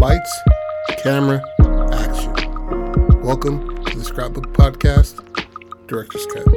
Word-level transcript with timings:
Lights, 0.00 0.40
camera, 1.02 1.42
action. 1.92 2.32
Welcome 3.20 3.84
to 3.84 3.98
the 3.98 4.02
Scrapbook 4.02 4.50
Podcast, 4.54 5.20
Director's 5.88 6.24
Cut. 6.24 6.48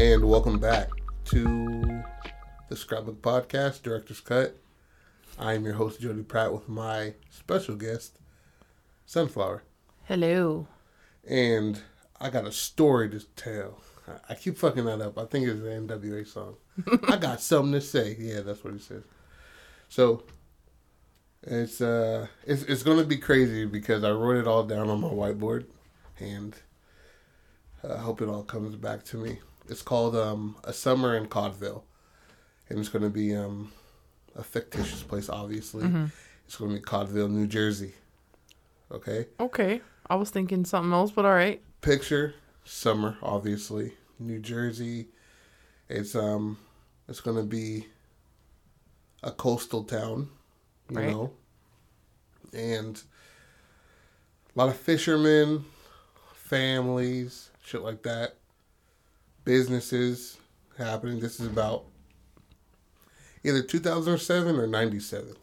And 0.00 0.24
welcome 0.24 0.58
back 0.58 0.88
to 1.26 2.02
the 2.70 2.76
Scrapbook 2.76 3.20
Podcast, 3.20 3.82
Director's 3.82 4.20
Cut. 4.20 4.56
I 5.38 5.52
am 5.52 5.66
your 5.66 5.74
host, 5.74 6.00
Jody 6.00 6.22
Pratt, 6.22 6.54
with 6.54 6.66
my 6.66 7.12
special 7.28 7.74
guest, 7.74 8.18
Sunflower. 9.04 9.64
Hello. 10.04 10.66
And 11.28 11.82
I 12.18 12.30
got 12.30 12.46
a 12.46 12.52
story 12.52 13.10
to 13.10 13.20
tell. 13.36 13.82
I- 14.30 14.34
keep 14.34 14.56
fucking 14.56 14.86
that 14.86 15.02
up. 15.02 15.18
I 15.18 15.26
think 15.26 15.46
it's 15.46 15.60
an 15.60 15.88
NWA 15.88 16.26
song. 16.26 16.56
I 17.06 17.16
got 17.16 17.42
something 17.42 17.72
to 17.72 17.82
say. 17.82 18.16
Yeah, 18.18 18.40
that's 18.40 18.64
what 18.64 18.72
he 18.72 18.78
says. 18.78 19.02
So 19.88 20.24
it's 21.42 21.80
uh 21.80 22.26
it's 22.44 22.62
it's 22.64 22.82
gonna 22.82 23.04
be 23.04 23.18
crazy 23.18 23.64
because 23.66 24.04
I 24.04 24.10
wrote 24.10 24.36
it 24.36 24.46
all 24.46 24.64
down 24.64 24.88
on 24.88 25.00
my 25.00 25.08
whiteboard 25.08 25.66
and 26.18 26.54
I 27.88 27.98
hope 27.98 28.20
it 28.20 28.28
all 28.28 28.42
comes 28.42 28.74
back 28.76 29.04
to 29.06 29.16
me. 29.16 29.38
It's 29.68 29.82
called 29.82 30.16
um 30.16 30.56
A 30.64 30.72
Summer 30.72 31.16
in 31.16 31.26
Codville. 31.26 31.84
And 32.68 32.78
it's 32.78 32.88
gonna 32.88 33.10
be 33.10 33.34
um 33.34 33.72
a 34.34 34.42
fictitious 34.42 35.02
place 35.02 35.28
obviously. 35.28 35.86
It's 36.46 36.56
gonna 36.56 36.74
be 36.74 36.80
Codville, 36.80 37.28
New 37.28 37.46
Jersey. 37.46 37.94
Okay? 38.90 39.26
Okay. 39.40 39.80
I 40.08 40.14
was 40.14 40.30
thinking 40.30 40.64
something 40.64 40.92
else, 40.92 41.10
but 41.10 41.24
all 41.24 41.32
right. 41.34 41.60
picture 41.80 42.34
summer 42.64 43.16
obviously 43.22 43.92
new 44.18 44.40
jersey 44.40 45.06
it's 45.88 46.16
um 46.16 46.58
it's 47.06 47.20
gonna 47.20 47.44
be 47.44 47.86
a 49.26 49.30
coastal 49.32 49.82
town 49.84 50.28
you 50.88 50.96
Right. 50.96 51.10
know 51.10 51.32
and 52.54 53.02
a 54.54 54.58
lot 54.58 54.68
of 54.68 54.76
fishermen 54.76 55.64
families 56.32 57.50
shit 57.64 57.82
like 57.82 58.02
that 58.04 58.36
businesses 59.44 60.38
happening 60.78 61.18
this 61.20 61.40
is 61.40 61.46
about 61.46 61.84
either 63.44 63.62
2007 63.62 64.56
or 64.56 64.66
97 64.66 65.34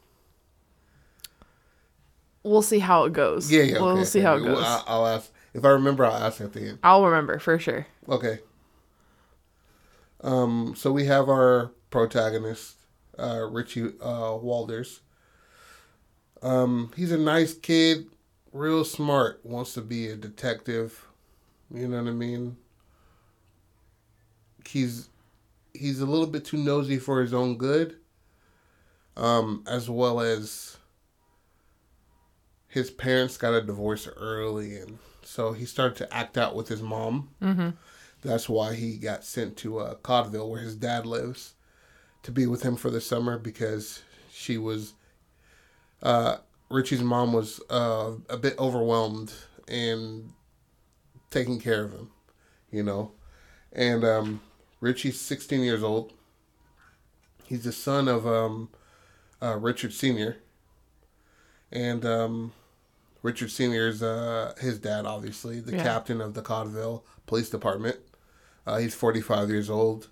We'll 2.45 2.61
see 2.61 2.79
how 2.79 3.05
it 3.05 3.13
goes. 3.13 3.49
yeah 3.51 3.63
yeah 3.63 3.79
We'll, 3.79 3.89
okay, 3.91 4.03
see 4.03 4.19
how 4.19 4.35
it 4.35 4.43
goes. 4.43 4.63
I'll 4.65 5.07
ask 5.07 5.31
if 5.53 5.63
i 5.63 5.69
remember 5.69 6.03
i'll 6.05 6.11
ask 6.23 6.41
at 6.41 6.51
the 6.53 6.61
end 6.69 6.79
I'll 6.83 7.05
remember 7.05 7.37
for 7.39 7.57
sure. 7.59 7.85
Okay. 8.09 8.39
Um, 10.21 10.73
so 10.77 10.91
we 10.91 11.03
have 11.05 11.27
our 11.29 11.71
protagonist, 11.89 12.77
uh, 13.17 13.47
Richie 13.49 13.93
uh, 14.01 14.37
Walders. 14.37 14.99
Um, 16.41 16.91
he's 16.95 17.11
a 17.11 17.17
nice 17.17 17.53
kid, 17.53 18.07
real 18.51 18.83
smart, 18.83 19.39
wants 19.43 19.73
to 19.75 19.81
be 19.81 20.07
a 20.09 20.15
detective. 20.15 21.07
You 21.73 21.87
know 21.87 22.01
what 22.01 22.09
I 22.09 22.13
mean? 22.13 22.57
He's 24.67 25.09
he's 25.73 26.01
a 26.01 26.05
little 26.05 26.27
bit 26.27 26.45
too 26.45 26.57
nosy 26.57 26.97
for 26.99 27.21
his 27.21 27.33
own 27.33 27.57
good. 27.57 27.97
Um, 29.15 29.63
as 29.67 29.89
well 29.89 30.19
as 30.19 30.77
his 32.67 32.89
parents 32.89 33.37
got 33.37 33.53
a 33.53 33.61
divorce 33.61 34.07
early 34.07 34.77
and 34.77 34.97
so 35.25 35.53
he 35.53 35.65
started 35.65 35.97
to 35.97 36.13
act 36.13 36.37
out 36.37 36.55
with 36.55 36.67
his 36.67 36.81
mom. 36.81 37.29
Mm-hmm. 37.41 37.69
That's 38.21 38.47
why 38.47 38.75
he 38.75 38.97
got 38.97 39.23
sent 39.23 39.57
to 39.57 39.79
uh, 39.79 39.95
Codville, 39.95 40.49
where 40.49 40.61
his 40.61 40.75
dad 40.75 41.05
lives, 41.05 41.52
to 42.23 42.31
be 42.31 42.47
with 42.47 42.63
him 42.63 42.75
for 42.75 42.89
the 42.89 43.01
summer 43.01 43.37
because 43.37 44.01
she 44.31 44.57
was. 44.57 44.93
Uh, 46.01 46.37
Richie's 46.69 47.01
mom 47.01 47.33
was 47.33 47.61
uh, 47.69 48.13
a 48.29 48.37
bit 48.37 48.57
overwhelmed 48.57 49.31
and 49.67 50.31
taking 51.29 51.59
care 51.59 51.83
of 51.83 51.91
him, 51.93 52.09
you 52.71 52.83
know. 52.83 53.11
And 53.71 54.03
um, 54.03 54.41
Richie's 54.81 55.19
16 55.21 55.61
years 55.61 55.83
old. 55.83 56.13
He's 57.45 57.63
the 57.63 57.71
son 57.71 58.07
of 58.07 58.25
um, 58.25 58.69
uh, 59.41 59.57
Richard 59.57 59.93
Sr. 59.93 60.37
And 61.71 62.05
um, 62.05 62.53
Richard 63.21 63.51
Sr. 63.51 63.87
is 63.87 64.01
uh, 64.03 64.53
his 64.59 64.79
dad, 64.79 65.05
obviously, 65.05 65.59
the 65.59 65.73
Yeah. 65.75 65.83
captain 65.83 66.21
of 66.21 66.33
the 66.33 66.41
Codville 66.41 67.03
Police 67.27 67.49
Department. 67.49 67.97
Uh, 68.65 68.77
he's 68.77 68.95
45 68.95 69.49
years 69.49 69.69
old. 69.69 70.09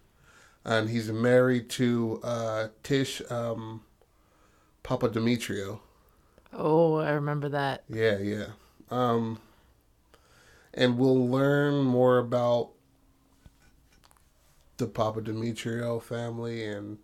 And 0.63 0.89
he's 0.89 1.11
married 1.11 1.69
to 1.71 2.19
uh, 2.23 2.67
Tish 2.83 3.21
um, 3.31 3.81
Papa 4.83 5.09
Demetrio. 5.09 5.81
Oh, 6.53 6.95
I 6.97 7.11
remember 7.11 7.49
that. 7.49 7.83
Yeah, 7.89 8.17
yeah. 8.19 8.45
Um, 8.91 9.39
and 10.73 10.97
we'll 10.97 11.27
learn 11.27 11.83
more 11.83 12.17
about 12.17 12.69
the 14.77 14.87
Papa 14.87 15.21
Demetrio 15.21 15.99
family 15.99 16.65
and 16.65 16.97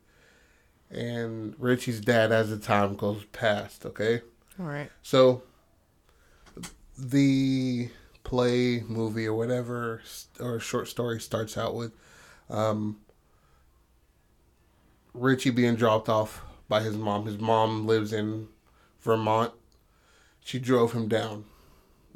and 0.90 1.54
Richie's 1.60 2.00
dad 2.00 2.32
as 2.32 2.50
the 2.50 2.58
time 2.58 2.96
goes 2.96 3.26
past. 3.26 3.86
Okay, 3.86 4.22
All 4.60 4.66
right. 4.66 4.90
so 5.02 5.44
the 6.98 7.90
play, 8.24 8.84
movie, 8.88 9.28
or 9.28 9.34
whatever, 9.34 10.02
or 10.40 10.60
short 10.60 10.88
story 10.88 11.20
starts 11.20 11.58
out 11.58 11.76
with 11.76 11.92
um, 12.50 13.00
Richie 15.18 15.50
being 15.52 15.76
dropped 15.76 16.10
off 16.10 16.42
by 16.70 16.82
his 16.82 16.96
mom. 16.98 17.26
His 17.26 17.38
mom 17.40 17.86
lives 17.88 18.14
in 18.14 18.48
Vermont. 19.02 19.54
She 20.42 20.60
drove 20.60 20.94
him 20.94 21.08
down, 21.08 21.46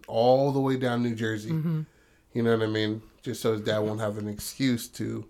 all 0.08 0.52
the 0.52 0.60
way 0.60 0.78
down 0.78 1.04
New 1.04 1.16
Jersey. 1.16 1.52
Mm-hmm. 1.52 1.82
You 2.34 2.44
know 2.44 2.58
what 2.58 2.64
I 2.64 2.72
mean? 2.72 3.02
Just 3.22 3.42
so 3.42 3.54
his 3.54 3.62
dad 3.62 3.80
won't 3.80 4.00
have 4.00 4.18
an 4.18 4.28
excuse 4.28 4.88
to 4.90 5.26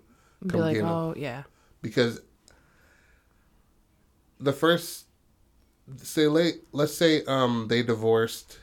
come 0.48 0.62
like, 0.62 0.74
get 0.76 0.82
him 0.82 0.88
oh 0.90 1.14
yeah. 1.18 1.44
because 1.82 2.22
the 4.40 4.54
first 4.54 5.06
say 5.98 6.28
late 6.28 6.62
let's 6.72 6.96
say 6.96 7.24
um 7.26 7.68
they 7.70 7.84
divorced 7.84 8.58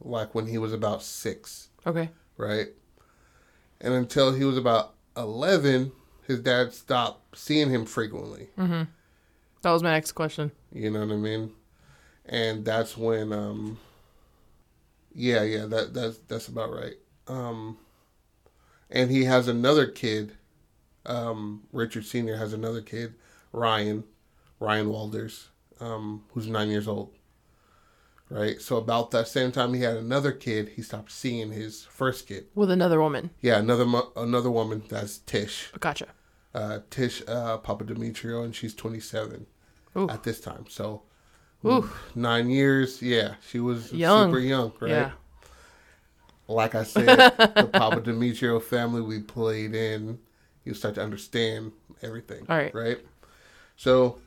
like 0.00 0.34
when 0.34 0.46
he 0.46 0.58
was 0.58 0.72
about 0.74 1.02
six 1.02 1.68
Okay. 1.86 2.10
right 2.36 2.68
and 3.80 3.94
until 3.94 4.32
he 4.34 4.44
was 4.44 4.58
about 4.58 4.94
11 5.16 5.92
his 6.26 6.40
dad 6.40 6.72
stopped 6.72 7.36
seeing 7.38 7.70
him 7.70 7.84
frequently 7.86 8.48
Mm-hmm. 8.58 8.82
That 9.62 9.70
was 9.72 9.82
my 9.82 9.92
next 9.92 10.12
question. 10.12 10.50
you 10.72 10.90
know 10.90 11.00
what 11.00 11.12
i 11.12 11.16
mean 11.16 11.50
and 12.26 12.64
that's 12.64 12.96
when 12.96 13.32
um 13.32 13.78
yeah 15.14 15.42
yeah 15.42 15.66
that 15.66 15.94
that's 15.94 16.18
that's 16.28 16.48
about 16.48 16.70
right 16.72 16.96
um 17.28 17.76
and 18.90 19.10
he 19.10 19.24
has 19.24 19.48
another 19.48 19.86
kid 19.86 20.32
um 21.06 21.62
richard 21.72 22.04
senior 22.04 22.36
has 22.36 22.52
another 22.52 22.80
kid 22.82 23.14
ryan 23.52 24.04
ryan 24.60 24.86
walders 24.88 25.48
um 25.80 26.24
who's 26.32 26.46
nine 26.46 26.68
years 26.68 26.88
old 26.88 27.12
right 28.40 28.60
so 28.60 28.76
about 28.76 29.10
that 29.12 29.28
same 29.28 29.50
time 29.52 29.72
he 29.74 29.82
had 29.82 29.96
another 29.96 30.32
kid 30.32 30.68
he 30.76 30.82
stopped 30.82 31.10
seeing 31.12 31.52
his 31.52 31.84
first 31.84 32.26
kid 32.26 32.46
With 32.54 32.70
another 32.70 33.00
woman. 33.00 33.30
yeah 33.40 33.58
another 33.58 33.86
mo- 33.86 34.12
another 34.16 34.50
woman 34.50 34.82
that's 34.88 35.18
tish 35.18 35.70
Gotcha. 35.80 36.08
uh 36.54 36.80
tish 36.90 37.22
uh 37.28 37.58
papa 37.58 37.84
demetrio 37.84 38.42
and 38.42 38.54
she's 38.54 38.74
27 38.74 39.46
Ooh. 39.96 40.08
at 40.10 40.22
this 40.24 40.40
time 40.40 40.64
so 40.68 41.02
Ooh. 41.66 41.88
nine 42.14 42.50
years. 42.50 43.00
Yeah, 43.00 43.36
she 43.48 43.58
was 43.58 43.90
Young. 43.90 44.28
super 44.28 44.38
young, 44.40 44.72
right? 44.80 44.90
Yeah. 44.90 45.10
Like 46.46 46.74
I 46.74 46.82
said, 46.94 47.06
the 47.56 47.70
Papa 47.72 48.02
Demetrio 48.02 48.60
family 48.60 49.00
we 49.00 49.20
played 49.20 49.74
in, 49.74 50.18
you 50.66 50.74
start 50.74 50.96
to 50.96 51.02
understand 51.02 51.72
everything. 52.02 52.44
All 52.50 52.56
right. 52.58 52.74
Right? 52.74 52.98
So 53.76 54.18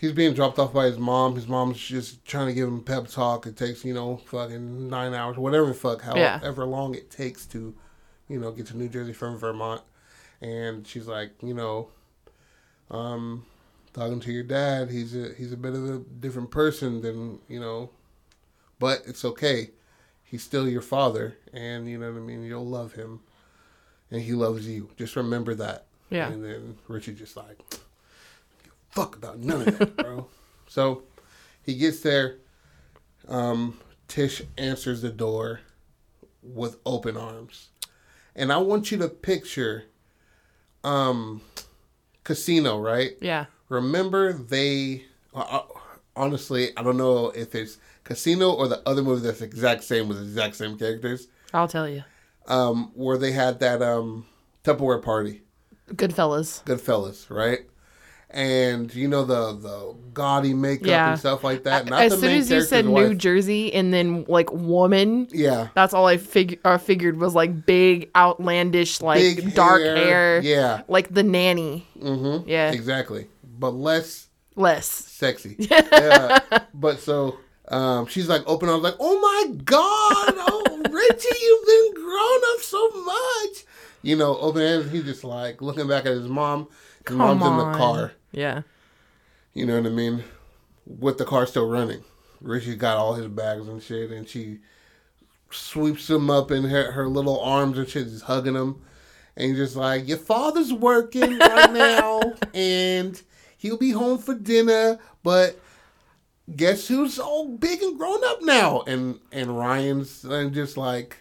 he's 0.00 0.12
being 0.12 0.32
dropped 0.34 0.58
off 0.58 0.72
by 0.72 0.86
his 0.86 0.98
mom. 0.98 1.34
His 1.36 1.46
mom's 1.46 1.78
just 1.78 2.24
trying 2.24 2.46
to 2.48 2.54
give 2.54 2.66
him 2.68 2.82
pep 2.82 3.06
talk. 3.08 3.46
It 3.46 3.56
takes, 3.56 3.84
you 3.84 3.92
know, 3.94 4.16
fucking 4.26 4.88
nine 4.88 5.12
hours, 5.14 5.36
whatever 5.36 5.66
the 5.66 5.74
fuck, 5.74 6.02
Yeah. 6.04 6.38
however 6.38 6.64
long 6.64 6.94
it 6.94 7.10
takes 7.10 7.44
to, 7.46 7.74
you 8.28 8.38
know, 8.40 8.50
get 8.52 8.66
to 8.68 8.76
New 8.76 8.88
Jersey 8.88 9.12
from 9.12 9.36
Vermont. 9.38 9.82
And 10.40 10.86
she's 10.86 11.06
like, 11.06 11.32
you 11.42 11.52
know, 11.54 11.88
um, 12.90 13.44
talking 13.92 14.20
to 14.20 14.32
your 14.32 14.42
dad, 14.42 14.90
he's 14.90 15.14
a 15.14 15.34
he's 15.36 15.52
a 15.52 15.56
bit 15.56 15.74
of 15.74 15.88
a 15.88 15.98
different 15.98 16.50
person 16.50 17.02
than 17.02 17.38
you 17.48 17.60
know, 17.60 17.90
but 18.78 19.02
it's 19.06 19.24
okay. 19.24 19.70
He's 20.24 20.42
still 20.42 20.68
your 20.68 20.80
father, 20.80 21.36
and 21.52 21.88
you 21.88 21.98
know 21.98 22.10
what 22.12 22.18
I 22.18 22.22
mean. 22.22 22.44
You'll 22.44 22.66
love 22.66 22.92
him, 22.94 23.20
and 24.10 24.22
he 24.22 24.32
loves 24.32 24.66
you. 24.66 24.90
Just 24.96 25.16
remember 25.16 25.54
that. 25.56 25.86
Yeah. 26.08 26.28
And 26.30 26.44
then 26.44 26.78
Richie 26.88 27.14
just 27.14 27.36
like, 27.36 27.58
fuck 28.90 29.16
about 29.16 29.38
none 29.38 29.66
of 29.68 29.78
that, 29.78 29.96
bro. 29.98 30.26
so 30.68 31.02
he 31.62 31.74
gets 31.76 32.00
there. 32.00 32.36
Um, 33.28 33.78
Tish 34.08 34.42
answers 34.58 35.02
the 35.02 35.10
door 35.10 35.60
with 36.42 36.78
open 36.84 37.16
arms, 37.16 37.68
and 38.34 38.52
I 38.52 38.56
want 38.56 38.90
you 38.90 38.98
to 38.98 39.08
picture, 39.08 39.84
um, 40.82 41.42
Casino, 42.24 42.80
right? 42.80 43.12
Yeah. 43.20 43.46
Remember 43.68 44.32
they 44.32 45.04
uh, 45.32 45.38
uh, 45.38 45.62
honestly, 46.16 46.76
I 46.76 46.82
don't 46.82 46.96
know 46.96 47.30
if 47.30 47.54
it's 47.54 47.78
Casino 48.04 48.50
or 48.52 48.66
the 48.68 48.82
other 48.88 49.02
movie 49.02 49.22
that's 49.22 49.38
the 49.38 49.44
exact 49.44 49.84
same 49.84 50.08
with 50.08 50.18
the 50.18 50.24
exact 50.24 50.56
same 50.56 50.76
characters. 50.76 51.28
I'll 51.54 51.68
tell 51.68 51.88
you. 51.88 52.02
Um, 52.46 52.90
where 52.94 53.18
they 53.18 53.30
had 53.32 53.60
that 53.60 53.80
um 53.82 54.26
Tupperware 54.64 55.02
party, 55.02 55.42
Goodfellas. 55.92 56.64
Goodfellas, 56.64 57.30
right? 57.30 57.60
And 58.32 58.94
you 58.94 59.08
know 59.08 59.24
the 59.24 59.56
the 59.56 59.96
gaudy 60.14 60.54
makeup 60.54 60.86
Yeah. 60.86 61.10
and 61.10 61.18
stuff 61.18 61.42
like 61.42 61.64
that. 61.64 61.86
Not 61.86 62.02
as 62.02 62.12
the 62.12 62.18
soon 62.18 62.30
as 62.38 62.48
you 62.50 62.60
said 62.62 62.84
character's 62.84 63.08
New. 63.10 63.14
Jersey 63.16 63.72
and 63.74 63.92
then 63.92 64.24
like 64.28 64.52
woman, 64.52 65.26
yeah, 65.32 65.68
that's 65.74 65.92
all 65.94 66.06
I 66.06 66.16
fig- 66.16 66.60
uh, 66.64 66.78
figured 66.78 67.18
was 67.18 67.34
like 67.34 67.66
big, 67.66 68.08
outlandish, 68.14 69.00
like 69.00 69.18
Big 69.20 69.54
dark 69.54 69.82
hair, 69.82 69.96
hair. 69.96 70.40
yeah. 70.42 70.82
Like 70.86 71.12
the 71.12 71.24
nanny. 71.24 71.88
mm-hmm, 71.98 72.48
Yeah. 72.48 72.70
exactly, 72.70 73.26
but 73.58 73.70
less 73.74 74.28
Less. 74.54 74.86
sexy. 74.86 75.56
yeah. 75.58 76.38
But 76.72 77.00
so 77.00 77.36
um, 77.68 78.06
she's 78.06 78.28
like 78.28 78.42
open. 78.46 78.68
I 78.68 78.74
was 78.74 78.82
like, 78.82 78.96
oh 79.00 79.18
my 79.20 79.56
god, 79.64 80.34
oh 80.36 80.82
Richie, 80.90 81.28
you've 81.42 81.66
been 81.66 82.02
grown 82.04 82.40
up 82.54 82.60
so 82.62 82.90
much. 83.04 83.64
You 84.02 84.14
know, 84.16 84.36
open 84.38 84.62
hands. 84.62 84.90
He's 84.92 85.04
just 85.04 85.24
like 85.24 85.60
looking 85.60 85.88
back 85.88 86.06
at 86.06 86.12
his 86.12 86.28
mom. 86.28 86.68
Come 87.04 87.16
mom's 87.18 87.42
on. 87.42 87.52
in 87.60 87.72
the 87.72 87.78
car. 87.78 88.12
Yeah. 88.32 88.62
You 89.54 89.66
know 89.66 89.76
what 89.80 89.86
I 89.86 89.90
mean? 89.90 90.24
With 90.86 91.18
the 91.18 91.24
car 91.24 91.46
still 91.46 91.68
running. 91.68 92.04
Richie 92.40 92.76
got 92.76 92.96
all 92.96 93.14
his 93.14 93.26
bags 93.26 93.68
and 93.68 93.82
shit, 93.82 94.10
and 94.10 94.28
she 94.28 94.58
sweeps 95.50 96.08
him 96.08 96.30
up 96.30 96.50
in 96.50 96.64
her, 96.64 96.92
her 96.92 97.08
little 97.08 97.40
arms 97.40 97.76
and 97.78 97.88
shit, 97.88 98.08
just 98.08 98.24
hugging 98.24 98.54
him. 98.54 98.80
And 99.36 99.56
just 99.56 99.76
like, 99.76 100.08
your 100.08 100.18
father's 100.18 100.72
working 100.72 101.38
right 101.38 101.72
now, 101.72 102.20
and 102.54 103.20
he'll 103.58 103.78
be 103.78 103.90
home 103.90 104.18
for 104.18 104.34
dinner, 104.34 104.98
but 105.22 105.58
guess 106.56 106.88
who's 106.88 107.18
all 107.18 107.48
big 107.48 107.82
and 107.82 107.96
grown 107.98 108.24
up 108.24 108.42
now? 108.42 108.82
And 108.86 109.18
and 109.32 109.56
Ryan's 109.56 110.24
uh, 110.24 110.48
just 110.52 110.76
like, 110.76 111.18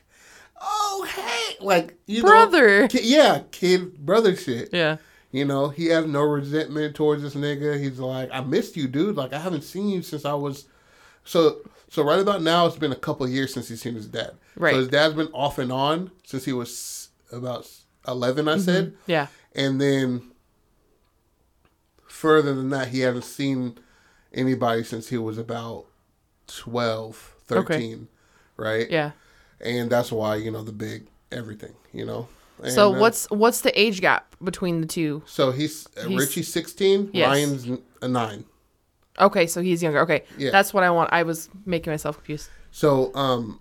oh 0.59 1.07
hey, 1.15 1.63
like 1.63 1.97
you 2.07 2.21
Brother. 2.21 2.81
know, 2.83 2.87
yeah, 3.01 3.41
kid 3.51 3.97
brother 4.05 4.35
shit. 4.35 4.69
Yeah. 4.73 4.97
You 5.31 5.45
know, 5.45 5.69
he 5.69 5.87
has 5.87 6.05
no 6.05 6.21
resentment 6.21 6.95
towards 6.95 7.21
this 7.21 7.35
nigga. 7.35 7.79
He's 7.79 7.99
like, 7.99 8.29
I 8.31 8.41
missed 8.41 8.75
you, 8.75 8.87
dude. 8.87 9.15
Like, 9.15 9.31
I 9.31 9.39
haven't 9.39 9.61
seen 9.61 9.89
you 9.89 10.01
since 10.01 10.25
I 10.25 10.33
was. 10.33 10.65
So, 11.23 11.57
so 11.89 12.03
right 12.03 12.19
about 12.19 12.41
now, 12.41 12.65
it's 12.65 12.77
been 12.77 12.91
a 12.91 12.95
couple 12.95 13.29
years 13.29 13.53
since 13.53 13.67
he's 13.69 13.81
seen 13.81 13.93
his 13.93 14.07
dad. 14.07 14.31
Right. 14.55 14.73
So 14.73 14.79
his 14.79 14.87
dad's 14.87 15.13
been 15.13 15.27
off 15.27 15.59
and 15.59 15.71
on 15.71 16.11
since 16.23 16.45
he 16.45 16.53
was 16.53 17.09
about 17.31 17.69
eleven. 18.07 18.47
I 18.47 18.53
mm-hmm. 18.53 18.61
said, 18.61 18.93
Yeah. 19.05 19.27
and 19.53 19.79
then 19.79 20.31
further 22.07 22.53
than 22.53 22.69
that, 22.71 22.89
he 22.89 23.01
hasn't 23.01 23.23
seen 23.23 23.77
anybody 24.33 24.83
since 24.83 25.09
he 25.09 25.17
was 25.17 25.37
about 25.37 25.85
12, 26.47 27.35
13, 27.45 28.07
right? 28.57 28.89
Yeah. 28.89 29.11
And 29.61 29.89
that's 29.89 30.11
why 30.11 30.35
you 30.35 30.51
know 30.51 30.63
the 30.63 30.71
big 30.71 31.07
everything, 31.31 31.73
you 31.93 32.05
know. 32.05 32.27
And, 32.63 32.71
So 32.71 32.93
uh, 32.95 32.99
what's 32.99 33.29
what's 33.29 33.61
the 33.61 33.79
age 33.79 34.01
gap 34.01 34.35
between 34.43 34.81
the 34.81 34.87
two? 34.87 35.23
So 35.25 35.51
he's, 35.51 35.87
uh, 35.97 36.07
He's- 36.07 36.19
Richie's 36.19 36.51
sixteen. 36.51 37.09
Yes. 37.13 37.27
Ryan's 37.27 37.79
a 38.01 38.07
nine. 38.07 38.45
Okay, 39.19 39.47
so 39.47 39.61
he's 39.61 39.83
younger. 39.83 39.99
Okay. 39.99 40.23
Yeah. 40.37 40.51
That's 40.51 40.73
what 40.73 40.83
I 40.83 40.91
want. 40.91 41.09
I 41.11 41.23
was 41.23 41.49
making 41.65 41.91
myself 41.91 42.15
confused. 42.17 42.49
So 42.71 43.13
um. 43.15 43.59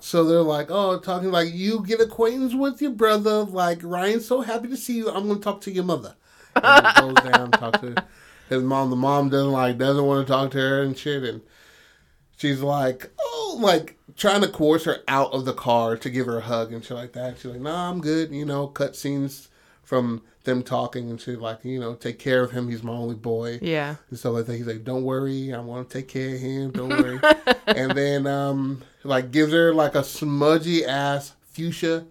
So 0.00 0.22
they're 0.24 0.42
like, 0.42 0.68
oh, 0.70 0.98
talking 1.00 1.32
like 1.32 1.52
you 1.52 1.84
get 1.84 2.00
acquaintance 2.00 2.54
with 2.54 2.80
your 2.80 2.92
brother. 2.92 3.42
Like 3.44 3.80
Ryan's 3.82 4.26
so 4.26 4.40
happy 4.42 4.68
to 4.68 4.76
see 4.76 4.98
you. 4.98 5.10
I'm 5.10 5.26
gonna 5.26 5.40
talk 5.40 5.60
to 5.62 5.72
your 5.72 5.84
mother. 5.84 6.14
And 6.54 6.96
goes 7.16 7.30
down, 7.32 7.50
talk 7.50 7.80
to 7.80 8.04
his 8.48 8.62
mom. 8.62 8.90
The 8.90 8.96
mom 8.96 9.28
doesn't 9.28 9.50
like 9.52 9.76
doesn't 9.76 10.04
want 10.04 10.26
to 10.26 10.32
talk 10.32 10.52
to 10.52 10.58
her 10.58 10.82
and 10.82 10.96
shit. 10.96 11.24
And 11.24 11.40
she's 12.36 12.60
like, 12.60 13.10
oh, 13.20 13.58
like 13.60 13.97
trying 14.18 14.42
to 14.42 14.48
coerce 14.48 14.84
her 14.84 14.98
out 15.08 15.32
of 15.32 15.46
the 15.46 15.54
car 15.54 15.96
to 15.96 16.10
give 16.10 16.26
her 16.26 16.38
a 16.38 16.42
hug 16.42 16.72
and 16.74 16.84
shit 16.84 16.96
like 16.96 17.12
that. 17.14 17.36
She's 17.38 17.46
like, 17.46 17.60
nah, 17.60 17.88
I'm 17.90 18.00
good. 18.00 18.30
You 18.32 18.44
know, 18.44 18.66
cut 18.66 18.94
scenes 18.96 19.48
from 19.82 20.20
them 20.44 20.62
talking 20.62 21.08
and 21.08 21.20
shit 21.20 21.40
like, 21.40 21.64
you 21.64 21.78
know, 21.80 21.94
take 21.94 22.18
care 22.18 22.42
of 22.42 22.50
him. 22.50 22.68
He's 22.68 22.82
my 22.82 22.92
only 22.92 23.14
boy. 23.14 23.58
Yeah. 23.62 23.94
and 24.10 24.18
stuff 24.18 24.34
like 24.34 24.46
that. 24.46 24.56
He's 24.56 24.66
like, 24.66 24.84
"Don't 24.84 25.04
worry, 25.04 25.50
I'm 25.50 25.66
gonna 25.66 25.84
take 25.84 26.08
care 26.08 26.34
of 26.34 26.40
him. 26.40 26.70
Don't 26.72 26.88
worry." 26.90 27.20
and 27.66 27.92
then, 27.92 28.26
um, 28.26 28.82
like, 29.04 29.30
gives 29.30 29.52
her 29.52 29.72
like 29.74 29.94
a 29.94 30.02
smudgy 30.04 30.84
ass 30.84 31.32
fuchsia 31.52 32.04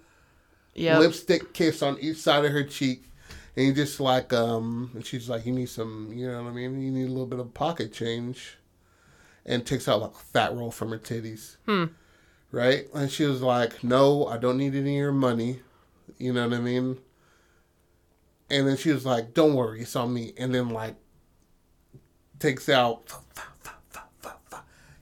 Yeah. 0.76 1.00
lipstick 1.00 1.54
kiss 1.54 1.82
on 1.82 1.98
each 2.00 2.18
side 2.18 2.46
of 2.46 2.52
her 2.52 2.64
cheek, 2.64 3.10
and 3.56 3.66
he 3.68 3.74
just 3.74 4.00
like, 4.00 4.34
um, 4.34 4.92
and 4.94 5.06
she's 5.06 5.30
like, 5.30 5.46
"You 5.46 5.54
need 5.54 5.70
some, 5.70 6.12
you 6.14 6.28
know 6.28 6.44
what 6.44 6.50
I 6.50 6.54
mean? 6.54 6.80
You 6.82 6.92
need 6.92 7.06
a 7.06 7.10
little 7.12 7.26
bit 7.26 7.40
of 7.40 7.54
pocket 7.56 7.92
change," 7.92 8.57
and 9.48 9.66
takes 9.66 9.88
out 9.88 10.02
like 10.02 10.12
a 10.12 10.16
fat 10.34 10.54
roll 10.54 10.72
from 10.72 10.90
her 10.92 11.00
titties. 11.00 11.56
Hmm. 11.66 11.86
Right, 12.52 12.88
and 12.94 13.12
she 13.12 13.24
was 13.26 13.42
like, 13.42 13.84
"No, 13.84 14.26
I 14.28 14.38
don't 14.38 14.58
need 14.58 14.74
any 14.76 14.96
of 14.96 15.02
your 15.02 15.12
money." 15.12 15.60
You 16.18 16.34
know 16.34 16.48
what 16.48 16.58
I 16.58 16.62
mean? 16.62 16.98
And 18.50 18.68
then 18.68 18.78
she 18.78 18.92
was 18.92 19.06
like, 19.06 19.34
"Don't 19.34 19.54
worry, 19.56 19.82
it's 19.82 19.96
on 19.96 20.14
me." 20.14 20.34
And 20.38 20.56
then 20.56 20.70
like 20.70 20.96
takes 22.40 22.70
out, 22.70 23.12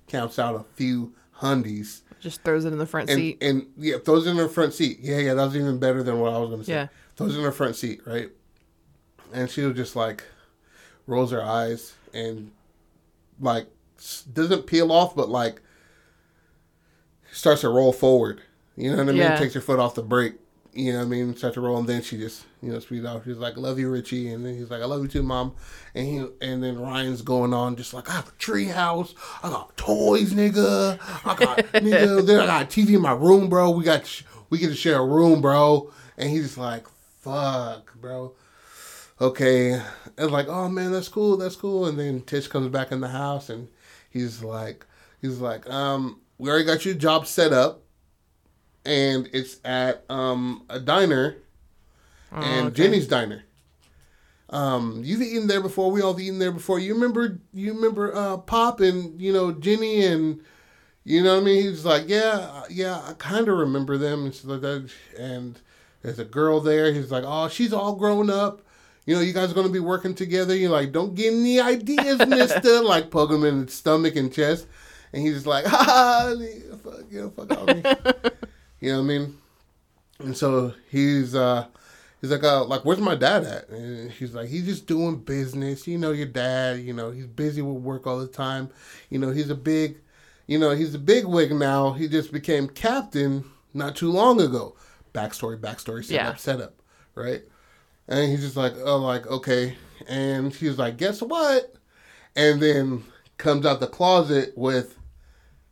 counts 0.08 0.40
out 0.40 0.56
a 0.56 0.64
few 0.76 1.14
hundies, 1.40 2.02
Just 2.20 2.42
throws 2.44 2.66
it 2.66 2.74
in 2.74 2.80
the 2.80 2.86
front 2.86 3.10
and 3.10 3.18
seat. 3.20 3.38
and 3.42 3.68
yeah, 3.78 3.98
throws 3.98 4.26
it 4.26 4.32
in 4.32 4.38
her 4.38 4.48
front 4.50 4.74
seat. 4.74 5.00
Yeah, 5.02 5.18
yeah, 5.20 5.34
that 5.34 5.46
was 5.46 5.56
even 5.56 5.80
better 5.80 6.02
than 6.04 6.20
what 6.20 6.34
I 6.34 6.38
was 6.40 6.50
gonna 6.50 6.64
say. 6.64 6.74
Yeah. 6.74 6.88
throws 7.16 7.36
it 7.36 7.40
in 7.40 7.44
her 7.44 7.52
front 7.52 7.76
seat, 7.76 8.02
right? 8.06 8.30
And 9.34 9.50
she 9.50 9.62
was 9.62 9.76
just 9.76 9.96
like, 9.96 10.24
rolls 11.08 11.32
her 11.32 11.44
eyes 11.44 11.94
and 12.14 12.52
like 13.40 13.68
doesn't 14.34 14.64
peel 14.68 14.92
off, 14.92 15.16
but 15.16 15.30
like 15.30 15.62
starts 17.32 17.62
to 17.62 17.70
roll 17.70 17.94
forward. 17.94 18.42
You 18.76 18.92
know 18.92 18.98
what 18.98 19.10
I 19.10 19.12
mean? 19.12 19.18
Yeah. 19.18 19.38
Takes 19.38 19.54
her 19.54 19.62
foot 19.62 19.80
off 19.80 19.96
the 19.96 20.04
brake. 20.04 20.36
You 20.74 20.92
know 20.92 21.00
what 21.00 21.06
I 21.06 21.08
mean? 21.08 21.36
Starts 21.38 21.54
to 21.54 21.62
roll, 21.62 21.78
and 21.78 21.88
then 21.88 22.02
she 22.02 22.18
just 22.18 22.44
you 22.62 22.70
know 22.70 22.80
speeds 22.80 23.06
off. 23.06 23.24
She's 23.24 23.38
like, 23.38 23.58
"I 23.58 23.62
love 23.62 23.80
you, 23.80 23.90
Richie," 23.90 24.30
and 24.30 24.46
then 24.46 24.58
he's 24.58 24.70
like, 24.70 24.82
"I 24.82 24.86
love 24.86 25.02
you 25.02 25.08
too, 25.08 25.24
mom." 25.24 25.56
And 25.94 26.06
he 26.06 26.46
and 26.46 26.62
then 26.62 26.78
Ryan's 26.78 27.22
going 27.22 27.54
on 27.54 27.78
just 27.78 27.94
like, 27.94 28.10
"I 28.10 28.14
have 28.14 28.28
a 28.28 28.32
tree 28.34 28.66
house. 28.66 29.16
I 29.42 29.50
got 29.50 29.78
toys, 29.78 30.34
nigga. 30.34 31.00
I 31.26 31.36
got 31.36 31.58
nigga. 31.74 32.26
Then 32.26 32.42
I 32.42 32.46
got 32.46 32.64
a 32.64 32.66
TV 32.66 32.96
in 32.96 33.02
my 33.02 33.14
room, 33.14 33.48
bro. 33.48 33.70
We 33.70 33.86
got 33.86 34.22
we 34.50 34.58
get 34.58 34.68
to 34.68 34.76
share 34.76 35.00
a 35.00 35.06
room, 35.06 35.40
bro." 35.40 35.94
And 36.18 36.30
he's 36.30 36.44
just 36.44 36.58
like, 36.58 36.86
"Fuck, 37.22 37.96
bro." 37.96 38.34
Okay, 39.22 39.82
and 40.18 40.32
like, 40.32 40.50
"Oh 40.50 40.68
man, 40.68 40.92
that's 40.92 41.08
cool, 41.08 41.38
that's 41.38 41.56
cool." 41.56 41.86
And 41.86 41.98
then 41.98 42.22
Tish 42.22 42.50
comes 42.50 42.68
back 42.68 42.92
in 42.92 43.00
the 43.00 43.08
house, 43.08 43.50
and 43.50 43.70
he's 44.16 44.42
like, 44.42 44.86
he's 45.22 45.40
like, 45.40 45.70
um, 45.70 46.22
"We 46.40 46.50
already 46.50 46.66
got 46.66 46.86
your 46.86 46.96
job 46.96 47.28
set 47.28 47.54
up." 47.54 47.82
and 48.86 49.28
it's 49.34 49.60
at 49.66 50.06
um, 50.10 50.64
a 50.70 50.80
diner, 50.80 51.38
and 52.32 52.44
Oh, 52.44 52.68
okay. 52.68 52.76
Jenny's 52.76 53.08
diner. 53.08 53.44
Um, 54.50 55.02
you've 55.04 55.22
eaten 55.22 55.48
there 55.48 55.62
before. 55.62 55.92
We 55.92 56.02
all 56.02 56.14
have 56.14 56.22
eaten 56.22 56.40
there 56.40 56.52
before. 56.52 56.80
You 56.80 56.94
remember? 56.94 57.40
You 57.54 57.74
remember 57.74 58.16
uh, 58.16 58.38
Pop 58.38 58.80
and 58.80 59.20
you 59.20 59.34
know 59.34 59.52
Jenny 59.52 60.06
and 60.06 60.40
you 61.04 61.24
know 61.24 61.36
what 61.36 61.42
I 61.42 61.46
mean? 61.46 61.64
He's 61.64 61.86
like, 61.86 62.06
yeah, 62.08 62.64
yeah, 62.70 63.02
I 63.06 63.14
kind 63.14 63.48
of 63.48 63.58
remember 63.58 63.98
them 63.98 64.26
and 64.26 64.34
stuff 64.34 64.52
like 64.52 64.62
that. 64.62 64.90
And 65.20 65.60
there's 66.02 66.20
a 66.20 66.26
girl 66.26 66.62
there. 66.62 66.92
He's 66.94 67.12
like, 67.12 67.24
oh, 67.26 67.48
she's 67.48 67.74
all 67.74 67.96
grown 67.96 68.30
up. 68.30 68.62
You 69.06 69.16
know, 69.16 69.22
you 69.22 69.34
guys 69.34 69.52
are 69.52 69.56
gonna 69.56 69.70
be 69.70 69.80
working 69.80 70.16
together. 70.16 70.56
You're 70.56 70.72
like, 70.72 70.92
don't 70.92 71.14
get 71.16 71.34
any 71.34 71.60
ideas, 71.60 72.20
Mister. 72.28 72.82
like, 72.82 73.12
poke 73.12 73.32
him 73.32 73.44
in 73.44 73.66
the 73.66 73.72
stomach 73.72 74.16
and 74.16 74.34
chest, 74.34 74.68
and 75.14 75.22
he's 75.22 75.36
just 75.36 75.46
like, 75.48 75.66
ha, 75.68 75.78
ha, 75.78 76.36
fuck, 76.84 77.04
you 77.12 77.22
know, 77.22 77.30
fuck 77.30 77.52
off 77.52 77.68
me. 77.68 77.84
You 78.82 78.92
know 78.92 78.98
what 79.00 79.04
I 79.06 79.08
mean? 79.08 79.38
And 80.20 80.38
so 80.38 80.74
he's 80.92 81.34
uh 81.34 81.66
he's 82.22 82.30
like 82.30 82.44
uh 82.44 82.66
like 82.66 82.86
where's 82.86 83.00
my 83.00 83.16
dad 83.16 83.44
at? 83.44 83.70
And 83.70 84.12
he's 84.12 84.36
like 84.36 84.48
he's 84.50 84.66
just 84.66 84.86
doing 84.86 85.16
business. 85.18 85.88
You 85.88 85.98
know 85.98 86.12
your 86.12 86.28
dad, 86.28 86.80
you 86.82 86.94
know, 86.94 87.10
he's 87.10 87.26
busy 87.26 87.62
with 87.64 87.82
work 87.82 88.06
all 88.06 88.20
the 88.20 88.28
time. 88.28 88.70
You 89.10 89.18
know, 89.18 89.32
he's 89.32 89.50
a 89.50 89.56
big 89.56 89.98
you 90.46 90.60
know, 90.60 90.72
he's 90.72 90.94
a 90.94 91.00
big 91.00 91.26
wig 91.26 91.52
now. 91.54 91.94
He 91.94 92.08
just 92.08 92.32
became 92.32 92.68
captain 92.68 93.46
not 93.74 93.96
too 93.96 94.12
long 94.12 94.40
ago. 94.40 94.76
Backstory, 95.14 95.60
backstory, 95.60 96.04
setup, 96.04 96.12
Yeah. 96.26 96.36
setup, 96.36 96.74
right? 97.16 97.42
And 98.08 98.30
he's 98.30 98.42
just 98.42 98.58
like, 98.58 98.74
oh, 98.84 98.98
like, 98.98 99.28
okay. 99.28 99.76
And 100.08 100.54
she's 100.54 100.78
like, 100.78 100.98
guess 100.98 101.22
what? 101.22 101.74
And 102.36 102.62
then 102.62 103.04
comes 103.38 103.66
out 103.66 103.80
the 103.80 103.88
closet 103.88 104.54
with 104.56 104.98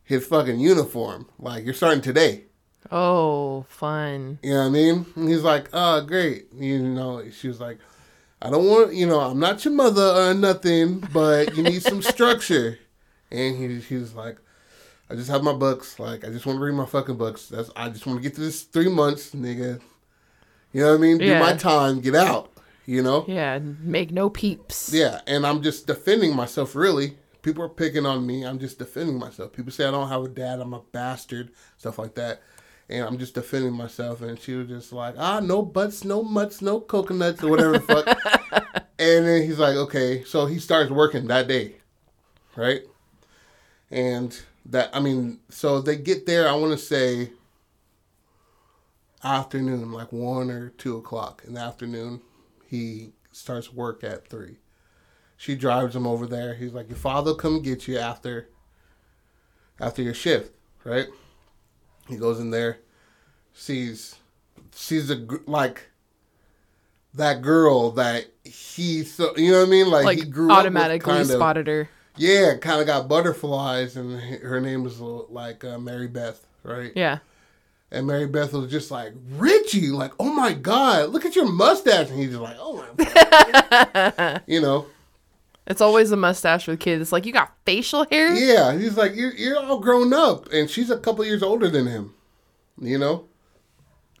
his 0.02 0.26
fucking 0.26 0.58
uniform. 0.58 1.28
Like, 1.38 1.64
you're 1.64 1.74
starting 1.74 2.02
today. 2.02 2.44
Oh, 2.90 3.64
fun. 3.68 4.38
You 4.42 4.54
know 4.54 4.60
what 4.60 4.66
I 4.66 4.70
mean? 4.70 5.06
And 5.16 5.28
he's 5.28 5.42
like, 5.42 5.68
oh, 5.72 6.02
great. 6.02 6.52
You 6.54 6.80
know, 6.80 7.22
she 7.30 7.48
was 7.48 7.60
like, 7.60 7.78
I 8.42 8.50
don't 8.50 8.66
want, 8.66 8.94
you 8.94 9.06
know, 9.06 9.20
I'm 9.20 9.38
not 9.38 9.64
your 9.64 9.72
mother 9.72 10.02
or 10.02 10.34
nothing, 10.34 11.00
but 11.12 11.56
you 11.56 11.62
need 11.62 11.82
some 11.82 12.02
structure. 12.02 12.78
And 13.30 13.56
he, 13.56 13.80
he 13.80 13.96
was 13.96 14.14
like, 14.14 14.38
I 15.08 15.14
just 15.14 15.30
have 15.30 15.42
my 15.42 15.52
books. 15.52 15.98
Like, 15.98 16.24
I 16.24 16.28
just 16.28 16.44
want 16.44 16.58
to 16.58 16.64
read 16.64 16.74
my 16.74 16.86
fucking 16.86 17.16
books. 17.16 17.48
That's 17.48 17.70
I 17.76 17.88
just 17.88 18.06
want 18.06 18.18
to 18.18 18.22
get 18.22 18.34
through 18.34 18.46
this 18.46 18.62
three 18.62 18.88
months, 18.88 19.30
nigga. 19.34 19.80
You 20.74 20.80
know 20.80 20.90
what 20.90 20.96
I 20.96 21.00
mean? 21.00 21.18
Do 21.18 21.38
my 21.38 21.54
time, 21.54 22.00
get 22.00 22.16
out. 22.16 22.50
you 22.84 23.00
know? 23.00 23.24
Yeah, 23.28 23.60
make 23.60 24.10
no 24.10 24.28
peeps. 24.28 24.92
Yeah, 24.92 25.20
and 25.26 25.46
I'm 25.46 25.62
just 25.62 25.86
defending 25.86 26.34
myself, 26.34 26.74
really. 26.74 27.16
People 27.42 27.62
are 27.62 27.68
picking 27.68 28.04
on 28.04 28.26
me. 28.26 28.44
I'm 28.44 28.58
just 28.58 28.78
defending 28.78 29.16
myself. 29.18 29.52
People 29.52 29.70
say 29.70 29.86
I 29.86 29.92
don't 29.92 30.08
have 30.08 30.24
a 30.24 30.28
dad. 30.28 30.58
I'm 30.60 30.74
a 30.74 30.80
bastard, 30.80 31.52
stuff 31.78 31.98
like 31.98 32.16
that. 32.16 32.42
And 32.88 33.04
I'm 33.04 33.18
just 33.18 33.34
defending 33.34 33.72
myself. 33.72 34.20
And 34.20 34.38
she 34.38 34.54
was 34.54 34.66
just 34.66 34.92
like, 34.92 35.14
ah, 35.16 35.38
no 35.38 35.62
butts, 35.62 36.04
no 36.04 36.24
mutts, 36.24 36.60
no 36.60 36.80
coconuts, 36.80 37.42
or 37.44 37.50
whatever 37.50 37.78
the 37.78 37.80
fuck. 37.80 38.06
and 38.98 39.26
then 39.26 39.42
he's 39.44 39.60
like, 39.60 39.76
okay. 39.76 40.24
So 40.24 40.46
he 40.46 40.58
starts 40.58 40.90
working 40.90 41.28
that 41.28 41.46
day, 41.46 41.76
right? 42.56 42.82
And 43.92 44.36
that, 44.66 44.90
I 44.92 44.98
mean, 44.98 45.38
so 45.50 45.80
they 45.80 45.96
get 45.96 46.26
there, 46.26 46.48
I 46.48 46.54
want 46.54 46.72
to 46.72 46.84
say 46.84 47.30
afternoon, 49.24 49.90
like 49.92 50.12
one 50.12 50.50
or 50.50 50.68
two 50.70 50.96
o'clock 50.96 51.42
in 51.46 51.54
the 51.54 51.60
afternoon. 51.60 52.20
He 52.66 53.12
starts 53.32 53.72
work 53.72 54.04
at 54.04 54.28
three. 54.28 54.58
She 55.36 55.54
drives 55.56 55.96
him 55.96 56.06
over 56.06 56.26
there. 56.26 56.54
He's 56.54 56.72
like, 56.72 56.88
"Your 56.88 56.96
father 56.98 57.30
will 57.32 57.38
come 57.38 57.62
get 57.62 57.88
you 57.88 57.98
after, 57.98 58.48
after 59.80 60.02
your 60.02 60.14
shift, 60.14 60.52
right?" 60.84 61.08
He 62.08 62.16
goes 62.16 62.38
in 62.38 62.50
there, 62.50 62.78
sees, 63.54 64.16
sees 64.72 65.10
a 65.10 65.26
like 65.46 65.88
that 67.14 67.40
girl 67.42 67.90
that 67.92 68.26
he 68.44 69.04
so 69.04 69.36
you 69.36 69.52
know 69.52 69.60
what 69.60 69.68
I 69.68 69.70
mean, 69.70 69.90
like, 69.90 70.04
Like 70.04 70.18
he 70.18 70.24
grew 70.24 70.50
up 70.52 70.58
automatically 70.58 71.20
of- 71.20 71.26
spotted 71.28 71.66
her. 71.66 71.88
yeah, 72.16 72.56
kind 72.60 72.80
of 72.80 72.86
got 72.86 73.08
butterflies, 73.08 73.96
and 73.96 74.20
her 74.42 74.60
name 74.60 74.82
was 74.84 75.00
like 75.00 75.64
uh, 75.64 75.78
Mary 75.78 76.08
Beth, 76.08 76.46
right? 76.62 76.92
Yeah. 76.94 77.18
And 77.94 78.06
Mary 78.06 78.26
Beth 78.26 78.52
was 78.52 78.70
just 78.70 78.90
like, 78.90 79.12
Richie, 79.36 79.88
like, 79.88 80.12
oh 80.18 80.32
my 80.34 80.52
God, 80.52 81.10
look 81.10 81.24
at 81.24 81.36
your 81.36 81.50
mustache. 81.50 82.10
And 82.10 82.18
he's 82.18 82.30
just 82.30 82.40
like, 82.42 82.56
oh 82.58 82.84
my 82.98 83.04
God. 83.04 84.42
you 84.46 84.60
know? 84.60 84.86
It's 85.66 85.80
always 85.80 86.10
a 86.10 86.16
mustache 86.16 86.66
with 86.66 86.80
kids. 86.80 87.00
It's 87.00 87.12
like 87.12 87.24
you 87.24 87.32
got 87.32 87.52
facial 87.64 88.04
hair. 88.10 88.34
Yeah. 88.34 88.76
He's 88.76 88.96
like, 88.96 89.14
you're, 89.14 89.32
you're 89.34 89.58
all 89.58 89.78
grown 89.78 90.12
up. 90.12 90.52
And 90.52 90.68
she's 90.68 90.90
a 90.90 90.98
couple 90.98 91.24
years 91.24 91.42
older 91.42 91.70
than 91.70 91.86
him, 91.86 92.14
you 92.78 92.98
know? 92.98 93.26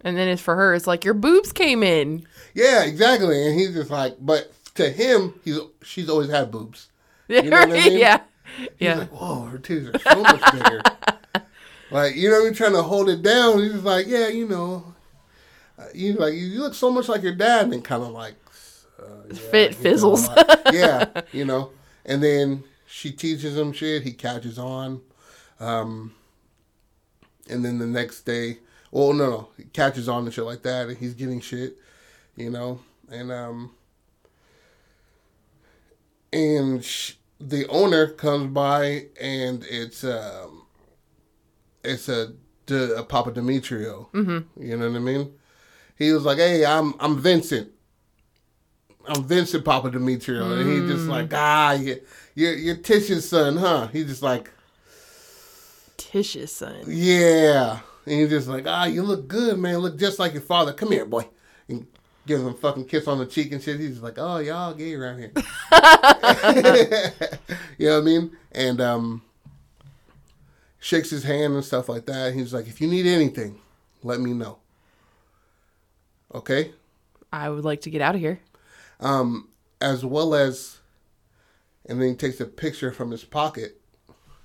And 0.02 0.16
then 0.16 0.28
it's 0.28 0.40
for 0.42 0.54
her. 0.54 0.74
It's 0.74 0.86
like 0.86 1.04
your 1.04 1.14
boobs 1.14 1.52
came 1.52 1.82
in. 1.82 2.26
Yeah, 2.54 2.84
exactly. 2.84 3.46
And 3.46 3.58
he's 3.58 3.74
just 3.74 3.90
like, 3.90 4.16
but 4.20 4.52
to 4.74 4.90
him, 4.90 5.34
he's 5.44 5.58
she's 5.82 6.08
always 6.10 6.30
had 6.30 6.50
boobs. 6.50 6.88
Yeah. 7.28 7.40
know 7.42 7.56
I 7.56 7.66
mean? 7.66 7.98
yeah. 7.98 8.20
He's 8.58 8.68
Yeah. 8.78 8.94
like, 8.98 9.10
whoa, 9.10 9.44
her 9.46 9.58
titties 9.58 9.94
are 9.94 9.98
so 10.14 10.22
much 10.22 10.52
bigger. 10.52 10.82
like, 11.90 12.14
you 12.16 12.28
know 12.28 12.36
what 12.36 12.42
I 12.42 12.44
mean? 12.46 12.54
Trying 12.54 12.72
to 12.72 12.82
hold 12.82 13.08
it 13.08 13.22
down. 13.22 13.60
He's 13.60 13.72
just 13.72 13.84
like, 13.84 14.06
yeah, 14.06 14.28
you 14.28 14.48
know. 14.48 14.94
Uh, 15.78 15.86
you 15.92 16.12
like 16.14 16.34
you 16.34 16.60
look 16.60 16.74
so 16.74 16.90
much 16.90 17.08
like 17.08 17.22
your 17.22 17.34
dad, 17.34 17.72
and 17.72 17.84
kind 17.84 18.02
of 18.02 18.10
like 18.10 18.34
uh, 19.00 19.04
yeah, 19.28 19.34
Fit 19.34 19.72
know, 19.72 19.76
fizzles. 19.78 20.28
like- 20.28 20.58
yeah, 20.72 21.22
you 21.32 21.44
know. 21.44 21.70
And 22.04 22.22
then 22.22 22.62
she 22.86 23.10
teaches 23.10 23.56
him 23.56 23.72
shit. 23.72 24.02
He 24.04 24.12
catches 24.12 24.58
on. 24.58 25.00
Um, 25.58 26.14
and 27.50 27.64
then 27.64 27.78
the 27.78 27.86
next 27.86 28.22
day, 28.22 28.58
well, 28.92 29.12
no, 29.12 29.28
no, 29.30 29.48
he 29.56 29.64
catches 29.64 30.08
on 30.08 30.24
and 30.24 30.32
shit 30.32 30.44
like 30.44 30.62
that, 30.62 30.88
and 30.88 30.96
he's 30.96 31.14
getting 31.14 31.40
shit, 31.40 31.76
you 32.36 32.50
know. 32.50 32.78
And 33.10 33.32
um, 33.32 33.72
and 36.32 36.84
sh- 36.84 37.14
the 37.40 37.66
owner 37.68 38.08
comes 38.08 38.52
by, 38.52 39.06
and 39.20 39.64
it's 39.68 40.04
um, 40.04 40.63
it's 41.84 42.08
a 42.08 42.32
Papa 43.08 43.32
Demetrio. 43.32 44.08
Mm-hmm. 44.12 44.62
You 44.62 44.76
know 44.76 44.88
what 44.88 44.96
I 44.96 45.00
mean? 45.00 45.32
He 45.96 46.12
was 46.12 46.24
like, 46.24 46.38
"Hey, 46.38 46.64
I'm 46.64 46.94
I'm 46.98 47.18
Vincent. 47.18 47.70
I'm 49.06 49.24
Vincent 49.24 49.64
Papa 49.64 49.90
Demetrio," 49.90 50.52
and 50.52 50.70
he 50.70 50.92
just 50.92 51.06
like, 51.06 51.32
"Ah, 51.32 51.72
you, 51.72 52.00
you're 52.34 52.54
you're 52.54 52.76
Tish's 52.76 53.28
son, 53.28 53.56
huh?" 53.56 53.88
He's 53.88 54.06
just 54.06 54.22
like, 54.22 54.50
Tish's 55.96 56.52
son. 56.52 56.84
"Yeah," 56.86 57.80
and 58.06 58.20
he's 58.20 58.30
just 58.30 58.48
like, 58.48 58.64
"Ah, 58.66 58.86
you 58.86 59.02
look 59.02 59.28
good, 59.28 59.58
man. 59.58 59.78
Look 59.78 59.98
just 59.98 60.18
like 60.18 60.32
your 60.32 60.42
father. 60.42 60.72
Come 60.72 60.90
here, 60.92 61.04
boy." 61.06 61.28
And 61.68 61.86
gives 62.26 62.42
him 62.42 62.48
a 62.48 62.54
fucking 62.54 62.86
kiss 62.86 63.06
on 63.06 63.18
the 63.18 63.26
cheek 63.26 63.52
and 63.52 63.62
shit. 63.62 63.78
He's 63.78 63.90
just 63.90 64.02
like, 64.02 64.18
"Oh, 64.18 64.38
y'all 64.38 64.74
gay 64.74 64.94
around 64.94 65.18
here." 65.18 65.32
you 67.78 67.88
know 67.88 67.94
what 67.94 68.02
I 68.02 68.04
mean? 68.04 68.36
And 68.52 68.80
um, 68.80 69.22
shakes 70.84 71.08
his 71.08 71.24
hand 71.24 71.54
and 71.54 71.64
stuff 71.64 71.88
like 71.88 72.04
that. 72.04 72.34
He's 72.34 72.52
like, 72.52 72.68
"If 72.68 72.78
you 72.78 72.86
need 72.88 73.06
anything, 73.06 73.58
let 74.02 74.20
me 74.20 74.34
know." 74.34 74.58
Okay. 76.34 76.72
I 77.32 77.48
would 77.48 77.64
like 77.64 77.80
to 77.82 77.90
get 77.90 78.02
out 78.02 78.14
of 78.14 78.20
here. 78.20 78.40
um, 79.00 79.48
as 79.80 80.04
well 80.04 80.34
as, 80.34 80.80
and 81.86 82.00
then 82.00 82.10
he 82.10 82.14
takes 82.14 82.38
a 82.40 82.44
picture 82.46 82.92
from 82.92 83.10
his 83.10 83.24
pocket, 83.24 83.80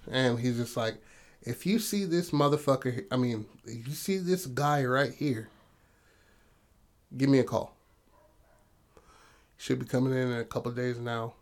and 0.10 0.40
he's 0.40 0.58
just 0.58 0.76
like, 0.78 0.96
if 1.44 1.66
you 1.66 1.78
see 1.80 2.06
this 2.06 2.32
motherfucker, 2.32 3.06
I 3.12 3.18
mean, 3.18 3.46
if 3.66 3.88
you 3.88 3.94
see 3.94 4.18
this 4.18 4.46
guy 4.46 4.84
right 4.86 5.14
here, 5.14 5.50
give 7.18 7.30
me 7.30 7.40
a 7.40 7.44
call. 7.44 7.76
Should 9.58 9.80
be 9.80 9.86
coming 9.86 10.14
in 10.14 10.32
in 10.32 10.40
a 10.40 10.46
couple 10.46 10.72
of 10.72 10.78
days 10.78 11.00
now. 11.00 11.34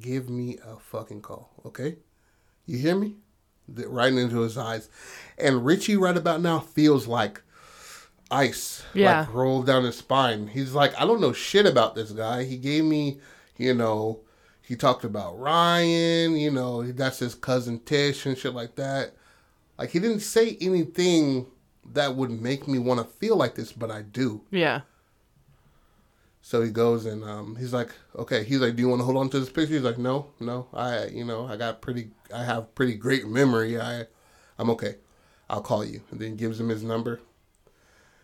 Give 0.00 0.28
me 0.28 0.58
a 0.64 0.76
fucking 0.76 1.22
call, 1.22 1.50
okay? 1.66 1.96
You 2.66 2.78
hear 2.78 2.96
me? 2.96 3.16
Right 3.68 4.12
into 4.12 4.40
his 4.40 4.58
eyes, 4.58 4.88
and 5.38 5.64
Richie 5.64 5.96
right 5.96 6.16
about 6.16 6.40
now 6.42 6.58
feels 6.58 7.06
like 7.06 7.42
ice 8.30 8.82
Yeah. 8.94 9.20
like 9.20 9.34
rolled 9.34 9.66
down 9.66 9.84
his 9.84 9.96
spine. 9.98 10.48
He's 10.48 10.72
like, 10.72 10.98
I 11.00 11.06
don't 11.06 11.20
know 11.20 11.32
shit 11.32 11.66
about 11.66 11.94
this 11.94 12.10
guy. 12.12 12.44
He 12.44 12.56
gave 12.56 12.84
me, 12.84 13.20
you 13.56 13.74
know, 13.74 14.20
he 14.62 14.74
talked 14.76 15.04
about 15.04 15.38
Ryan, 15.38 16.36
you 16.36 16.50
know, 16.50 16.82
that's 16.92 17.18
his 17.18 17.34
cousin 17.34 17.78
Tish 17.80 18.26
and 18.26 18.36
shit 18.36 18.54
like 18.54 18.74
that. 18.76 19.14
Like 19.78 19.90
he 19.90 19.98
didn't 20.00 20.20
say 20.20 20.56
anything 20.60 21.46
that 21.92 22.14
would 22.16 22.30
make 22.30 22.66
me 22.68 22.78
want 22.78 23.00
to 23.00 23.06
feel 23.06 23.36
like 23.36 23.54
this, 23.54 23.72
but 23.72 23.90
I 23.90 24.02
do. 24.02 24.42
Yeah. 24.50 24.82
So 26.44 26.60
he 26.60 26.70
goes 26.70 27.06
and 27.06 27.22
um, 27.22 27.54
he's 27.56 27.72
like, 27.72 27.90
okay. 28.16 28.42
He's 28.42 28.58
like, 28.58 28.74
do 28.74 28.82
you 28.82 28.88
want 28.88 29.00
to 29.00 29.04
hold 29.04 29.16
on 29.16 29.28
to 29.30 29.38
this 29.40 29.48
picture? 29.48 29.74
He's 29.74 29.82
like, 29.82 29.96
no, 29.98 30.26
no. 30.40 30.66
I, 30.74 31.06
you 31.06 31.24
know, 31.24 31.46
I 31.46 31.56
got 31.56 31.80
pretty, 31.80 32.10
I 32.34 32.42
have 32.44 32.74
pretty 32.74 32.94
great 32.94 33.26
memory. 33.28 33.80
I, 33.80 34.06
I'm 34.58 34.68
okay. 34.70 34.96
I'll 35.48 35.60
call 35.62 35.84
you. 35.84 36.02
And 36.10 36.18
then 36.20 36.34
gives 36.36 36.58
him 36.60 36.68
his 36.68 36.82
number. 36.82 37.20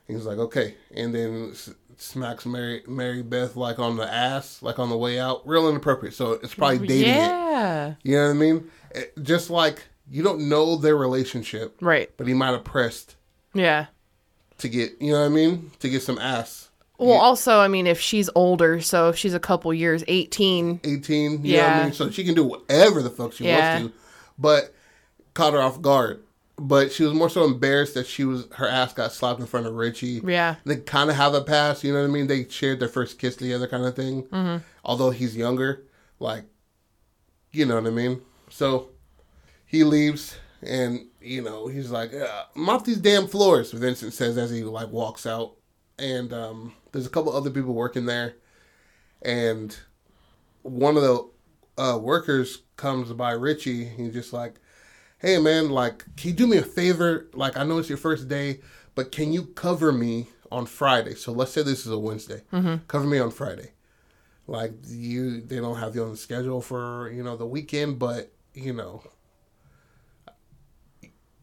He's 0.08 0.26
like, 0.26 0.38
okay. 0.38 0.75
And 0.94 1.14
then 1.14 1.54
smacks 1.96 2.44
Mary, 2.44 2.82
Mary 2.88 3.22
Beth 3.22 3.54
like 3.56 3.78
on 3.78 3.96
the 3.96 4.12
ass, 4.12 4.62
like 4.62 4.78
on 4.80 4.88
the 4.88 4.96
way 4.98 5.18
out. 5.20 5.46
Real 5.46 5.68
inappropriate. 5.68 6.14
So 6.14 6.32
it's 6.32 6.54
probably 6.54 6.87
dating 6.88 7.12
it. 7.12 7.16
yeah. 7.16 7.94
You 8.02 8.16
know 8.16 8.25
what 8.25 8.30
I 8.30 8.34
mean? 8.34 8.70
It- 8.90 9.22
just 9.22 9.48
like 9.50 9.84
you 10.10 10.22
don't 10.22 10.48
know 10.48 10.76
their 10.76 10.96
relationship, 10.96 11.76
Right. 11.82 12.10
but 12.16 12.26
he 12.26 12.32
might 12.34 12.50
have 12.52 12.64
pressed 12.64 13.14
Yeah. 13.54 13.87
to 14.56 14.68
get, 14.68 14.92
you 15.00 15.12
know 15.12 15.20
what 15.20 15.26
I 15.26 15.28
mean, 15.28 15.70
to 15.80 15.88
get 15.90 16.02
some 16.02 16.18
ass. 16.18 16.67
Well, 16.99 17.19
also, 17.21 17.61
I 17.61 17.69
mean, 17.69 17.87
if 17.87 18.00
she's 18.00 18.28
older, 18.35 18.81
so 18.81 19.09
if 19.09 19.17
she's 19.17 19.35
a 19.35 19.38
couple 19.40 19.73
years, 19.73 20.02
18, 20.09 20.81
18. 20.83 21.45
You 21.45 21.57
know 21.57 21.62
what 21.62 21.71
I 21.73 21.76
Yeah. 21.78 21.85
mean? 21.85 21.93
So 21.93 22.11
she 22.11 22.25
can 22.25 22.35
do 22.35 22.45
whatever 22.45 23.02
the 23.02 23.11
fuck 23.11 23.33
she 23.33 23.45
Yeah. 23.45 23.78
wants 23.81 23.93
to. 23.95 24.00
But 24.38 24.75
caught 25.35 25.52
her 25.52 25.61
off 25.61 25.81
guard. 25.81 26.23
But 26.61 26.90
she 26.90 27.05
was 27.05 27.14
more 27.14 27.31
so 27.31 27.45
embarrassed 27.45 27.95
that 27.95 28.09
she 28.09 28.25
was 28.25 28.47
her 28.57 28.67
ass 28.69 28.93
got 28.93 29.12
slapped 29.12 29.38
in 29.38 29.47
front 29.47 29.67
of 29.67 29.75
Richie. 29.75 30.21
Yeah. 30.26 30.57
They 30.67 30.76
kind 30.76 31.09
of 31.09 31.14
have 31.14 31.33
a 31.35 31.40
past, 31.40 31.85
you 31.85 31.93
know 31.93 32.00
what 32.00 32.09
I 32.09 32.12
mean? 32.12 32.26
They 32.26 32.49
shared 32.49 32.81
their 32.81 32.88
first 32.88 33.17
kiss 33.21 33.37
together, 33.37 33.69
kind 33.69 33.85
of 33.85 33.95
thing. 33.95 34.25
Mm-hmm. 34.25 34.57
Although 34.85 35.11
he's 35.11 35.37
younger, 35.37 35.85
like, 36.19 36.45
you 37.52 37.64
know 37.64 37.76
what 37.76 37.87
I 37.87 37.90
mean? 37.90 38.23
So 38.50 38.88
he 39.67 39.85
leaves, 39.85 40.35
and 40.62 41.07
you 41.21 41.43
know 41.43 41.69
he's 41.69 41.90
like, 41.93 42.12
"Uh, 42.12 42.45
"Mop 42.57 42.85
these 42.85 42.97
damn 42.99 43.28
floors." 43.28 43.71
Vincent 43.71 44.12
says 44.12 44.37
as 44.37 44.50
he 44.50 44.64
like 44.64 44.90
walks 44.90 45.26
out, 45.26 45.52
and 45.99 46.33
um, 46.33 46.73
there's 46.92 47.07
a 47.07 47.11
couple 47.11 47.35
other 47.35 47.50
people 47.50 47.75
working 47.75 48.07
there, 48.07 48.35
and 49.23 49.76
one 50.62 50.97
of 50.97 51.02
the 51.02 51.28
uh, 51.83 51.99
workers 51.99 52.62
comes 52.76 53.12
by 53.12 53.33
Richie. 53.33 53.85
He's 53.85 54.12
just 54.12 54.33
like, 54.33 54.54
"Hey 55.18 55.38
man, 55.38 55.71
like, 55.71 56.04
can 56.16 56.30
you 56.30 56.37
do 56.37 56.47
me 56.47 56.57
a 56.59 56.62
favor? 56.62 57.28
Like, 57.33 57.57
I 57.57 57.64
know 57.64 57.78
it's 57.78 57.88
your 57.88 57.99
first 57.99 58.28
day, 58.28 58.61
but 58.95 59.12
can 59.12 59.33
you 59.33 59.47
cover 59.47 59.92
me 59.92 60.28
on 60.50 60.66
Friday? 60.66 61.14
So 61.14 61.33
let's 61.33 61.52
say 61.52 61.62
this 61.62 61.87
is 61.87 61.92
a 61.92 61.99
Wednesday. 61.99 62.42
Cover 62.88 63.07
me 63.07 63.18
on 63.18 63.30
Friday. 63.30 63.73
Like, 64.47 64.73
you, 64.87 65.42
they 65.42 65.57
don't 65.57 65.76
have 65.76 65.95
you 65.95 66.02
on 66.04 66.11
the 66.12 66.16
schedule 66.16 66.61
for 66.62 67.11
you 67.12 67.23
know 67.23 67.37
the 67.37 67.47
weekend, 67.47 67.99
but 67.99 68.33
you 68.54 68.73
know, 68.73 69.02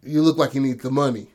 you 0.04 0.22
look 0.22 0.38
like 0.38 0.54
you 0.56 0.62
need 0.62 0.82
the 0.82 0.92
money." 0.92 1.30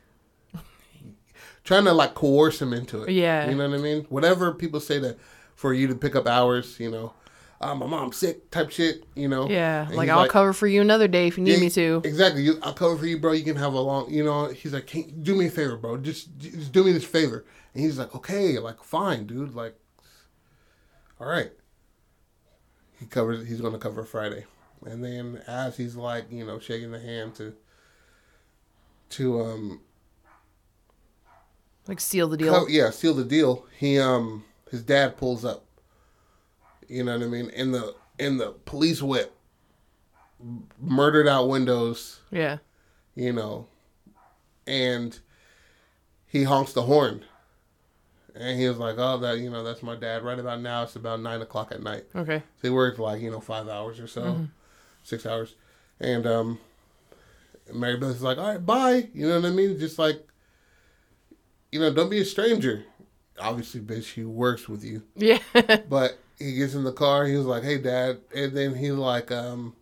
Trying 1.63 1.85
to 1.85 1.93
like 1.93 2.15
coerce 2.15 2.61
him 2.61 2.73
into 2.73 3.03
it. 3.03 3.11
Yeah. 3.11 3.49
You 3.49 3.55
know 3.55 3.69
what 3.69 3.79
I 3.79 3.81
mean? 3.81 4.05
Whatever 4.09 4.53
people 4.53 4.79
say 4.79 4.99
that 4.99 5.17
for 5.55 5.73
you 5.73 5.87
to 5.87 5.95
pick 5.95 6.15
up 6.15 6.27
hours, 6.27 6.79
you 6.79 6.89
know. 6.89 7.13
Uh, 7.59 7.75
my 7.75 7.85
mom's 7.85 8.17
sick 8.17 8.49
type 8.49 8.71
shit, 8.71 9.03
you 9.13 9.27
know. 9.27 9.47
Yeah. 9.47 9.85
And 9.87 9.95
Like, 9.95 10.09
I'll 10.09 10.27
cover 10.27 10.51
for 10.51 10.65
you 10.65 10.81
another 10.81 11.07
day 11.07 11.27
if 11.27 11.37
you 11.37 11.43
need 11.43 11.53
Yeah, 11.53 11.59
me 11.59 11.69
to. 11.69 12.01
Exactly. 12.03 12.41
You, 12.41 12.57
I'll 12.63 12.73
cover 12.73 12.97
for 12.97 13.05
you, 13.05 13.19
bro. 13.19 13.33
You 13.33 13.43
can 13.43 13.55
have 13.57 13.73
a 13.73 13.79
long, 13.79 14.11
you 14.11 14.23
know. 14.23 14.47
He's 14.47 14.73
like, 14.73 14.91
do 15.21 15.35
me 15.35 15.45
a 15.45 15.51
favor, 15.51 15.77
bro. 15.77 15.97
Just, 15.97 16.35
just 16.39 16.71
do 16.71 16.83
me 16.83 16.91
this 16.91 17.05
favor. 17.05 17.45
And 17.75 17.83
he's 17.83 17.99
like, 17.99 18.15
okay, 18.15 18.57
like, 18.57 18.83
fine, 18.83 19.27
dude. 19.27 19.53
Like, 19.53 19.75
all 21.19 21.27
right. 21.27 21.51
He 22.99 23.05
covers. 23.05 23.47
He's 23.47 23.61
going 23.61 23.73
to 23.73 23.79
cover 23.79 24.03
Friday, 24.03 24.45
and 24.85 25.03
then 25.03 25.41
as 25.47 25.75
he's 25.75 25.95
like, 25.95 26.31
you 26.31 26.45
know, 26.45 26.59
shaking 26.59 26.91
the 26.91 26.99
hand 26.99 27.33
to 27.35 27.55
to 29.09 29.41
um 29.41 29.81
Like 31.87 31.99
seal 31.99 32.27
the 32.27 32.37
deal. 32.37 32.53
co- 32.53 32.67
yeah 32.67 32.89
seal 32.91 33.13
the 33.13 33.23
deal. 33.25 33.65
He 33.77 33.99
um 33.99 34.43
his 34.69 34.81
dad 34.83 35.17
pulls 35.17 35.43
up. 35.43 35.65
You 36.87 37.03
know 37.03 37.17
what 37.17 37.25
I 37.25 37.29
mean? 37.29 37.49
In 37.49 37.71
the 37.71 37.95
in 38.19 38.37
the 38.37 38.51
police 38.65 39.01
whip, 39.01 39.35
murdered 40.79 41.27
out 41.27 41.47
windows. 41.49 42.19
yeah. 42.31 42.57
You 43.13 43.33
know, 43.33 43.67
and 44.65 45.19
he 46.27 46.43
honks 46.43 46.71
the 46.71 46.83
horn. 46.83 47.25
And 48.33 48.57
he 48.57 48.65
was 48.69 48.77
like, 48.77 48.95
"Oh, 48.97 49.17
that 49.17 49.39
you 49.39 49.49
know, 49.49 49.63
that's 49.65 49.83
my 49.83 49.97
dad." 49.97 50.23
Right 50.23 50.39
about 50.39 50.61
now, 50.61 50.83
it's 50.83 50.95
about 50.95 51.19
nine 51.19 51.41
o'clock 51.41 51.73
at 51.73 51.83
night. 51.83 52.05
Okay. 52.15 52.37
So 52.39 52.67
he 52.67 52.69
worked 52.69 52.97
like 52.99 53.21
you 53.21 53.29
know 53.29 53.41
five 53.41 53.67
hours 53.67 53.99
or 53.99 54.07
so, 54.07 54.47
six 55.03 55.25
hours, 55.25 55.55
and 55.99 56.25
um, 56.25 56.59
Mary 57.73 57.97
Beth 57.97 58.11
is 58.11 58.21
like, 58.23 58.37
"All 58.37 58.47
right, 58.47 58.65
bye." 58.65 59.09
You 59.13 59.27
know 59.27 59.41
what 59.41 59.47
I 59.47 59.51
mean? 59.51 59.77
Just 59.77 59.99
like, 59.99 60.25
you 61.71 61.79
know, 61.79 61.93
don't 61.93 62.09
be 62.09 62.19
a 62.21 62.25
stranger. 62.25 62.83
Obviously, 63.39 63.81
bitch, 63.81 64.13
he 64.13 64.23
works 64.23 64.67
with 64.69 64.83
you, 64.83 65.03
Yeah. 65.15 65.39
but 65.89 66.17
he 66.37 66.55
gets 66.55 66.73
in 66.75 66.83
the 66.83 66.91
car. 66.91 67.25
He 67.25 67.35
was 67.35 67.45
like, 67.45 67.63
"Hey, 67.63 67.77
dad," 67.77 68.19
and 68.35 68.55
then 68.55 68.75
he 68.75 68.91
like, 68.91 69.31
um, 69.31 69.75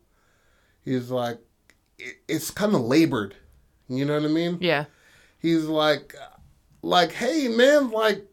he's 0.83 1.09
like, 1.09 1.39
it, 1.97 2.15
it's 2.27 2.51
kind 2.51 2.73
of 2.75 2.81
labored. 2.81 3.35
You 3.87 4.05
know 4.05 4.13
what 4.15 4.23
I 4.29 4.33
mean? 4.33 4.57
yeah. 4.61 4.85
he's 5.39 5.65
like 5.65 6.13
like 6.83 7.11
hey 7.11 7.47
man 7.49 7.89
like 7.91 8.23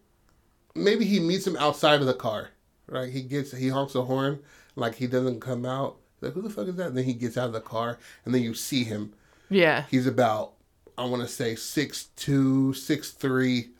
maybe 0.74 1.04
he 1.06 1.18
meets 1.18 1.46
him 1.46 1.56
outside 1.56 2.00
of 2.00 2.06
the 2.06 2.12
car 2.14 2.50
right 2.88 3.10
he 3.10 3.22
gets 3.22 3.50
he 3.56 3.68
honks 3.70 3.94
a 3.94 4.02
horn 4.02 4.38
like 4.76 4.94
he 4.96 5.06
doesn't 5.06 5.40
come 5.40 5.64
out 5.66 5.96
like 6.20 6.32
who 6.34 6.42
the 6.42 6.50
fuck 6.50 6.68
is 6.68 6.76
that 6.76 6.88
and 6.88 6.96
then 6.96 7.04
he 7.04 7.12
gets 7.14 7.36
out 7.38 7.46
of 7.46 7.52
the 7.54 7.60
car 7.60 7.98
and 8.24 8.32
then 8.34 8.42
you 8.42 8.52
see 8.54 8.84
him 8.84 9.14
Yeah. 9.48 9.84
he's 9.90 10.06
about 10.06 10.52
i 10.98 11.04
want 11.04 11.22
to 11.22 11.28
say 11.28 11.54
six 11.54 12.04
two 12.16 12.72
six 12.74 13.10
three 13.10 13.70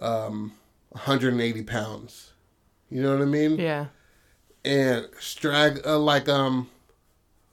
um 0.00 0.52
180 0.90 1.62
pounds 1.64 2.32
you 2.90 3.02
know 3.02 3.12
what 3.12 3.22
i 3.22 3.26
mean 3.26 3.58
Yeah. 3.58 3.86
and 4.64 5.06
strag 5.20 5.84
uh, 5.86 5.98
like 5.98 6.28
um 6.28 6.68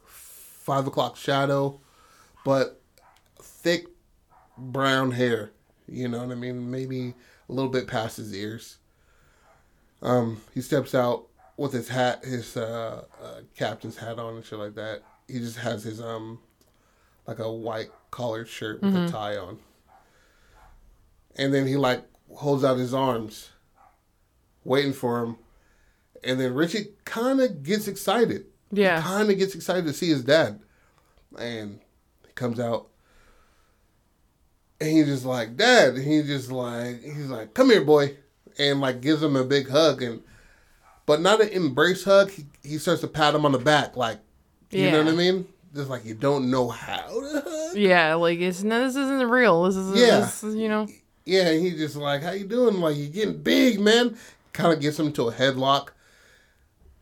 five 0.05 0.87
o'clock 0.87 1.17
shadow, 1.17 1.81
but 2.45 2.79
thick 3.41 3.87
brown 4.57 5.11
hair. 5.11 5.51
You 5.89 6.07
know 6.07 6.19
what 6.19 6.31
I 6.31 6.35
mean? 6.35 6.71
Maybe 6.71 7.13
a 7.49 7.51
little 7.51 7.69
bit 7.69 7.85
past 7.85 8.15
his 8.15 8.33
ears. 8.33 8.77
Um, 10.01 10.41
he 10.53 10.61
steps 10.61 10.95
out 10.95 11.27
with 11.57 11.73
his 11.73 11.89
hat, 11.89 12.23
his 12.23 12.55
uh, 12.55 13.03
uh, 13.21 13.41
captain's 13.57 13.97
hat 13.97 14.19
on 14.19 14.35
and 14.35 14.45
shit 14.45 14.57
like 14.57 14.75
that. 14.75 15.01
He 15.27 15.39
just 15.39 15.57
has 15.57 15.83
his 15.83 15.99
um, 15.99 16.39
like 17.27 17.39
a 17.39 17.51
white 17.51 17.91
collared 18.13 18.47
shirt 18.47 18.81
with 18.81 18.95
a 18.95 18.99
mm-hmm. 18.99 19.11
tie 19.11 19.37
on, 19.37 19.57
and 21.35 21.53
then 21.53 21.67
he 21.67 21.75
like 21.75 22.03
holds 22.33 22.63
out 22.63 22.77
his 22.77 22.93
arms, 22.93 23.49
waiting 24.63 24.93
for 24.93 25.23
him 25.23 25.37
and 26.23 26.39
then 26.39 26.53
Richie 26.53 26.89
kind 27.05 27.41
of 27.41 27.63
gets 27.63 27.87
excited. 27.87 28.45
Yeah. 28.71 29.01
Kind 29.01 29.29
of 29.29 29.37
gets 29.37 29.55
excited 29.55 29.85
to 29.85 29.93
see 29.93 30.09
his 30.09 30.23
dad. 30.23 30.59
And 31.37 31.79
he 32.25 32.33
comes 32.33 32.59
out. 32.59 32.87
And 34.79 34.89
he's 34.91 35.05
just 35.07 35.25
like, 35.25 35.55
Dad. 35.55 35.95
And 35.95 36.03
he's 36.03 36.27
just 36.27 36.51
like, 36.51 37.01
he's 37.01 37.29
like, 37.29 37.53
come 37.53 37.69
here, 37.69 37.83
boy. 37.83 38.17
And 38.57 38.81
like 38.81 39.01
gives 39.01 39.21
him 39.21 39.35
a 39.35 39.43
big 39.43 39.69
hug. 39.69 40.01
and 40.01 40.21
But 41.05 41.21
not 41.21 41.41
an 41.41 41.49
embrace 41.49 42.03
hug. 42.03 42.31
He, 42.31 42.45
he 42.63 42.77
starts 42.77 43.01
to 43.01 43.07
pat 43.07 43.35
him 43.35 43.45
on 43.45 43.51
the 43.51 43.59
back. 43.59 43.95
Like, 43.95 44.19
you 44.71 44.89
know 44.89 45.03
what 45.03 45.13
I 45.13 45.15
mean? 45.15 45.47
Just 45.75 45.89
like 45.89 46.05
you 46.05 46.15
don't 46.15 46.49
know 46.49 46.69
how 46.69 47.07
to 47.07 47.41
hug. 47.45 47.62
Yeah. 47.75 48.15
Like 48.15 48.39
it's 48.39 48.63
no, 48.63 48.79
this 48.85 48.95
isn't 48.95 49.29
real. 49.29 49.63
This 49.63 49.75
is 49.75 49.99
Yeah. 50.01 50.19
This 50.19 50.43
you 50.43 50.69
know. 50.69 50.87
Yeah, 51.25 51.47
and 51.49 51.61
he's 51.65 51.77
just 51.77 51.95
like, 51.95 52.21
"How 52.21 52.31
you 52.31 52.45
doing? 52.45 52.81
Like 52.81 52.97
you're 52.97 53.09
getting 53.09 53.41
big, 53.41 53.79
man?" 53.79 54.17
Kind 54.51 54.73
of 54.73 54.81
gets 54.81 54.99
him 54.99 55.11
to 55.13 55.29
a 55.29 55.31
headlock, 55.33 55.89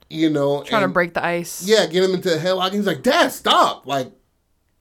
you 0.09 0.29
know. 0.29 0.63
Trying 0.63 0.83
and- 0.83 0.91
to 0.91 0.93
break 0.93 1.13
the 1.15 1.25
ice. 1.25 1.63
Yeah, 1.65 1.85
get 1.87 2.03
him 2.03 2.13
into 2.13 2.33
a 2.33 2.37
headlock. 2.37 2.71
He's 2.73 2.85
like, 2.85 3.01
"Dad, 3.03 3.31
stop!" 3.31 3.87
Like, 3.87 4.11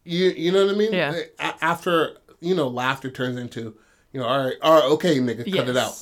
you 0.05 0.26
you 0.29 0.53
know 0.53 0.66
what 0.66 0.74
I 0.74 0.79
mean? 0.79 0.92
Yeah. 0.92 1.14
After 1.38 2.16
you 2.40 2.55
know, 2.55 2.68
laughter 2.68 3.11
turns 3.11 3.38
into, 3.38 3.74
you 4.12 4.20
know, 4.20 4.26
all 4.26 4.44
right, 4.44 4.57
all 4.62 4.74
right, 4.81 4.85
okay, 4.92 5.16
nigga, 5.18 5.44
cut 5.55 5.68
it 5.68 5.76
out. 5.76 5.94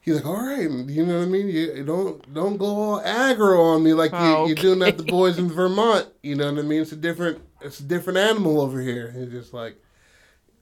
He's 0.00 0.16
like, 0.16 0.26
all 0.26 0.34
right, 0.44 0.68
you 0.88 1.06
know 1.06 1.18
what 1.18 1.28
I 1.28 1.30
mean? 1.30 1.48
You 1.48 1.74
you 1.76 1.84
don't 1.84 2.34
don't 2.34 2.56
go 2.56 2.66
all 2.66 3.00
aggro 3.02 3.74
on 3.74 3.84
me 3.84 3.92
like 3.94 4.10
you, 4.10 4.18
Oh, 4.18 4.46
you're 4.46 4.56
doing 4.56 4.82
at 4.82 4.96
the 4.98 5.04
boys 5.04 5.38
in 5.38 5.48
Vermont. 5.54 6.08
You 6.22 6.34
know 6.34 6.50
what 6.52 6.58
I 6.58 6.62
mean? 6.62 6.82
It's 6.82 6.92
a 6.92 6.96
different 6.96 7.40
it's 7.64 7.80
a 7.80 7.84
different 7.84 8.18
animal 8.18 8.60
over 8.60 8.80
here. 8.80 9.12
He's 9.12 9.30
just 9.30 9.52
like, 9.52 9.76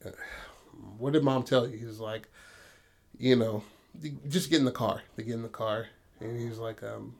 what 0.97 1.13
did 1.13 1.23
mom 1.23 1.43
tell 1.43 1.67
you? 1.67 1.77
He's 1.77 1.99
like, 1.99 2.27
you 3.17 3.35
know, 3.35 3.63
just 4.27 4.49
get 4.49 4.59
in 4.59 4.65
the 4.65 4.71
car. 4.71 5.01
They 5.15 5.23
get 5.23 5.35
in 5.35 5.43
the 5.43 5.49
car, 5.49 5.87
and 6.19 6.39
he's 6.39 6.57
like, 6.57 6.81
um, 6.83 7.15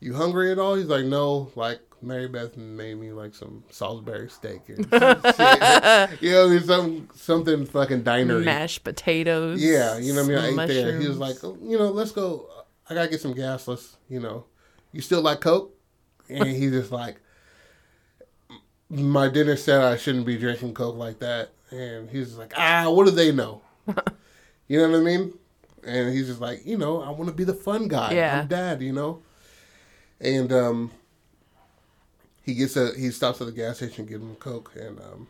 you 0.00 0.14
hungry 0.14 0.50
at 0.50 0.58
all? 0.58 0.74
He's 0.74 0.86
like, 0.86 1.04
no. 1.04 1.50
Like 1.54 1.80
Mary 2.02 2.28
Beth 2.28 2.56
made 2.56 2.94
me 2.94 3.12
like 3.12 3.34
some 3.34 3.64
Salisbury 3.70 4.28
steak 4.30 4.62
and 4.68 4.78
you 6.20 6.30
know, 6.30 6.58
some 6.60 7.08
something 7.14 7.66
fucking 7.66 8.02
dinery. 8.02 8.44
Mashed 8.44 8.84
potatoes. 8.84 9.62
Yeah, 9.62 9.98
you 9.98 10.14
know 10.14 10.22
what 10.22 10.34
I 10.34 10.50
mean. 10.50 10.58
I 10.58 10.64
ate 10.64 10.68
there. 10.68 11.00
He 11.00 11.08
was 11.08 11.18
like, 11.18 11.36
oh, 11.44 11.56
you 11.62 11.78
know, 11.78 11.90
let's 11.90 12.12
go. 12.12 12.48
I 12.88 12.94
gotta 12.94 13.08
get 13.08 13.20
some 13.20 13.34
gas. 13.34 13.68
Let's, 13.68 13.96
you 14.08 14.20
know, 14.20 14.46
you 14.92 15.00
still 15.00 15.22
like 15.22 15.40
Coke? 15.40 15.76
And 16.28 16.46
he's 16.48 16.70
just 16.70 16.92
like, 16.92 17.20
my 18.90 19.28
dinner 19.28 19.56
said 19.56 19.80
I 19.80 19.96
shouldn't 19.96 20.26
be 20.26 20.36
drinking 20.36 20.74
Coke 20.74 20.96
like 20.96 21.20
that. 21.20 21.50
And 21.70 22.10
he's 22.10 22.36
like, 22.36 22.52
ah, 22.56 22.90
what 22.90 23.04
do 23.04 23.12
they 23.12 23.30
know? 23.30 23.62
you 24.66 24.78
know 24.78 24.90
what 24.90 24.98
I 24.98 25.02
mean? 25.02 25.32
And 25.86 26.12
he's 26.12 26.26
just 26.26 26.40
like, 26.40 26.66
you 26.66 26.76
know, 26.76 27.00
I 27.00 27.10
want 27.10 27.28
to 27.28 27.34
be 27.34 27.44
the 27.44 27.54
fun 27.54 27.88
guy. 27.88 28.12
Yeah. 28.12 28.40
I'm 28.40 28.48
dad, 28.48 28.82
you 28.82 28.92
know. 28.92 29.22
And 30.20 30.52
um, 30.52 30.90
he 32.42 32.54
gets 32.54 32.76
a 32.76 32.92
he 32.94 33.10
stops 33.10 33.40
at 33.40 33.46
the 33.46 33.52
gas 33.52 33.76
station, 33.76 34.04
gives 34.04 34.22
him 34.22 34.34
Coke, 34.34 34.72
and 34.76 34.98
um, 35.00 35.28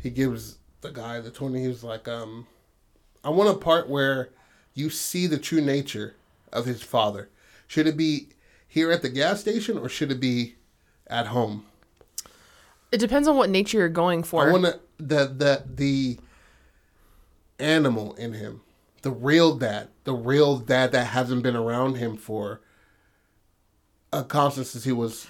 he 0.00 0.08
gives 0.08 0.56
the 0.80 0.90
guy 0.90 1.20
the 1.20 1.30
twenty. 1.30 1.60
He 1.60 1.68
was 1.68 1.84
like, 1.84 2.08
um, 2.08 2.46
I 3.22 3.28
want 3.28 3.50
a 3.50 3.58
part 3.58 3.90
where 3.90 4.30
you 4.72 4.88
see 4.88 5.26
the 5.26 5.36
true 5.36 5.60
nature 5.60 6.14
of 6.52 6.64
his 6.64 6.82
father. 6.82 7.28
Should 7.66 7.86
it 7.86 7.96
be 7.96 8.28
here 8.66 8.90
at 8.90 9.02
the 9.02 9.10
gas 9.10 9.40
station 9.40 9.76
or 9.76 9.90
should 9.90 10.10
it 10.10 10.20
be 10.20 10.54
at 11.06 11.26
home? 11.26 11.66
It 12.92 12.98
depends 12.98 13.26
on 13.26 13.36
what 13.36 13.50
nature 13.50 13.78
you're 13.78 13.88
going 13.88 14.22
for. 14.22 14.46
I 14.48 14.52
want 14.52 14.64
to 14.64 14.80
the 14.98 15.24
the 15.26 15.64
the 15.66 16.18
animal 17.58 18.14
in 18.14 18.34
him, 18.34 18.60
the 19.02 19.10
real 19.10 19.56
dad, 19.56 19.88
the 20.04 20.14
real 20.14 20.58
dad 20.58 20.92
that 20.92 21.06
hasn't 21.08 21.42
been 21.42 21.56
around 21.56 21.96
him 21.96 22.16
for 22.16 22.60
a 24.12 24.22
constant 24.24 24.66
since 24.66 24.84
he 24.84 24.92
was 24.92 25.26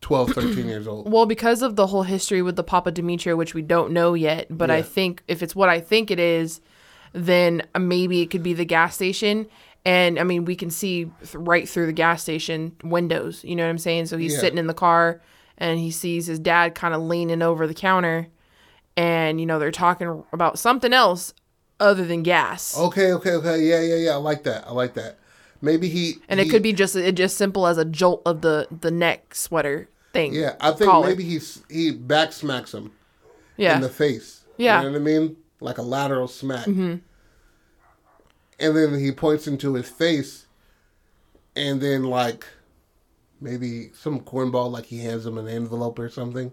12, 0.00 0.30
13 0.34 0.66
years 0.66 0.86
old. 0.86 1.10
Well, 1.10 1.26
because 1.26 1.62
of 1.62 1.76
the 1.76 1.88
whole 1.88 2.02
history 2.04 2.40
with 2.42 2.56
the 2.56 2.64
Papa 2.64 2.90
Demetria, 2.90 3.36
which 3.36 3.54
we 3.54 3.62
don't 3.62 3.92
know 3.92 4.14
yet, 4.14 4.46
but 4.50 4.70
I 4.70 4.78
Yeah. 4.78 4.82
think 4.84 5.22
if 5.28 5.42
it's 5.42 5.54
what 5.54 5.68
I 5.68 5.80
think 5.80 6.10
it 6.10 6.18
is, 6.18 6.60
then 7.12 7.62
uh, 7.74 7.78
maybe 7.78 8.20
it 8.22 8.30
could 8.30 8.42
be 8.42 8.54
the 8.54 8.64
gas 8.64 8.94
station. 8.94 9.46
And 9.84 10.18
I 10.18 10.24
mean, 10.24 10.44
we 10.44 10.56
can 10.56 10.70
see 10.70 11.10
th- 11.22 11.34
right 11.34 11.68
through 11.68 11.86
the 11.86 11.92
gas 11.92 12.22
station 12.22 12.74
windows. 12.82 13.44
You 13.44 13.54
know 13.56 13.64
what 13.64 13.70
I'm 13.70 13.78
saying? 13.78 14.06
So 14.06 14.16
he's 14.16 14.32
Yeah. 14.34 14.38
sitting 14.40 14.58
in 14.58 14.66
the 14.66 14.74
car 14.74 15.20
and 15.62 15.78
he 15.78 15.92
sees 15.92 16.26
his 16.26 16.40
dad 16.40 16.74
kind 16.74 16.92
of 16.92 17.00
leaning 17.00 17.40
over 17.40 17.68
the 17.68 17.72
counter, 17.72 18.26
and 18.96 19.40
you 19.40 19.46
know 19.46 19.60
they're 19.60 19.70
talking 19.70 20.24
about 20.32 20.58
something 20.58 20.92
else 20.92 21.32
other 21.78 22.04
than 22.04 22.24
gas. 22.24 22.76
Okay, 22.76 23.12
okay, 23.12 23.30
okay. 23.34 23.62
Yeah, 23.62 23.80
yeah, 23.80 23.94
yeah. 23.94 24.10
I 24.10 24.16
like 24.16 24.42
that. 24.42 24.66
I 24.66 24.72
like 24.72 24.94
that. 24.94 25.18
Maybe 25.60 25.88
he 25.88 26.16
and 26.28 26.40
it 26.40 26.50
could 26.50 26.64
be 26.64 26.72
just 26.72 26.96
it 26.96 27.12
just 27.14 27.36
simple 27.36 27.68
as 27.68 27.78
a 27.78 27.84
jolt 27.84 28.22
of 28.26 28.40
the 28.40 28.66
the 28.80 28.90
neck 28.90 29.36
sweater 29.36 29.88
thing. 30.12 30.34
Yeah, 30.34 30.56
I 30.60 30.72
think 30.72 30.90
collar. 30.90 31.06
maybe 31.06 31.22
he's 31.22 31.62
he 31.70 31.92
back 31.92 32.32
smacks 32.32 32.74
him 32.74 32.90
yeah. 33.56 33.76
in 33.76 33.82
the 33.82 33.88
face. 33.88 34.44
Yeah. 34.56 34.80
You 34.80 34.86
know 34.86 34.92
what 34.92 35.00
I 35.00 35.04
mean? 35.04 35.36
Like 35.60 35.78
a 35.78 35.82
lateral 35.82 36.26
smack. 36.26 36.66
Mm-hmm. 36.66 36.96
And 38.58 38.76
then 38.76 38.98
he 38.98 39.12
points 39.12 39.46
into 39.46 39.74
his 39.74 39.88
face, 39.88 40.46
and 41.54 41.80
then 41.80 42.02
like 42.02 42.46
maybe 43.42 43.90
some 43.94 44.20
cornball, 44.20 44.70
like 44.70 44.86
he 44.86 44.98
hands 45.00 45.26
him 45.26 45.36
an 45.38 45.48
envelope 45.48 45.98
or 45.98 46.08
something. 46.08 46.52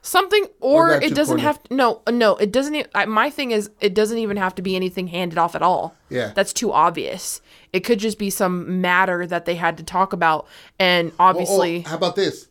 something 0.00 0.46
Or 0.60 0.92
or 0.92 1.02
it 1.02 1.14
doesn't 1.14 1.36
corny? 1.36 1.42
have 1.42 1.60
no 1.70 2.00
no 2.10 2.36
it 2.36 2.50
doesn't 2.52 2.86
I, 2.94 3.04
my 3.04 3.28
thing 3.30 3.50
is 3.50 3.70
it 3.80 3.92
doesn't 3.94 4.16
even 4.18 4.36
have 4.38 4.54
to 4.54 4.62
be 4.62 4.76
anything 4.76 5.08
handed 5.08 5.36
off 5.38 5.54
at 5.54 5.62
all 5.62 5.94
Yeah. 6.08 6.32
that's 6.34 6.52
too 6.54 6.72
obvious 6.72 7.42
it 7.72 7.80
could 7.80 7.98
just 7.98 8.18
be 8.18 8.30
some 8.30 8.80
matter 8.80 9.26
that 9.26 9.44
they 9.44 9.56
had 9.56 9.76
to 9.76 9.82
talk 9.82 10.12
about 10.14 10.46
and 10.78 11.10
Oh, 11.12 11.14
oh, 11.18 11.24
obviously 11.28 11.80
how 11.80 11.96
about 11.96 12.16
this? 12.16 12.48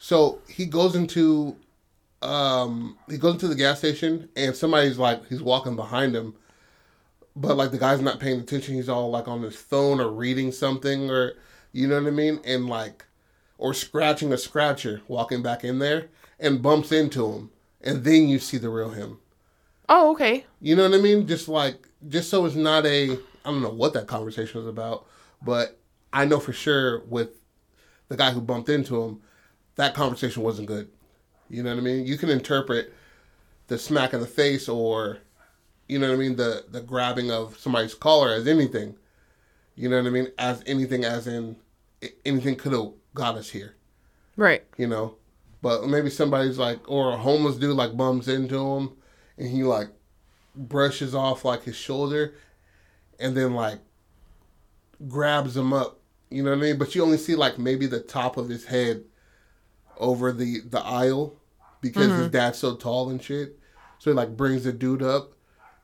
So 0.00 0.40
he 0.48 0.66
goes 0.66 0.94
into, 0.96 1.56
um, 2.22 2.96
he 3.08 3.18
goes 3.18 3.34
into 3.34 3.48
the 3.48 3.54
gas 3.54 3.78
station, 3.78 4.28
and 4.36 4.54
somebody's 4.54 4.98
like, 4.98 5.26
he's 5.28 5.42
walking 5.42 5.74
behind 5.76 6.14
him, 6.14 6.34
but 7.36 7.56
like 7.56 7.70
the 7.72 7.78
guy's 7.78 8.00
not 8.00 8.20
paying 8.20 8.40
attention. 8.40 8.74
He's 8.74 8.88
all 8.88 9.10
like 9.10 9.26
on 9.28 9.42
his 9.42 9.56
phone 9.56 10.00
or 10.00 10.08
reading 10.10 10.52
something 10.52 11.10
or 11.10 11.34
you 11.78 11.86
know 11.86 12.02
what 12.02 12.08
I 12.08 12.10
mean, 12.10 12.40
and 12.44 12.68
like 12.68 13.04
or 13.56 13.72
scratching 13.72 14.32
a 14.32 14.38
scratcher, 14.38 15.00
walking 15.06 15.42
back 15.42 15.62
in 15.62 15.78
there 15.78 16.08
and 16.40 16.60
bumps 16.60 16.90
into 16.90 17.30
him, 17.32 17.50
and 17.80 18.02
then 18.02 18.28
you 18.28 18.40
see 18.40 18.58
the 18.58 18.68
real 18.68 18.90
him. 18.90 19.18
Oh, 19.88 20.10
okay. 20.12 20.44
You 20.60 20.74
know 20.74 20.88
what 20.88 20.98
I 20.98 21.00
mean? 21.00 21.28
Just 21.28 21.48
like 21.48 21.88
just 22.08 22.30
so 22.30 22.46
it's 22.46 22.56
not 22.56 22.84
a 22.84 23.12
I 23.12 23.16
don't 23.44 23.62
know 23.62 23.70
what 23.70 23.92
that 23.92 24.08
conversation 24.08 24.58
was 24.58 24.66
about, 24.66 25.06
but 25.40 25.78
I 26.12 26.24
know 26.24 26.40
for 26.40 26.52
sure 26.52 27.04
with 27.04 27.30
the 28.08 28.16
guy 28.16 28.32
who 28.32 28.40
bumped 28.40 28.68
into 28.68 29.00
him, 29.00 29.20
that 29.76 29.94
conversation 29.94 30.42
wasn't 30.42 30.66
good. 30.66 30.90
You 31.48 31.62
know 31.62 31.70
what 31.70 31.78
I 31.78 31.82
mean? 31.82 32.06
You 32.06 32.18
can 32.18 32.28
interpret 32.28 32.92
the 33.68 33.78
smack 33.78 34.14
in 34.14 34.20
the 34.20 34.26
face 34.26 34.68
or 34.68 35.18
you 35.86 36.00
know 36.00 36.08
what 36.08 36.16
I 36.16 36.18
mean, 36.18 36.34
the 36.34 36.64
the 36.68 36.80
grabbing 36.80 37.30
of 37.30 37.56
somebody's 37.56 37.94
collar 37.94 38.32
as 38.32 38.48
anything. 38.48 38.96
You 39.76 39.88
know 39.88 39.98
what 39.98 40.08
I 40.08 40.10
mean? 40.10 40.32
As 40.38 40.60
anything 40.66 41.04
as 41.04 41.28
in 41.28 41.54
anything 42.24 42.56
could 42.56 42.72
have 42.72 42.92
got 43.14 43.36
us 43.36 43.50
here 43.50 43.74
Right. 44.36 44.64
you 44.76 44.86
know. 44.86 45.16
But 45.60 45.88
maybe 45.88 46.10
somebody's 46.10 46.58
like, 46.58 46.88
or 46.88 47.12
a 47.12 47.16
homeless 47.16 47.56
dude 47.56 47.76
like 47.76 47.96
bumps 47.96 48.28
into 48.28 48.56
him, 48.56 48.92
and 49.36 49.48
he 49.48 49.64
like 49.64 49.88
brushes 50.54 51.14
off 51.14 51.44
like 51.44 51.64
his 51.64 51.74
shoulder, 51.74 52.34
and 53.18 53.36
then 53.36 53.54
like 53.54 53.80
grabs 55.08 55.56
him 55.56 55.72
up. 55.72 56.00
You 56.30 56.42
know 56.44 56.50
what 56.50 56.58
I 56.58 56.62
mean? 56.62 56.78
But 56.78 56.94
you 56.94 57.02
only 57.02 57.18
see 57.18 57.34
like 57.34 57.58
maybe 57.58 57.86
the 57.86 58.00
top 58.00 58.36
of 58.36 58.48
his 58.48 58.66
head 58.66 59.04
over 59.98 60.32
the 60.32 60.60
the 60.60 60.80
aisle 60.80 61.34
because 61.80 62.06
his 62.06 62.12
mm-hmm. 62.12 62.30
dad's 62.30 62.58
so 62.58 62.76
tall 62.76 63.10
and 63.10 63.22
shit. 63.22 63.58
So 63.98 64.10
he 64.10 64.14
like 64.14 64.36
brings 64.36 64.64
the 64.64 64.72
dude 64.72 65.02
up 65.02 65.32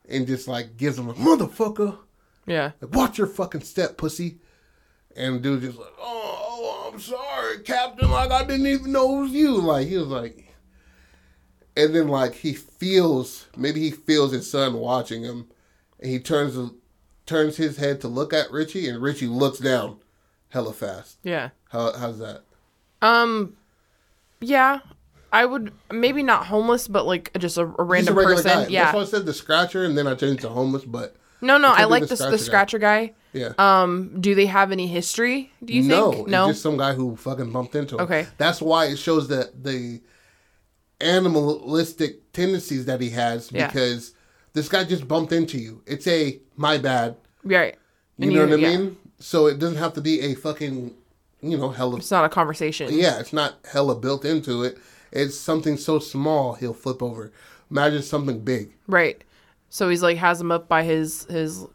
and 0.07 0.25
just 0.25 0.47
like 0.47 0.77
gives 0.77 0.97
him 0.97 1.09
a 1.09 1.13
motherfucker. 1.13 1.97
Yeah. 2.45 2.71
Like, 2.79 2.95
watch 2.95 3.17
your 3.17 3.27
fucking 3.27 3.61
step, 3.61 3.97
pussy. 3.97 4.37
And 5.15 5.41
dude 5.41 5.61
just 5.61 5.77
like, 5.77 5.93
oh, 5.99 6.37
oh, 6.87 6.91
I'm 6.93 6.99
sorry, 6.99 7.59
Captain. 7.59 8.09
Like, 8.11 8.31
I 8.31 8.43
didn't 8.43 8.67
even 8.67 8.91
know 8.91 9.19
it 9.19 9.21
was 9.23 9.31
you. 9.31 9.55
Like, 9.61 9.87
he 9.87 9.97
was 9.97 10.07
like, 10.07 10.53
and 11.77 11.93
then 11.95 12.07
like 12.07 12.35
he 12.35 12.53
feels, 12.53 13.47
maybe 13.57 13.81
he 13.81 13.91
feels 13.91 14.31
his 14.31 14.49
son 14.49 14.73
watching 14.75 15.23
him, 15.23 15.47
and 15.99 16.11
he 16.11 16.19
turns 16.19 16.71
turns 17.25 17.57
his 17.57 17.77
head 17.77 18.01
to 18.01 18.07
look 18.07 18.33
at 18.33 18.51
Richie, 18.51 18.87
and 18.87 19.01
Richie 19.01 19.27
looks 19.27 19.59
down, 19.59 19.97
hella 20.49 20.73
fast. 20.73 21.17
Yeah. 21.23 21.49
How 21.69 21.93
how's 21.97 22.19
that? 22.19 22.43
Um. 23.01 23.55
Yeah. 24.41 24.79
I 25.33 25.45
would 25.45 25.73
maybe 25.91 26.23
not 26.23 26.45
homeless, 26.45 26.87
but 26.87 27.05
like 27.05 27.29
just 27.37 27.57
a, 27.57 27.63
a 27.63 27.67
He's 27.67 27.77
a 27.79 27.83
random 27.83 28.15
person. 28.15 28.43
guy. 28.45 28.67
Yeah. 28.67 28.83
That's 28.85 28.95
why 28.95 29.01
I 29.01 29.05
said 29.05 29.25
the 29.25 29.33
scratcher, 29.33 29.83
and 29.83 29.97
then 29.97 30.07
I 30.07 30.15
changed 30.15 30.41
to 30.43 30.49
homeless. 30.49 30.85
But 30.85 31.15
No, 31.41 31.57
no. 31.57 31.73
I 31.73 31.83
like 31.85 32.03
the 32.03 32.15
the 32.15 32.15
the 32.15 32.37
scratcher 32.37 32.37
scratcher 32.37 32.79
guy. 32.79 33.13
Yeah, 33.35 33.53
Um. 33.59 34.19
Do 34.21 34.33
they 34.35 34.45
have 34.47 34.71
any 34.71 34.87
history? 34.87 35.51
Do 35.63 35.73
you 35.73 35.83
no, 35.83 36.11
think? 36.11 36.27
No. 36.29 36.47
just 36.47 36.61
some 36.63 36.77
guy 36.77 36.93
who 36.93 37.15
fucking 37.15 37.51
bumped 37.51 37.75
into 37.75 37.95
him. 37.95 38.01
Okay. 38.01 38.25
that's 38.37 38.61
why 38.61 38.85
it 38.85 38.97
shows 38.97 39.27
that 39.27 39.63
the 39.63 40.01
animalistic 41.01 42.31
tendencies 42.33 42.85
that 42.85 43.01
he 43.01 43.09
has 43.11 43.51
Yeah. 43.51 43.67
because 43.67 44.13
this 44.53 44.69
guy 44.69 44.83
just 44.83 45.07
bumped 45.07 45.31
into 45.33 45.57
you. 45.57 45.81
It's 45.85 46.07
a 46.07 46.39
my 46.55 46.77
bad. 46.77 47.15
right. 47.43 47.75
You 48.17 48.27
And 48.27 48.35
know 48.35 48.45
what 48.47 48.53
I 48.53 48.61
yeah. 48.61 48.77
mean? 48.77 48.97
So 49.19 49.47
it 49.47 49.59
doesn't 49.59 49.77
have 49.77 49.93
to 49.95 50.01
be 50.01 50.21
a 50.21 50.35
fucking, 50.35 50.93
you 51.41 51.57
know, 51.57 51.69
hella. 51.69 51.97
It's 51.97 52.11
not 52.11 52.23
a 52.23 52.29
conversation. 52.29 52.87
Yeah, 52.93 53.19
it's 53.19 53.33
not 53.33 53.55
hella 53.69 53.95
built 53.95 54.23
into 54.23 54.63
it. 54.63 54.77
It's 55.11 55.37
something 55.37 55.75
so 55.75 55.99
small 55.99 56.53
he'll 56.53 56.73
flip 56.73 57.03
over. 57.03 57.33
Imagine 57.69 58.01
something 58.03 58.39
big. 58.39 58.71
Right. 58.87 59.21
So 59.69 59.89
he's 59.89 60.01
like 60.01 60.15
has 60.17 60.39
him 60.39 60.51
up 60.51 60.69
by 60.69 60.83
his 60.83 61.25
his 61.25 61.65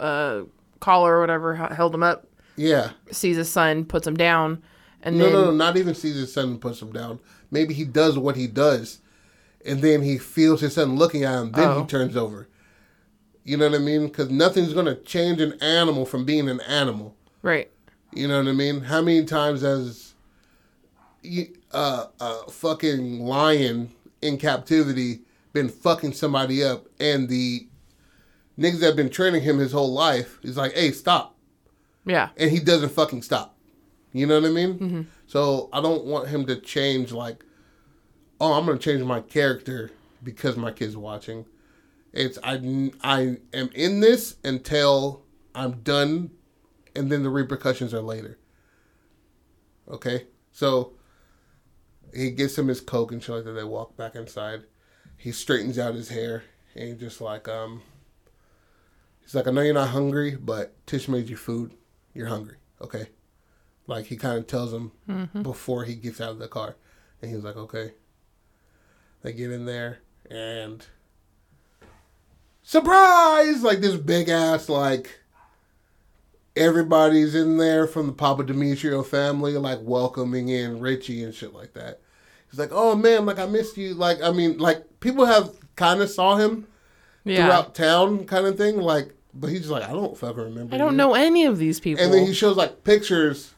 uh 0.00 0.42
collar 0.84 1.16
or 1.16 1.20
whatever, 1.20 1.54
held 1.54 1.94
him 1.94 2.02
up, 2.02 2.26
Yeah. 2.56 2.90
sees 3.10 3.36
his 3.36 3.50
son, 3.50 3.84
puts 3.86 4.06
him 4.06 4.16
down, 4.16 4.62
and 5.02 5.16
No, 5.16 5.24
then 5.24 5.32
no, 5.32 5.44
no, 5.46 5.50
not 5.52 5.76
even 5.78 5.94
sees 5.94 6.14
his 6.16 6.32
son 6.32 6.44
and 6.50 6.60
puts 6.60 6.82
him 6.82 6.92
down. 6.92 7.20
Maybe 7.50 7.72
he 7.72 7.84
does 7.84 8.18
what 8.18 8.36
he 8.36 8.46
does, 8.46 9.00
and 9.64 9.80
then 9.80 10.02
he 10.02 10.18
feels 10.18 10.60
his 10.60 10.74
son 10.74 10.96
looking 10.96 11.24
at 11.24 11.40
him. 11.40 11.52
Then 11.52 11.68
Oh. 11.68 11.80
he 11.80 11.86
turns 11.86 12.16
over. 12.16 12.48
You 13.44 13.56
know 13.56 13.68
what 13.70 13.80
I 13.80 13.82
mean? 13.82 14.06
Because 14.08 14.30
nothing's 14.30 14.72
gonna 14.74 14.94
change 14.94 15.40
an 15.40 15.54
animal 15.60 16.04
from 16.06 16.24
being 16.24 16.48
an 16.48 16.60
animal. 16.60 17.14
right. 17.42 17.70
You 18.12 18.28
know 18.28 18.38
what 18.38 18.46
I 18.48 18.52
mean? 18.52 18.82
How 18.82 19.02
many 19.02 19.24
times 19.24 19.62
has 19.62 20.14
uh, 21.72 22.06
a 22.20 22.50
fucking 22.50 23.20
lion 23.26 23.90
in 24.22 24.38
captivity 24.38 25.20
been 25.52 25.68
fucking 25.68 26.12
somebody 26.12 26.62
up, 26.62 26.86
and 27.00 27.28
the 27.28 27.66
niggas 28.58 28.80
that 28.80 28.86
have 28.86 28.96
been 28.96 29.10
training 29.10 29.42
him 29.42 29.58
his 29.58 29.72
whole 29.72 29.92
life 29.92 30.38
is 30.42 30.56
like, 30.56 30.72
"Hey, 30.74 30.92
stop." 30.92 31.36
Yeah. 32.06 32.28
and 32.36 32.50
he 32.50 32.60
doesn't 32.60 32.90
fucking 32.90 33.22
stop. 33.22 33.56
You 34.12 34.26
know 34.26 34.38
what 34.40 34.48
I 34.48 34.52
mean? 34.52 35.08
So 35.26 35.68
I 35.72 35.80
don't 35.80 36.04
want 36.04 36.28
him 36.28 36.44
to 36.46 36.56
change 36.56 37.12
like, 37.12 37.44
oh, 38.40 38.52
I'm 38.52 38.66
gonna 38.66 38.78
change 38.78 39.02
my 39.02 39.20
character 39.20 39.90
because 40.22 40.56
my 40.56 40.70
kid's 40.70 40.96
watching. 40.96 41.46
It's 42.12 42.38
I 42.44 42.90
I 43.02 43.38
am 43.52 43.70
in 43.74 44.00
this 44.00 44.36
until 44.44 45.24
I'm 45.54 45.80
done, 45.82 46.30
and 46.94 47.10
then 47.10 47.22
the 47.22 47.30
repercussions 47.30 47.92
are 47.94 48.02
later. 48.02 48.38
Okay, 49.88 50.26
so 50.52 50.92
he 52.14 52.30
gets 52.30 52.56
him 52.56 52.68
his 52.68 52.80
coke 52.80 53.10
and 53.12 53.22
shit 53.22 53.34
like 53.34 53.44
that. 53.44 53.52
They 53.52 53.64
walk 53.64 53.96
back 53.96 54.14
inside. 54.14 54.62
He 55.16 55.32
straightens 55.32 55.78
out 55.78 55.94
his 55.94 56.08
hair 56.10 56.44
and 56.76 56.98
just 56.98 57.20
like 57.20 57.48
um. 57.48 57.82
He's 59.24 59.34
like, 59.34 59.48
I 59.48 59.50
know 59.50 59.62
you're 59.62 59.74
not 59.74 59.88
hungry, 59.88 60.36
but 60.36 60.74
Tish 60.86 61.08
made 61.08 61.28
you 61.28 61.36
food. 61.36 61.74
You're 62.12 62.28
hungry, 62.28 62.56
okay? 62.80 63.08
Like 63.86 64.06
he 64.06 64.16
kind 64.16 64.38
of 64.38 64.46
tells 64.46 64.72
him 64.72 64.92
mm-hmm. 65.08 65.42
before 65.42 65.84
he 65.84 65.94
gets 65.94 66.20
out 66.20 66.30
of 66.30 66.38
the 66.38 66.48
car, 66.48 66.76
and 67.20 67.30
he's 67.30 67.42
like, 67.42 67.56
okay. 67.56 67.92
They 69.22 69.32
get 69.32 69.50
in 69.50 69.64
there 69.64 69.98
and 70.30 70.84
surprise! 72.62 73.62
Like 73.62 73.80
this 73.80 73.96
big 73.96 74.28
ass 74.28 74.68
like 74.68 75.20
everybody's 76.56 77.34
in 77.34 77.56
there 77.56 77.86
from 77.86 78.06
the 78.06 78.12
Papa 78.12 78.44
Demetrio 78.44 79.02
family, 79.02 79.52
like 79.54 79.80
welcoming 79.82 80.48
in 80.48 80.78
Richie 80.78 81.24
and 81.24 81.34
shit 81.34 81.54
like 81.54 81.72
that. 81.74 82.00
He's 82.50 82.58
like, 82.58 82.70
oh 82.72 82.94
man, 82.94 83.26
like 83.26 83.38
I 83.38 83.46
missed 83.46 83.76
you. 83.76 83.94
Like 83.94 84.22
I 84.22 84.30
mean, 84.30 84.58
like 84.58 85.00
people 85.00 85.24
have 85.24 85.50
kind 85.76 86.00
of 86.00 86.10
saw 86.10 86.36
him 86.36 86.66
Yeah. 87.24 87.44
throughout 87.46 87.74
town, 87.74 88.24
kind 88.26 88.46
of 88.46 88.56
thing. 88.56 88.76
Like, 88.78 89.14
but 89.32 89.48
he's 89.50 89.60
just 89.60 89.70
like, 89.70 89.84
I 89.88 89.92
don't 89.92 90.16
fucking 90.16 90.42
remember. 90.42 90.74
I 90.74 90.78
don't 90.78 90.92
you." 90.92 90.96
know 90.96 91.14
any 91.14 91.44
of 91.44 91.58
these 91.58 91.80
people. 91.80 92.02
And 92.04 92.12
then 92.12 92.26
he 92.26 92.32
shows 92.34 92.56
like 92.56 92.84
pictures 92.84 93.54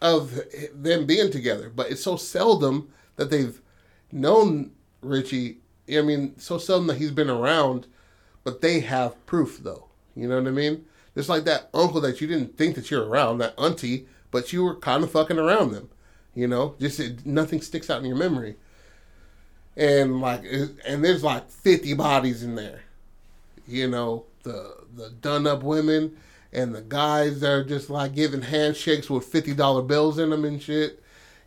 of 0.00 0.38
them 0.74 1.06
being 1.06 1.30
together, 1.30 1.70
but 1.74 1.90
it's 1.90 2.02
so 2.02 2.16
seldom 2.16 2.88
that 3.16 3.30
they've 3.30 3.60
known 4.10 4.72
Richie. 5.00 5.58
I 5.92 6.00
mean, 6.02 6.38
so 6.38 6.58
seldom 6.58 6.86
that 6.88 6.96
he's 6.96 7.10
been 7.12 7.30
around, 7.30 7.86
but 8.44 8.60
they 8.62 8.80
have 8.80 9.24
proof 9.26 9.60
though. 9.62 9.88
You 10.16 10.28
know 10.28 10.38
what 10.38 10.48
I 10.48 10.52
mean? 10.52 10.84
Just 11.16 11.28
like 11.28 11.44
that 11.44 11.68
uncle 11.74 12.00
that 12.00 12.20
you 12.20 12.26
didn't 12.26 12.56
think 12.56 12.74
that 12.76 12.90
you're 12.90 13.04
around, 13.06 13.38
that 13.38 13.54
auntie, 13.58 14.06
but 14.30 14.52
you 14.52 14.64
were 14.64 14.74
kind 14.76 15.04
of 15.04 15.10
fucking 15.10 15.38
around 15.38 15.72
them. 15.72 15.90
You 16.34 16.48
know, 16.48 16.74
just 16.80 16.98
it, 16.98 17.26
nothing 17.26 17.60
sticks 17.60 17.90
out 17.90 18.00
in 18.00 18.06
your 18.06 18.16
memory. 18.16 18.56
And 19.76 20.20
like, 20.20 20.42
it- 20.44 20.70
and 20.86 21.04
there's 21.04 21.22
like 21.22 21.50
50 21.50 21.94
bodies 21.94 22.42
in 22.42 22.54
there. 22.54 22.80
You 23.66 23.88
know, 23.88 24.24
the 24.42 24.74
the 24.94 25.10
done 25.10 25.46
up 25.46 25.62
women 25.62 26.16
and 26.52 26.74
the 26.74 26.82
guys 26.82 27.40
that 27.40 27.50
are 27.50 27.64
just 27.64 27.88
like 27.90 28.14
giving 28.14 28.42
handshakes 28.42 29.08
with 29.08 29.24
fifty 29.24 29.54
dollar 29.54 29.82
bills 29.82 30.18
in 30.18 30.30
them 30.30 30.44
and 30.44 30.60
shit. 30.62 30.98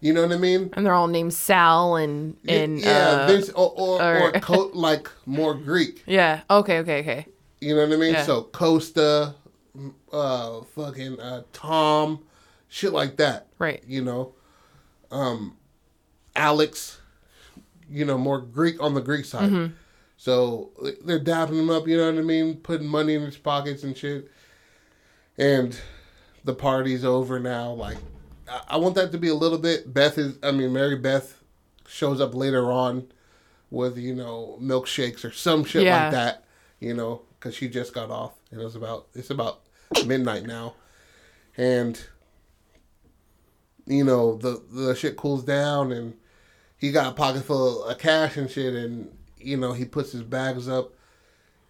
You 0.01 0.13
know 0.13 0.21
what 0.23 0.32
I 0.34 0.38
mean? 0.38 0.69
and 0.73 0.86
they're 0.86 0.93
all 0.93 1.08
named 1.08 1.34
Sal 1.34 1.95
and 1.95 2.38
and 2.47 2.80
yeah, 2.80 3.21
uh, 3.23 3.28
Vince, 3.28 3.49
or 3.49 3.71
or, 3.75 4.01
or, 4.04 4.21
or- 4.28 4.32
co- 4.41 4.71
like 4.73 5.10
more 5.25 5.54
Greek. 5.56 6.04
yeah. 6.06 6.41
Okay. 6.49 6.80
Okay. 6.80 6.99
Okay. 6.99 7.25
You 7.62 7.75
know 7.75 7.82
what 7.88 7.93
I 7.93 7.97
mean? 7.97 8.13
Yeah. 8.13 8.23
So 8.23 8.43
Costa, 8.43 9.34
uh, 10.12 10.62
fucking 10.75 11.19
uh, 11.19 11.43
Tom, 11.54 12.19
shit 12.67 12.93
like 12.93 13.17
that. 13.17 13.47
Right. 13.58 13.84
You 13.88 14.04
know, 14.04 14.34
um, 15.12 15.58
Alex. 16.36 16.99
You 17.89 18.04
know, 18.04 18.17
more 18.17 18.39
Greek 18.39 18.82
on 18.82 18.95
the 18.95 19.01
Greek 19.01 19.25
side. 19.25 19.49
Mm-hmm. 19.51 19.73
So 20.26 20.72
they're 21.06 21.20
dapping 21.20 21.60
him 21.60 21.70
up. 21.70 21.88
You 21.88 21.98
know 21.98 22.12
what 22.12 22.18
I 22.18 22.24
mean? 22.24 22.56
Putting 22.56 22.88
money 22.88 23.14
in 23.14 23.22
his 23.22 23.38
pockets 23.38 23.84
and 23.84 23.96
shit. 23.96 24.32
And 25.38 25.80
the 26.44 26.56
party's 26.56 27.06
over 27.06 27.40
now. 27.40 27.74
Like, 27.74 27.98
I, 28.50 28.62
I 28.70 28.78
want 28.78 28.96
that 28.96 29.12
to 29.12 29.20
be 29.20 29.28
a 29.28 29.36
little 29.36 29.60
bit. 29.60 29.94
Beth 29.94 30.18
is. 30.18 30.40
I 30.42 30.50
mean, 30.50 30.74
Mary 30.74 30.96
Beth 30.96 31.44
shows 31.88 32.20
up 32.20 32.34
later 32.34 32.72
on 32.72 33.08
with 33.70 34.00
you 34.00 34.16
know 34.16 34.58
milkshakes 34.60 35.24
or 35.24 35.32
some 35.32 35.64
shit 35.64 35.84
Yeah. 35.84 36.06
like 36.06 36.12
that. 36.14 36.44
You 36.80 36.96
know, 36.96 37.22
because 37.40 37.54
she 37.54 37.70
just 37.70 37.94
got 37.94 38.10
off. 38.10 38.32
And 38.50 38.60
it 38.60 38.64
was 38.64 38.76
about. 38.76 39.10
It's 39.14 39.30
about 39.30 39.62
midnight 40.08 40.48
now, 40.48 40.74
and 41.56 42.04
you 43.86 44.04
know 44.04 44.38
the 44.38 44.60
the 44.72 44.96
shit 44.96 45.18
cools 45.18 45.44
down 45.44 45.92
and 45.92 46.16
he 46.80 46.92
got 46.92 47.12
a 47.12 47.16
pocket 47.16 47.44
full 47.44 47.84
of 47.84 48.00
cash 48.00 48.38
and 48.38 48.50
shit 48.50 48.74
and 48.74 49.16
you 49.46 49.58
know 49.58 49.74
he 49.74 49.86
puts 49.86 50.12
his 50.12 50.24
bags 50.24 50.68
up 50.68 50.94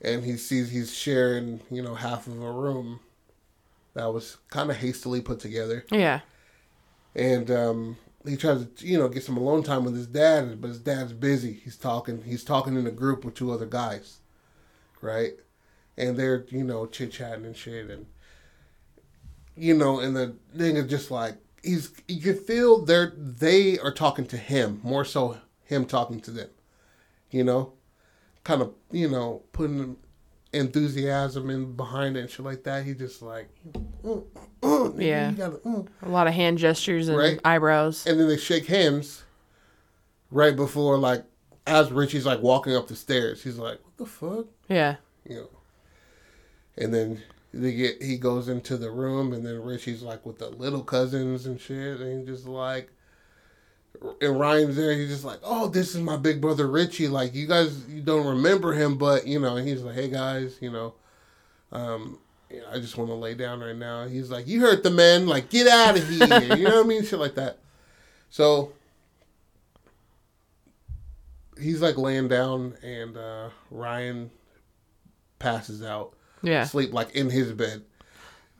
and 0.01 0.23
he 0.23 0.37
sees 0.37 0.69
he's 0.71 0.93
sharing, 0.93 1.61
you 1.71 1.81
know, 1.81 1.95
half 1.95 2.27
of 2.27 2.41
a 2.41 2.51
room 2.51 2.99
that 3.93 4.05
was 4.13 4.37
kind 4.49 4.69
of 4.69 4.77
hastily 4.77 5.21
put 5.21 5.39
together, 5.39 5.85
Yeah. 5.89 6.19
and 7.15 7.49
um, 7.49 7.97
he 8.27 8.35
tries 8.35 8.65
to, 8.65 8.85
you 8.87 8.97
know, 8.97 9.07
get 9.07 9.23
some 9.23 9.37
alone 9.37 9.63
time 9.63 9.85
with 9.85 9.95
his 9.95 10.07
dad, 10.07 10.59
but 10.59 10.67
his 10.67 10.79
dad's 10.79 11.13
busy. 11.13 11.53
He's 11.63 11.77
talking, 11.77 12.23
he's 12.23 12.43
talking 12.43 12.75
in 12.75 12.85
a 12.87 12.91
group 12.91 13.23
with 13.23 13.35
two 13.35 13.51
other 13.51 13.65
guys, 13.65 14.17
right? 15.01 15.33
And 15.97 16.17
they're, 16.17 16.45
you 16.49 16.63
know, 16.65 16.85
chit 16.87 17.13
chatting 17.13 17.45
and 17.45 17.55
shit, 17.55 17.89
and 17.89 18.05
you 19.55 19.73
know, 19.73 19.99
and 20.01 20.15
the 20.15 20.35
thing 20.57 20.75
is 20.75 20.87
just 20.89 21.09
like 21.11 21.35
he's, 21.63 21.91
you 22.07 22.21
can 22.21 22.35
feel 22.43 22.83
they're 22.85 23.13
they 23.17 23.79
are 23.79 23.93
talking 23.93 24.25
to 24.27 24.37
him 24.37 24.81
more 24.83 25.05
so 25.05 25.37
him 25.63 25.85
talking 25.85 26.19
to 26.21 26.31
them, 26.31 26.49
you 27.35 27.43
know, 27.43 27.73
kind 28.45 28.61
of, 28.61 28.71
you 28.91 29.09
know, 29.09 29.43
putting 29.51 29.97
enthusiasm 30.53 31.49
in 31.49 31.73
behind 31.75 32.15
it 32.15 32.21
and 32.21 32.29
shit 32.29 32.45
like 32.45 32.63
that. 32.63 32.85
He 32.85 32.93
just 32.93 33.21
like, 33.21 33.49
"Mm, 34.03 34.23
mm, 34.61 35.01
Yeah. 35.01 35.31
you 35.31 35.35
gotta, 35.35 35.57
mm." 35.57 35.85
A 36.01 36.09
lot 36.09 36.27
of 36.27 36.33
hand 36.33 36.57
gestures 36.57 37.09
and 37.09 37.17
Right. 37.17 37.39
eyebrows. 37.43 38.05
and 38.07 38.17
then 38.17 38.29
they 38.29 38.37
shake 38.37 38.67
hands 38.67 39.23
right 40.31 40.55
before 40.55 40.97
like 40.97 41.25
as 41.67 41.91
Richie's 41.91 42.25
like 42.25 42.41
walking 42.41 42.73
up 42.73 42.87
the 42.87 42.95
stairs. 42.95 43.43
He's 43.43 43.57
like, 43.57 43.79
"What 43.83 43.97
the 43.97 44.05
fuck?" 44.05 44.45
Yeah. 44.69 44.95
You 45.27 45.35
know. 45.35 45.49
And 46.77 46.93
then 46.93 47.21
they 47.53 47.73
get 47.73 48.01
he 48.01 48.17
goes 48.17 48.47
into 48.47 48.77
the 48.77 48.91
room, 48.91 49.33
and 49.33 49.45
then 49.45 49.61
Richie's 49.61 50.03
like 50.03 50.25
with 50.25 50.37
the 50.39 50.49
little 50.51 50.83
cousins 50.83 51.45
and 51.47 51.59
shit, 51.59 51.99
and 51.99 52.21
he 52.21 52.25
just 52.25 52.47
like. 52.47 52.91
And 54.21 54.39
Ryan's 54.39 54.75
there. 54.75 54.93
He's 54.93 55.09
just 55.09 55.23
like, 55.25 55.39
"Oh, 55.43 55.67
this 55.67 55.93
is 55.95 56.01
my 56.01 56.17
big 56.17 56.41
brother 56.41 56.67
Richie. 56.67 57.07
Like, 57.07 57.33
you 57.35 57.47
guys, 57.47 57.85
you 57.87 58.01
don't 58.01 58.25
remember 58.25 58.73
him, 58.73 58.97
but 58.97 59.25
you 59.27 59.39
know." 59.39 59.55
He's 59.57 59.81
like, 59.81 59.95
"Hey 59.95 60.09
guys, 60.09 60.57
you 60.61 60.71
know, 60.71 60.93
um, 61.71 62.19
I 62.71 62.79
just 62.79 62.97
want 62.97 63.09
to 63.09 63.15
lay 63.15 63.33
down 63.33 63.59
right 63.61 63.75
now." 63.75 64.07
He's 64.07 64.29
like, 64.31 64.47
"You 64.47 64.61
hurt 64.61 64.83
the 64.83 64.91
man. 64.91 65.27
Like, 65.27 65.49
get 65.49 65.67
out 65.67 65.97
of 65.97 66.07
here." 66.07 66.55
you 66.55 66.63
know 66.65 66.77
what 66.77 66.85
I 66.85 66.87
mean? 66.87 67.03
Shit 67.03 67.19
like 67.19 67.35
that. 67.35 67.59
So 68.29 68.71
he's 71.59 71.81
like 71.81 71.97
laying 71.97 72.27
down, 72.27 72.75
and 72.83 73.17
uh, 73.17 73.49
Ryan 73.71 74.29
passes 75.39 75.83
out, 75.83 76.13
Yeah. 76.41 76.63
sleep 76.65 76.93
like 76.93 77.15
in 77.15 77.29
his 77.29 77.51
bed. 77.53 77.83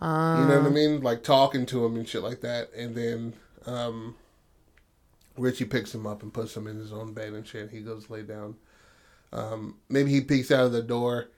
Um, 0.01 0.41
You 0.41 0.47
know 0.47 0.61
what 0.61 0.67
I 0.67 0.73
mean? 0.73 1.01
Like 1.01 1.23
talking 1.23 1.65
to 1.67 1.85
him 1.85 1.95
and 1.95 2.07
shit 2.07 2.21
like 2.21 2.41
that. 2.41 2.73
And 2.73 2.95
then 2.95 3.33
um, 3.65 4.15
Richie 5.37 5.65
picks 5.65 5.93
him 5.93 6.07
up 6.07 6.23
and 6.23 6.33
puts 6.33 6.55
him 6.55 6.67
in 6.67 6.77
his 6.77 6.93
own 6.93 7.13
bed 7.13 7.33
and 7.33 7.45
shit. 7.45 7.71
He 7.71 7.81
goes 7.81 8.09
lay 8.09 8.23
down. 8.23 8.55
Um, 9.33 9.77
maybe 9.89 10.11
he 10.11 10.21
peeks 10.21 10.51
out 10.51 10.65
of 10.65 10.71
the 10.71 10.81
door 10.81 11.29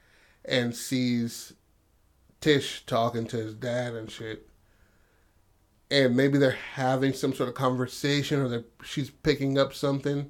and 0.46 0.76
sees 0.76 1.54
Tish 2.40 2.86
talking 2.86 3.26
to 3.28 3.38
his 3.38 3.56
dad 3.56 3.94
and 3.94 4.10
shit. 4.10 4.48
And 5.90 6.16
maybe 6.16 6.38
they're 6.38 6.58
having 6.74 7.14
some 7.14 7.34
sort 7.34 7.50
of 7.50 7.56
conversation 7.56 8.42
or 8.42 8.64
she's 8.84 9.10
picking 9.10 9.58
up 9.58 9.74
something. 9.74 10.30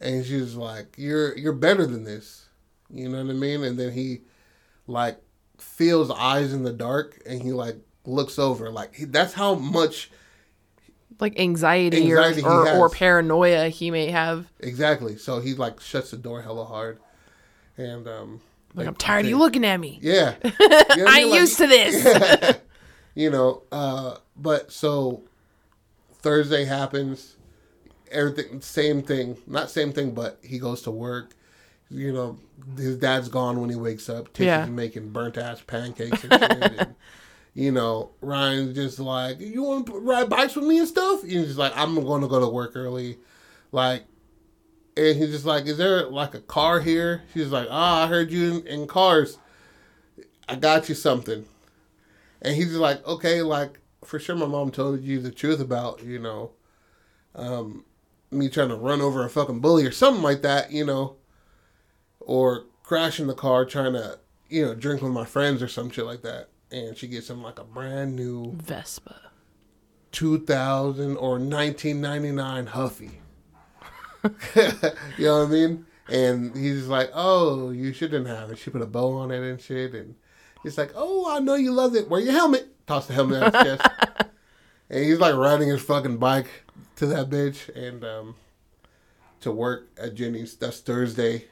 And 0.00 0.24
she's 0.24 0.54
like, 0.54 0.94
You're 0.96 1.36
you're 1.36 1.52
better 1.52 1.86
than 1.86 2.04
this. 2.04 2.48
You 2.90 3.08
know 3.08 3.22
what 3.24 3.30
I 3.30 3.34
mean? 3.34 3.64
And 3.64 3.78
then 3.78 3.92
he 3.92 4.20
like 4.86 5.20
feels 5.58 6.10
eyes 6.10 6.52
in 6.52 6.62
the 6.62 6.72
dark 6.72 7.20
and 7.26 7.42
he 7.42 7.52
like 7.52 7.76
looks 8.04 8.38
over 8.38 8.70
like 8.70 8.94
he, 8.94 9.04
that's 9.04 9.32
how 9.32 9.54
much 9.54 10.10
like 11.20 11.38
anxiety, 11.38 12.02
Anxiety 12.02 12.42
or, 12.42 12.68
or, 12.68 12.76
or 12.76 12.88
paranoia 12.90 13.68
he 13.68 13.90
may 13.90 14.10
have. 14.10 14.46
exactly 14.60 15.16
so 15.16 15.40
he 15.40 15.54
like 15.54 15.80
shuts 15.80 16.10
the 16.10 16.16
door 16.16 16.42
hella 16.42 16.64
hard 16.64 16.98
and 17.76 18.06
um 18.08 18.40
Like, 18.74 18.86
I'm 18.86 18.94
tired 18.94 19.24
of 19.24 19.30
you 19.30 19.38
looking 19.38 19.64
at 19.64 19.78
me. 19.78 19.98
yeah 20.02 20.34
You 20.42 20.50
know 20.50 20.54
I 20.90 20.94
mean? 20.94 21.06
ain't 21.22 21.30
Like, 21.30 21.40
used 21.40 21.58
to 21.58 21.66
this. 21.66 22.58
you 23.14 23.30
know 23.30 23.62
uh 23.72 24.16
but 24.36 24.72
so 24.72 25.22
thursday 26.14 26.64
happens 26.64 27.36
everything 28.10 28.60
same 28.60 29.02
thing 29.02 29.36
not 29.46 29.70
same 29.70 29.92
thing 29.92 30.12
but 30.12 30.38
he 30.42 30.58
goes 30.58 30.82
to 30.82 30.90
work 30.90 31.34
you 31.90 32.12
know 32.12 32.38
his 32.76 32.96
dad's 32.96 33.28
gone 33.28 33.60
when 33.60 33.70
he 33.70 33.76
wakes 33.76 34.08
up 34.08 34.32
Tish 34.32 34.46
Yeah. 34.46 34.64
making 34.66 35.10
burnt 35.10 35.36
ass 35.36 35.60
pancakes 35.66 36.24
and 36.24 36.32
shit 36.32 36.50
and, 36.50 36.94
you 37.54 37.70
know 37.70 38.10
ryan's 38.20 38.74
just 38.74 38.98
like 38.98 39.38
you 39.40 39.62
want 39.62 39.86
to 39.86 39.98
ride 39.98 40.28
bikes 40.28 40.56
with 40.56 40.64
me 40.64 40.78
and 40.78 40.88
stuff? 40.88 41.22
And 41.22 41.32
he's 41.32 41.46
just 41.46 41.58
like 41.58 41.72
i'm 41.76 41.94
going 42.02 42.22
to 42.22 42.28
go 42.28 42.40
to 42.40 42.48
work 42.48 42.72
early. 42.74 43.18
Like 43.72 44.04
and 44.96 45.16
he's 45.16 45.30
just 45.30 45.44
like 45.44 45.66
is 45.66 45.78
there 45.78 46.06
like 46.06 46.34
a 46.34 46.40
car 46.40 46.80
here? 46.80 47.22
She's 47.32 47.48
like 47.48 47.68
ah 47.70 48.04
i 48.04 48.06
heard 48.08 48.30
you 48.30 48.58
in, 48.58 48.66
in 48.66 48.86
cars. 48.86 49.38
I 50.48 50.56
got 50.56 50.88
you 50.88 50.94
something. 50.94 51.46
And 52.42 52.54
he's 52.54 52.74
like, 52.74 53.06
okay, 53.06 53.40
like 53.40 53.80
for 54.04 54.18
sure, 54.18 54.36
my 54.36 54.46
mom 54.46 54.70
told 54.70 55.00
you 55.02 55.20
the 55.20 55.30
truth 55.30 55.60
about 55.60 56.02
you 56.02 56.18
know, 56.18 56.50
um, 57.34 57.84
me 58.30 58.48
trying 58.48 58.68
to 58.68 58.76
run 58.76 59.00
over 59.00 59.24
a 59.24 59.30
fucking 59.30 59.60
bully 59.60 59.86
or 59.86 59.92
something 59.92 60.22
like 60.22 60.42
that, 60.42 60.70
you 60.70 60.84
know, 60.84 61.16
or 62.20 62.64
crashing 62.82 63.26
the 63.26 63.34
car 63.34 63.64
trying 63.64 63.94
to 63.94 64.18
you 64.48 64.64
know 64.64 64.74
drink 64.74 65.02
with 65.02 65.12
my 65.12 65.24
friends 65.24 65.62
or 65.62 65.68
some 65.68 65.90
shit 65.90 66.04
like 66.04 66.22
that. 66.22 66.48
And 66.74 66.96
she 66.96 67.06
gets 67.06 67.30
him 67.30 67.40
like 67.40 67.60
a 67.60 67.64
brand 67.64 68.16
new 68.16 68.52
Vespa. 68.56 69.30
2000 70.10 71.16
or 71.16 71.38
1999 71.38 72.66
Huffy. 72.66 73.20
you 74.56 75.26
know 75.26 75.38
what 75.38 75.46
I 75.46 75.50
mean? 75.50 75.86
And 76.08 76.56
he's 76.56 76.88
like, 76.88 77.10
"Oh, 77.14 77.70
you 77.70 77.92
shouldn't 77.92 78.26
have 78.26 78.50
it." 78.50 78.58
She 78.58 78.70
put 78.70 78.82
a 78.82 78.86
bow 78.86 79.18
on 79.18 79.30
it 79.30 79.48
and 79.48 79.60
shit, 79.60 79.94
and 79.94 80.16
he's 80.64 80.76
like, 80.76 80.90
"Oh, 80.96 81.30
I 81.30 81.38
know 81.38 81.54
you 81.54 81.70
love 81.70 81.94
it. 81.94 82.10
Wear 82.10 82.20
your 82.20 82.32
helmet." 82.32 82.68
Toss 82.88 83.06
the 83.06 83.14
helmet 83.14 83.42
out 83.42 83.54
his 83.54 83.78
chest, 83.78 83.88
and 84.90 85.04
he's 85.04 85.20
like 85.20 85.36
riding 85.36 85.68
his 85.68 85.80
fucking 85.80 86.18
bike 86.18 86.48
to 86.96 87.06
that 87.06 87.30
bitch 87.30 87.68
and 87.74 88.04
um, 88.04 88.34
to 89.40 89.52
work 89.52 89.88
at 89.96 90.14
Jenny's. 90.14 90.56
That's 90.56 90.80
Thursday. 90.80 91.44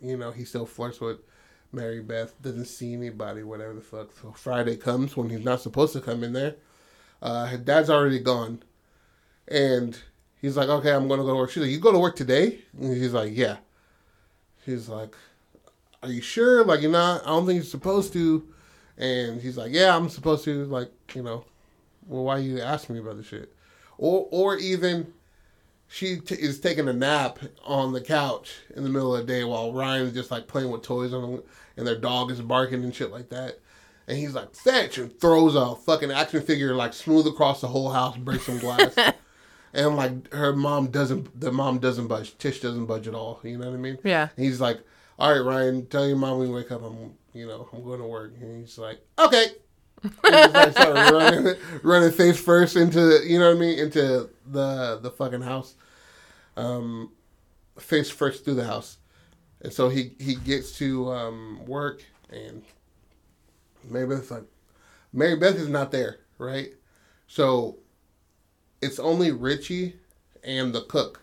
You 0.00 0.16
know, 0.16 0.30
he 0.30 0.44
still 0.44 0.66
flirts 0.66 1.00
with 1.00 1.18
Mary 1.72 2.00
Beth. 2.00 2.40
Doesn't 2.42 2.66
see 2.66 2.94
anybody, 2.94 3.42
whatever 3.42 3.74
the 3.74 3.80
fuck. 3.80 4.10
So 4.20 4.32
Friday 4.32 4.76
comes 4.76 5.16
when 5.16 5.30
he's 5.30 5.44
not 5.44 5.60
supposed 5.60 5.92
to 5.94 6.00
come 6.00 6.24
in 6.24 6.32
there. 6.32 6.56
Uh, 7.20 7.46
his 7.46 7.60
dad's 7.60 7.90
already 7.90 8.20
gone, 8.20 8.62
and 9.48 9.98
he's 10.40 10.56
like, 10.56 10.68
"Okay, 10.68 10.92
I'm 10.92 11.08
gonna 11.08 11.22
go 11.22 11.30
to 11.30 11.34
work." 11.34 11.50
She's 11.50 11.62
like, 11.62 11.70
"You 11.70 11.80
go 11.80 11.92
to 11.92 11.98
work 11.98 12.16
today?" 12.16 12.60
And 12.78 12.96
he's 12.96 13.12
like, 13.12 13.36
"Yeah." 13.36 13.56
She's 14.64 14.88
like, 14.88 15.16
"Are 16.02 16.10
you 16.10 16.20
sure? 16.20 16.64
Like, 16.64 16.80
you're 16.80 16.92
not? 16.92 17.22
I 17.22 17.26
don't 17.26 17.46
think 17.46 17.56
you're 17.56 17.64
supposed 17.64 18.12
to." 18.12 18.46
And 18.96 19.40
he's 19.40 19.56
like, 19.56 19.72
"Yeah, 19.72 19.96
I'm 19.96 20.08
supposed 20.08 20.44
to." 20.44 20.64
Like, 20.66 20.90
you 21.14 21.22
know, 21.22 21.44
well, 22.06 22.24
why 22.24 22.38
you 22.38 22.60
asking 22.60 22.94
me 22.94 23.00
about 23.00 23.16
this 23.16 23.26
shit? 23.26 23.52
Or, 23.98 24.28
or 24.30 24.56
even 24.56 25.12
she 25.88 26.20
t- 26.20 26.34
is 26.34 26.60
taking 26.60 26.88
a 26.88 26.92
nap 26.92 27.38
on 27.64 27.92
the 27.92 28.00
couch 28.00 28.56
in 28.76 28.84
the 28.84 28.90
middle 28.90 29.16
of 29.16 29.26
the 29.26 29.32
day 29.32 29.42
while 29.42 29.72
Ryan's 29.72 30.12
just 30.12 30.30
like 30.30 30.46
playing 30.46 30.70
with 30.70 30.82
toys 30.82 31.14
on, 31.14 31.42
and 31.76 31.86
their 31.86 31.98
dog 31.98 32.30
is 32.30 32.40
barking 32.40 32.84
and 32.84 32.94
shit 32.94 33.10
like 33.10 33.30
that. 33.30 33.58
And 34.06 34.16
he's 34.16 34.34
like, 34.34 34.54
fetch, 34.54 34.98
and 34.98 35.18
throws 35.18 35.54
a 35.54 35.74
fucking 35.74 36.10
action 36.10 36.42
figure 36.42 36.74
like 36.74 36.92
smooth 36.92 37.26
across 37.26 37.60
the 37.60 37.68
whole 37.68 37.90
house, 37.90 38.16
breaks 38.16 38.44
some 38.44 38.58
glass. 38.58 38.94
and 39.72 39.96
like 39.96 40.32
her 40.32 40.54
mom 40.54 40.88
doesn't, 40.88 41.38
the 41.38 41.52
mom 41.52 41.78
doesn't 41.78 42.06
budge. 42.06 42.36
Tish 42.38 42.60
doesn't 42.60 42.86
budge 42.86 43.08
at 43.08 43.14
all. 43.14 43.40
You 43.42 43.58
know 43.58 43.66
what 43.66 43.74
I 43.74 43.78
mean? 43.78 43.98
Yeah. 44.04 44.28
And 44.36 44.44
he's 44.44 44.60
like, 44.60 44.80
all 45.18 45.32
right, 45.32 45.40
Ryan, 45.40 45.86
tell 45.86 46.06
your 46.06 46.16
mom 46.16 46.38
when 46.38 46.48
you 46.48 46.54
wake 46.54 46.70
up, 46.70 46.82
I'm, 46.82 47.14
you 47.32 47.46
know, 47.46 47.68
I'm 47.72 47.82
going 47.82 48.00
to 48.00 48.06
work. 48.06 48.34
And 48.40 48.60
he's 48.60 48.78
like, 48.78 49.00
okay. 49.18 49.46
Running, 50.24 51.54
running 51.82 52.12
face 52.12 52.40
first 52.40 52.76
into, 52.76 53.20
you 53.24 53.38
know 53.38 53.48
what 53.48 53.56
I 53.56 53.60
mean, 53.60 53.78
into 53.78 54.28
the 54.46 54.98
the 55.02 55.10
fucking 55.10 55.42
house. 55.42 55.74
Um, 56.56 57.12
face 57.78 58.10
first 58.10 58.44
through 58.44 58.54
the 58.54 58.64
house, 58.64 58.98
and 59.60 59.72
so 59.72 59.88
he 59.88 60.12
he 60.18 60.34
gets 60.36 60.72
to 60.78 61.10
um, 61.10 61.64
work, 61.66 62.04
and 62.30 62.62
Mary 63.84 64.06
Beth's 64.06 64.30
like, 64.30 64.44
Mary 65.12 65.36
Beth 65.36 65.56
is 65.56 65.68
not 65.68 65.90
there, 65.90 66.18
right? 66.38 66.72
So 67.26 67.78
it's 68.80 68.98
only 68.98 69.32
Richie 69.32 69.96
and 70.44 70.74
the 70.74 70.82
cook. 70.82 71.20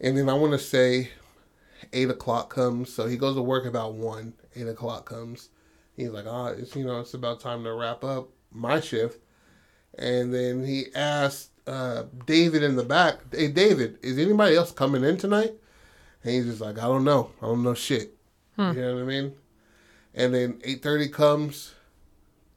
And 0.00 0.16
then 0.16 0.28
I 0.28 0.34
want 0.34 0.52
to 0.52 0.58
say 0.58 1.10
eight 1.92 2.10
o'clock 2.10 2.50
comes. 2.50 2.92
So 2.92 3.06
he 3.06 3.16
goes 3.16 3.36
to 3.36 3.42
work 3.42 3.64
about 3.66 3.94
one. 3.94 4.34
Eight 4.54 4.68
o'clock 4.68 5.06
comes. 5.06 5.48
He's 5.98 6.10
like, 6.10 6.26
ah, 6.28 6.46
it's 6.48 6.76
you 6.76 6.84
know, 6.84 7.00
it's 7.00 7.14
about 7.14 7.40
time 7.40 7.64
to 7.64 7.74
wrap 7.74 8.04
up 8.04 8.28
my 8.52 8.78
shift. 8.80 9.20
And 9.98 10.32
then 10.32 10.64
he 10.64 10.86
asked 10.94 11.50
uh, 11.66 12.04
David 12.24 12.62
in 12.62 12.76
the 12.76 12.84
back, 12.84 13.16
"Hey, 13.34 13.48
David, 13.48 13.98
is 14.00 14.16
anybody 14.16 14.54
else 14.54 14.70
coming 14.70 15.02
in 15.02 15.16
tonight?" 15.16 15.54
And 16.22 16.32
he's 16.32 16.44
just 16.46 16.60
like, 16.60 16.78
"I 16.78 16.82
don't 16.82 17.02
know. 17.02 17.32
I 17.42 17.46
don't 17.46 17.64
know 17.64 17.74
shit." 17.74 18.14
You 18.76 18.80
know 18.80 18.94
what 18.94 19.02
I 19.02 19.06
mean? 19.06 19.34
And 20.14 20.32
then 20.32 20.60
eight 20.62 20.82
thirty 20.84 21.08
comes. 21.08 21.74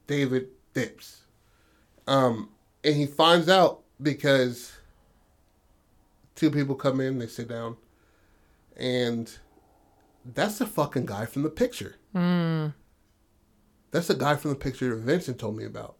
David 0.06 0.48
dips. 0.72 1.22
Um, 2.06 2.48
and 2.84 2.94
he 2.94 3.06
finds 3.06 3.48
out 3.48 3.82
because 4.00 4.72
two 6.36 6.50
people 6.50 6.74
come 6.76 7.00
in, 7.00 7.18
they 7.18 7.26
sit 7.26 7.48
down, 7.48 7.76
and 8.76 9.32
that's 10.24 10.58
the 10.58 10.66
fucking 10.66 11.06
guy 11.06 11.26
from 11.26 11.42
the 11.42 11.50
picture. 11.50 11.96
That's 13.92 14.08
the 14.08 14.14
guy 14.14 14.34
from 14.36 14.50
the 14.50 14.56
picture 14.56 14.90
that 14.90 15.02
Vincent 15.02 15.38
told 15.38 15.56
me 15.56 15.64
about. 15.64 15.96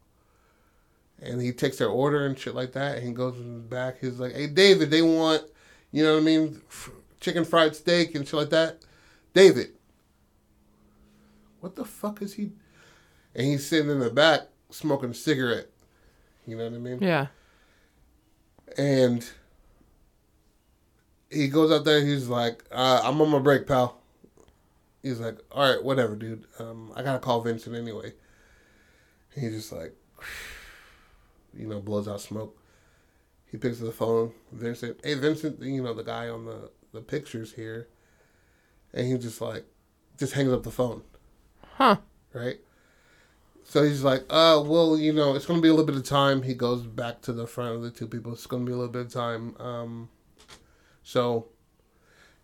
And 1.21 1.41
he 1.41 1.53
takes 1.53 1.77
their 1.77 1.87
order 1.87 2.25
and 2.25 2.37
shit 2.37 2.55
like 2.55 2.73
that. 2.73 2.97
And 2.97 3.07
he 3.07 3.13
goes 3.13 3.37
in 3.37 3.53
the 3.53 3.59
back. 3.61 3.99
He's 4.01 4.19
like, 4.19 4.33
hey, 4.33 4.47
David, 4.47 4.91
they 4.91 5.01
want, 5.01 5.43
you 5.91 6.03
know 6.03 6.15
what 6.15 6.21
I 6.21 6.25
mean? 6.25 6.61
F- 6.67 6.89
chicken 7.21 7.45
fried 7.45 7.75
steak 7.75 8.15
and 8.15 8.27
shit 8.27 8.33
like 8.33 8.49
that. 8.49 8.79
David, 9.33 9.69
what 11.61 11.75
the 11.75 11.85
fuck 11.85 12.21
is 12.21 12.33
he? 12.33 12.51
And 13.35 13.47
he's 13.47 13.65
sitting 13.65 13.89
in 13.89 13.99
the 13.99 14.09
back 14.09 14.41
smoking 14.69 15.11
a 15.11 15.13
cigarette. 15.13 15.69
You 16.45 16.57
know 16.57 16.65
what 16.65 16.73
I 16.73 16.77
mean? 16.77 16.99
Yeah. 17.01 17.27
And 18.77 19.25
he 21.29 21.47
goes 21.47 21.71
out 21.71 21.85
there. 21.85 22.05
He's 22.05 22.27
like, 22.27 22.63
uh, 22.71 23.01
"I'm 23.03 23.21
on 23.21 23.29
my 23.29 23.39
break, 23.39 23.65
pal." 23.65 24.02
He's 25.03 25.19
like, 25.19 25.37
"All 25.51 25.69
right, 25.69 25.83
whatever, 25.83 26.15
dude. 26.15 26.45
Um, 26.57 26.91
I 26.95 27.03
gotta 27.03 27.19
call 27.19 27.41
Vincent 27.41 27.75
anyway." 27.75 28.13
He's 29.35 29.51
just 29.51 29.71
like, 29.71 29.93
you 31.53 31.67
know, 31.67 31.79
blows 31.79 32.07
out 32.07 32.21
smoke. 32.21 32.57
He 33.51 33.57
picks 33.57 33.79
up 33.81 33.85
the 33.87 33.91
phone. 33.91 34.31
Vincent, 34.51 34.99
hey 35.03 35.13
Vincent, 35.15 35.61
you 35.61 35.83
know 35.83 35.93
the 35.93 36.03
guy 36.03 36.27
on 36.29 36.45
the 36.45 36.71
the 36.91 37.01
pictures 37.01 37.53
here, 37.53 37.87
and 38.93 39.05
he 39.07 39.17
just 39.17 39.41
like, 39.41 39.65
just 40.17 40.33
hangs 40.33 40.51
up 40.53 40.63
the 40.63 40.71
phone 40.71 41.01
Huh. 41.75 41.97
right? 42.33 42.57
So 43.65 43.81
he's 43.83 44.03
like, 44.03 44.21
uh, 44.29 44.61
well, 44.65 44.97
you 44.97 45.11
know, 45.13 45.35
it's 45.35 45.45
gonna 45.45 45.61
be 45.61 45.67
a 45.69 45.71
little 45.71 45.85
bit 45.85 45.95
of 45.95 46.03
time. 46.03 46.43
He 46.43 46.53
goes 46.53 46.83
back 46.83 47.21
to 47.21 47.33
the 47.33 47.47
front 47.47 47.75
of 47.75 47.81
the 47.81 47.91
two 47.91 48.07
people. 48.07 48.33
It's 48.33 48.45
gonna 48.45 48.65
be 48.65 48.71
a 48.71 48.75
little 48.75 48.91
bit 48.91 49.05
of 49.07 49.13
time. 49.13 49.55
Um, 49.59 50.09
so 51.03 51.47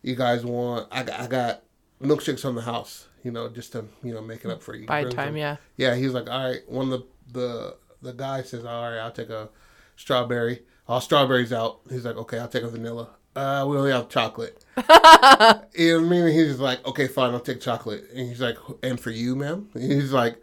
you 0.01 0.15
guys 0.15 0.45
want? 0.45 0.87
I 0.91 1.01
I 1.01 1.27
got 1.27 1.63
milkshakes 2.01 2.45
on 2.45 2.55
the 2.55 2.61
house, 2.61 3.07
you 3.23 3.31
know, 3.31 3.49
just 3.49 3.71
to 3.73 3.85
you 4.03 4.13
know 4.13 4.21
make 4.21 4.45
it 4.45 4.51
up 4.51 4.61
for 4.63 4.75
you. 4.75 4.87
By 4.87 5.03
time, 5.03 5.33
them. 5.33 5.37
yeah. 5.37 5.57
Yeah, 5.77 5.95
he's 5.95 6.11
like, 6.13 6.29
all 6.29 6.49
right. 6.49 6.61
One 6.69 6.91
of 6.91 6.99
the 7.01 7.05
the 7.39 7.75
the 8.01 8.13
guy 8.13 8.43
says, 8.43 8.65
all 8.65 8.83
right, 8.89 8.99
I'll 8.99 9.11
take 9.11 9.29
a 9.29 9.49
strawberry. 9.95 10.63
All 10.87 11.01
strawberries 11.01 11.53
out. 11.53 11.81
He's 11.89 12.05
like, 12.05 12.15
okay, 12.15 12.39
I'll 12.39 12.47
take 12.47 12.63
a 12.63 12.69
vanilla. 12.69 13.09
Uh, 13.35 13.65
we 13.69 13.77
only 13.77 13.91
have 13.91 14.09
chocolate. 14.09 14.65
you 14.77 14.83
know 14.87 14.87
what 14.87 15.75
I 15.75 15.97
mean? 15.99 16.27
He's 16.33 16.47
just 16.47 16.59
like, 16.59 16.85
okay, 16.87 17.07
fine, 17.07 17.31
I'll 17.33 17.39
take 17.39 17.61
chocolate. 17.61 18.05
And 18.13 18.27
he's 18.27 18.41
like, 18.41 18.57
and 18.81 18.99
for 18.99 19.11
you, 19.11 19.35
ma'am? 19.35 19.69
And 19.75 19.83
he's 19.83 20.11
like, 20.11 20.41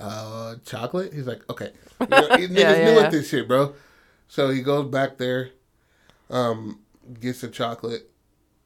uh, 0.00 0.54
chocolate? 0.64 1.12
He's 1.12 1.26
like, 1.26 1.48
okay. 1.50 1.72
You 2.00 2.06
know, 2.06 2.20
he- 2.20 2.26
niggas 2.48 2.58
Yeah, 2.58 2.72
yeah, 2.76 2.84
new 2.86 2.96
yeah. 2.98 3.04
at 3.04 3.10
this 3.12 3.28
shit, 3.28 3.46
bro. 3.46 3.74
So 4.26 4.48
he 4.48 4.62
goes 4.62 4.88
back 4.90 5.18
there, 5.18 5.50
um, 6.30 6.80
gets 7.20 7.42
the 7.42 7.48
chocolate. 7.48 8.10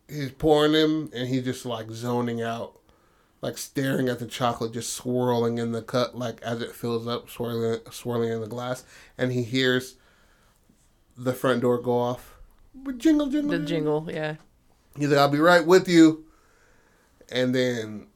He's 0.08 0.30
pouring 0.32 0.72
them, 0.72 1.10
and 1.14 1.28
he's 1.28 1.44
just 1.44 1.66
like 1.66 1.90
zoning 1.90 2.40
out, 2.42 2.78
like 3.42 3.58
staring 3.58 4.08
at 4.08 4.18
the 4.18 4.26
chocolate, 4.26 4.72
just 4.72 4.94
swirling 4.94 5.58
in 5.58 5.72
the 5.72 5.82
cup, 5.82 6.12
like 6.14 6.40
as 6.42 6.62
it 6.62 6.72
fills 6.74 7.06
up, 7.06 7.28
swirling, 7.28 7.80
swirling 7.90 8.32
in 8.32 8.40
the 8.40 8.46
glass. 8.46 8.84
And 9.18 9.32
he 9.32 9.42
hears 9.42 9.96
the 11.16 11.32
front 11.34 11.60
door 11.60 11.78
go 11.78 11.98
off. 11.98 12.36
Jingle, 12.96 13.26
jingle, 13.26 13.50
The 13.50 13.64
jingle, 13.64 14.08
yeah. 14.10 14.36
He's 14.96 15.08
like, 15.08 15.18
I'll 15.18 15.28
be 15.28 15.38
right 15.38 15.66
with 15.66 15.88
you. 15.88 16.24
And 17.30 17.54
then 17.54 18.06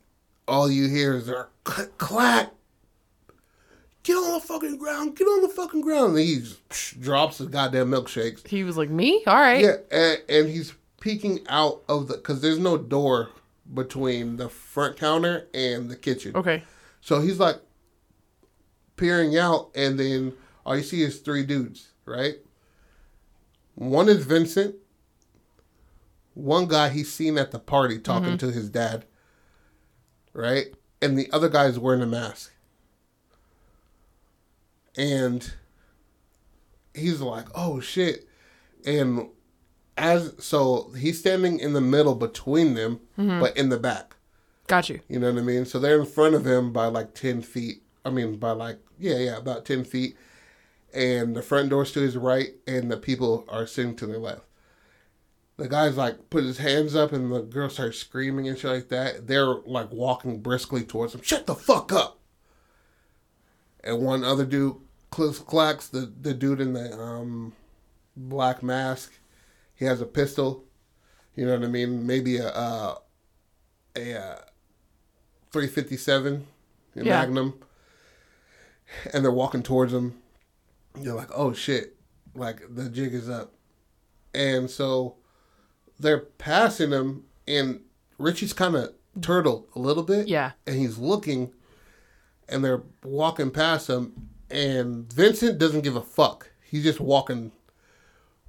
all 0.48 0.70
you 0.70 0.88
hear 0.88 1.14
is 1.16 1.28
a 1.28 1.48
clack, 1.64 1.98
clack. 1.98 2.52
Get 4.02 4.14
on 4.14 4.34
the 4.34 4.40
fucking 4.40 4.78
ground. 4.78 5.16
Get 5.16 5.26
on 5.26 5.42
the 5.42 5.48
fucking 5.48 5.80
ground. 5.80 6.16
And 6.16 6.26
he 6.26 6.40
just 6.40 7.00
drops 7.00 7.38
the 7.38 7.46
goddamn 7.46 7.90
milkshakes. 7.90 8.46
He 8.48 8.64
was 8.64 8.76
like, 8.76 8.90
Me? 8.90 9.22
All 9.26 9.36
right. 9.36 9.62
Yeah, 9.62 9.76
and, 9.90 10.22
and 10.28 10.48
he's 10.48 10.74
peeking 11.02 11.40
out 11.48 11.82
of 11.88 12.06
the, 12.06 12.14
because 12.14 12.40
there's 12.40 12.60
no 12.60 12.78
door 12.78 13.30
between 13.74 14.36
the 14.36 14.48
front 14.48 14.96
counter 14.96 15.48
and 15.52 15.90
the 15.90 15.96
kitchen. 15.96 16.36
Okay. 16.36 16.62
So 17.00 17.20
he's 17.20 17.40
like 17.40 17.56
peering 18.94 19.36
out, 19.36 19.72
and 19.74 19.98
then 19.98 20.32
all 20.64 20.76
you 20.76 20.84
see 20.84 21.02
is 21.02 21.18
three 21.18 21.42
dudes, 21.42 21.88
right? 22.06 22.36
One 23.74 24.08
is 24.08 24.24
Vincent. 24.24 24.76
One 26.34 26.68
guy 26.68 26.88
he's 26.88 27.12
seen 27.12 27.36
at 27.36 27.50
the 27.50 27.58
party 27.58 27.98
talking 27.98 28.36
mm-hmm. 28.36 28.46
to 28.48 28.52
his 28.52 28.70
dad, 28.70 29.04
right? 30.32 30.66
And 31.02 31.18
the 31.18 31.28
other 31.32 31.48
guy 31.48 31.64
is 31.64 31.80
wearing 31.80 32.02
a 32.02 32.06
mask. 32.06 32.52
And 34.96 35.52
he's 36.94 37.20
like, 37.20 37.46
oh 37.56 37.80
shit. 37.80 38.28
And 38.86 39.30
as 39.96 40.34
so 40.38 40.90
he's 40.96 41.18
standing 41.18 41.58
in 41.58 41.72
the 41.72 41.80
middle 41.80 42.14
between 42.14 42.74
them, 42.74 43.00
but 43.16 43.56
in 43.56 43.68
the 43.68 43.78
back. 43.78 44.16
Got 44.66 44.88
you. 44.88 45.00
You 45.08 45.18
know 45.18 45.30
what 45.32 45.40
I 45.40 45.44
mean? 45.44 45.64
So 45.66 45.78
they're 45.78 46.00
in 46.00 46.06
front 46.06 46.34
of 46.34 46.46
him 46.46 46.72
by 46.72 46.86
like 46.86 47.14
10 47.14 47.42
feet. 47.42 47.82
I 48.04 48.10
mean, 48.10 48.36
by 48.36 48.52
like, 48.52 48.78
yeah, 48.98 49.18
yeah, 49.18 49.36
about 49.36 49.64
10 49.64 49.84
feet. 49.84 50.16
And 50.94 51.34
the 51.36 51.42
front 51.42 51.70
door's 51.70 51.92
to 51.92 52.00
his 52.00 52.16
right, 52.16 52.50
and 52.66 52.90
the 52.90 52.96
people 52.96 53.44
are 53.48 53.66
sitting 53.66 53.96
to 53.96 54.06
their 54.06 54.18
left. 54.18 54.42
The 55.56 55.68
guy's 55.68 55.96
like, 55.96 56.30
put 56.30 56.44
his 56.44 56.58
hands 56.58 56.94
up, 56.96 57.12
and 57.12 57.32
the 57.32 57.42
girl 57.42 57.68
starts 57.70 57.98
screaming 57.98 58.48
and 58.48 58.58
shit 58.58 58.70
like 58.70 58.88
that. 58.88 59.26
They're 59.26 59.46
like 59.46 59.90
walking 59.92 60.40
briskly 60.40 60.82
towards 60.84 61.14
him. 61.14 61.22
Shut 61.22 61.46
the 61.46 61.54
fuck 61.54 61.92
up! 61.92 62.18
And 63.84 64.02
one 64.02 64.24
other 64.24 64.44
dude 64.44 64.76
cl- 65.14 65.32
clacks 65.32 65.88
the, 65.88 66.12
the 66.20 66.34
dude 66.34 66.60
in 66.60 66.72
the 66.72 66.92
um, 66.98 67.52
black 68.16 68.62
mask. 68.62 69.12
He 69.82 69.88
has 69.88 70.00
a 70.00 70.06
pistol. 70.06 70.62
You 71.34 71.44
know 71.44 71.56
what 71.58 71.64
I 71.64 71.68
mean? 71.68 72.06
Maybe 72.06 72.36
a, 72.36 72.50
uh, 72.50 72.94
a, 73.96 74.14
uh 74.16 74.36
357 75.50 76.46
Yeah. 76.94 77.02
Magnum, 77.02 77.54
and 79.12 79.24
they're 79.24 79.32
walking 79.32 79.64
towards 79.64 79.92
him. 79.92 80.22
You're 81.00 81.16
like, 81.16 81.30
oh 81.34 81.52
shit, 81.52 81.96
like 82.36 82.60
the 82.72 82.88
jig 82.88 83.12
is 83.12 83.28
up, 83.28 83.54
and 84.32 84.70
so 84.70 85.16
they're 85.98 86.20
passing 86.20 86.92
him, 86.92 87.24
and 87.48 87.80
Richie's 88.18 88.52
kind 88.52 88.76
of 88.76 88.94
turtled 89.20 89.66
a 89.74 89.80
little 89.80 90.04
bit, 90.04 90.28
Yeah. 90.28 90.52
and 90.64 90.76
he's 90.76 90.96
looking, 90.96 91.52
and 92.48 92.64
they're 92.64 92.82
walking 93.02 93.50
past 93.50 93.90
him, 93.90 94.28
and 94.48 95.12
Vincent 95.12 95.58
doesn't 95.58 95.80
give 95.82 95.96
a 95.96 96.02
fuck. 96.02 96.50
He's 96.62 96.84
just 96.84 97.00
walking 97.00 97.50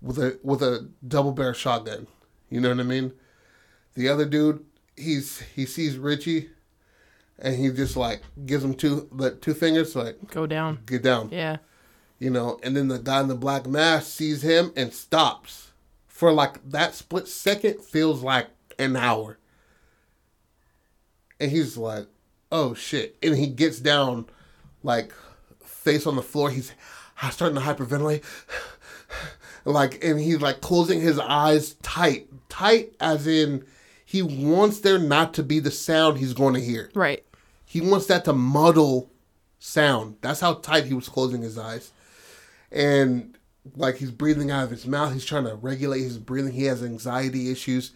with 0.03 0.19
a 0.19 0.37
with 0.43 0.61
a 0.61 0.89
double 1.07 1.31
barrel 1.31 1.53
shotgun. 1.53 2.05
You 2.49 2.61
know 2.61 2.69
what 2.69 2.79
I 2.79 2.83
mean? 2.83 3.13
The 3.95 4.09
other 4.09 4.25
dude, 4.25 4.63
he's 4.95 5.39
he 5.55 5.65
sees 5.65 5.97
Richie, 5.97 6.49
and 7.39 7.55
he 7.55 7.69
just 7.71 7.95
like 7.97 8.21
gives 8.45 8.63
him 8.63 8.75
two 8.75 9.09
the 9.11 9.31
two 9.31 9.53
fingers 9.55 9.95
like 9.95 10.17
Go 10.29 10.45
down. 10.45 10.79
get 10.85 11.01
down. 11.01 11.29
Yeah. 11.31 11.57
You 12.19 12.29
know, 12.29 12.59
and 12.63 12.75
then 12.77 12.87
the 12.89 12.99
guy 12.99 13.21
in 13.21 13.27
the 13.27 13.35
black 13.35 13.65
mask 13.65 14.07
sees 14.07 14.41
him 14.43 14.71
and 14.75 14.93
stops 14.93 15.71
for 16.07 16.31
like 16.31 16.69
that 16.69 16.93
split 16.93 17.27
second 17.27 17.81
feels 17.83 18.21
like 18.21 18.47
an 18.77 18.95
hour. 18.95 19.39
And 21.39 21.51
he's 21.51 21.75
like, 21.77 22.07
"Oh 22.51 22.73
shit!" 22.73 23.17
And 23.23 23.35
he 23.35 23.47
gets 23.47 23.79
down, 23.79 24.25
like 24.83 25.11
face 25.65 26.05
on 26.07 26.15
the 26.15 26.21
floor. 26.21 26.49
He's 26.51 26.71
starting 27.31 27.55
to 27.55 27.61
hyperventilate, 27.61 28.23
like, 29.65 30.03
and 30.03 30.19
he's 30.19 30.41
like 30.41 30.61
closing 30.61 30.99
his 31.01 31.19
eyes 31.19 31.75
tight, 31.75 32.27
tight 32.49 32.93
as 32.99 33.27
in 33.27 33.65
he 34.05 34.21
wants 34.21 34.81
there 34.81 34.99
not 34.99 35.33
to 35.35 35.43
be 35.43 35.59
the 35.59 35.71
sound 35.71 36.17
he's 36.17 36.33
going 36.33 36.53
to 36.53 36.61
hear. 36.61 36.91
Right. 36.93 37.23
He 37.65 37.81
wants 37.81 38.05
that 38.07 38.25
to 38.25 38.33
muddle 38.33 39.09
sound. 39.59 40.17
That's 40.21 40.39
how 40.39 40.55
tight 40.55 40.85
he 40.85 40.93
was 40.93 41.09
closing 41.09 41.41
his 41.41 41.57
eyes. 41.57 41.91
And 42.71 43.37
like 43.75 43.95
he's 43.95 44.11
breathing 44.11 44.51
out 44.51 44.65
of 44.65 44.71
his 44.71 44.85
mouth. 44.85 45.13
He's 45.13 45.25
trying 45.25 45.45
to 45.45 45.55
regulate 45.55 46.01
his 46.01 46.17
breathing. 46.17 46.53
He 46.53 46.65
has 46.65 46.83
anxiety 46.83 47.51
issues. 47.51 47.91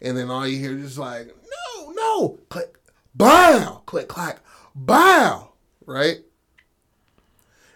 And 0.00 0.16
then 0.16 0.30
all 0.30 0.46
you 0.46 0.58
hear 0.58 0.76
is 0.76 0.98
like, 0.98 1.28
no, 1.28 1.90
no, 1.92 2.38
click, 2.48 2.76
bow, 3.14 3.82
click, 3.86 4.08
clack, 4.08 4.40
bow, 4.74 5.52
right? 5.86 6.18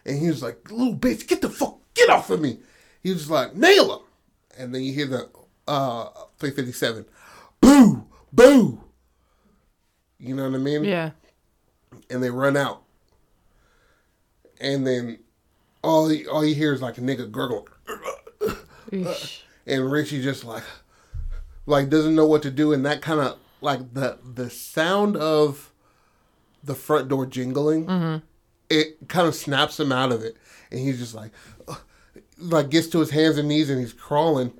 And 0.04 0.18
he 0.18 0.28
was 0.28 0.42
like, 0.42 0.70
little 0.70 0.96
bitch, 0.96 1.26
get 1.26 1.40
the 1.40 1.48
fuck, 1.48 1.78
get 1.94 2.10
off 2.10 2.30
of 2.30 2.40
me. 2.40 2.58
He 3.06 3.12
was 3.12 3.30
like, 3.30 3.54
nail 3.54 3.94
him. 3.98 4.04
And 4.58 4.74
then 4.74 4.82
you 4.82 4.92
hear 4.92 5.06
the 5.06 5.28
uh 5.68 6.06
357, 6.40 7.04
boo, 7.60 8.04
boo. 8.32 8.80
You 10.18 10.34
know 10.34 10.42
what 10.50 10.56
I 10.56 10.58
mean? 10.58 10.82
Yeah. 10.82 11.10
and 12.10 12.20
they 12.20 12.30
run 12.30 12.56
out. 12.56 12.82
And 14.60 14.84
then 14.84 15.20
all 15.84 16.12
you, 16.12 16.28
all 16.28 16.44
you 16.44 16.56
hear 16.56 16.72
is 16.72 16.82
like 16.82 16.98
a 16.98 17.00
nigga 17.00 17.30
gurgle, 17.30 17.68
Eesh. 18.90 19.42
and 19.68 19.88
Richie 19.92 20.20
just 20.20 20.42
like 20.44 20.64
like 21.66 21.88
doesn't 21.88 22.16
know 22.16 22.26
what 22.26 22.42
to 22.42 22.50
do, 22.50 22.72
and 22.72 22.84
that 22.86 23.02
kind 23.02 23.20
of 23.20 23.38
like 23.60 23.94
the 23.94 24.18
the 24.34 24.50
sound 24.50 25.16
of 25.16 25.72
the 26.64 26.74
front 26.74 27.08
door 27.08 27.24
jingling, 27.24 28.22
it 28.68 28.96
kind 29.06 29.28
of 29.28 29.34
snaps 29.36 29.78
him 29.78 29.92
out 29.92 30.10
of 30.10 30.24
it, 30.24 30.36
and 30.72 30.80
he's 30.80 30.98
just 30.98 31.14
like 31.14 31.30
like 32.38 32.70
gets 32.70 32.86
to 32.88 33.00
his 33.00 33.10
hands 33.10 33.38
and 33.38 33.48
knees, 33.48 33.70
and 33.70 33.80
he's 33.80 33.92
crawling 33.92 34.52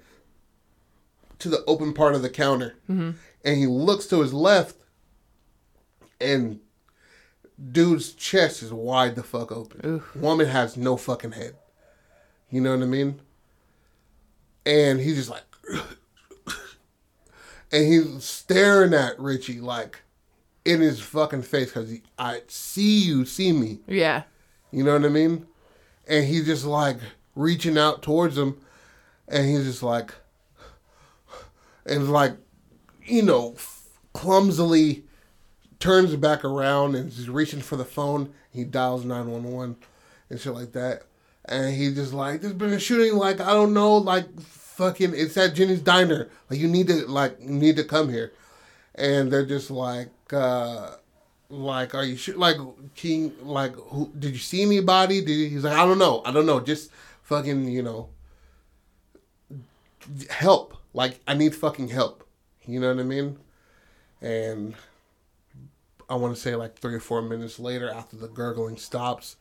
to 1.38 1.48
the 1.48 1.64
open 1.66 1.92
part 1.92 2.14
of 2.14 2.22
the 2.22 2.30
counter, 2.30 2.74
and 2.88 3.16
and 3.44 3.58
he 3.58 3.66
looks 3.66 4.06
to 4.06 4.20
his 4.20 4.34
left, 4.34 4.76
and 6.20 6.60
dude's 7.72 8.12
chest 8.12 8.62
is 8.62 8.72
wide 8.72 9.14
the 9.14 9.22
fuck 9.22 9.52
open. 9.52 10.02
Woman 10.14 10.46
has 10.46 10.76
no 10.76 10.96
fucking 10.96 11.32
head. 11.32 11.56
You 12.50 12.60
know 12.60 12.76
what 12.76 12.82
I 12.82 12.86
mean? 12.86 13.20
And 14.64 15.00
he's 15.00 15.16
just 15.16 15.30
like, 15.30 15.44
and 17.72 17.86
he's 17.86 18.24
staring 18.24 18.94
at 18.94 19.18
Richie 19.18 19.60
like 19.60 20.00
in 20.64 20.80
his 20.80 21.00
fucking 21.00 21.42
face 21.42 21.66
because 21.66 21.92
I 22.18 22.42
see 22.48 23.02
you, 23.02 23.24
see 23.24 23.52
me. 23.52 23.78
Yeah. 23.86 24.24
You 24.72 24.84
know 24.84 24.94
what 24.94 25.04
I 25.04 25.08
mean? 25.08 25.46
And 26.08 26.26
he's 26.26 26.46
just 26.46 26.64
like 26.64 26.98
reaching 27.36 27.78
out 27.78 28.02
towards 28.02 28.36
him, 28.36 28.58
and 29.28 29.46
he's 29.48 29.64
just 29.64 29.82
like, 29.84 30.12
and 31.84 32.10
like, 32.10 32.32
you 33.04 33.22
know, 33.22 33.54
clumsily 34.12 35.04
turns 35.78 36.16
back 36.16 36.44
around 36.44 36.96
and 36.96 37.12
he's 37.12 37.28
reaching 37.28 37.60
for 37.60 37.76
the 37.76 37.84
phone. 37.84 38.32
He 38.50 38.64
dials 38.64 39.04
nine 39.04 39.30
one 39.30 39.44
one 39.44 39.76
and 40.28 40.40
shit 40.40 40.54
like 40.54 40.72
that, 40.72 41.02
and 41.44 41.74
he 41.76 41.94
just 41.94 42.12
like, 42.12 42.40
there's 42.40 42.54
been 42.54 42.72
a 42.72 42.80
shooting. 42.80 43.16
Like 43.16 43.40
I 43.40 43.52
don't 43.52 43.74
know, 43.74 43.98
like 43.98 44.40
fucking, 44.40 45.12
it's 45.14 45.36
at 45.36 45.54
Jenny's 45.54 45.82
diner. 45.82 46.28
Like 46.50 46.58
you 46.58 46.66
need 46.66 46.88
to 46.88 47.06
like 47.06 47.36
you 47.40 47.50
need 47.50 47.76
to 47.76 47.84
come 47.84 48.08
here, 48.08 48.32
and 48.96 49.30
they're 49.30 49.46
just 49.46 49.70
like. 49.70 50.08
uh 50.32 50.96
like 51.48 51.94
are 51.94 52.02
you 52.02 52.16
sure 52.16 52.34
like 52.36 52.56
king 52.96 53.32
like 53.40 53.72
who 53.76 54.10
did 54.18 54.32
you 54.32 54.38
see 54.38 54.62
anybody 54.62 55.20
did 55.20 55.28
he, 55.28 55.48
he's 55.48 55.62
like 55.62 55.78
i 55.78 55.86
don't 55.86 55.96
know 55.96 56.20
i 56.24 56.32
don't 56.32 56.44
know 56.44 56.58
just 56.58 56.90
fucking 57.26 57.68
you 57.68 57.82
know 57.82 58.08
help. 60.30 60.76
Like 60.94 61.20
i 61.26 61.34
need 61.34 61.54
fucking 61.54 61.88
help. 61.88 62.26
You 62.64 62.80
know 62.80 62.88
what 62.88 63.00
i 63.00 63.04
mean? 63.04 63.38
And 64.22 64.74
i 66.08 66.14
want 66.14 66.34
to 66.34 66.40
say 66.40 66.54
like 66.54 66.78
three 66.78 66.94
or 66.94 67.00
four 67.00 67.20
minutes 67.20 67.58
later 67.58 67.90
after 67.90 68.16
the 68.16 68.28
gurgling 68.28 68.76
stops 68.76 69.36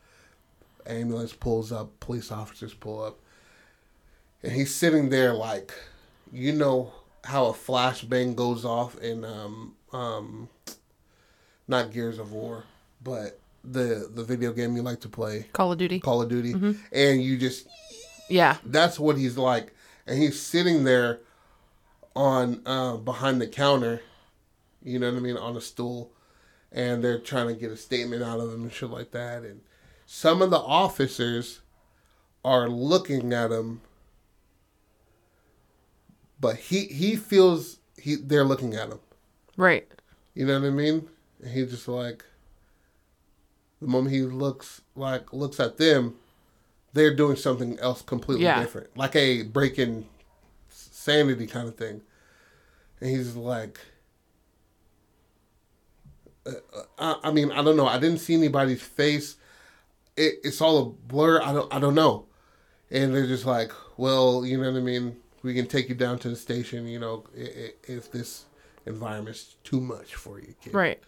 ambulance 0.84 1.32
pulls 1.32 1.70
up 1.72 1.98
police 2.00 2.30
officers 2.30 2.74
pull 2.74 3.02
up. 3.02 3.18
And 4.42 4.52
he's 4.52 4.74
sitting 4.74 5.08
there 5.08 5.32
like 5.32 5.72
you 6.32 6.52
know 6.52 6.92
how 7.24 7.46
a 7.46 7.52
flashbang 7.52 8.34
goes 8.34 8.64
off 8.64 8.98
in 8.98 9.24
um 9.24 9.74
um 9.92 10.48
not 11.68 11.92
Gears 11.92 12.18
of 12.18 12.32
War, 12.32 12.64
but 13.02 13.40
the 13.70 14.08
the 14.12 14.22
video 14.24 14.52
game 14.52 14.76
you 14.76 14.82
like 14.82 15.00
to 15.00 15.08
play, 15.08 15.46
Call 15.52 15.72
of 15.72 15.78
Duty. 15.78 16.00
Call 16.00 16.22
of 16.22 16.28
Duty, 16.28 16.52
and 16.92 17.22
you 17.22 17.36
just 17.36 17.66
Yeah. 18.28 18.56
that's 18.64 18.98
what 18.98 19.16
he's 19.18 19.36
like, 19.36 19.72
and 20.06 20.18
he's 20.18 20.40
sitting 20.40 20.84
there 20.84 21.20
on 22.14 22.62
uh, 22.64 22.96
behind 22.96 23.40
the 23.40 23.46
counter, 23.46 24.00
you 24.82 24.98
know 24.98 25.10
what 25.10 25.18
I 25.18 25.20
mean, 25.20 25.36
on 25.36 25.56
a 25.56 25.60
stool, 25.60 26.12
and 26.72 27.02
they're 27.04 27.18
trying 27.18 27.48
to 27.48 27.54
get 27.54 27.70
a 27.70 27.76
statement 27.76 28.22
out 28.22 28.40
of 28.40 28.52
him 28.54 28.62
and 28.62 28.72
shit 28.72 28.90
like 28.90 29.10
that, 29.10 29.42
and 29.42 29.60
some 30.06 30.40
of 30.42 30.50
the 30.50 30.58
officers 30.58 31.60
are 32.44 32.68
looking 32.68 33.32
at 33.32 33.50
him, 33.50 33.80
but 36.40 36.56
he 36.56 36.84
he 36.86 37.16
feels 37.16 37.78
he 38.00 38.14
they're 38.16 38.44
looking 38.44 38.74
at 38.74 38.88
him. 38.90 39.00
Right. 39.56 39.88
You 40.34 40.46
know 40.46 40.60
what 40.60 40.66
I 40.66 40.70
mean? 40.70 41.08
And 41.42 41.50
he 41.50 41.64
just 41.66 41.88
like 41.88 42.24
the 43.80 43.86
moment 43.86 44.14
he 44.14 44.22
looks 44.22 44.80
like 44.94 45.32
looks 45.32 45.60
at 45.60 45.76
them, 45.76 46.14
they're 46.92 47.14
doing 47.14 47.36
something 47.36 47.78
else 47.78 48.02
completely 48.02 48.44
Yeah. 48.44 48.60
different, 48.60 48.96
like 48.96 49.14
a 49.16 49.42
breaking 49.42 50.08
sanity 50.68 51.46
kind 51.46 51.68
of 51.68 51.76
thing. 51.76 52.00
And 53.00 53.10
he's 53.10 53.36
like, 53.36 53.78
uh, 56.46 56.52
I, 56.98 57.16
I 57.24 57.30
mean, 57.32 57.50
I 57.52 57.62
don't 57.62 57.76
know. 57.76 57.86
I 57.86 57.98
didn't 57.98 58.18
see 58.18 58.34
anybody's 58.34 58.82
face. 58.82 59.36
It, 60.16 60.34
it's 60.44 60.60
all 60.60 60.78
a 60.82 60.84
blur. 60.86 61.42
I 61.42 61.52
don't. 61.52 61.72
I 61.74 61.78
don't 61.78 61.94
know. 61.94 62.26
And 62.90 63.14
they're 63.14 63.26
just 63.26 63.44
like, 63.44 63.72
well, 63.96 64.46
you 64.46 64.56
know 64.60 64.70
what 64.70 64.78
I 64.78 64.82
mean. 64.82 65.16
We 65.42 65.54
can 65.54 65.66
take 65.66 65.88
you 65.88 65.94
down 65.94 66.18
to 66.20 66.28
the 66.28 66.36
station. 66.36 66.86
You 66.86 66.98
know, 66.98 67.24
if 67.34 68.10
this 68.10 68.44
environment's 68.86 69.56
too 69.64 69.80
much 69.80 70.14
for 70.14 70.38
you, 70.40 70.54
kid 70.62 70.72
Right. 70.74 71.00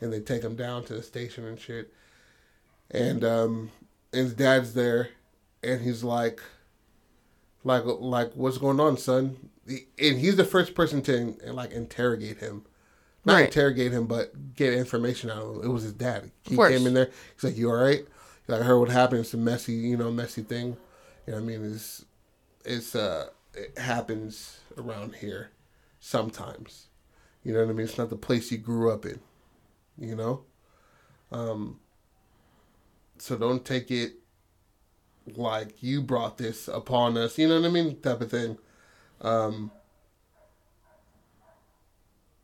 and 0.00 0.12
they 0.12 0.20
take 0.20 0.42
him 0.42 0.56
down 0.56 0.84
to 0.84 0.94
the 0.94 1.02
station 1.02 1.46
and 1.46 1.58
shit. 1.58 1.92
And 2.90 3.24
um, 3.24 3.70
his 4.12 4.34
dad's 4.34 4.74
there, 4.74 5.08
and 5.62 5.80
he's 5.80 6.04
like, 6.04 6.40
like, 7.64 7.84
like, 7.86 8.32
what's 8.34 8.58
going 8.58 8.80
on, 8.80 8.96
son? 8.96 9.50
And 9.66 10.18
he's 10.18 10.36
the 10.36 10.44
first 10.44 10.74
person 10.74 11.00
to 11.02 11.36
like 11.52 11.70
interrogate 11.72 12.38
him, 12.38 12.64
not 13.24 13.34
Right. 13.34 13.44
interrogate 13.46 13.92
him, 13.92 14.06
but 14.06 14.54
get 14.56 14.74
information 14.74 15.30
out 15.30 15.38
of 15.42 15.56
him. 15.56 15.62
It 15.64 15.68
was 15.68 15.84
his 15.84 15.92
dad. 15.92 16.30
He 16.42 16.56
came 16.56 16.86
in 16.86 16.94
there. 16.94 17.10
He's 17.34 17.44
like, 17.44 17.56
"You 17.56 17.70
all 17.70 17.76
right?" 17.76 18.00
He's 18.00 18.48
like, 18.48 18.60
"I 18.60 18.64
heard 18.64 18.78
what 18.80 18.88
happened. 18.90 19.20
It's 19.20 19.32
a 19.34 19.38
messy, 19.38 19.74
you 19.74 19.96
know, 19.96 20.10
messy 20.10 20.42
thing. 20.42 20.76
You 21.26 21.32
know, 21.32 21.38
what 21.38 21.44
I 21.44 21.46
mean, 21.46 21.72
it's 21.72 22.04
it's 22.64 22.94
uh, 22.96 23.28
it 23.54 23.78
happens 23.78 24.58
around 24.76 25.14
here 25.14 25.50
sometimes. 26.00 26.88
You 27.44 27.52
know 27.54 27.60
what 27.64 27.70
I 27.70 27.72
mean? 27.74 27.86
It's 27.86 27.96
not 27.98 28.10
the 28.10 28.16
place 28.16 28.50
you 28.52 28.58
grew 28.58 28.90
up 28.92 29.06
in." 29.06 29.20
you 29.98 30.16
know 30.16 30.42
um 31.32 31.78
so 33.22 33.36
don't 33.36 33.64
take 33.64 33.88
it 33.92 34.14
like 35.36 35.80
you 35.80 36.02
brought 36.02 36.38
this 36.38 36.66
upon 36.66 37.16
us 37.16 37.38
you 37.38 37.46
know 37.46 37.60
what 37.60 37.68
i 37.68 37.70
mean 37.70 38.00
type 38.00 38.20
of 38.20 38.30
thing. 38.30 38.58
Um 39.20 39.70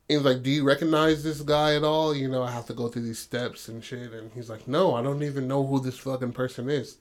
he's 0.07 0.21
like 0.21 0.45
do 0.45 0.51
you 0.51 0.63
recognize 0.63 1.25
this 1.25 1.41
guy 1.41 1.75
at 1.75 1.83
all? 1.83 2.15
You 2.15 2.29
know 2.29 2.45
i 2.45 2.53
have 2.53 2.67
to 2.67 2.75
go 2.75 2.87
through 2.87 3.03
these 3.03 3.19
steps 3.19 3.67
and 3.67 3.83
shit. 3.83 4.13
And 4.13 4.31
he's 4.35 4.49
like 4.49 4.69
no 4.69 4.95
i 4.95 5.03
don't 5.03 5.25
even 5.25 5.49
know 5.49 5.67
who 5.67 5.81
this 5.81 5.99
fucking 5.99 6.33
person 6.33 6.71
is. 6.71 6.99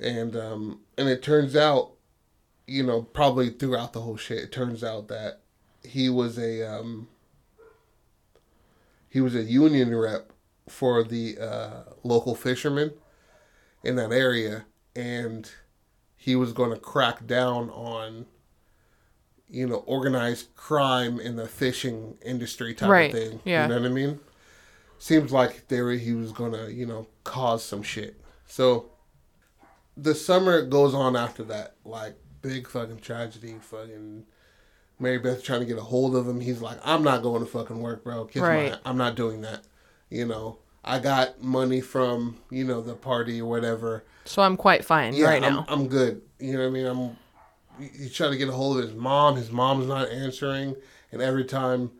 And 0.00 0.34
um 0.34 0.80
and 0.98 1.08
it 1.08 1.22
turns 1.22 1.54
out 1.54 1.92
you 2.66 2.82
know 2.82 3.02
probably 3.02 3.50
throughout 3.50 3.92
the 3.92 4.00
whole 4.00 4.16
shit 4.16 4.38
it 4.38 4.50
turns 4.50 4.82
out 4.82 5.06
that 5.06 5.40
he 5.84 6.08
was 6.08 6.36
a 6.36 6.68
um 6.68 7.06
he 9.08 9.20
was 9.20 9.36
a 9.36 9.42
union 9.42 9.94
rep 9.94 10.32
for 10.68 11.02
the 11.02 11.38
uh, 11.38 11.82
local 12.04 12.34
fishermen 12.34 12.92
in 13.82 13.96
that 13.96 14.12
area, 14.12 14.64
and 14.94 15.50
he 16.16 16.36
was 16.36 16.52
going 16.52 16.70
to 16.70 16.78
crack 16.78 17.26
down 17.26 17.70
on, 17.70 18.26
you 19.48 19.66
know, 19.66 19.76
organized 19.86 20.54
crime 20.54 21.18
in 21.18 21.36
the 21.36 21.48
fishing 21.48 22.16
industry 22.24 22.74
type 22.74 22.88
Right, 22.90 23.12
of 23.14 23.18
thing. 23.20 23.40
yeah. 23.44 23.62
You 23.62 23.68
know 23.68 23.80
what 23.80 23.86
I 23.90 23.94
mean? 23.94 24.20
Seems 24.98 25.32
like 25.32 25.68
they 25.68 25.80
were, 25.80 25.92
he 25.92 26.12
was 26.12 26.30
going 26.32 26.52
to, 26.52 26.70
you 26.72 26.84
know, 26.86 27.06
cause 27.24 27.64
some 27.64 27.82
shit. 27.82 28.20
So 28.46 28.90
the 29.96 30.14
summer 30.14 30.62
goes 30.66 30.92
on 30.94 31.16
after 31.16 31.42
that, 31.44 31.76
like 31.84 32.16
big 32.42 32.68
fucking 32.68 32.98
tragedy, 33.00 33.56
fucking 33.60 34.24
Mary 34.98 35.18
Beth 35.18 35.42
trying 35.42 35.60
to 35.60 35.66
get 35.66 35.78
a 35.78 35.82
hold 35.82 36.14
of 36.14 36.28
him. 36.28 36.40
He's 36.40 36.60
like, 36.60 36.78
I'm 36.84 37.02
not 37.02 37.22
going 37.22 37.40
to 37.40 37.50
fucking 37.50 37.80
work, 37.80 38.04
bro. 38.04 38.26
Kiss 38.26 38.42
Right. 38.42 38.72
my, 38.72 38.78
I'm 38.84 38.98
not 38.98 39.14
doing 39.14 39.40
that. 39.40 39.64
You 40.10 40.26
know, 40.26 40.58
I 40.84 40.98
got 40.98 41.40
money 41.42 41.80
from, 41.80 42.38
you 42.50 42.64
know, 42.64 42.80
the 42.82 42.94
party 42.94 43.40
or 43.40 43.48
whatever. 43.48 44.04
So 44.24 44.42
I'm 44.42 44.56
quite 44.56 44.84
fine 44.84 45.14
Yeah, 45.14 45.26
right 45.26 45.42
I'm, 45.42 45.52
now. 45.54 45.64
I'm 45.68 45.86
good. 45.88 46.20
You 46.38 46.54
know 46.54 46.60
what 46.60 46.66
I 46.66 46.70
mean? 46.70 46.86
I'm. 46.86 47.16
He's 47.78 48.12
trying 48.12 48.32
to 48.32 48.36
get 48.36 48.48
a 48.48 48.52
hold 48.52 48.78
of 48.78 48.84
his 48.84 48.94
mom. 48.94 49.36
His 49.36 49.50
mom's 49.50 49.86
not 49.86 50.10
answering, 50.10 50.76
and 51.12 51.22
every 51.22 51.44
time, 51.44 51.90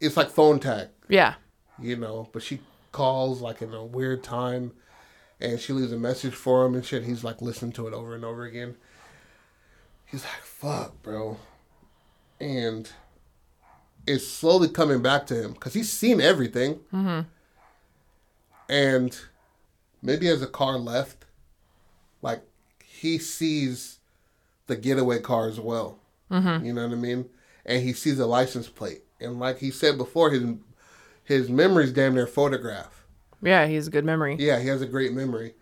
it's 0.00 0.16
like 0.16 0.30
phone 0.30 0.60
tag. 0.60 0.88
yeah. 1.08 1.34
You 1.80 1.96
know, 1.96 2.28
but 2.32 2.42
she 2.44 2.60
calls 2.92 3.40
like 3.40 3.60
in 3.60 3.74
a 3.74 3.84
weird 3.84 4.22
time, 4.22 4.70
and 5.40 5.58
she 5.58 5.72
leaves 5.72 5.90
a 5.90 5.96
message 5.98 6.34
for 6.34 6.64
him 6.64 6.74
and 6.76 6.84
shit. 6.86 7.02
He's 7.02 7.24
like 7.24 7.42
listening 7.42 7.72
to 7.72 7.88
it 7.88 7.94
over 7.94 8.14
and 8.14 8.24
over 8.24 8.44
again. 8.44 8.76
He's 10.04 10.22
like, 10.22 10.42
"Fuck, 10.42 11.02
bro," 11.02 11.38
and 12.38 12.88
it's 14.06 14.26
slowly 14.26 14.68
coming 14.68 15.02
back 15.02 15.26
to 15.26 15.34
him 15.42 15.52
because 15.52 15.74
he's 15.74 15.90
seen 15.90 16.20
everything. 16.20 16.74
Mm-hmm. 16.92 17.20
And 18.68 19.18
maybe 20.02 20.28
as 20.28 20.42
a 20.42 20.46
car 20.46 20.78
left, 20.78 21.24
like 22.22 22.42
he 22.84 23.18
sees 23.18 23.98
the 24.66 24.76
getaway 24.76 25.20
car 25.20 25.48
as 25.48 25.60
well. 25.60 25.98
Mm-hmm. 26.30 26.64
You 26.64 26.72
know 26.72 26.86
what 26.86 26.92
I 26.92 26.96
mean? 27.00 27.26
And 27.66 27.82
he 27.82 27.92
sees 27.92 28.18
the 28.18 28.26
license 28.26 28.68
plate, 28.68 29.02
and 29.20 29.38
like 29.38 29.58
he 29.58 29.70
said 29.70 29.96
before, 29.96 30.30
his 30.30 30.42
his 31.22 31.48
memory's 31.48 31.92
damn 31.92 32.14
near 32.14 32.26
photograph. 32.26 33.04
Yeah, 33.42 33.66
he 33.66 33.74
has 33.74 33.86
a 33.86 33.90
good 33.90 34.04
memory, 34.04 34.36
Yeah, 34.38 34.58
he 34.60 34.68
has 34.68 34.80
a 34.82 34.86
great 34.86 35.12
memory. 35.12 35.54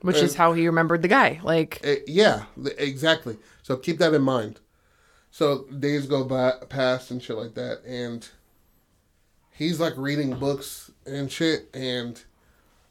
which 0.00 0.16
is 0.16 0.34
how 0.34 0.52
he 0.52 0.66
remembered 0.66 1.02
the 1.02 1.08
guy. 1.08 1.40
Like, 1.44 1.80
Eh, 1.84 1.98
yeah, 2.06 2.44
exactly. 2.76 3.36
So 3.62 3.76
keep 3.76 3.98
that 3.98 4.14
in 4.14 4.22
mind. 4.22 4.58
So 5.30 5.64
days 5.64 6.06
go 6.06 6.24
by 6.24 6.52
past 6.68 7.10
and 7.10 7.22
shit 7.22 7.36
like 7.36 7.54
that, 7.54 7.82
and 7.86 8.28
he's 9.52 9.80
like 9.80 9.94
reading 9.96 10.34
books 10.38 10.90
and 11.06 11.30
shit, 11.30 11.68
and 11.74 12.20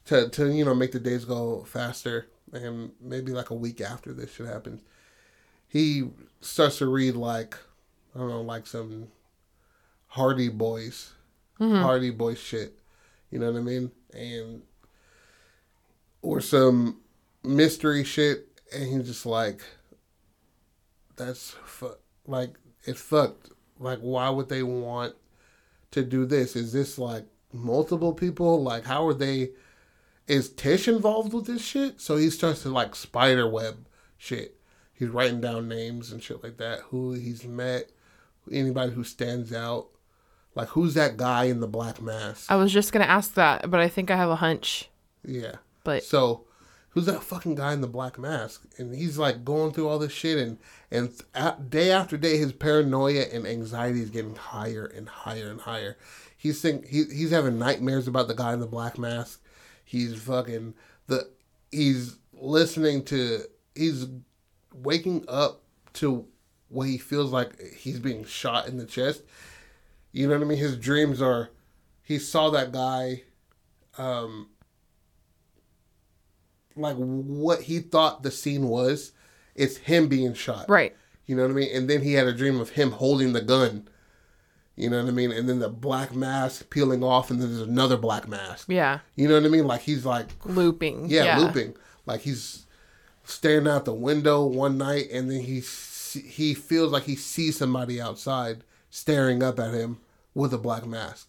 to 0.06 0.30
to 0.30 0.52
you 0.52 0.66
know 0.66 0.76
make 0.76 0.92
the 0.92 1.00
days 1.00 1.26
go 1.26 1.64
faster, 1.64 2.28
and 2.54 2.92
maybe 3.02 3.32
like 3.32 3.50
a 3.50 3.56
week 3.56 3.82
after 3.82 4.14
this 4.14 4.34
shit 4.34 4.48
happens, 4.48 4.82
he 5.68 6.10
starts 6.42 6.78
to 6.78 6.88
read 6.88 7.16
like 7.16 7.58
I 8.16 8.20
don't 8.20 8.30
know, 8.30 8.42
like 8.42 8.66
some 8.66 9.10
Hardy 10.08 10.50
Boys, 10.50 11.14
mm-hmm. 11.60 11.82
Hardy 11.82 12.10
Boys 12.10 12.40
shit. 12.40 12.74
You 13.30 13.40
know 13.40 13.52
what 13.52 13.60
I 13.60 13.64
mean? 13.64 13.92
And 14.14 14.62
or 16.22 16.42
some 16.42 17.02
mystery 17.44 18.04
shit, 18.04 18.48
and 18.74 18.88
he's 18.88 19.08
just 19.08 19.26
like, 19.26 19.62
"That's 21.16 21.52
fu- 21.66 21.98
like 22.28 22.52
it's 22.84 23.02
fucked. 23.02 23.50
Like, 23.80 24.00
why 24.00 24.30
would 24.30 24.50
they 24.50 24.64
want 24.64 25.16
to 25.92 26.04
do 26.04 26.26
this? 26.26 26.56
Is 26.56 26.74
this 26.74 26.98
like 26.98 27.26
multiple 27.54 28.14
people? 28.14 28.62
Like, 28.62 28.86
how 28.86 29.08
are 29.08 29.14
they?" 29.14 29.52
Is 30.28 30.50
Tish 30.50 30.90
involved 30.90 31.32
with 31.32 31.46
this 31.46 31.64
shit? 31.64 32.02
So 32.02 32.18
he 32.18 32.30
starts 32.30 32.64
to 32.64 32.70
like 32.70 32.96
spider 32.96 33.48
web 33.50 33.88
shit. 34.18 34.58
He's 34.94 35.08
writing 35.10 35.40
down 35.40 35.70
names 35.70 36.12
and 36.12 36.22
shit 36.22 36.44
like 36.44 36.58
that. 36.58 36.80
Who 36.90 37.14
he's 37.14 37.46
met, 37.46 37.92
anybody 38.52 38.92
who 38.92 39.04
stands 39.04 39.54
out. 39.54 39.88
Like 40.54 40.70
who's 40.70 40.96
that 40.96 41.18
guy 41.18 41.46
in 41.46 41.60
the 41.60 41.68
black 41.68 42.02
mask? 42.02 42.52
I 42.52 42.56
was 42.56 42.74
just 42.74 42.92
gonna 42.92 43.06
ask 43.06 43.36
that, 43.36 43.70
but 43.70 43.80
I 43.80 43.88
think 43.88 44.12
I 44.12 44.18
have 44.18 44.30
a 44.30 44.36
hunch. 44.36 44.90
Yeah. 45.24 45.56
But 45.84 46.04
So 46.04 46.46
who's 46.98 47.06
that 47.06 47.22
fucking 47.22 47.54
guy 47.54 47.74
in 47.74 47.82
the 47.82 47.88
black 47.88 48.18
mask? 48.18 48.66
And 48.80 48.96
he's 48.96 49.20
like 49.20 49.46
going 49.46 49.72
through 49.72 49.88
all 49.88 50.00
this 50.00 50.12
shit, 50.12 50.40
and 50.40 50.58
and 50.90 51.14
th- 51.16 51.54
day 51.70 51.92
after 51.92 52.18
day, 52.18 52.38
his 52.38 52.52
paranoia 52.52 53.26
and 53.32 53.46
anxiety 53.46 54.02
is 54.02 54.10
getting 54.10 54.36
higher 54.36 54.88
and 54.88 55.08
higher 55.08 55.52
and 55.52 55.62
higher. 55.62 55.96
He's 56.36 56.60
think 56.60 56.88
he, 56.88 57.04
he's 57.04 57.30
having 57.30 57.60
nightmares 57.60 58.08
about 58.08 58.28
the 58.28 58.34
guy 58.34 58.52
in 58.52 58.62
the 58.62 58.66
black 58.66 58.98
mask. 58.98 59.44
He's 59.86 60.20
fucking 60.20 60.74
the 61.06 61.30
he's 61.72 62.18
listening 62.34 63.04
to 63.06 63.42
he's 63.76 64.08
waking 64.74 65.24
up 65.28 65.62
to 65.94 66.26
what 66.70 66.88
he 66.88 66.98
feels 66.98 67.32
like 67.32 67.62
he's 67.74 68.00
being 68.00 68.26
shot 68.26 68.68
in 68.68 68.78
the 68.78 68.88
chest. 68.88 69.22
You 70.14 70.26
know 70.26 70.34
what 70.34 70.46
I 70.46 70.48
mean? 70.48 70.58
His 70.58 70.76
dreams 70.76 71.22
are 71.22 71.52
he 72.02 72.18
saw 72.18 72.50
that 72.50 72.72
guy 72.72 73.22
um 74.00 74.50
like 76.78 76.96
what 76.98 77.62
he 77.64 77.80
thought 77.80 78.24
the 78.24 78.32
scene 78.32 78.68
was, 78.68 79.12
it's 79.56 79.78
him 79.78 80.08
being 80.08 80.34
shot. 80.34 80.70
right, 80.70 80.96
You 81.26 81.36
know 81.36 81.44
what 81.44 81.52
I 81.52 81.56
mean? 81.56 81.76
And 81.76 81.90
then 81.90 82.02
he 82.02 82.14
had 82.14 82.28
a 82.28 82.34
dream 82.34 82.60
of 82.60 82.70
him 82.72 82.92
holding 82.92 83.34
the 83.34 83.42
gun. 83.42 83.88
You 84.76 84.92
know 84.92 85.02
what 85.02 85.10
I 85.10 85.12
mean? 85.12 85.32
And 85.32 85.50
then 85.50 85.58
the 85.60 85.70
black 85.70 86.14
mask 86.14 86.70
peeling 86.70 87.04
off, 87.04 87.32
and 87.32 87.42
then 87.42 87.50
there's 87.50 87.68
another 87.68 87.98
black 87.98 88.28
mask. 88.28 88.68
yeah, 88.70 89.00
You 89.16 89.28
know 89.28 89.34
what 89.34 89.46
I 89.46 89.50
mean? 89.50 89.66
Like 89.66 89.82
he's 89.82 90.06
like, 90.06 90.28
looping. 90.46 91.08
yeah, 91.10 91.40
looping. 91.40 91.76
Like 92.06 92.22
he's 92.22 92.68
staring 93.24 93.68
out 93.68 93.86
the 93.86 93.94
window 93.94 94.46
one 94.46 94.78
night, 94.78 95.08
and 95.12 95.32
then 95.32 95.42
he 95.42 95.62
he 96.22 96.54
feels 96.54 96.92
like 96.92 97.04
he 97.04 97.16
sees 97.16 97.58
somebody 97.58 98.00
outside 98.00 98.64
staring 98.90 99.42
up 99.44 99.60
at 99.60 99.74
him 99.74 99.98
with 100.36 100.54
a 100.54 100.58
black 100.58 100.86
mask. 100.86 101.28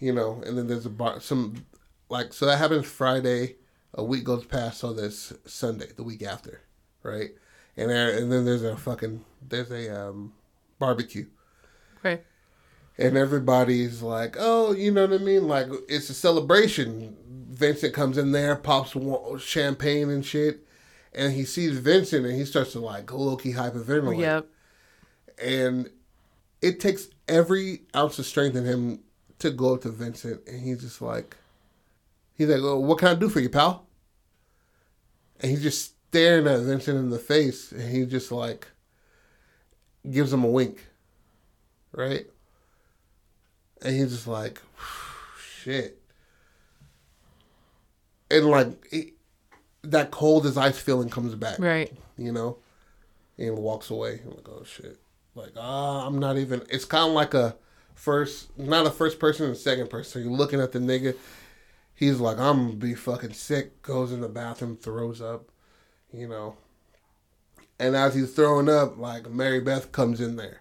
You 0.00 0.12
know, 0.12 0.42
and 0.44 0.58
then 0.58 0.66
there's 0.66 0.86
a 0.86 0.90
bar, 0.90 1.20
some 1.20 1.64
like 2.08 2.32
so 2.32 2.46
that 2.46 2.58
happens 2.58 2.86
Friday. 2.86 3.56
A 3.94 4.04
week 4.04 4.24
goes 4.24 4.44
past, 4.44 4.78
so 4.80 4.92
there's 4.92 5.32
Sunday, 5.46 5.88
the 5.96 6.02
week 6.02 6.22
after, 6.22 6.60
right? 7.02 7.30
And 7.76 7.90
there, 7.90 8.16
and 8.16 8.30
then 8.30 8.44
there's 8.44 8.62
a 8.62 8.76
fucking 8.76 9.24
there's 9.46 9.70
a 9.70 10.08
um, 10.08 10.32
barbecue 10.78 11.26
Okay. 12.00 12.22
and 12.98 13.16
everybody's 13.16 14.02
like, 14.02 14.36
"Oh, 14.38 14.72
you 14.72 14.90
know 14.90 15.06
what 15.06 15.20
I 15.20 15.24
mean? 15.24 15.48
Like 15.48 15.68
it's 15.88 16.10
a 16.10 16.14
celebration." 16.14 17.16
Vincent 17.50 17.94
comes 17.94 18.18
in 18.18 18.32
there, 18.32 18.54
pops 18.54 18.94
champagne 19.42 20.10
and 20.10 20.24
shit, 20.26 20.66
and 21.14 21.32
he 21.32 21.44
sees 21.44 21.78
Vincent, 21.78 22.26
and 22.26 22.34
he 22.34 22.44
starts 22.44 22.72
to 22.72 22.80
like 22.80 23.10
low 23.12 23.36
key 23.36 23.54
hyperventilate. 23.54 24.18
Yep. 24.18 24.46
And 25.42 25.90
it 26.60 26.80
takes 26.80 27.08
every 27.28 27.82
ounce 27.94 28.18
of 28.18 28.26
strength 28.26 28.56
in 28.56 28.64
him 28.66 29.00
to 29.38 29.50
go 29.50 29.74
up 29.74 29.82
to 29.82 29.90
Vincent, 29.90 30.46
and 30.46 30.60
he's 30.60 30.80
just 30.82 31.00
like, 31.00 31.36
he's 32.36 32.48
like, 32.48 32.60
"Oh, 32.62 32.78
what 32.80 32.98
can 32.98 33.08
I 33.08 33.14
do 33.14 33.28
for 33.28 33.40
you, 33.40 33.48
pal?" 33.48 33.86
And 35.40 35.50
he's 35.50 35.62
just 35.62 35.92
staring 36.08 36.46
at 36.46 36.60
Vincent 36.60 36.98
in 36.98 37.10
the 37.10 37.18
face, 37.18 37.72
and 37.72 37.82
he 37.90 38.06
just 38.06 38.30
like 38.32 38.68
gives 40.10 40.32
him 40.32 40.44
a 40.44 40.48
wink, 40.48 40.84
right? 41.92 42.26
And 43.82 43.94
he's 43.94 44.12
just 44.12 44.26
like, 44.26 44.60
shit. 45.38 46.00
And 48.30 48.46
like, 48.46 48.68
it, 48.90 49.14
that 49.82 50.10
cold 50.10 50.46
as 50.46 50.56
ice 50.56 50.78
feeling 50.78 51.08
comes 51.10 51.34
back, 51.34 51.58
Right. 51.58 51.92
you 52.16 52.32
know? 52.32 52.58
And 53.38 53.56
walks 53.58 53.90
away. 53.90 54.20
I'm 54.24 54.30
like, 54.30 54.48
oh 54.48 54.64
shit. 54.64 54.98
Like, 55.34 55.52
ah, 55.56 56.06
I'm 56.06 56.18
not 56.18 56.38
even. 56.38 56.62
It's 56.70 56.86
kind 56.86 57.08
of 57.08 57.12
like 57.12 57.34
a 57.34 57.54
first, 57.94 58.56
not 58.58 58.86
a 58.86 58.90
first 58.90 59.18
person 59.18 59.46
and 59.46 59.56
second 59.56 59.90
person. 59.90 60.22
You're 60.22 60.32
looking 60.32 60.60
at 60.60 60.72
the 60.72 60.78
nigga. 60.78 61.14
He's 61.96 62.20
like, 62.20 62.38
I'm 62.38 62.66
gonna 62.66 62.76
be 62.76 62.94
fucking 62.94 63.32
sick. 63.32 63.82
Goes 63.82 64.12
in 64.12 64.20
the 64.20 64.28
bathroom, 64.28 64.76
throws 64.76 65.20
up, 65.20 65.50
you 66.12 66.28
know. 66.28 66.56
And 67.78 67.96
as 67.96 68.14
he's 68.14 68.32
throwing 68.32 68.68
up, 68.68 68.96
like 68.98 69.28
Mary 69.28 69.60
Beth 69.60 69.90
comes 69.90 70.20
in 70.20 70.36
there. 70.36 70.60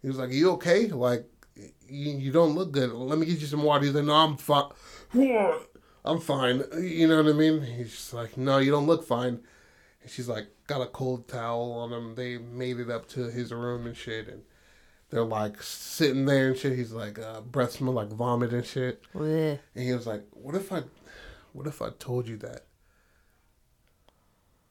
He 0.00 0.08
was 0.08 0.16
like, 0.16 0.32
"You 0.32 0.52
okay? 0.52 0.86
Like, 0.88 1.28
you, 1.88 2.12
you 2.12 2.32
don't 2.32 2.54
look 2.54 2.72
good. 2.72 2.92
Let 2.92 3.18
me 3.18 3.26
get 3.26 3.40
you 3.40 3.46
some 3.46 3.62
water." 3.62 3.84
He's 3.84 3.94
like, 3.94 4.04
"No, 4.04 4.14
I'm 4.14 4.36
fine. 4.36 4.70
I'm 6.04 6.20
fine." 6.20 6.62
You 6.78 7.08
know 7.08 7.22
what 7.22 7.34
I 7.34 7.36
mean? 7.36 7.62
He's 7.62 7.90
just 7.90 8.14
like, 8.14 8.36
"No, 8.36 8.58
you 8.58 8.70
don't 8.70 8.86
look 8.86 9.04
fine." 9.04 9.40
And 10.02 10.10
she's 10.10 10.28
like, 10.28 10.46
got 10.66 10.80
a 10.80 10.86
cold 10.86 11.28
towel 11.28 11.72
on 11.72 11.92
him. 11.92 12.14
They 12.14 12.38
made 12.38 12.78
it 12.78 12.90
up 12.90 13.08
to 13.10 13.30
his 13.30 13.52
room 13.52 13.86
and 13.86 13.96
shit, 13.96 14.28
and 14.28 14.42
they're 15.10 15.24
like 15.24 15.62
sitting 15.62 16.24
there 16.24 16.48
and 16.48 16.56
shit. 16.56 16.76
He's 16.76 16.92
like, 16.92 17.18
uh, 17.18 17.40
breath 17.40 17.72
smell 17.72 17.92
like 17.92 18.08
vomit 18.08 18.52
and 18.52 18.64
shit. 18.64 19.02
Blech. 19.12 19.58
And 19.74 19.84
he 19.84 19.92
was 19.92 20.06
like, 20.06 20.24
"What 20.32 20.54
if 20.54 20.72
I, 20.72 20.82
what 21.52 21.66
if 21.66 21.80
I 21.80 21.90
told 21.98 22.28
you 22.28 22.36
that? 22.38 22.66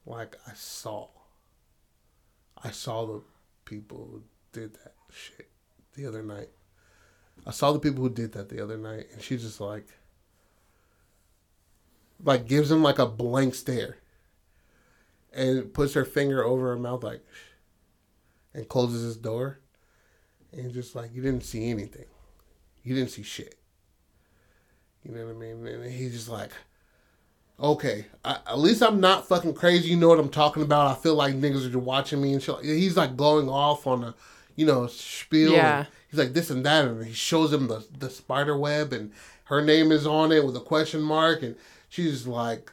Like 0.05 0.35
I 0.47 0.51
saw, 0.53 1.07
I 2.63 2.71
saw 2.71 3.05
the 3.05 3.21
people 3.63 4.07
who 4.11 4.23
did 4.51 4.73
that 4.75 4.93
shit 5.09 5.49
the 5.95 6.05
other 6.05 6.21
night. 6.21 6.49
I 7.45 7.51
saw 7.51 7.71
the 7.71 7.79
people 7.79 8.03
who 8.03 8.09
did 8.09 8.33
that 8.33 8.49
the 8.49 8.61
other 8.61 8.77
night, 8.77 9.07
and 9.13 9.21
she's 9.21 9.41
just 9.41 9.59
like, 9.59 9.87
like 12.23 12.47
gives 12.47 12.71
him 12.71 12.83
like 12.83 12.99
a 12.99 13.05
blank 13.05 13.55
stare, 13.55 13.97
and 15.33 15.73
puts 15.73 15.93
her 15.93 16.05
finger 16.05 16.43
over 16.43 16.67
her 16.67 16.77
mouth 16.77 17.03
like, 17.03 17.25
and 18.53 18.69
closes 18.69 19.03
his 19.03 19.17
door, 19.17 19.59
and 20.55 20.73
just 20.73 20.95
like 20.95 21.13
you 21.13 21.21
didn't 21.21 21.43
see 21.43 21.69
anything, 21.69 22.05
you 22.83 22.95
didn't 22.95 23.11
see 23.11 23.23
shit. 23.23 23.55
You 25.03 25.13
know 25.13 25.25
what 25.25 25.35
I 25.35 25.37
mean? 25.37 25.67
And 25.67 25.91
he's 25.91 26.13
just 26.13 26.29
like, 26.29 26.51
okay, 27.59 28.05
I, 28.23 28.39
at 28.47 28.59
least 28.59 28.81
I'm 28.81 28.99
not 28.99 29.27
fucking 29.27 29.53
crazy. 29.53 29.89
You 29.89 29.97
know 29.97 30.09
what 30.09 30.19
I'm 30.19 30.29
talking 30.29 30.63
about. 30.63 30.91
I 30.91 30.99
feel 30.99 31.15
like 31.15 31.35
niggas 31.35 31.67
are 31.67 31.71
just 31.71 31.75
watching 31.75 32.21
me 32.21 32.33
and 32.33 32.41
shit. 32.41 32.63
He's 32.63 32.97
like 32.97 33.15
going 33.15 33.47
off 33.47 33.85
on 33.85 34.03
a, 34.03 34.15
you 34.55 34.65
know, 34.65 34.87
spiel. 34.87 35.51
Yeah. 35.51 35.85
He's 36.09 36.19
like 36.19 36.33
this 36.33 36.49
and 36.49 36.65
that, 36.65 36.85
and 36.85 37.05
he 37.05 37.13
shows 37.13 37.53
him 37.53 37.67
the 37.67 37.85
the 37.97 38.09
spider 38.09 38.57
web, 38.57 38.93
and 38.93 39.11
her 39.45 39.61
name 39.61 39.91
is 39.91 40.07
on 40.07 40.31
it 40.31 40.45
with 40.45 40.55
a 40.55 40.61
question 40.61 41.01
mark, 41.01 41.43
and 41.43 41.55
she's 41.89 42.25
like, 42.25 42.71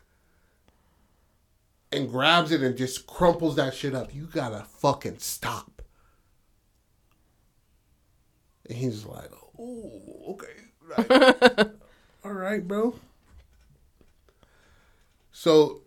and 1.90 2.08
grabs 2.08 2.50
it 2.52 2.62
and 2.62 2.76
just 2.76 3.06
crumples 3.06 3.56
that 3.56 3.74
shit 3.74 3.94
up. 3.94 4.14
You 4.14 4.24
gotta 4.24 4.64
fucking 4.78 5.18
stop. 5.18 5.81
And 8.68 8.78
he's 8.78 9.04
like, 9.04 9.30
oh, 9.58 10.00
okay. 10.30 10.46
Right. 10.96 11.70
All 12.24 12.32
right, 12.32 12.66
bro. 12.66 12.94
So 15.32 15.82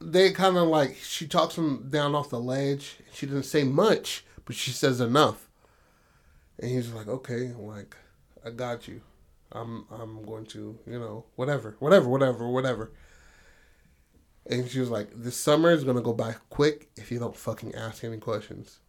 they 0.00 0.30
kind 0.32 0.56
of 0.56 0.68
like 0.68 0.96
she 0.96 1.26
talks 1.26 1.56
him 1.56 1.88
down 1.88 2.14
off 2.14 2.30
the 2.30 2.38
ledge. 2.40 2.96
She 3.12 3.26
doesn't 3.26 3.44
say 3.44 3.64
much, 3.64 4.24
but 4.44 4.54
she 4.54 4.70
says 4.70 5.00
enough. 5.00 5.48
And 6.58 6.70
he's 6.70 6.92
like, 6.92 7.08
"Okay, 7.08 7.52
like 7.58 7.96
I 8.44 8.50
got 8.50 8.88
you. 8.88 9.00
I'm 9.52 9.86
I'm 9.90 10.22
going 10.24 10.46
to, 10.46 10.78
you 10.86 10.98
know, 10.98 11.24
whatever, 11.36 11.76
whatever, 11.78 12.08
whatever, 12.08 12.48
whatever." 12.48 12.92
And 14.46 14.68
she 14.68 14.80
was 14.80 14.90
like, 14.90 15.08
"This 15.14 15.36
summer 15.36 15.70
is 15.70 15.84
gonna 15.84 16.02
go 16.02 16.12
by 16.12 16.34
quick 16.50 16.90
if 16.96 17.10
you 17.10 17.18
don't 17.18 17.36
fucking 17.36 17.74
ask 17.74 18.04
any 18.04 18.18
questions." 18.18 18.80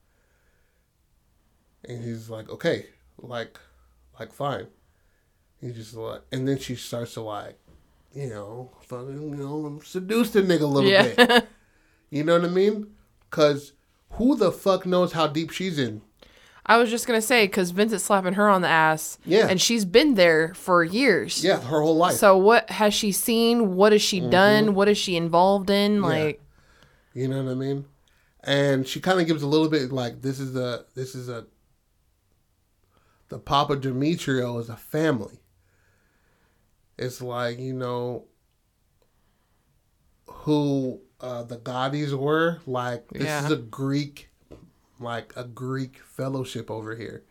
And 1.88 2.03
he's 2.03 2.29
like, 2.29 2.49
"Okay, 2.49 2.88
like, 3.17 3.59
like 4.19 4.31
fine." 4.33 4.67
He 5.61 5.71
just 5.71 5.95
like, 5.95 6.21
and 6.31 6.47
then 6.47 6.59
she 6.59 6.75
starts 6.75 7.15
to 7.15 7.21
like, 7.21 7.57
you 8.13 8.27
know, 8.29 8.71
fucking, 8.81 9.29
you 9.29 9.35
know, 9.35 9.79
seduce 9.83 10.31
the 10.31 10.41
nigga 10.41 10.61
a 10.61 10.65
little 10.65 10.89
bit. 10.89 11.15
Yeah. 11.17 11.39
You 12.09 12.23
know 12.23 12.39
what 12.39 12.49
I 12.49 12.53
mean? 12.53 12.95
Cause 13.31 13.73
who 14.11 14.38
the 14.38 14.49
fuck 14.49 14.85
knows 14.85 15.11
how 15.11 15.27
deep 15.27 15.51
she's 15.51 15.77
in? 15.77 16.01
I 16.65 16.77
was 16.77 16.89
just 16.89 17.05
gonna 17.05 17.21
say 17.21 17.47
because 17.47 17.71
Vincent's 17.71 18.05
slapping 18.05 18.33
her 18.33 18.49
on 18.49 18.61
the 18.61 18.69
ass. 18.69 19.17
Yeah. 19.25 19.47
And 19.49 19.59
she's 19.59 19.83
been 19.83 20.15
there 20.15 20.53
for 20.53 20.85
years. 20.85 21.43
Yeah, 21.43 21.59
her 21.59 21.81
whole 21.81 21.97
life. 21.97 22.15
So 22.15 22.38
what 22.38 22.69
has 22.69 22.93
she 22.93 23.11
seen? 23.11 23.75
What 23.75 23.91
has 23.91 24.01
she 24.01 24.21
done? 24.21 24.67
Mm-hmm. 24.67 24.75
What 24.75 24.88
is 24.88 24.97
she 24.97 25.17
involved 25.17 25.69
in? 25.69 26.01
Like, 26.01 26.41
You 27.13 27.27
know 27.27 27.43
what 27.43 27.51
I 27.51 27.55
mean? 27.55 27.85
And 28.43 28.88
she 28.88 29.01
kind 29.01 29.19
of 29.19 29.27
gives 29.27 29.43
a 29.43 29.47
little 29.47 29.69
bit 29.69 29.91
like 29.91 30.21
this 30.21 30.39
is 30.39 30.55
a 30.55 30.85
this 30.95 31.13
is 31.15 31.27
a 31.27 31.45
the 33.30 33.39
Papa 33.39 33.75
Demetrio 33.75 34.57
is 34.59 34.69
a 34.69 34.75
family. 34.78 35.39
It's 36.97 37.21
like, 37.21 37.59
you 37.59 37.73
know, 37.73 38.25
who 40.28 40.99
uh, 41.19 41.43
the 41.43 41.57
Gottis 41.57 42.13
were. 42.13 42.59
Like, 42.65 43.07
this 43.09 43.23
Yeah. 43.23 43.45
is 43.45 43.51
a 43.51 43.57
Greek, 43.57 44.30
like 44.99 45.34
a 45.36 45.43
Greek 45.43 45.97
fellowship 45.99 46.69
over 46.71 46.95
here. 46.95 47.23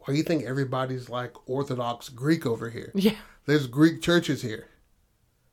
Why 0.00 0.12
do 0.12 0.18
you 0.18 0.22
think 0.22 0.44
everybody's 0.44 1.08
like 1.08 1.32
Orthodox 1.48 2.08
Greek 2.08 2.46
over 2.46 2.70
here? 2.70 2.92
Yeah. 2.94 3.16
There's 3.46 3.68
Greek 3.68 4.02
churches 4.02 4.42
here. 4.42 4.66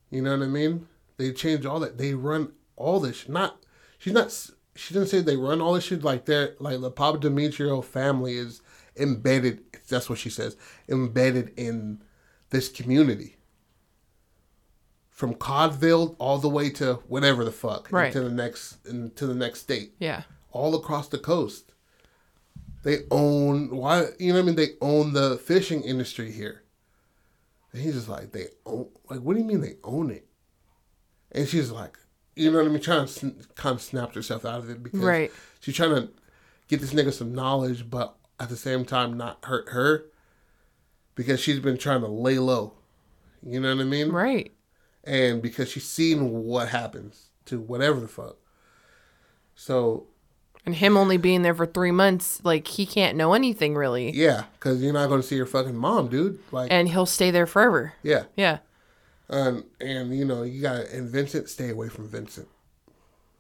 You 0.10 0.24
know 0.24 0.36
what 0.36 0.44
I 0.46 0.50
mean? 0.50 0.88
They 1.18 1.32
change 1.32 1.64
all 1.66 1.80
that. 1.82 2.00
They 2.00 2.16
run 2.16 2.54
all 2.76 3.00
this. 3.00 3.30
Not 3.30 3.64
she's 4.00 4.14
not. 4.14 4.32
She 4.76 4.96
didn't 4.96 5.10
say 5.10 5.22
they 5.22 5.36
run 5.38 5.62
all 5.62 5.74
this 5.74 5.84
shit. 5.84 6.04
Like 6.04 6.26
they're 6.26 6.56
like 6.60 6.82
the 6.82 6.90
Papa 6.90 7.20
Demetrio 7.20 7.82
family 7.82 8.34
is 8.34 8.63
embedded. 8.98 9.62
That's 9.90 10.10
what 10.10 10.20
she 10.20 10.30
says. 10.30 10.56
Embedded 10.88 11.54
in 11.58 12.02
this 12.50 12.70
community. 12.70 13.38
From 15.10 15.36
Codville 15.36 16.16
all 16.20 16.40
the 16.40 16.50
way 16.50 16.70
to 16.72 16.96
whatever 17.08 17.46
the 17.46 17.52
fuck, 17.52 17.92
Right. 17.92 18.12
to 18.14 18.22
the 18.22 18.30
next, 18.32 18.86
into 18.88 19.28
the 19.28 19.36
next 19.36 19.60
state 19.62 19.94
Yeah. 20.00 20.24
all 20.52 20.74
across 20.76 21.08
the 21.08 21.20
coast. 21.20 21.72
They 22.84 23.00
own 23.12 23.70
why 23.76 24.08
you 24.20 24.34
know 24.34 24.40
what 24.40 24.44
I 24.44 24.46
mean? 24.48 24.56
They 24.56 24.72
own 24.82 25.14
the 25.14 25.38
fishing 25.38 25.84
industry 25.84 26.32
here. 26.32 26.64
And 27.72 27.82
he's 27.82 27.94
just 27.94 28.10
like 28.10 28.32
they 28.32 28.48
own 28.66 28.90
like 29.10 29.22
what 29.22 29.34
do 29.36 29.40
you 29.40 29.46
mean 29.46 29.62
they 29.62 29.78
own 29.84 30.10
it? 30.12 30.28
And 31.32 31.48
she's 31.48 31.72
like, 31.72 31.98
you 32.36 32.52
know 32.52 32.58
what 32.58 32.66
I 32.66 32.70
mean, 32.70 32.82
trying 32.82 33.08
to 33.08 33.36
kind 33.56 33.76
of 33.76 33.82
snaps 33.82 34.16
herself 34.16 34.44
out 34.46 34.60
of 34.60 34.70
it 34.70 34.84
because 34.84 35.00
Right. 35.00 35.32
she's 35.60 35.76
trying 35.76 35.96
to 35.96 36.10
get 36.68 36.82
this 36.82 36.94
nigga 36.94 37.14
some 37.14 37.34
knowledge, 37.34 37.90
but 37.90 38.18
at 38.40 38.50
the 38.50 38.56
same 38.58 38.86
time 38.86 39.16
not 39.18 39.44
hurt 39.46 39.70
her 39.70 40.06
because 41.16 41.40
she's 41.40 41.60
been 41.60 41.78
trying 41.78 42.02
to 42.02 42.08
lay 42.08 42.40
low. 42.40 42.74
You 43.46 43.60
know 43.60 43.76
what 43.76 43.82
I 43.82 43.86
mean? 43.86 44.10
Right. 44.10 44.52
and 45.04 45.42
because 45.42 45.70
she's 45.70 45.88
seen 45.88 46.32
what 46.32 46.70
happens 46.70 47.30
to 47.46 47.60
whatever 47.60 48.00
the 48.00 48.08
fuck. 48.08 48.38
So 49.56 50.08
And 50.66 50.76
him 50.76 50.96
only 50.98 51.18
being 51.18 51.42
there 51.42 51.54
for 51.54 51.66
three 51.66 51.92
months, 51.92 52.40
like 52.44 52.68
he 52.68 52.86
can't 52.86 53.18
know 53.18 53.34
anything 53.34 53.76
really. 53.76 54.12
yeah, 54.12 54.46
because 54.54 54.82
you're 54.82 54.94
not 54.94 55.10
going 55.10 55.22
to 55.22 55.28
see 55.28 55.36
your 55.36 55.46
fucking 55.46 55.76
mom, 55.76 56.08
dude. 56.10 56.40
Like 56.52 56.72
And 56.72 56.90
he'll 56.90 57.06
stay 57.06 57.32
there 57.32 57.46
forever. 57.46 57.94
yeah, 58.02 58.24
Yeah. 58.38 58.60
and 59.30 59.64
and 59.82 60.16
you 60.18 60.26
know 60.26 60.44
you 60.44 60.62
got 60.62 60.86
and 60.88 61.10
Vincent, 61.10 61.50
stay 61.50 61.70
away 61.70 61.90
from 61.90 62.08
Vincent. 62.08 62.48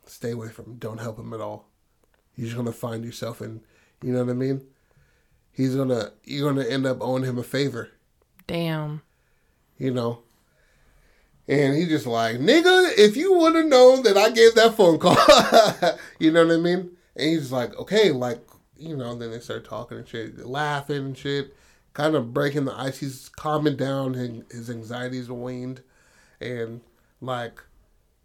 Stay 0.05 0.31
away 0.31 0.49
from 0.49 0.65
him. 0.65 0.75
Don't 0.79 0.99
help 0.99 1.17
him 1.17 1.33
at 1.33 1.39
all. 1.39 1.69
You're 2.35 2.47
just 2.47 2.57
gonna 2.57 2.71
find 2.73 3.05
yourself 3.05 3.41
in. 3.41 3.61
You 4.01 4.11
know 4.11 4.23
what 4.25 4.31
I 4.31 4.33
mean? 4.35 4.61
He's 5.53 5.75
gonna 5.75 6.11
you're 6.23 6.51
gonna 6.51 6.67
end 6.67 6.85
up 6.85 6.97
owing 6.99 7.23
him 7.23 7.37
a 7.37 7.43
favor. 7.43 7.89
Damn. 8.47 9.01
You 9.77 9.93
know. 9.93 10.23
And 11.47 11.75
he's 11.75 11.89
just 11.89 12.07
like, 12.07 12.37
nigga, 12.37 12.91
if 12.97 13.17
you 13.17 13.33
would 13.33 13.55
have 13.55 13.65
known 13.65 14.03
that 14.03 14.17
I 14.17 14.29
gave 14.29 14.55
that 14.55 14.75
phone 14.75 14.97
call, 14.97 15.17
you 16.19 16.31
know 16.31 16.45
what 16.45 16.53
I 16.53 16.57
mean? 16.57 16.91
And 17.15 17.29
he's 17.29 17.51
like, 17.51 17.77
okay, 17.77 18.11
like, 18.11 18.39
you 18.77 18.95
know, 18.95 19.13
then 19.15 19.31
they 19.31 19.39
start 19.39 19.65
talking 19.65 19.97
and 19.97 20.07
shit, 20.07 20.45
laughing 20.45 20.97
and 20.97 21.17
shit, 21.17 21.53
kind 21.93 22.15
of 22.15 22.33
breaking 22.33 22.65
the 22.65 22.79
ice. 22.79 22.99
He's 22.99 23.29
calming 23.29 23.75
down, 23.75 24.15
and 24.15 24.45
his 24.51 24.69
anxiety's 24.69 25.29
waned. 25.29 25.81
And, 26.39 26.79
like, 27.19 27.61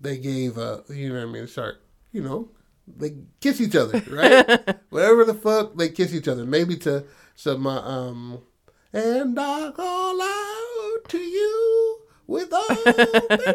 they 0.01 0.17
gave, 0.17 0.57
uh, 0.57 0.83
you 0.89 1.09
know 1.09 1.17
what 1.17 1.29
I 1.29 1.33
mean? 1.33 1.47
Start, 1.49 1.83
you 2.13 2.23
know, 2.23 2.49
they 2.97 3.15
kiss 3.41 3.61
each 3.61 3.77
other, 3.77 4.03
right? 4.11 4.79
Whatever 4.91 5.25
the 5.25 5.35
fuck, 5.35 5.77
they 5.77 5.89
kiss 5.89 6.15
each 6.15 6.29
other. 6.29 6.45
Maybe 6.45 6.77
to 6.79 7.05
some, 7.35 7.67
uh, 7.67 7.81
um, 7.81 8.41
and 8.93 9.39
I 9.39 9.71
call 9.71 10.23
out 10.23 11.09
to 11.09 11.19
you 11.19 12.01
with 12.27 12.53
open 12.53 12.95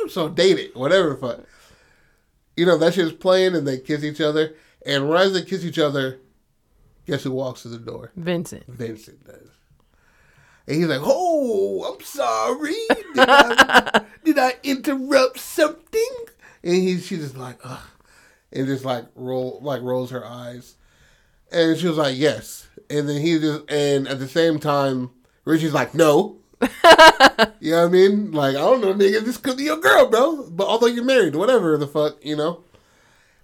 arms. 0.00 0.12
So 0.12 0.28
date 0.28 0.58
it, 0.58 0.76
whatever 0.76 1.10
the 1.10 1.16
fuck. 1.16 1.40
You 2.56 2.66
know, 2.66 2.76
that 2.78 2.94
shit's 2.94 3.12
playing 3.12 3.54
and 3.54 3.66
they 3.66 3.78
kiss 3.78 4.04
each 4.04 4.20
other. 4.20 4.54
And 4.84 5.08
right 5.10 5.26
as 5.26 5.32
they 5.32 5.42
kiss 5.42 5.64
each 5.64 5.78
other, 5.78 6.18
guess 7.06 7.22
who 7.22 7.32
walks 7.32 7.62
to 7.62 7.68
the 7.68 7.78
door? 7.78 8.12
Vincent. 8.16 8.64
Vincent 8.66 9.24
does. 9.24 9.48
And 10.66 10.76
he's 10.76 10.86
like, 10.86 11.00
"Oh, 11.02 11.92
I'm 11.92 12.04
sorry. 12.04 12.74
Did 13.14 13.28
I, 13.28 14.04
did 14.24 14.38
I 14.38 14.54
interrupt 14.62 15.40
something?" 15.40 16.14
And 16.62 16.74
he, 16.74 16.98
she's 17.00 17.18
just 17.20 17.36
like, 17.36 17.58
"Ugh," 17.64 17.80
and 18.52 18.66
just 18.66 18.84
like 18.84 19.06
roll, 19.14 19.58
like 19.62 19.82
rolls 19.82 20.10
her 20.10 20.24
eyes. 20.24 20.76
And 21.50 21.78
she 21.78 21.86
was 21.86 21.98
like, 21.98 22.16
"Yes." 22.16 22.68
And 22.88 23.08
then 23.08 23.20
he 23.20 23.38
just, 23.38 23.70
and 23.70 24.08
at 24.08 24.18
the 24.18 24.28
same 24.28 24.58
time, 24.58 25.10
Richie's 25.44 25.74
like, 25.74 25.94
"No." 25.94 26.38
you 27.60 27.72
know 27.72 27.82
what 27.82 27.86
I 27.86 27.88
mean? 27.88 28.30
Like, 28.30 28.54
I 28.54 28.60
don't 28.60 28.80
know, 28.80 28.94
nigga. 28.94 29.24
This 29.24 29.36
could 29.36 29.56
be 29.56 29.64
your 29.64 29.78
girl, 29.78 30.08
bro. 30.08 30.48
But 30.48 30.68
although 30.68 30.86
you're 30.86 31.04
married, 31.04 31.34
whatever 31.34 31.76
the 31.76 31.88
fuck, 31.88 32.24
you 32.24 32.36
know. 32.36 32.62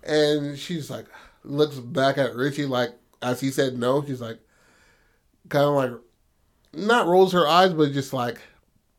And 0.04 0.56
she's 0.56 0.88
like, 0.88 1.06
looks 1.42 1.76
back 1.76 2.16
at 2.16 2.34
Richie 2.34 2.66
like, 2.66 2.90
as 3.20 3.40
he 3.40 3.50
said 3.50 3.76
no. 3.76 4.04
She's 4.04 4.20
like, 4.20 4.38
kind 5.48 5.64
of 5.64 5.74
like 5.74 5.92
not 6.72 7.06
rolls 7.06 7.32
her 7.32 7.46
eyes, 7.46 7.72
but 7.72 7.92
just 7.92 8.12
like, 8.12 8.38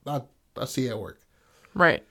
I, 0.06 0.22
I 0.58 0.66
see 0.66 0.90
at 0.90 1.00
work. 1.00 1.22
Right. 1.74 2.04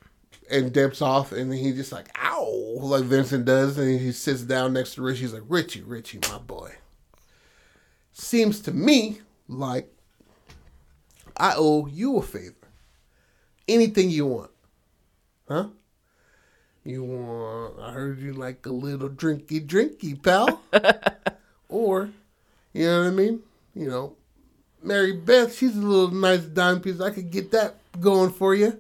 And 0.51 0.73
dips 0.73 1.03
off, 1.03 1.33
and 1.33 1.53
then 1.53 1.59
he 1.59 1.73
just 1.73 1.93
like, 1.93 2.09
ow, 2.19 2.79
like 2.81 3.05
Vincent 3.05 3.45
does. 3.45 3.77
And 3.77 4.01
he 4.01 4.13
sits 4.13 4.43
down 4.43 4.73
next 4.73 4.95
to 4.95 5.03
Richie. 5.03 5.21
He's 5.21 5.35
like, 5.35 5.43
Richie, 5.47 5.83
Richie, 5.83 6.21
my 6.31 6.39
boy. 6.39 6.73
Seems 8.13 8.61
to 8.61 8.73
me 8.73 9.19
like 9.47 9.93
I 11.39 11.55
owe 11.57 11.87
you 11.87 12.17
a 12.17 12.23
favor. 12.23 12.55
Anything 13.69 14.11
you 14.11 14.27
want. 14.27 14.51
Huh? 15.47 15.69
You 16.85 17.05
want, 17.05 17.81
I 17.81 17.93
heard 17.93 18.19
you 18.19 18.33
like 18.33 18.65
a 18.67 18.73
little 18.73 19.09
drinky 19.09 19.65
drinky, 19.65 20.21
pal. 20.21 20.63
or, 21.69 22.11
you 22.73 22.87
know 22.87 23.03
what 23.03 23.09
I 23.09 23.11
mean? 23.11 23.41
You 23.75 23.89
know, 23.89 24.17
Mary 24.83 25.13
Beth, 25.13 25.55
she's 25.55 25.77
a 25.77 25.81
little 25.81 26.11
nice 26.11 26.41
dime 26.41 26.81
piece. 26.81 27.01
I 27.01 27.11
could 27.11 27.31
get 27.31 27.51
that 27.53 27.77
going 28.01 28.31
for 28.33 28.55
you. 28.55 28.79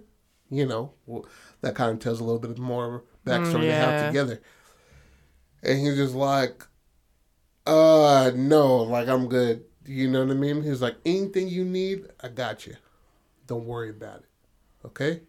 You 0.50 0.66
know, 0.66 0.92
well, 1.06 1.26
that 1.60 1.74
kind 1.74 1.92
of 1.92 1.98
tells 1.98 2.20
a 2.20 2.24
little 2.24 2.40
bit 2.40 2.58
more 2.58 3.04
backstory 3.26 3.62
they 3.62 3.72
have 3.72 3.90
yeah. 3.90 4.06
together. 4.06 4.40
And 5.62 5.78
he's 5.80 5.96
just 5.96 6.14
like, 6.14 6.64
uh, 7.66 8.30
no, 8.34 8.76
like 8.76 9.08
I'm 9.08 9.28
good. 9.28 9.64
You 9.84 10.08
know 10.10 10.24
what 10.24 10.30
I 10.30 10.34
mean? 10.34 10.62
He's 10.62 10.82
like, 10.82 10.96
anything 11.04 11.48
you 11.48 11.64
need, 11.64 12.06
I 12.22 12.28
got 12.28 12.66
you. 12.66 12.76
Don't 13.46 13.64
worry 13.64 13.90
about 13.90 14.18
it. 14.18 14.28
Okay? 14.84 15.22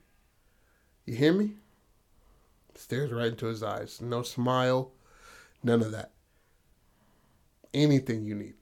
You 1.05 1.15
hear 1.15 1.33
me? 1.33 1.53
Stares 2.75 3.11
right 3.11 3.27
into 3.27 3.47
his 3.47 3.63
eyes. 3.63 3.99
No 4.01 4.21
smile, 4.21 4.91
none 5.63 5.81
of 5.81 5.91
that. 5.91 6.11
Anything 7.73 8.25
you 8.25 8.35
need. 8.35 8.55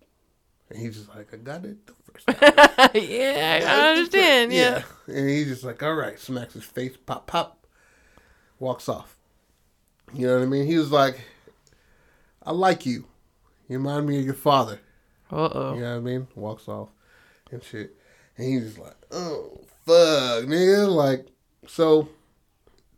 And 0.69 0.79
he's 0.79 0.97
just 0.97 1.09
like, 1.09 1.33
I 1.33 1.37
got 1.37 1.65
it 1.65 1.85
the 1.87 1.93
yeah, 2.27 3.61
I 3.67 3.89
understand. 3.89 4.53
Yeah. 4.53 4.83
And 5.07 5.29
he's 5.29 5.47
just 5.47 5.63
like, 5.63 5.81
all 5.83 5.93
right, 5.93 6.19
smacks 6.19 6.53
his 6.53 6.63
face, 6.63 6.97
pop, 7.05 7.27
pop, 7.27 7.65
walks 8.59 8.89
off. 8.89 9.17
You 10.13 10.27
know 10.27 10.35
what 10.37 10.43
I 10.43 10.47
mean? 10.47 10.65
He 10.65 10.77
was 10.77 10.91
like, 10.91 11.19
I 12.43 12.51
like 12.51 12.85
you. 12.85 13.05
You 13.67 13.77
remind 13.77 14.07
me 14.07 14.19
of 14.19 14.25
your 14.25 14.33
father. 14.33 14.79
Uh 15.31 15.49
oh. 15.51 15.73
You 15.75 15.81
know 15.81 15.91
what 15.91 15.97
I 15.97 15.99
mean? 15.99 16.27
Walks 16.35 16.67
off 16.67 16.89
and 17.51 17.63
shit. 17.63 17.95
And 18.37 18.47
he's 18.47 18.63
just 18.63 18.79
like, 18.79 18.95
oh, 19.11 19.61
fuck, 19.85 20.45
nigga. 20.45 20.87
Like, 20.87 21.27
so, 21.67 22.09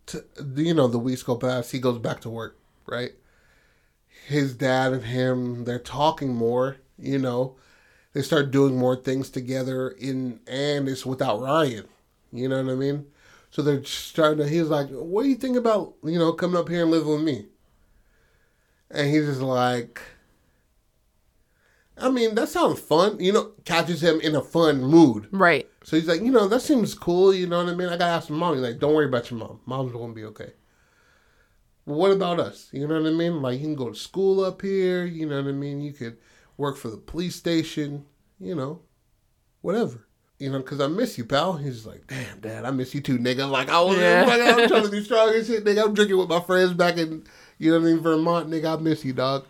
t- 0.05 0.19
you 0.55 0.73
know, 0.73 0.87
the 0.87 0.99
weeks 0.99 1.23
go 1.23 1.35
past. 1.35 1.71
He 1.71 1.79
goes 1.79 1.97
back 1.97 2.21
to 2.21 2.29
work, 2.29 2.59
right? 2.85 3.11
His 4.27 4.53
dad 4.53 4.93
and 4.93 5.05
him, 5.05 5.63
they're 5.63 5.79
talking 5.79 6.35
more, 6.35 6.77
you 6.97 7.17
know. 7.17 7.55
They 8.13 8.21
start 8.21 8.51
doing 8.51 8.75
more 8.75 8.95
things 8.95 9.29
together 9.29 9.89
in, 9.89 10.39
and 10.47 10.87
it's 10.89 11.05
without 11.05 11.41
Ryan. 11.41 11.85
You 12.31 12.49
know 12.49 12.63
what 12.63 12.71
I 12.71 12.75
mean? 12.75 13.05
So 13.51 13.61
they're 13.61 13.83
starting 13.83 14.39
to, 14.39 14.49
he's 14.49 14.67
like, 14.67 14.89
what 14.89 15.23
do 15.23 15.29
you 15.29 15.35
think 15.35 15.57
about, 15.57 15.95
you 16.03 16.19
know, 16.19 16.33
coming 16.33 16.57
up 16.57 16.69
here 16.69 16.83
and 16.83 16.91
living 16.91 17.09
with 17.09 17.23
me? 17.23 17.47
And 18.91 19.09
he's 19.09 19.25
just 19.25 19.41
like, 19.41 20.01
I 21.97 22.09
mean, 22.09 22.35
that 22.35 22.49
sounds 22.49 22.79
fun. 22.79 23.19
You 23.19 23.33
know, 23.33 23.51
catches 23.65 24.01
him 24.01 24.21
in 24.21 24.35
a 24.35 24.41
fun 24.41 24.81
mood. 24.81 25.27
Right. 25.31 25.67
So 25.83 25.97
he's 25.97 26.07
like, 26.07 26.21
you 26.21 26.31
know, 26.31 26.47
that 26.47 26.61
seems 26.61 26.93
cool. 26.93 27.33
You 27.33 27.47
know 27.47 27.63
what 27.63 27.71
I 27.71 27.75
mean? 27.75 27.89
I 27.89 27.97
gotta 27.97 28.11
ask 28.11 28.29
my 28.29 28.37
mom. 28.37 28.53
He's 28.55 28.63
like, 28.63 28.79
don't 28.79 28.93
worry 28.93 29.07
about 29.07 29.29
your 29.29 29.39
mom. 29.39 29.59
Mom's 29.65 29.91
gonna 29.91 30.13
be 30.13 30.25
okay. 30.25 30.53
What 31.85 32.11
about 32.11 32.39
us? 32.39 32.69
You 32.71 32.87
know 32.87 33.01
what 33.01 33.09
I 33.09 33.13
mean? 33.13 33.41
Like, 33.41 33.59
you 33.59 33.65
can 33.65 33.75
go 33.75 33.89
to 33.89 33.95
school 33.95 34.43
up 34.43 34.61
here. 34.61 35.05
You 35.05 35.27
know 35.27 35.41
what 35.41 35.49
I 35.49 35.53
mean? 35.53 35.81
You 35.81 35.93
could 35.93 36.17
work 36.59 36.77
for 36.77 36.89
the 36.89 36.97
police 36.97 37.35
station. 37.35 38.05
You 38.39 38.53
know, 38.55 38.81
whatever. 39.61 40.05
You 40.37 40.49
know, 40.51 40.59
because 40.59 40.79
I 40.79 40.87
miss 40.87 41.17
you, 41.17 41.25
pal. 41.25 41.57
He's 41.57 41.85
like, 41.85 42.07
damn, 42.07 42.39
dad, 42.39 42.63
I 42.63 42.71
miss 42.71 42.95
you 42.95 43.01
too, 43.01 43.17
nigga. 43.17 43.49
Like, 43.49 43.67
I 43.67 43.81
was, 43.81 43.97
Yeah. 43.97 44.23
like, 44.25 44.39
I'm 44.41 44.69
trying 44.69 44.83
to 44.85 44.89
be 44.89 45.03
strong 45.03 45.33
and 45.35 45.45
shit, 45.45 45.65
nigga. 45.65 45.83
I'm 45.83 45.93
drinking 45.93 46.17
with 46.17 46.29
my 46.29 46.39
friends 46.39 46.71
back 46.73 46.95
in, 46.97 47.25
you 47.57 47.71
know 47.71 47.79
what 47.79 47.87
I 47.89 47.91
mean, 47.91 48.01
Vermont, 48.01 48.49
nigga. 48.49 48.77
I 48.77 48.81
miss 48.81 49.03
you, 49.03 49.11
dog. 49.11 49.45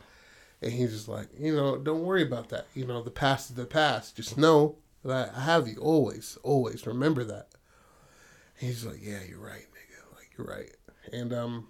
And 0.64 0.72
he's 0.72 0.91
just 0.91 1.07
like, 1.07 1.28
you 1.38 1.55
know, 1.55 1.78
don't 1.78 2.01
worry 2.03 2.24
about 2.24 2.49
that. 2.49 2.66
You 2.74 2.88
know, 2.88 3.03
the 3.03 3.12
past 3.12 3.51
is 3.51 3.55
the 3.55 3.66
past. 3.68 4.16
Just 4.16 4.36
know 4.36 4.78
that 5.05 5.32
I 5.36 5.41
have 5.41 5.68
you 5.68 5.78
always, 5.80 6.39
always. 6.41 6.88
Remember 6.88 7.24
that. 7.24 7.49
And 8.60 8.70
he's 8.70 8.84
like, 8.84 8.97
yeah, 8.99 9.20
you're 9.30 9.38
right, 9.39 9.68
nigga. 9.72 10.16
Like 10.16 10.32
you're 10.36 10.47
right. 10.47 10.76
And 11.14 11.32
um, 11.32 11.68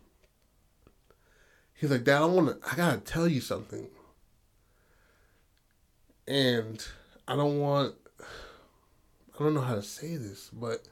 he's 1.73 1.91
like, 1.91 2.05
Dad, 2.05 2.21
I 2.21 2.25
want 2.25 2.47
to. 2.61 2.69
I 2.71 2.75
gotta 2.75 2.99
tell 2.99 3.27
you 3.27 3.41
something. 3.41 3.89
And 6.29 6.85
I 7.27 7.35
don't 7.35 7.59
want. 7.59 7.95
I 8.21 9.43
don't 9.43 9.53
know 9.55 9.61
how 9.61 9.75
to 9.75 9.81
say 9.81 10.15
this, 10.15 10.49
but 10.53 10.83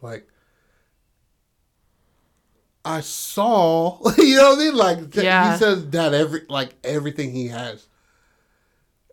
like 0.00 0.26
I 2.84 3.00
saw, 3.00 3.98
you 4.18 4.36
know 4.36 4.50
what 4.50 4.58
I 4.58 4.62
mean? 4.62 4.74
Like 4.76 5.10
th- 5.12 5.24
Yeah. 5.24 5.52
he 5.52 5.58
says 5.58 5.88
that 5.90 6.14
every 6.14 6.42
like 6.48 6.74
everything 6.82 7.32
he 7.32 7.48
has, 7.48 7.86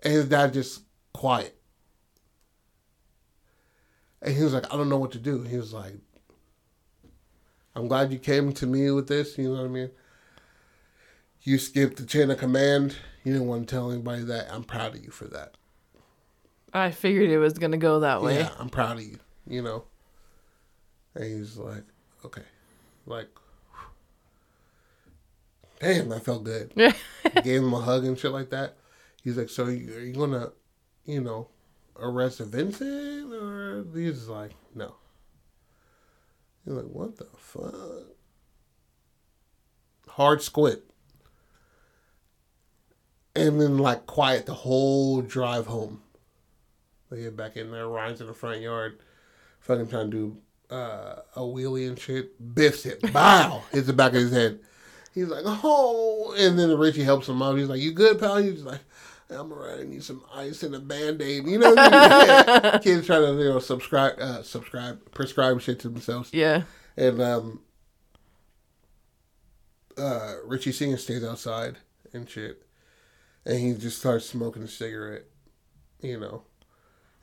and 0.04 0.14
his 0.14 0.30
dad 0.30 0.54
just 0.54 0.84
quiet. 1.12 1.56
And 4.22 4.34
he 4.38 4.42
was 4.44 4.54
like, 4.54 4.72
I 4.74 4.78
don't 4.78 4.88
know 4.90 4.98
what 5.00 5.12
to 5.14 5.20
do. 5.20 5.42
He 5.42 5.58
was 5.58 5.74
like, 5.74 5.96
I'm 7.76 7.90
glad 7.90 8.14
you 8.14 8.20
came 8.20 8.54
to 8.54 8.66
me 8.66 8.90
with 8.92 9.10
this. 9.10 9.38
You 9.38 9.50
know 9.50 9.62
what 9.62 9.66
I 9.66 9.68
mean? 9.68 9.92
You 11.42 11.58
skipped 11.58 11.98
the 11.98 12.06
chain 12.06 12.32
of 12.32 12.38
command. 12.38 12.96
You 13.26 13.34
didn't 13.34 13.48
want 13.48 13.68
to 13.68 13.76
tell 13.76 13.92
anybody 13.92 14.24
that. 14.24 14.48
I'm 14.50 14.64
proud 14.64 14.96
of 14.96 15.04
you 15.04 15.12
for 15.12 15.26
that. 15.26 15.56
I 16.74 16.92
figured 16.92 17.30
it 17.30 17.38
was 17.38 17.54
gonna 17.54 17.78
go 17.78 18.00
that 18.02 18.22
way. 18.22 18.40
Yeah, 18.40 18.50
I'm 18.60 18.70
proud 18.70 18.98
of 18.98 19.04
you. 19.04 19.20
You 19.48 19.62
know. 19.62 19.86
And 21.16 21.26
he's 21.26 21.58
like, 21.58 21.84
okay, 22.26 22.42
like, 23.06 23.30
damn, 25.80 26.10
that 26.10 26.26
felt 26.26 26.44
good. 26.44 26.72
Yeah. 26.76 26.94
Gave 27.44 27.62
him 27.62 27.74
a 27.74 27.80
hug 27.80 28.04
and 28.06 28.18
shit 28.18 28.32
like 28.32 28.50
that. 28.50 28.78
He's 29.24 29.38
like, 29.38 29.50
so 29.50 29.68
you, 29.68 29.94
are 29.96 30.00
you 30.00 30.14
gonna, 30.14 30.52
you 31.06 31.22
know, 31.22 31.50
arrest 31.98 32.40
Vincent 32.40 33.32
or 33.32 33.86
he's 33.94 34.28
like, 34.28 34.52
no. 34.74 34.96
He's 36.66 36.74
like, 36.74 36.86
what 36.86 37.18
the 37.18 37.28
fuck? 37.38 38.08
Hard 40.08 40.42
squid. 40.42 40.82
And 43.36 43.60
then 43.60 43.78
like 43.78 44.06
quiet 44.06 44.46
the 44.46 44.54
whole 44.54 45.22
drive 45.22 45.68
home. 45.68 46.02
They 47.14 47.22
get 47.22 47.38
back 47.38 47.58
in 47.58 47.70
there, 47.70 47.88
Ryan's 47.88 48.22
in 48.22 48.28
the 48.28 48.34
front 48.34 48.62
yard, 48.62 48.98
fucking 49.60 49.88
trying 49.88 50.10
to 50.10 50.18
do 50.18 50.76
uh, 50.76 51.22
a 51.36 51.42
wheelie 51.42 51.88
and 51.88 52.00
shit. 52.00 52.56
Biffs 52.56 52.88
it. 52.88 53.02
Bow! 53.14 53.62
Hits 53.72 53.86
the 53.86 53.94
back 53.94 54.14
of 54.14 54.20
his 54.20 54.32
head. 54.32 54.60
He's 55.14 55.28
like, 55.28 55.44
oh. 55.46 56.34
And 56.36 56.58
then 56.58 56.76
Richie 56.76 57.04
helps 57.04 57.30
him 57.30 57.40
out. 57.44 57.56
He's 57.56 57.70
like, 57.70 57.82
you 57.82 57.92
good, 57.92 58.18
pal? 58.18 58.38
He's 58.38 58.64
like, 58.64 58.80
I'm 59.30 59.52
alright. 59.52 59.82
I 59.82 59.84
need 59.84 60.04
some 60.04 60.24
ice 60.34 60.64
and 60.64 60.74
a 60.74 60.80
band 60.80 61.22
aid. 61.22 61.46
You 61.46 61.60
know 61.60 61.76
Kids 62.84 63.06
trying 63.06 63.22
to, 63.22 63.44
you 63.44 63.50
know, 63.50 63.60
subscribe, 63.60 64.20
uh, 64.20 64.42
subscribe, 64.42 65.12
prescribe 65.14 65.62
shit 65.62 65.80
to 65.82 65.90
themselves. 65.90 66.34
Yeah. 66.34 66.64
And 66.98 67.22
um, 67.22 67.62
uh, 70.00 70.38
Richie 70.46 70.72
Singer 70.72 70.98
stays 70.98 71.24
outside 71.24 71.78
and 72.12 72.28
shit. 72.28 72.64
And 73.46 73.60
he 73.60 73.74
just 73.74 74.00
starts 74.00 74.26
smoking 74.26 74.64
a 74.64 74.68
cigarette, 74.68 75.26
you 76.02 76.20
know. 76.20 76.42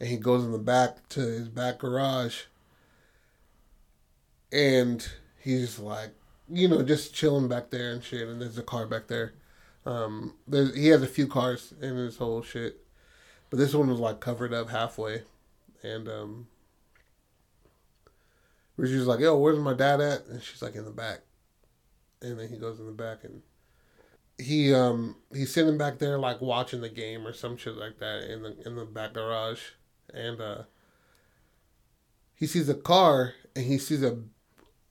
And 0.00 0.08
he 0.08 0.16
goes 0.16 0.44
in 0.44 0.52
the 0.52 0.58
back 0.58 1.08
to 1.10 1.20
his 1.20 1.48
back 1.48 1.78
garage. 1.78 2.44
And 4.50 5.06
he's 5.38 5.78
like, 5.78 6.10
you 6.48 6.66
know, 6.66 6.82
just 6.82 7.14
chilling 7.14 7.48
back 7.48 7.70
there 7.70 7.92
and 7.92 8.02
shit. 8.02 8.26
And 8.26 8.40
there's 8.40 8.58
a 8.58 8.62
car 8.62 8.86
back 8.86 9.06
there. 9.06 9.34
Um, 9.86 10.34
there's, 10.48 10.74
he 10.74 10.88
has 10.88 11.02
a 11.02 11.06
few 11.06 11.26
cars 11.26 11.74
in 11.80 11.96
his 11.96 12.16
whole 12.16 12.42
shit. 12.42 12.84
But 13.50 13.58
this 13.58 13.74
one 13.74 13.88
was 13.88 14.00
like 14.00 14.20
covered 14.20 14.54
up 14.54 14.70
halfway. 14.70 15.22
And 15.82 16.08
um, 16.08 16.46
Richie's 18.76 19.06
like, 19.06 19.20
yo, 19.20 19.36
where's 19.36 19.58
my 19.58 19.74
dad 19.74 20.00
at? 20.00 20.26
And 20.26 20.42
she's 20.42 20.62
like, 20.62 20.74
in 20.74 20.84
the 20.84 20.90
back. 20.90 21.20
And 22.22 22.38
then 22.38 22.48
he 22.48 22.56
goes 22.56 22.80
in 22.80 22.86
the 22.86 22.92
back 22.92 23.24
and 23.24 23.42
he 24.40 24.74
um 24.74 25.16
he's 25.32 25.52
sitting 25.52 25.78
back 25.78 25.98
there 25.98 26.18
like 26.18 26.40
watching 26.40 26.80
the 26.80 26.88
game 26.88 27.26
or 27.26 27.32
some 27.32 27.56
shit 27.56 27.76
like 27.76 27.98
that 27.98 28.30
in 28.30 28.42
the 28.42 28.56
in 28.66 28.74
the 28.74 28.84
back 28.84 29.12
garage. 29.12 29.60
And 30.14 30.40
uh 30.40 30.62
he 32.34 32.46
sees 32.46 32.68
a 32.68 32.74
car 32.74 33.34
and 33.54 33.64
he 33.64 33.78
sees 33.78 34.02
a 34.02 34.18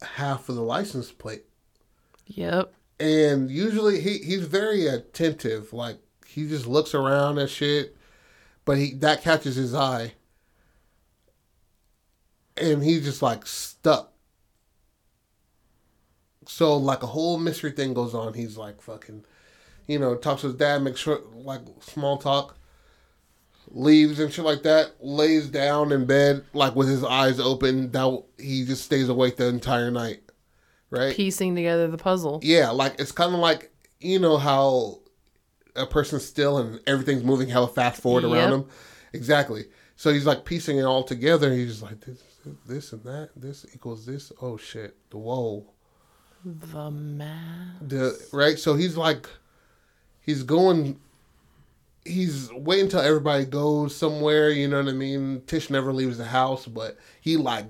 half 0.01 0.49
of 0.49 0.55
the 0.55 0.61
license 0.61 1.11
plate. 1.11 1.45
Yep. 2.27 2.73
And 2.99 3.49
usually 3.49 4.01
he, 4.01 4.19
he's 4.19 4.45
very 4.45 4.87
attentive. 4.87 5.73
Like 5.73 5.97
he 6.27 6.47
just 6.47 6.67
looks 6.67 6.93
around 6.93 7.39
at 7.39 7.49
shit. 7.49 7.95
But 8.65 8.77
he 8.77 8.93
that 8.95 9.23
catches 9.23 9.55
his 9.55 9.73
eye. 9.73 10.13
And 12.55 12.83
he's 12.83 13.03
just 13.03 13.21
like 13.21 13.47
stuck. 13.47 14.11
So 16.45 16.77
like 16.77 17.03
a 17.03 17.07
whole 17.07 17.37
mystery 17.37 17.71
thing 17.71 17.93
goes 17.93 18.13
on. 18.13 18.33
He's 18.33 18.57
like 18.57 18.81
fucking 18.81 19.25
you 19.89 19.97
know, 19.97 20.13
talks 20.15 20.41
to 20.41 20.47
his 20.47 20.55
dad, 20.55 20.83
makes 20.83 20.99
sure 20.99 21.21
like 21.33 21.61
small 21.81 22.17
talk. 22.19 22.58
Leaves 23.71 24.19
and 24.19 24.33
shit 24.33 24.43
like 24.45 24.63
that, 24.63 24.93
lays 24.99 25.47
down 25.47 25.91
in 25.91 26.05
bed, 26.05 26.43
like 26.53 26.75
with 26.75 26.87
his 26.89 27.03
eyes 27.03 27.39
open. 27.39 27.91
That 27.91 28.23
he 28.39 28.65
just 28.65 28.83
stays 28.83 29.09
awake 29.09 29.37
the 29.37 29.47
entire 29.47 29.91
night. 29.91 30.21
Right? 30.89 31.15
Piecing 31.15 31.55
together 31.55 31.87
the 31.87 31.97
puzzle. 31.97 32.39
Yeah, 32.41 32.71
like 32.71 32.95
it's 32.99 33.11
kind 33.11 33.33
of 33.33 33.39
like 33.39 33.71
you 33.99 34.17
know 34.19 34.37
how 34.37 35.01
a 35.75 35.85
person's 35.85 36.25
still 36.25 36.57
and 36.57 36.79
everything's 36.87 37.23
moving 37.23 37.47
hella 37.47 37.67
fast 37.67 38.01
forward 38.01 38.23
around 38.23 38.49
Yep. 38.51 38.53
him. 38.53 38.65
Exactly. 39.13 39.65
So 39.95 40.11
he's 40.11 40.25
like 40.25 40.45
piecing 40.45 40.77
it 40.79 40.83
all 40.83 41.03
together. 41.03 41.53
He's 41.53 41.81
like 41.83 41.99
this, 42.01 42.23
this 42.65 42.91
and 42.93 43.03
that. 43.03 43.29
This 43.35 43.65
equals 43.75 44.05
this. 44.05 44.31
Oh 44.41 44.57
shit! 44.57 44.95
The 45.11 45.17
whoa. 45.17 45.65
The 46.43 46.89
man. 46.89 47.75
The 47.81 48.17
right. 48.31 48.57
So 48.57 48.73
he's 48.75 48.97
like, 48.97 49.29
he's 50.21 50.41
going. 50.43 50.99
He's 52.05 52.51
waiting 52.53 52.85
until 52.85 53.01
everybody 53.01 53.45
goes 53.45 53.95
somewhere. 53.95 54.49
You 54.49 54.67
know 54.67 54.79
what 54.81 54.89
I 54.89 54.93
mean. 54.93 55.41
Tish 55.47 55.69
never 55.69 55.93
leaves 55.93 56.17
the 56.17 56.25
house, 56.25 56.65
but 56.65 56.97
he 57.21 57.37
like 57.37 57.65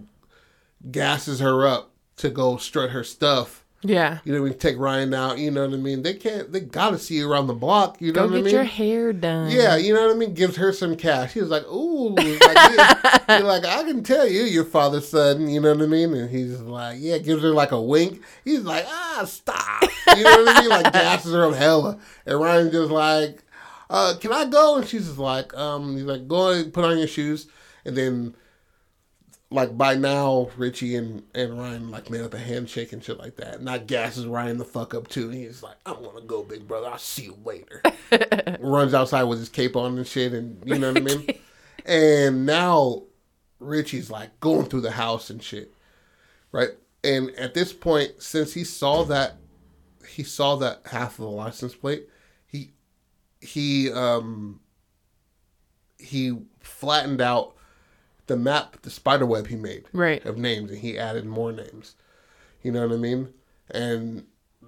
gasses 0.92 1.40
her 1.40 1.68
up 1.68 1.92
to 2.18 2.30
go 2.30 2.58
strut 2.58 2.92
her 2.92 3.04
stuff. 3.04 3.64
Yeah. 3.82 4.20
You 4.26 4.34
know, 4.34 4.42
we 4.42 4.52
take 4.52 4.78
Ryan 4.78 5.14
out. 5.14 5.38
You 5.38 5.52
know 5.52 5.62
what 5.66 5.74
I 5.74 5.78
mean? 5.78 6.02
They 6.04 6.14
can't. 6.14 6.52
They 6.52 6.60
gotta 6.60 6.98
see 6.98 7.16
you 7.16 7.32
around 7.32 7.48
the 7.48 7.54
block. 7.54 8.02
You 8.02 8.12
know 8.12 8.24
Go 8.24 8.26
what 8.28 8.34
I 8.34 8.36
get 8.40 8.46
mean? 8.46 8.54
your 8.56 8.64
hair 8.66 9.14
done. 9.14 9.50
yeah, 9.52 9.78
you 9.78 9.94
know 9.94 10.06
what 10.06 10.16
I 10.16 10.20
mean. 10.20 10.34
Gives 10.34 10.58
her 10.58 10.74
some 10.74 10.98
cash. 10.98 11.32
He 11.34 11.40
was 11.40 11.50
like, 11.50 11.66
"Ooh, 11.66 12.10
like, 12.10 12.28
yeah. 12.40 13.14
like 13.44 13.64
I 13.66 13.84
can 13.84 14.04
tell 14.04 14.28
you, 14.28 14.42
your 14.44 14.66
father's 14.66 15.08
son." 15.08 15.48
You 15.48 15.62
know 15.62 15.74
what 15.74 15.82
I 15.82 15.86
mean? 15.86 16.14
And 16.14 16.30
he's 16.30 16.60
like, 16.60 16.98
"Yeah." 17.00 17.20
Gives 17.20 17.42
her 17.42 17.50
like 17.54 17.72
a 17.72 17.82
wink. 17.82 18.22
He's 18.44 18.62
like, 18.64 18.84
"Ah, 18.86 19.24
stop." 19.26 19.84
You 20.18 20.24
know 20.26 20.44
what 20.44 20.58
I 20.58 20.62
mean? 20.62 20.70
Like 20.72 20.92
gasses 20.92 21.32
her 21.32 21.46
up 21.46 21.56
hella. 21.56 22.00
And 22.26 22.38
Ryan's 22.38 22.74
just 22.74 22.92
like, 22.92 23.44
uh, 23.90 24.16
"Can 24.20 24.32
I 24.32 24.46
go?" 24.46 24.78
And 24.78 24.88
she's 24.88 25.08
just 25.08 25.18
like, 25.20 25.56
"Um." 25.56 25.96
He's 25.96 26.06
like, 26.06 26.28
"Go 26.28 26.50
and 26.50 26.74
put 26.74 26.86
on 26.86 26.98
your 26.98 27.08
shoes." 27.08 27.48
And 27.86 27.96
then 27.96 28.36
like 29.52 29.78
by 29.78 29.96
now 29.96 30.50
Richie 30.58 30.96
and, 30.96 31.24
and 31.34 31.58
Ryan 31.58 31.90
like 31.90 32.10
made 32.10 32.22
up 32.22 32.34
a 32.34 32.40
handshake 32.40 32.94
and 32.94 33.04
shit 33.04 33.18
like 33.18 33.36
that. 33.38 33.56
And 33.56 33.68
that 33.68 33.88
gasses 33.88 34.26
Ryan 34.26 34.58
the 34.58 34.66
fuck 34.66 34.94
up 34.94 35.08
too. 35.08 35.26
And 35.26 35.34
he's 35.34 35.64
like, 35.64 35.78
I'm 35.86 36.04
gonna 36.04 36.22
go, 36.22 36.44
big 36.44 36.68
brother. 36.68 36.88
I'll 36.88 36.98
see 36.98 37.24
you 37.24 37.38
later. 37.44 37.82
Runs 38.60 38.94
outside 38.94 39.24
with 39.24 39.40
his 39.40 39.50
cape 39.50 39.76
on 39.76 39.98
and 39.98 40.08
shit 40.08 40.34
and 40.34 40.62
you 40.66 40.78
know 40.78 40.94
what 40.94 41.02
I 41.02 41.06
mean? 41.06 41.28
and 41.86 42.46
now 42.46 43.04
Richie's 43.60 44.12
like 44.12 44.40
going 44.40 44.68
through 44.68 44.82
the 44.82 44.92
house 44.92 45.30
and 45.30 45.42
shit. 45.42 45.74
Right? 46.52 46.70
And 47.04 47.32
at 47.32 47.54
this 47.54 47.74
point, 47.74 48.22
since 48.22 48.54
he 48.54 48.64
saw 48.64 49.04
that 49.06 49.38
he 50.08 50.24
saw 50.24 50.56
that 50.58 50.82
half 50.86 51.14
of 51.14 51.26
the 51.26 51.32
license 51.32 51.76
plate, 51.76 52.08
he 53.42 53.92
um 53.92 54.60
he 55.98 56.38
flattened 56.60 57.22
out 57.22 57.56
the 58.28 58.38
map, 58.38 58.82
the 58.84 58.90
spider 58.90 59.26
web 59.26 59.48
he 59.48 59.56
made 59.56 59.86
Right. 59.92 60.24
of 60.26 60.38
names, 60.38 60.70
and 60.72 60.80
he 60.80 60.98
added 61.00 61.26
more 61.26 61.52
names. 61.52 61.96
You 62.62 62.72
know 62.72 62.88
what 62.88 62.94
I 62.96 62.98
mean? 63.00 63.34
And 63.72 64.26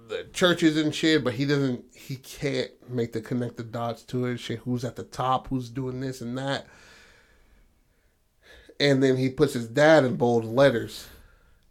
the 0.08 0.24
churches 0.32 0.76
and 0.76 0.94
shit, 0.94 1.22
but 1.22 1.34
he 1.34 1.44
doesn't. 1.44 1.84
He 1.94 2.16
can't 2.16 2.70
make 2.90 3.12
the 3.12 3.20
connect 3.20 3.56
the 3.56 3.62
dots 3.62 4.02
to 4.04 4.26
it. 4.26 4.38
Shit, 4.38 4.60
who's 4.60 4.84
at 4.84 4.96
the 4.96 5.04
top? 5.04 5.48
Who's 5.48 5.68
doing 5.68 6.00
this 6.00 6.20
and 6.20 6.36
that? 6.38 6.66
And 8.80 9.02
then 9.02 9.16
he 9.16 9.28
puts 9.30 9.52
his 9.54 9.68
dad 9.68 10.04
in 10.04 10.16
bold 10.16 10.44
letters. 10.44 11.08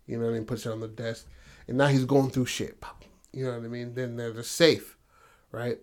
You 0.08 0.18
know, 0.20 0.28
and 0.28 0.38
he 0.38 0.44
puts 0.44 0.66
it 0.66 0.72
on 0.72 0.80
the 0.80 0.88
desk. 0.88 1.28
And 1.68 1.78
now 1.78 1.88
he's 1.88 2.06
going 2.06 2.30
through 2.32 2.46
shit. 2.48 2.82
You 3.34 3.46
know 3.46 3.52
what 3.58 3.66
I 3.66 3.68
mean? 3.68 3.94
Then 3.94 4.16
there's 4.18 4.38
a 4.38 4.44
safe, 4.44 4.98
right? 5.52 5.80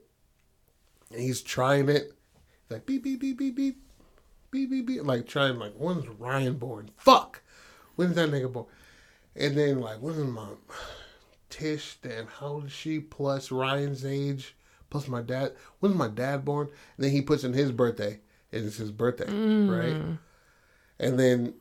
And 1.11 1.21
he's 1.21 1.43
trying 1.43 1.89
it. 1.89 2.13
Like 2.71 2.87
beep 2.87 3.05
beep 3.05 3.21
beep 3.21 3.39
beep 3.39 3.57
beep 3.57 3.79
beep 4.51 4.71
beep 4.71 4.87
beep. 4.87 5.05
Like 5.05 5.27
trying 5.27 5.59
like 5.59 5.75
when's 5.75 6.07
Ryan 6.09 6.55
born? 6.55 6.91
Fuck. 6.97 7.43
When's 7.97 8.15
that 8.17 8.31
nigga 8.31 8.53
born? 8.53 8.67
And 9.35 9.57
then 9.57 9.81
like 9.81 9.99
when's 9.99 10.19
my 10.19 10.49
Tish? 11.51 11.97
Then 12.03 12.27
how 12.39 12.47
old 12.47 12.67
is 12.67 12.73
she? 12.73 13.01
Plus 13.01 13.51
Ryan's 13.51 14.05
age, 14.05 14.55
Plus 14.91 15.09
my 15.09 15.23
dad. 15.23 15.53
When's 15.81 15.97
my 15.97 16.09
dad 16.09 16.45
born? 16.45 16.69
And 16.97 17.05
then 17.05 17.13
he 17.13 17.23
puts 17.23 17.45
in 17.45 17.53
his 17.53 17.73
birthday, 17.73 18.21
and 18.53 18.67
it's 18.67 18.77
his 18.77 18.91
birthday, 18.91 19.27
mm. 19.27 19.71
right? 19.71 20.19
And 20.99 21.19
then, 21.19 21.55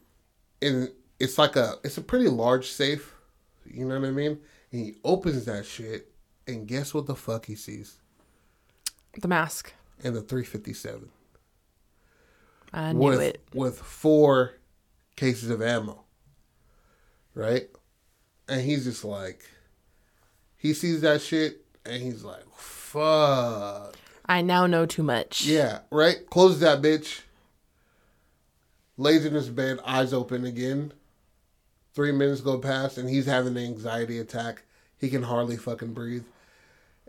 and 0.61 0.91
it's 1.19 1.37
like 1.37 1.55
a 1.55 1.75
it's 1.83 1.97
a 1.97 2.01
pretty 2.01 2.29
large 2.29 2.67
safe. 2.67 3.13
You 3.65 3.85
know 3.85 3.99
what 3.99 4.07
I 4.07 4.11
mean? 4.11 4.39
And 4.71 4.81
he 4.85 4.95
opens 5.03 5.45
that 5.45 5.65
shit, 5.65 6.11
and 6.47 6.67
guess 6.67 6.93
what 6.93 7.05
the 7.05 7.15
fuck 7.15 7.45
he 7.45 7.55
sees? 7.55 7.97
The 9.19 9.27
mask. 9.27 9.73
And 10.03 10.15
the 10.15 10.21
357 10.21 11.09
I 12.73 12.93
knew 12.93 12.99
with 12.99 13.21
it. 13.21 13.41
with 13.53 13.79
four 13.79 14.53
cases 15.15 15.49
of 15.49 15.61
ammo. 15.61 16.03
Right? 17.33 17.67
And 18.47 18.61
he's 18.61 18.85
just 18.85 19.03
like 19.03 19.43
he 20.57 20.73
sees 20.73 21.01
that 21.01 21.21
shit 21.21 21.65
and 21.85 22.01
he's 22.01 22.23
like, 22.23 22.43
fuck. 22.55 23.95
I 24.25 24.41
now 24.41 24.67
know 24.67 24.85
too 24.85 25.03
much. 25.03 25.45
Yeah, 25.45 25.79
right? 25.89 26.29
Closes 26.29 26.59
that 26.59 26.81
bitch. 26.81 27.21
Lays 28.97 29.25
in 29.25 29.33
his 29.33 29.49
bed, 29.49 29.79
eyes 29.85 30.11
open 30.11 30.45
again. 30.45 30.91
Three 31.93 32.11
minutes 32.11 32.41
go 32.41 32.57
past 32.57 32.97
and 32.97 33.09
he's 33.09 33.25
having 33.27 33.55
an 33.55 33.63
anxiety 33.63 34.19
attack. 34.19 34.63
He 34.97 35.09
can 35.09 35.23
hardly 35.23 35.55
fucking 35.55 35.93
breathe. 35.93 36.25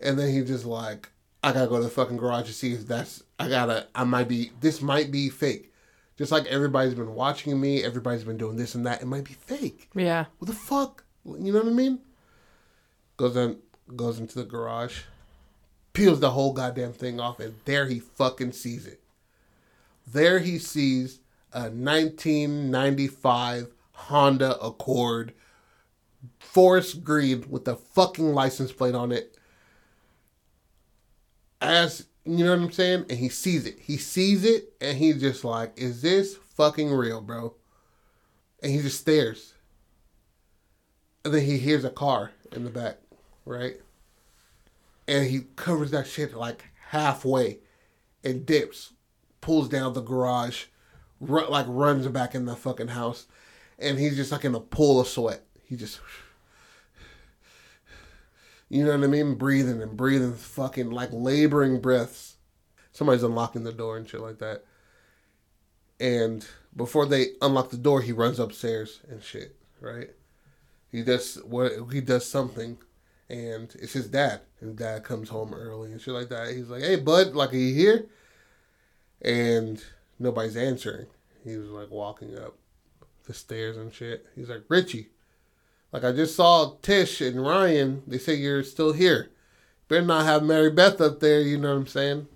And 0.01 0.19
then 0.19 0.33
he 0.33 0.43
just 0.43 0.65
like, 0.65 1.09
I 1.43 1.53
gotta 1.53 1.69
go 1.69 1.77
to 1.77 1.85
the 1.85 1.91
fucking 1.91 2.17
garage 2.17 2.47
to 2.47 2.53
see 2.53 2.73
if 2.73 2.87
that's 2.87 3.23
I 3.39 3.49
gotta 3.49 3.87
I 3.95 4.05
might 4.05 4.29
be 4.29 4.51
this 4.61 4.83
might 4.83 5.11
be 5.11 5.29
fake. 5.29 5.73
Just 6.17 6.33
like 6.33 6.47
everybody's 6.47 6.95
been 6.95 7.15
watching 7.15 7.61
me, 7.61 7.85
everybody's 7.85 8.25
been 8.25 8.37
doing 8.37 8.57
this 8.57 8.75
and 8.75 8.85
that. 8.87 9.03
It 9.03 9.07
might 9.07 9.25
be 9.25 9.35
fake. 9.35 9.89
Yeah. 9.95 10.27
What 10.39 10.49
the 10.49 10.55
fuck? 10.55 11.05
You 11.25 11.53
know 11.53 11.61
what 11.61 11.69
I 11.69 11.71
mean? 11.71 12.01
Goes 13.17 13.37
in, 13.37 13.59
goes 13.95 14.19
into 14.19 14.37
the 14.37 14.45
garage, 14.45 15.03
peels 15.93 16.19
the 16.19 16.31
whole 16.31 16.53
goddamn 16.53 16.93
thing 16.93 17.21
off, 17.21 17.39
and 17.39 17.55
there 17.65 17.87
he 17.87 18.01
fucking 18.01 18.53
sees 18.53 18.87
it. 18.87 19.01
There 20.07 20.41
he 20.41 20.59
sees 20.59 21.21
a 21.53 21.71
1995 21.71 23.73
Honda 23.93 24.59
Accord, 24.61 25.35
forest 26.39 27.05
green 27.05 27.45
with 27.49 27.65
the 27.65 27.77
fucking 27.77 28.33
license 28.33 28.73
plate 28.73 28.95
on 28.95 29.13
it. 29.13 29.38
As 31.61 32.07
you 32.25 32.45
know 32.45 32.57
what 32.57 32.63
I'm 32.63 32.73
saying? 32.73 33.07
And 33.09 33.19
he 33.19 33.29
sees 33.29 33.67
it. 33.67 33.79
He 33.81 33.97
sees 33.97 34.45
it, 34.45 34.73
and 34.81 34.99
he's 34.99 35.21
just 35.21 35.45
like, 35.45 35.73
"Is 35.77 36.03
this 36.03 36.37
fucking 36.55 36.91
real, 36.91 37.21
bro?" 37.21 37.55
And 38.63 38.73
he 38.73 38.83
just 38.83 39.01
stares. 39.01 39.55
And 41.25 41.35
then 41.35 41.45
he 41.45 41.59
hears 41.59 41.85
a 41.85 41.91
car 41.91 42.33
in 42.53 42.65
the 42.65 42.71
back, 42.71 42.99
right? 43.45 43.81
And 45.07 45.27
he 45.27 45.47
covers 45.57 45.91
that 45.91 46.07
shit 46.07 46.35
like 46.35 46.65
halfway 46.91 47.59
and 48.23 48.45
dips, 48.47 48.93
pulls 49.41 49.69
down 49.69 49.93
the 49.93 50.01
garage, 50.01 50.67
run, 51.21 51.51
like 51.51 51.67
runs 51.69 52.07
back 52.09 52.35
in 52.35 52.47
the 52.47 52.57
fucking 52.57 52.89
house. 52.89 53.27
And 53.79 53.99
he's 53.99 54.17
just 54.17 54.33
like 54.33 54.45
in 54.45 54.55
a 54.55 54.61
pool 54.61 55.01
of 55.01 55.09
sweat. 55.09 55.45
He 55.63 55.77
just, 55.77 56.01
you 58.69 58.85
know 58.85 58.91
what 58.91 59.05
I 59.05 59.07
mean? 59.07 59.35
Breathing 59.35 59.81
and 59.81 59.97
breathing, 59.97 60.35
fucking 60.35 60.91
like 60.91 61.11
laboring 61.13 61.81
breaths. 61.81 62.37
Somebody's 62.93 63.23
unlocking 63.23 63.65
the 63.65 63.73
door 63.73 63.97
and 63.97 64.09
shit 64.09 64.21
like 64.21 64.39
that. 64.39 64.65
And 66.01 66.47
before 66.77 67.07
they 67.07 67.29
unlock 67.41 67.71
the 67.71 67.77
door, 67.77 68.03
he 68.03 68.13
runs 68.13 68.39
upstairs 68.39 69.01
and 69.09 69.23
shit, 69.23 69.57
right? 69.81 70.11
He 70.91 71.03
does 71.03 71.37
what 71.45 71.73
he 71.93 72.01
does 72.01 72.27
something, 72.27 72.79
and 73.29 73.75
it's 73.81 73.93
his 73.93 74.09
dad. 74.09 74.41
His 74.61 74.73
dad 74.75 75.05
comes 75.05 75.29
home 75.29 75.55
early 75.55 75.93
and 75.93 76.01
shit 76.01 76.15
like 76.15 76.29
that. 76.29 76.55
He's 76.55 76.69
like, 76.69 76.83
"Hey, 76.83 76.97
bud, 76.97 77.35
like, 77.35 77.53
are 77.53 77.57
you 77.57 77.75
here?" 77.75 78.07
And 79.21 79.83
nobody's 80.19 80.57
answering. 80.57 81.07
He 81.45 81.57
was 81.57 81.69
like 81.69 81.91
walking 81.91 82.39
up 82.39 82.57
the 83.25 83.35
stairs 83.35 83.77
and 83.77 83.93
shit. 83.93 84.27
He's 84.35 84.49
like, 84.49 84.63
"Richie, 84.69 85.11
like 85.93 86.05
I 86.05 86.13
just 86.13 86.37
saw 86.37 86.77
Tish 86.83 87.21
and 87.21 87.43
Ryan. 87.43 88.03
They 88.07 88.19
say 88.19 88.35
you're 88.35 88.63
still 88.63 88.93
here. 88.93 89.31
Better 89.89 90.07
not 90.07 90.27
have 90.27 90.43
Mary 90.43 90.71
Beth 90.71 91.01
up 91.01 91.21
there. 91.21 91.41
You 91.41 91.59
know 91.59 91.71
what 91.71 91.81
I'm 91.81 91.87
saying?" 91.87 92.29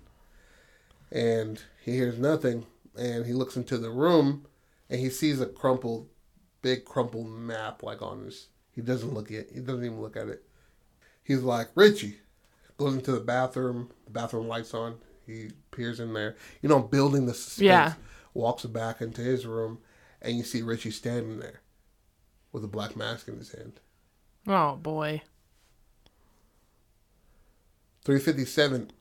And 1.11 1.61
he 1.83 1.91
hears 1.93 2.17
nothing, 2.17 2.65
and 2.97 3.25
he 3.25 3.33
looks 3.33 3.55
into 3.55 3.77
the 3.77 3.91
room, 3.91 4.47
and 4.89 4.99
he 4.99 5.09
sees 5.09 5.39
a 5.39 5.45
crumpled 5.45 6.07
big 6.61 6.85
crumpled 6.85 7.29
map 7.29 7.83
like 7.83 8.01
on 8.01 8.25
his. 8.25 8.47
He 8.71 8.81
doesn't 8.81 9.13
look 9.13 9.31
at. 9.31 9.51
He 9.51 9.59
doesn't 9.59 9.85
even 9.85 10.01
look 10.01 10.17
at 10.17 10.29
it. 10.29 10.43
He's 11.23 11.41
like 11.41 11.69
Richie, 11.75 12.19
goes 12.77 12.95
into 12.95 13.11
the 13.11 13.19
bathroom. 13.19 13.91
The 14.05 14.11
bathroom 14.11 14.47
lights 14.47 14.73
on. 14.73 14.97
He 15.25 15.51
peers 15.71 15.99
in 15.99 16.13
there. 16.13 16.35
You 16.61 16.69
know, 16.69 16.79
building 16.79 17.27
the 17.27 17.33
suspense. 17.33 17.61
Yeah. 17.61 17.93
Walks 18.33 18.65
back 18.65 18.99
into 18.99 19.21
his 19.21 19.45
room, 19.45 19.77
and 20.21 20.35
you 20.35 20.43
see 20.43 20.63
Richie 20.63 20.89
standing 20.89 21.39
there, 21.39 21.61
with 22.53 22.63
a 22.63 22.67
black 22.67 22.95
mask 22.95 23.27
in 23.27 23.37
his 23.37 23.51
hand. 23.51 23.81
Oh 24.47 24.77
boy. 24.77 25.21
Three 28.05 28.19
fifty 28.19 28.45
seven, 28.45 28.91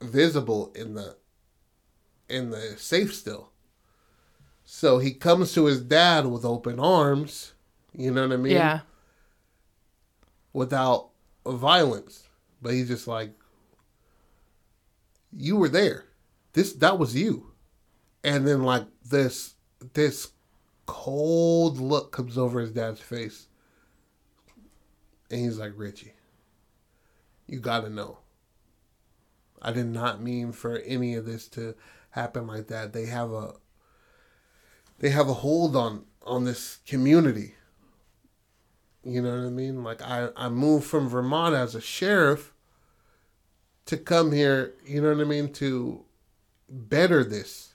visible 0.00 0.72
in 0.76 0.94
the, 0.94 1.16
in 2.28 2.50
the 2.50 2.76
safe 2.76 3.12
still. 3.14 3.50
So 4.64 4.98
he 4.98 5.12
comes 5.12 5.52
to 5.54 5.64
his 5.64 5.80
dad 5.80 6.26
with 6.26 6.44
open 6.44 6.78
arms. 6.78 7.54
You 7.92 8.12
know 8.12 8.22
what 8.22 8.34
I 8.34 8.36
mean? 8.36 8.52
Yeah. 8.52 8.80
without 10.52 11.10
violence. 11.46 12.28
But 12.62 12.74
he's 12.74 12.88
just 12.88 13.06
like, 13.08 13.32
you 15.32 15.56
were 15.56 15.68
there. 15.68 16.04
This 16.52 16.72
that 16.74 16.98
was 16.98 17.14
you. 17.14 17.52
And 18.22 18.46
then 18.46 18.62
like 18.62 18.84
this 19.08 19.54
this 19.94 20.32
cold 20.90 21.78
look 21.78 22.10
comes 22.10 22.36
over 22.36 22.60
his 22.60 22.72
dad's 22.72 23.00
face. 23.00 23.46
And 25.30 25.40
he's 25.40 25.58
like, 25.58 25.72
Richie, 25.76 26.14
you 27.46 27.60
gotta 27.60 27.88
know. 27.88 28.18
I 29.62 29.70
did 29.70 29.86
not 29.86 30.20
mean 30.20 30.50
for 30.50 30.78
any 30.78 31.14
of 31.14 31.26
this 31.26 31.46
to 31.50 31.76
happen 32.10 32.48
like 32.48 32.66
that. 32.66 32.92
They 32.92 33.06
have 33.06 33.30
a 33.30 33.54
they 34.98 35.10
have 35.10 35.28
a 35.28 35.34
hold 35.34 35.76
on 35.76 36.06
on 36.24 36.44
this 36.44 36.78
community. 36.84 37.54
You 39.04 39.22
know 39.22 39.30
what 39.30 39.46
I 39.46 39.50
mean? 39.50 39.84
Like 39.84 40.02
I, 40.02 40.30
I 40.36 40.48
moved 40.48 40.86
from 40.86 41.08
Vermont 41.08 41.54
as 41.54 41.76
a 41.76 41.80
sheriff 41.80 42.52
to 43.86 43.96
come 43.96 44.32
here, 44.32 44.74
you 44.84 45.00
know 45.00 45.14
what 45.14 45.24
I 45.24 45.28
mean, 45.28 45.52
to 45.54 46.04
better 46.68 47.22
this. 47.22 47.69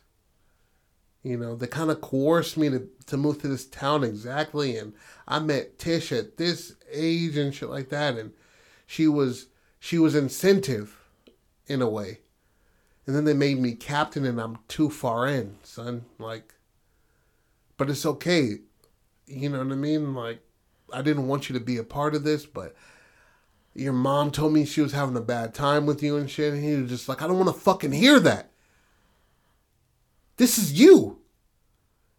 You 1.26 1.38
know, 1.38 1.56
they 1.56 1.66
kind 1.66 1.90
of 1.90 2.02
coerced 2.02 2.56
me 2.56 2.70
to, 2.70 2.88
to 3.08 3.18
move 3.18 3.42
to 3.42 3.48
this 3.48 3.66
town 3.66 4.04
exactly. 4.04 4.78
And 4.78 4.94
I 5.28 5.40
met 5.40 5.80
Tish 5.80 6.12
at 6.12 6.38
this 6.38 6.76
age 6.92 7.36
and 7.36 7.54
shit 7.54 7.68
like 7.68 7.90
that. 7.90 8.16
And 8.16 8.32
she 8.86 9.08
was, 9.08 9.48
she 9.80 9.98
was 9.98 10.14
incentive 10.14 11.00
in 11.66 11.82
a 11.82 11.90
way. 11.90 12.20
And 13.08 13.16
then 13.16 13.26
they 13.26 13.34
made 13.34 13.58
me 13.58 13.74
captain 13.74 14.24
and 14.24 14.40
I'm 14.40 14.60
too 14.68 14.92
far 14.92 15.28
in, 15.28 15.56
son. 15.64 16.06
Like, 16.20 16.54
but 17.76 17.90
it's 17.90 18.06
okay. 18.06 18.58
You 19.26 19.50
know 19.50 19.58
what 19.58 19.72
I 19.72 19.76
mean? 19.76 20.14
Like, 20.14 20.42
I 20.94 21.02
didn't 21.02 21.28
want 21.28 21.50
you 21.50 21.58
to 21.58 21.66
be 21.66 21.78
a 21.78 21.84
part 21.84 22.14
of 22.14 22.24
this, 22.24 22.46
but 22.46 22.76
your 23.74 23.94
mom 23.94 24.30
told 24.30 24.54
me 24.54 24.64
she 24.64 24.82
was 24.82 24.92
having 24.92 25.18
a 25.18 25.22
bad 25.22 25.56
time 25.56 25.88
with 25.88 26.04
you 26.04 26.18
and 26.18 26.30
shit. 26.30 26.54
And 26.54 26.64
he 26.64 26.76
was 26.76 26.92
just 26.92 27.10
like, 27.10 27.24
I 27.24 27.28
don't 27.28 27.40
want 27.40 27.52
to 27.52 27.60
fucking 27.60 27.94
hear 27.94 28.20
that. 28.20 28.52
This 30.38 30.58
is 30.58 30.74
you. 30.80 31.20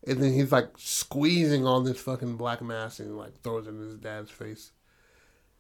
And 0.06 0.22
then 0.22 0.32
he's 0.32 0.52
like 0.52 0.70
squeezing 0.76 1.66
on 1.66 1.84
this 1.84 2.00
fucking 2.00 2.36
black 2.36 2.62
mask 2.62 3.00
and 3.00 3.16
like 3.16 3.42
throws 3.42 3.66
it 3.66 3.70
in 3.70 3.80
his 3.80 3.96
dad's 3.96 4.30
face. 4.30 4.72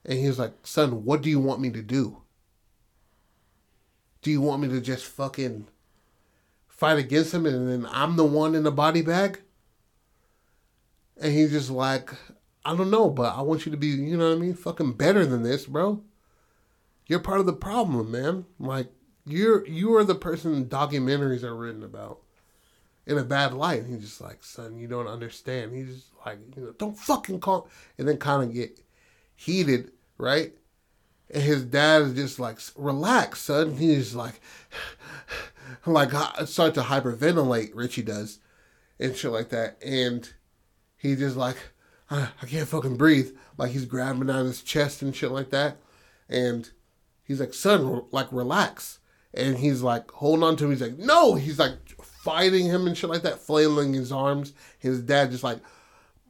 And 0.04 0.18
he's 0.18 0.38
like, 0.38 0.52
Son, 0.62 1.04
what 1.04 1.20
do 1.20 1.28
you 1.28 1.40
want 1.40 1.60
me 1.60 1.70
to 1.70 1.82
do? 1.82 2.22
Do 4.22 4.30
you 4.30 4.40
want 4.40 4.62
me 4.62 4.68
to 4.68 4.80
just 4.80 5.04
fucking 5.04 5.66
fight 6.68 6.98
against 6.98 7.34
him 7.34 7.46
and 7.46 7.68
then 7.68 7.90
I'm 7.92 8.16
the 8.16 8.24
one 8.24 8.54
in 8.54 8.62
the 8.62 8.70
body 8.70 9.02
bag? 9.02 9.40
And 11.20 11.32
he's 11.32 11.50
just 11.50 11.70
like, 11.70 12.10
I 12.64 12.76
don't 12.76 12.90
know, 12.90 13.10
but 13.10 13.36
I 13.36 13.42
want 13.42 13.66
you 13.66 13.72
to 13.72 13.78
be, 13.78 13.88
you 13.88 14.16
know 14.16 14.28
what 14.28 14.36
I 14.36 14.40
mean, 14.40 14.54
fucking 14.54 14.92
better 14.92 15.24
than 15.24 15.42
this, 15.42 15.66
bro. 15.66 16.02
You're 17.06 17.20
part 17.20 17.40
of 17.40 17.46
the 17.46 17.52
problem, 17.52 18.10
man. 18.10 18.44
Like 18.58 18.88
you're 19.24 19.66
you 19.66 19.94
are 19.96 20.04
the 20.04 20.14
person 20.14 20.66
documentaries 20.66 21.42
are 21.42 21.54
written 21.54 21.82
about 21.82 22.20
in 23.06 23.18
a 23.18 23.24
bad 23.24 23.54
light. 23.54 23.84
He's 23.86 24.00
just 24.00 24.20
like, 24.20 24.42
son, 24.42 24.78
you 24.78 24.88
don't 24.88 25.06
understand. 25.06 25.74
He's 25.74 25.94
just 25.94 26.08
like, 26.24 26.38
you 26.56 26.64
know, 26.64 26.72
don't 26.72 26.98
fucking 26.98 27.40
call, 27.40 27.68
and 27.98 28.06
then 28.06 28.18
kind 28.18 28.42
of 28.42 28.52
get 28.52 28.80
heated, 29.34 29.92
right? 30.18 30.52
And 31.30 31.42
his 31.42 31.64
dad 31.64 32.02
is 32.02 32.14
just 32.14 32.38
like, 32.38 32.58
relax, 32.76 33.40
son. 33.42 33.76
He's 33.76 34.14
like, 34.14 34.40
like 35.86 36.12
uh, 36.12 36.44
start 36.46 36.74
to 36.74 36.82
hyperventilate. 36.82 37.70
Richie 37.74 38.02
does, 38.02 38.40
and 38.98 39.16
shit 39.16 39.30
like 39.30 39.50
that, 39.50 39.78
and 39.84 40.28
he's 40.96 41.18
just 41.18 41.36
like, 41.36 41.56
I, 42.10 42.28
can't 42.46 42.68
fucking 42.68 42.96
breathe. 42.96 43.30
Like 43.56 43.70
he's 43.70 43.84
grabbing 43.84 44.30
out 44.30 44.44
his 44.44 44.62
chest 44.62 45.02
and 45.02 45.14
shit 45.14 45.30
like 45.30 45.50
that, 45.50 45.78
and 46.28 46.68
he's 47.22 47.40
like, 47.40 47.54
son, 47.54 48.04
like 48.10 48.28
relax. 48.30 48.98
And 49.34 49.58
he's 49.58 49.82
like 49.82 50.10
holding 50.12 50.42
on 50.42 50.56
to 50.56 50.64
him. 50.64 50.70
He's 50.70 50.80
like, 50.80 50.96
no. 50.96 51.34
He's 51.34 51.58
like 51.58 51.74
fighting 52.26 52.66
him 52.66 52.86
and 52.88 52.98
shit 52.98 53.08
like 53.08 53.22
that, 53.22 53.38
flailing 53.38 53.92
his 53.94 54.10
arms. 54.10 54.52
His 54.78 55.00
dad 55.00 55.30
just 55.30 55.44
like 55.44 55.60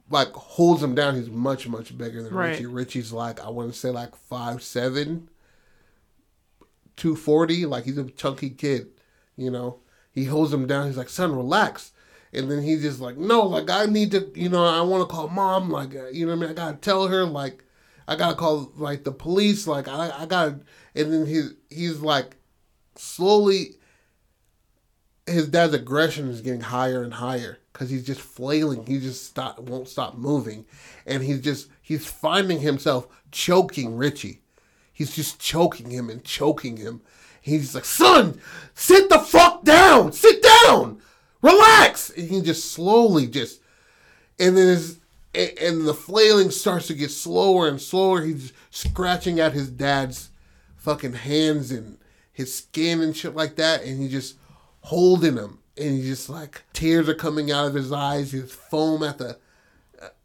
like 0.09 0.31
holds 0.33 0.81
him 0.83 0.93
down. 0.95 1.15
He's 1.15 1.29
much 1.29 1.67
much 1.67 1.97
bigger 1.97 2.21
than 2.23 2.33
Right. 2.33 2.51
Richie. 2.51 2.65
Richie's 2.67 3.11
like 3.11 3.39
I 3.43 3.49
want 3.49 3.73
to 3.73 3.77
say 3.77 3.89
like 3.89 4.15
five 4.15 4.61
seven, 4.61 5.29
two 6.95 7.15
forty. 7.15 7.65
Like 7.65 7.85
he's 7.85 7.97
a 7.97 8.05
chunky 8.05 8.51
kid, 8.51 8.87
you 9.35 9.49
know. 9.51 9.79
He 10.11 10.25
holds 10.25 10.53
him 10.53 10.65
down. 10.67 10.87
He's 10.87 10.97
like, 10.97 11.09
son, 11.09 11.35
relax. 11.35 11.91
And 12.33 12.49
then 12.51 12.61
he's 12.61 12.81
just 12.81 12.99
like, 12.99 13.17
no, 13.17 13.41
like 13.41 13.69
I 13.69 13.85
need 13.85 14.11
to, 14.11 14.31
you 14.35 14.49
know, 14.49 14.63
I 14.65 14.81
want 14.81 15.07
to 15.07 15.13
call 15.13 15.27
mom. 15.29 15.69
Like, 15.69 15.95
uh, 15.95 16.07
you 16.09 16.25
know 16.25 16.33
what 16.35 16.39
I 16.39 16.41
mean? 16.41 16.49
I 16.51 16.53
gotta 16.53 16.77
tell 16.77 17.07
her. 17.07 17.25
Like, 17.25 17.63
I 18.07 18.15
gotta 18.15 18.35
call 18.35 18.71
like 18.75 19.03
the 19.03 19.11
police. 19.11 19.65
Like, 19.67 19.87
I, 19.87 20.11
I 20.15 20.25
gotta. 20.25 20.59
And 20.95 21.11
then 21.13 21.25
he's 21.25 21.53
he's 21.69 21.99
like, 21.99 22.35
slowly. 22.95 23.75
His 25.27 25.47
dad's 25.49 25.73
aggression 25.73 26.29
is 26.29 26.41
getting 26.41 26.61
higher 26.61 27.03
and 27.03 27.13
higher 27.13 27.59
because 27.71 27.89
he's 27.89 28.05
just 28.05 28.21
flailing. 28.21 28.85
He 28.85 28.99
just 28.99 29.25
stop 29.25 29.59
won't 29.59 29.87
stop 29.87 30.17
moving, 30.17 30.65
and 31.05 31.21
he's 31.21 31.41
just 31.41 31.69
he's 31.81 32.05
finding 32.05 32.61
himself 32.61 33.07
choking 33.31 33.95
Richie. 33.97 34.41
He's 34.93 35.15
just 35.15 35.39
choking 35.39 35.91
him 35.91 36.09
and 36.09 36.23
choking 36.23 36.77
him. 36.77 37.01
He's 37.39 37.75
like, 37.75 37.85
son, 37.85 38.41
sit 38.73 39.09
the 39.09 39.19
fuck 39.19 39.63
down. 39.63 40.11
Sit 40.11 40.41
down. 40.41 40.99
Relax. 41.41 42.09
And 42.09 42.29
he 42.29 42.41
just 42.41 42.71
slowly 42.71 43.27
just, 43.27 43.61
and 44.39 44.57
then 44.57 44.67
his, 44.67 44.99
and, 45.35 45.87
the 45.87 45.93
flailing 45.93 46.49
starts 46.49 46.87
to 46.87 46.93
get 46.93 47.11
slower 47.11 47.67
and 47.67 47.79
slower. 47.79 48.23
He's 48.23 48.53
scratching 48.71 49.39
at 49.39 49.53
his 49.53 49.69
dad's 49.69 50.31
fucking 50.75 51.13
hands 51.13 51.71
and 51.71 51.99
his 52.33 52.53
skin 52.53 53.01
and 53.01 53.15
shit 53.15 53.35
like 53.35 53.55
that. 53.55 53.83
And 53.83 54.01
he 54.01 54.09
just 54.09 54.35
holding 54.81 55.35
him. 55.37 55.59
And 55.77 55.95
he's 55.95 56.07
just 56.07 56.29
like, 56.29 56.63
tears 56.73 57.07
are 57.07 57.13
coming 57.13 57.51
out 57.51 57.67
of 57.67 57.73
his 57.75 57.91
eyes. 57.91 58.31
His 58.31 58.51
foam 58.51 59.03
at 59.03 59.17
the, 59.19 59.37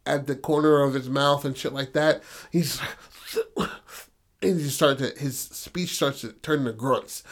at 0.06 0.26
the 0.26 0.36
corner 0.36 0.82
of 0.82 0.94
his 0.94 1.08
mouth 1.08 1.44
and 1.44 1.56
shit 1.56 1.72
like 1.72 1.92
that. 1.92 2.22
He's 2.50 2.80
and 4.42 4.60
he 4.60 4.68
starts 4.68 5.00
to 5.00 5.18
his 5.18 5.38
speech 5.38 5.90
starts 5.90 6.22
to 6.22 6.32
turn 6.32 6.64
to 6.64 6.72
grunts. 6.72 7.22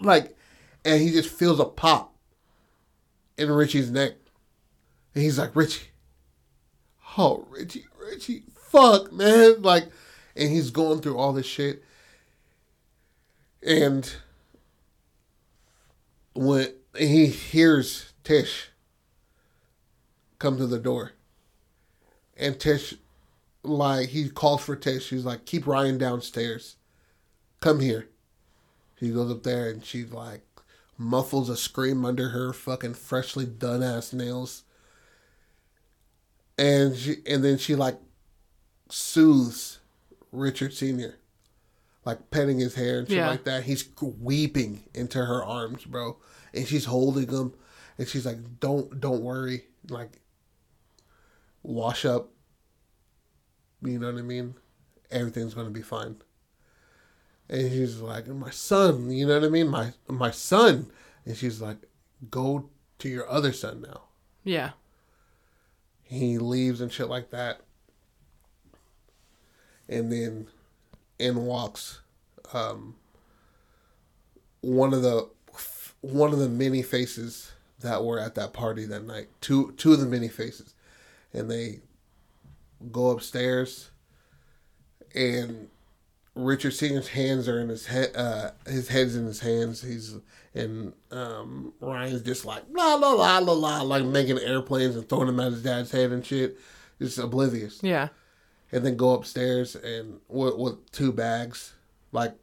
like 0.00 0.36
and 0.84 1.00
he 1.00 1.10
just 1.10 1.28
feels 1.30 1.60
a 1.60 1.64
pop 1.64 2.14
in 3.36 3.50
Richie's 3.50 3.90
neck. 3.90 4.12
And 5.14 5.22
he's 5.22 5.38
like, 5.38 5.54
Richie. 5.54 5.88
Oh, 7.18 7.46
Richie, 7.50 7.84
Richie, 7.98 8.44
fuck, 8.54 9.12
man. 9.12 9.60
Like, 9.62 9.88
and 10.34 10.50
he's 10.50 10.70
going 10.70 11.00
through 11.00 11.18
all 11.18 11.32
this 11.32 11.46
shit. 11.46 11.84
And 13.64 14.12
when 16.34 16.72
he 16.96 17.26
hears 17.26 18.12
Tish 18.24 18.70
come 20.38 20.58
to 20.58 20.66
the 20.66 20.78
door. 20.78 21.12
And 22.36 22.58
Tish, 22.58 22.94
like, 23.62 24.08
he 24.08 24.28
calls 24.28 24.64
for 24.64 24.74
Tish. 24.74 25.10
He's 25.10 25.24
like, 25.24 25.44
keep 25.44 25.66
Ryan 25.66 25.98
downstairs. 25.98 26.76
Come 27.60 27.78
here. 27.78 28.08
She 28.98 29.10
goes 29.10 29.30
up 29.30 29.44
there 29.44 29.70
and 29.70 29.84
she, 29.84 30.04
like, 30.04 30.42
muffles 30.98 31.48
a 31.48 31.56
scream 31.56 32.04
under 32.04 32.30
her 32.30 32.52
fucking 32.52 32.94
freshly 32.94 33.46
done 33.46 33.82
ass 33.82 34.12
nails. 34.12 34.64
And 36.58 36.96
she, 36.96 37.16
and 37.26 37.44
then 37.44 37.58
she, 37.58 37.76
like, 37.76 37.98
soothes 38.88 39.78
Richard 40.32 40.72
Sr., 40.74 41.16
like, 42.04 42.30
petting 42.30 42.58
his 42.58 42.74
hair 42.74 42.98
and 43.00 43.08
shit 43.08 43.16
Yeah. 43.18 43.28
like 43.28 43.44
that. 43.44 43.64
He's 43.64 43.88
weeping 44.00 44.84
into 44.94 45.24
her 45.24 45.44
arms, 45.44 45.84
bro. 45.84 46.18
And 46.54 46.66
she's 46.66 46.84
holding 46.86 47.28
him. 47.28 47.54
And 47.98 48.08
she's 48.08 48.26
like, 48.26 48.60
don't, 48.60 49.00
don't 49.00 49.22
worry. 49.22 49.64
Like, 49.88 50.20
wash 51.62 52.04
up. 52.04 52.30
You 53.82 53.98
know 53.98 54.12
what 54.12 54.18
I 54.18 54.22
mean? 54.22 54.54
Everything's 55.10 55.54
gonna 55.54 55.70
be 55.70 55.82
fine. 55.82 56.16
And 57.48 57.68
he's 57.70 57.98
like, 57.98 58.26
my 58.28 58.50
son, 58.50 59.10
you 59.10 59.26
know 59.26 59.34
what 59.34 59.44
I 59.46 59.48
mean? 59.50 59.68
My 59.68 59.92
my 60.08 60.30
son. 60.30 60.90
And 61.26 61.36
she's 61.36 61.60
like, 61.60 61.76
go 62.30 62.70
to 63.00 63.08
your 63.08 63.28
other 63.28 63.52
son 63.52 63.82
now. 63.82 64.02
Yeah. 64.44 64.70
He 66.04 66.38
leaves 66.38 66.80
and 66.80 66.92
shit 66.92 67.08
like 67.08 67.30
that. 67.30 67.60
And 69.88 70.10
then 70.12 70.46
in 71.22 71.44
walks 71.44 72.00
um, 72.52 72.96
one 74.60 74.92
of 74.92 75.02
the 75.02 75.28
one 76.00 76.32
of 76.32 76.38
the 76.38 76.48
many 76.48 76.82
faces 76.82 77.52
that 77.80 78.04
were 78.04 78.18
at 78.18 78.34
that 78.34 78.52
party 78.52 78.84
that 78.86 79.04
night. 79.04 79.28
Two 79.40 79.72
two 79.76 79.92
of 79.92 80.00
the 80.00 80.06
many 80.06 80.28
faces. 80.28 80.74
And 81.32 81.50
they 81.50 81.80
go 82.90 83.10
upstairs 83.10 83.90
and 85.14 85.68
Richard 86.34 86.72
Senior's 86.72 87.08
hands 87.08 87.48
are 87.48 87.60
in 87.60 87.68
his 87.68 87.86
head. 87.86 88.10
Uh, 88.14 88.50
his 88.66 88.88
head's 88.88 89.16
in 89.16 89.26
his 89.26 89.40
hands. 89.40 89.82
He's 89.82 90.16
and 90.54 90.92
um, 91.10 91.72
Ryan's 91.80 92.22
just 92.22 92.44
like 92.44 92.62
la 92.70 92.94
la 92.94 93.12
la 93.12 93.38
la 93.38 93.52
la, 93.52 93.82
like 93.82 94.04
making 94.04 94.38
airplanes 94.38 94.96
and 94.96 95.08
throwing 95.08 95.26
them 95.26 95.40
at 95.40 95.52
his 95.52 95.62
dad's 95.62 95.90
head 95.90 96.10
and 96.10 96.24
shit. 96.24 96.58
Just 96.98 97.18
oblivious. 97.18 97.80
Yeah. 97.82 98.08
And 98.72 98.84
then 98.86 98.96
go 98.96 99.10
upstairs 99.14 99.76
and 99.76 100.20
with, 100.28 100.56
with 100.56 100.90
two 100.92 101.12
bags, 101.12 101.74
like 102.10 102.34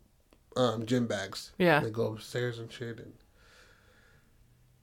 um, 0.55 0.85
gym 0.85 1.07
bags. 1.07 1.51
Yeah. 1.57 1.79
They 1.79 1.89
go 1.89 2.13
upstairs 2.13 2.59
and 2.59 2.71
shit, 2.71 2.99
and 2.99 3.13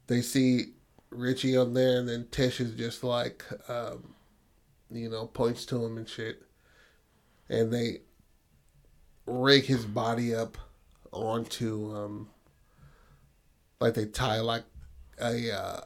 they 0.08 0.22
see 0.22 0.72
Richie 1.10 1.56
on 1.56 1.74
there, 1.74 1.98
and 2.00 2.08
then 2.08 2.26
Tish 2.30 2.60
is 2.60 2.72
just 2.74 3.04
like, 3.04 3.44
um, 3.68 4.14
you 4.90 5.08
know, 5.08 5.26
points 5.26 5.64
to 5.66 5.84
him 5.84 5.96
and 5.96 6.08
shit, 6.08 6.42
and 7.48 7.72
they 7.72 8.00
rig 9.26 9.64
his 9.64 9.84
body 9.84 10.34
up 10.34 10.58
onto, 11.12 11.94
um, 11.94 12.28
like 13.80 13.94
they 13.94 14.06
tie 14.06 14.40
like 14.40 14.64
a 15.20 15.52
uh, 15.56 15.80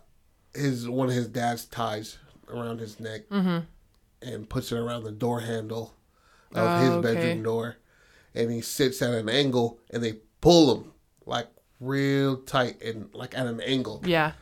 his 0.55 0.89
one 0.89 1.09
of 1.09 1.15
his 1.15 1.29
dad's 1.29 1.65
ties 1.67 2.19
around 2.49 2.81
his 2.81 2.99
neck, 3.01 3.23
and 4.23 4.49
puts 4.49 4.73
it 4.73 4.79
around 4.79 5.05
the 5.05 5.13
door 5.13 5.41
handle 5.41 5.95
of 6.55 6.59
Oh, 6.69 6.79
his 6.81 6.91
okay. 6.91 7.15
bedroom 7.15 7.43
door, 7.45 7.77
and 8.35 8.51
he 8.51 8.61
sits 8.61 9.01
at 9.03 9.13
an 9.15 9.29
angle, 9.29 9.79
and 9.91 10.03
they 10.03 10.15
pull 10.41 10.75
him 10.75 10.93
like 11.27 11.49
real 11.81 12.37
tight 12.37 12.81
and 12.83 13.09
like 13.15 13.37
at 13.37 13.47
an 13.47 13.61
angle. 13.61 14.03
Yeah. 14.05 14.33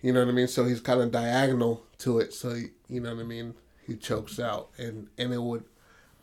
You 0.00 0.12
know 0.12 0.20
what 0.20 0.28
I 0.28 0.32
mean? 0.32 0.48
So 0.48 0.64
he's 0.64 0.80
kind 0.80 1.00
of 1.00 1.12
diagonal 1.12 1.86
to 1.98 2.18
it. 2.18 2.34
So 2.34 2.54
he, 2.54 2.66
you 2.88 3.00
know 3.00 3.14
what 3.14 3.20
I 3.20 3.26
mean? 3.26 3.54
He 3.86 3.96
chokes 3.96 4.38
out, 4.40 4.70
and 4.78 5.08
and 5.18 5.32
it 5.32 5.40
would 5.42 5.64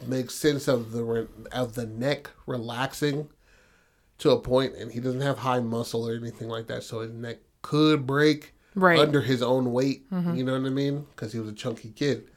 make 0.06 0.30
sense 0.32 0.68
of 0.68 0.92
the 0.92 1.28
of 1.52 1.76
the 1.76 1.86
neck 1.86 2.30
relaxing 2.46 3.30
to 4.20 4.32
a 4.32 4.40
point, 4.40 4.76
and 4.76 4.92
he 4.92 5.00
doesn't 5.00 5.22
have 5.22 5.40
high 5.40 5.60
muscle 5.62 6.08
or 6.08 6.14
anything 6.16 6.50
like 6.50 6.68
that, 6.68 6.84
so 6.84 7.00
his 7.02 7.12
neck 7.12 7.38
could 7.62 8.06
break 8.06 8.54
Right. 8.76 9.00
under 9.00 9.22
his 9.22 9.42
own 9.42 9.72
weight. 9.74 10.10
Mm-hmm. 10.12 10.36
You 10.36 10.44
know 10.44 10.54
what 10.60 10.66
I 10.68 10.70
mean? 10.70 11.06
Because 11.16 11.34
he 11.34 11.40
was 11.40 11.50
a 11.50 11.54
chunky 11.54 11.90
kid. 11.92 12.30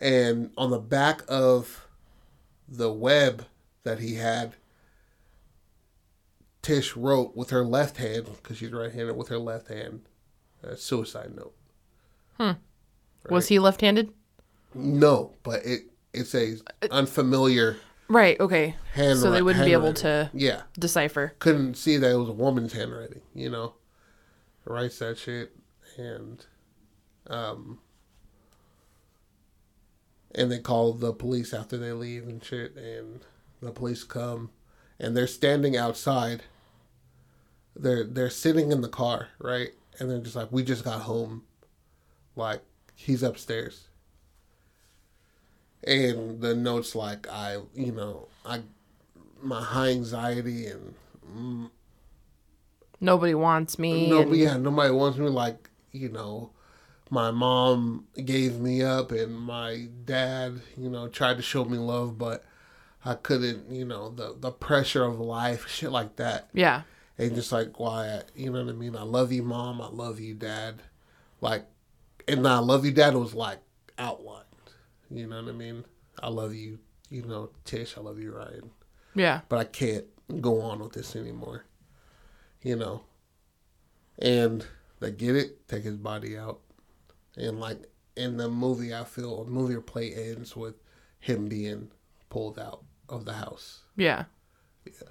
And 0.00 0.50
on 0.56 0.70
the 0.70 0.78
back 0.78 1.22
of 1.28 1.86
the 2.68 2.92
web 2.92 3.44
that 3.82 3.98
he 3.98 4.14
had, 4.14 4.54
Tish 6.62 6.94
wrote 6.96 7.34
with 7.36 7.50
her 7.50 7.64
left 7.64 7.96
hand, 7.96 8.26
because 8.42 8.58
she's 8.58 8.70
right-handed, 8.72 9.16
with 9.16 9.28
her 9.28 9.38
left 9.38 9.68
hand, 9.68 10.02
a 10.62 10.76
suicide 10.76 11.34
note. 11.34 11.54
Hmm. 12.38 12.52
Was 13.30 13.48
he 13.48 13.58
left-handed? 13.58 14.12
No, 14.74 15.34
but 15.42 15.64
it 15.64 15.82
it's 16.12 16.34
a 16.34 16.56
unfamiliar 16.90 17.76
Right. 18.08 18.38
Okay. 18.40 18.74
hand. 18.94 19.18
So 19.20 19.30
they 19.30 19.40
wouldn't 19.42 19.64
be 19.64 19.72
able 19.72 19.92
to 19.94 20.30
Yeah, 20.34 20.62
decipher. 20.78 21.34
couldn't 21.38 21.76
see 21.76 21.96
that 21.96 22.10
it 22.10 22.16
was 22.16 22.28
a 22.28 22.32
woman's 22.32 22.72
handwriting. 22.72 23.20
You 23.34 23.50
know, 23.50 23.74
writes 24.64 24.98
that 24.98 25.18
shit, 25.18 25.52
and 25.96 26.44
um, 27.28 27.78
and 30.34 30.50
they 30.50 30.58
call 30.58 30.92
the 30.92 31.12
police 31.12 31.52
after 31.52 31.76
they 31.76 31.92
leave 31.92 32.26
and 32.28 32.42
shit, 32.42 32.76
and 32.76 33.20
the 33.60 33.70
police 33.72 34.04
come, 34.04 34.50
and 34.98 35.16
they're 35.16 35.26
standing 35.26 35.76
outside. 35.76 36.42
They're 37.76 38.04
they're 38.04 38.30
sitting 38.30 38.72
in 38.72 38.80
the 38.80 38.88
car, 38.88 39.28
right, 39.38 39.70
and 39.98 40.10
they're 40.10 40.18
just 40.20 40.36
like, 40.36 40.50
"We 40.52 40.62
just 40.64 40.84
got 40.84 41.02
home, 41.02 41.44
like 42.36 42.60
he's 42.94 43.22
upstairs." 43.22 43.88
And 45.82 46.40
the 46.42 46.54
notes 46.54 46.94
like 46.94 47.26
I, 47.28 47.58
you 47.74 47.92
know, 47.92 48.28
I, 48.44 48.60
my 49.42 49.62
high 49.62 49.88
anxiety 49.90 50.66
and 50.66 51.70
Nobody 53.00 53.34
wants 53.34 53.78
me. 53.78 54.10
no, 54.10 54.22
and- 54.22 54.36
yeah, 54.36 54.56
nobody 54.58 54.90
wants 54.92 55.16
me 55.18 55.28
like 55.28 55.70
you 55.92 56.08
know, 56.10 56.50
my 57.10 57.32
mom 57.32 58.06
gave 58.24 58.60
me 58.60 58.82
up 58.82 59.10
and 59.10 59.36
my 59.36 59.88
dad, 60.04 60.60
you 60.76 60.88
know, 60.88 61.08
tried 61.08 61.36
to 61.36 61.42
show 61.42 61.64
me 61.64 61.76
love, 61.76 62.16
but 62.16 62.44
I 63.04 63.14
couldn't, 63.14 63.70
you 63.70 63.84
know, 63.84 64.10
the 64.10 64.36
the 64.38 64.52
pressure 64.52 65.04
of 65.04 65.18
life, 65.18 65.68
shit 65.68 65.90
like 65.90 66.16
that. 66.16 66.48
Yeah. 66.52 66.82
And 67.18 67.34
just 67.34 67.52
like 67.52 67.78
why, 67.78 68.22
you 68.34 68.50
know 68.50 68.64
what 68.64 68.70
I 68.70 68.76
mean? 68.76 68.96
I 68.96 69.02
love 69.02 69.32
you, 69.32 69.42
mom. 69.42 69.80
I 69.80 69.88
love 69.88 70.20
you, 70.20 70.34
dad. 70.34 70.82
Like, 71.40 71.66
and 72.28 72.46
I 72.46 72.58
love 72.58 72.84
you, 72.84 72.92
dad 72.92 73.14
was 73.14 73.34
like 73.34 73.58
outlined. 73.98 74.44
You 75.10 75.26
know 75.26 75.42
what 75.42 75.50
I 75.50 75.52
mean? 75.52 75.84
I 76.22 76.28
love 76.28 76.54
you, 76.54 76.78
you 77.08 77.22
know, 77.22 77.50
Tish. 77.64 77.98
I 77.98 78.00
love 78.00 78.20
you, 78.20 78.32
Ryan. 78.32 78.70
Yeah. 79.14 79.40
But 79.48 79.58
I 79.58 79.64
can't 79.64 80.06
go 80.40 80.60
on 80.60 80.78
with 80.78 80.92
this 80.92 81.16
anymore. 81.16 81.64
You 82.62 82.76
know. 82.76 83.02
And 84.18 84.66
they 85.00 85.10
get 85.10 85.34
it, 85.34 85.66
take 85.66 85.84
his 85.84 85.96
body 85.96 86.36
out. 86.36 86.60
And 87.36 87.60
like 87.60 87.78
in 88.16 88.36
the 88.36 88.48
movie, 88.48 88.94
I 88.94 89.04
feel 89.04 89.44
the 89.44 89.50
movie 89.50 89.74
or 89.74 89.80
play 89.80 90.12
ends 90.12 90.56
with 90.56 90.74
him 91.18 91.48
being 91.48 91.90
pulled 92.28 92.58
out 92.58 92.84
of 93.08 93.24
the 93.24 93.34
house. 93.34 93.80
Yeah. 93.96 94.24
Yeah. 94.84 95.08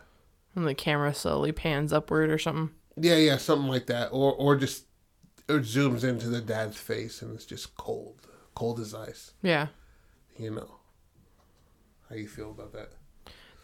And 0.55 0.67
the 0.67 0.75
camera 0.75 1.13
slowly 1.13 1.51
pans 1.51 1.93
upward 1.93 2.31
or 2.31 2.37
something. 2.37 2.71
Yeah, 2.97 3.15
yeah, 3.15 3.37
something 3.37 3.69
like 3.69 3.85
that. 3.87 4.07
Or 4.07 4.33
or 4.33 4.55
just 4.55 4.85
it 5.47 5.61
zooms 5.61 6.03
into 6.03 6.29
the 6.29 6.41
dad's 6.41 6.77
face 6.77 7.21
and 7.21 7.33
it's 7.35 7.45
just 7.45 7.75
cold. 7.75 8.27
Cold 8.55 8.79
as 8.79 8.93
ice. 8.93 9.31
Yeah. 9.41 9.67
You 10.37 10.51
know. 10.51 10.75
How 12.09 12.15
you 12.15 12.27
feel 12.27 12.51
about 12.51 12.73
that? 12.73 12.89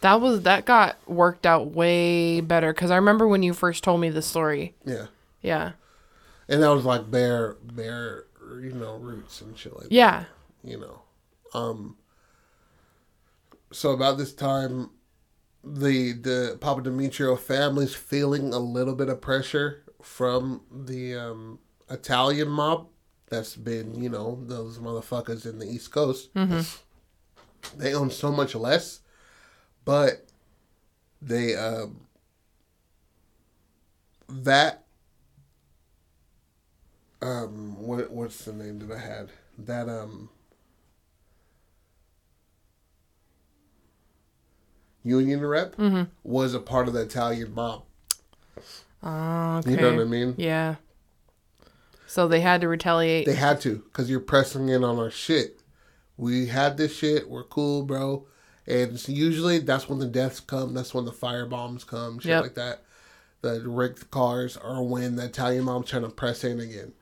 That 0.02 0.22
was 0.22 0.44
that 0.44 0.66
got 0.66 0.98
worked 1.08 1.46
out 1.46 1.72
way 1.72 2.40
better 2.42 2.74
because 2.74 2.92
I 2.92 2.96
remember 2.96 3.28
when 3.28 3.44
you 3.44 3.54
first 3.54 3.84
told 3.84 4.02
me 4.02 4.10
the 4.10 4.22
story. 4.22 4.76
Yeah. 4.86 5.08
Yeah. 5.42 5.72
And 6.48 6.62
that 6.62 6.70
was 6.70 6.86
like 6.86 7.10
bare 7.10 7.58
bare 7.64 8.26
you 8.62 8.74
know, 8.74 8.98
roots 8.98 9.42
and 9.42 9.58
shit 9.58 9.74
like 9.74 9.86
that. 9.86 9.92
Yeah. 9.92 10.26
you 10.64 10.80
know. 10.80 11.02
Um 11.54 11.98
so 13.72 13.92
about 13.92 14.18
this 14.18 14.34
time 14.34 14.92
the 15.64 16.14
the 16.14 16.58
Papa 16.62 16.82
Demetrio 16.82 17.36
family's 17.36 17.96
feeling 17.96 18.54
a 18.54 18.60
little 18.60 18.96
bit 18.96 19.10
of 19.10 19.22
pressure 19.22 19.84
from 20.02 20.62
the 20.72 21.16
um 21.16 21.60
Italian 21.90 22.50
mob 22.50 22.88
that's 23.28 23.56
been, 23.56 24.02
you 24.02 24.10
know, 24.10 24.40
those 24.44 24.78
motherfuckers 24.78 25.46
in 25.46 25.60
the 25.60 25.66
East 25.66 25.92
Coast. 25.92 26.34
Mm-hmm. 26.36 26.62
They 27.80 27.96
own 27.96 28.12
so 28.12 28.32
much 28.32 28.54
less, 28.54 29.00
but 29.84 30.28
they 31.22 31.56
um 31.56 32.02
that 34.30 34.85
um 37.26 37.82
what 37.82 38.12
what's 38.12 38.46
the 38.46 38.54
name 38.54 38.80
that 38.80 38.96
I 38.96 39.00
had? 39.00 39.30
That 39.58 39.90
um 39.90 40.30
union 45.04 45.42
rep 45.46 45.76
was 46.24 46.54
a 46.54 46.60
part 46.60 46.88
of 46.88 46.94
the 46.94 47.02
Italian 47.02 47.54
mob. 47.54 47.84
Oh, 49.04 49.58
okay. 49.58 49.72
You 49.72 49.78
know 49.78 49.94
what 49.94 50.02
I 50.02 50.06
mean? 50.06 50.34
Yeah. 50.38 50.76
So 52.08 52.28
they 52.28 52.42
had 52.42 52.62
to 52.62 52.68
retaliate. 52.68 53.26
They 53.26 53.36
had 53.36 53.62
to 53.62 53.78
because 53.78 54.10
you're 54.10 54.20
pressing 54.20 54.70
in 54.70 54.84
on 54.84 54.98
our 54.98 55.12
shit. 55.12 55.60
We 56.18 56.48
had 56.48 56.78
this 56.78 56.96
shit. 56.96 57.30
We're 57.30 57.44
cool, 57.44 57.84
bro. 57.84 58.26
And 58.68 59.08
usually 59.08 59.60
that's 59.60 59.88
when 59.90 60.00
the 60.00 60.08
deaths 60.08 60.40
come. 60.40 60.74
That's 60.74 60.94
when 60.94 61.06
the 61.06 61.12
fire 61.12 61.46
bombs 61.46 61.84
come, 61.84 62.20
shit 62.20 62.30
Yep. 62.30 62.42
like 62.44 62.56
that. 62.56 62.82
The 63.42 63.62
wrecked 63.68 64.10
cars 64.10 64.58
are 64.58 64.82
when 64.82 65.18
the 65.18 65.26
Italian 65.26 65.66
mom's 65.66 65.90
trying 65.90 66.02
to 66.04 66.10
press 66.10 66.44
in 66.44 66.60
again. 66.60 66.94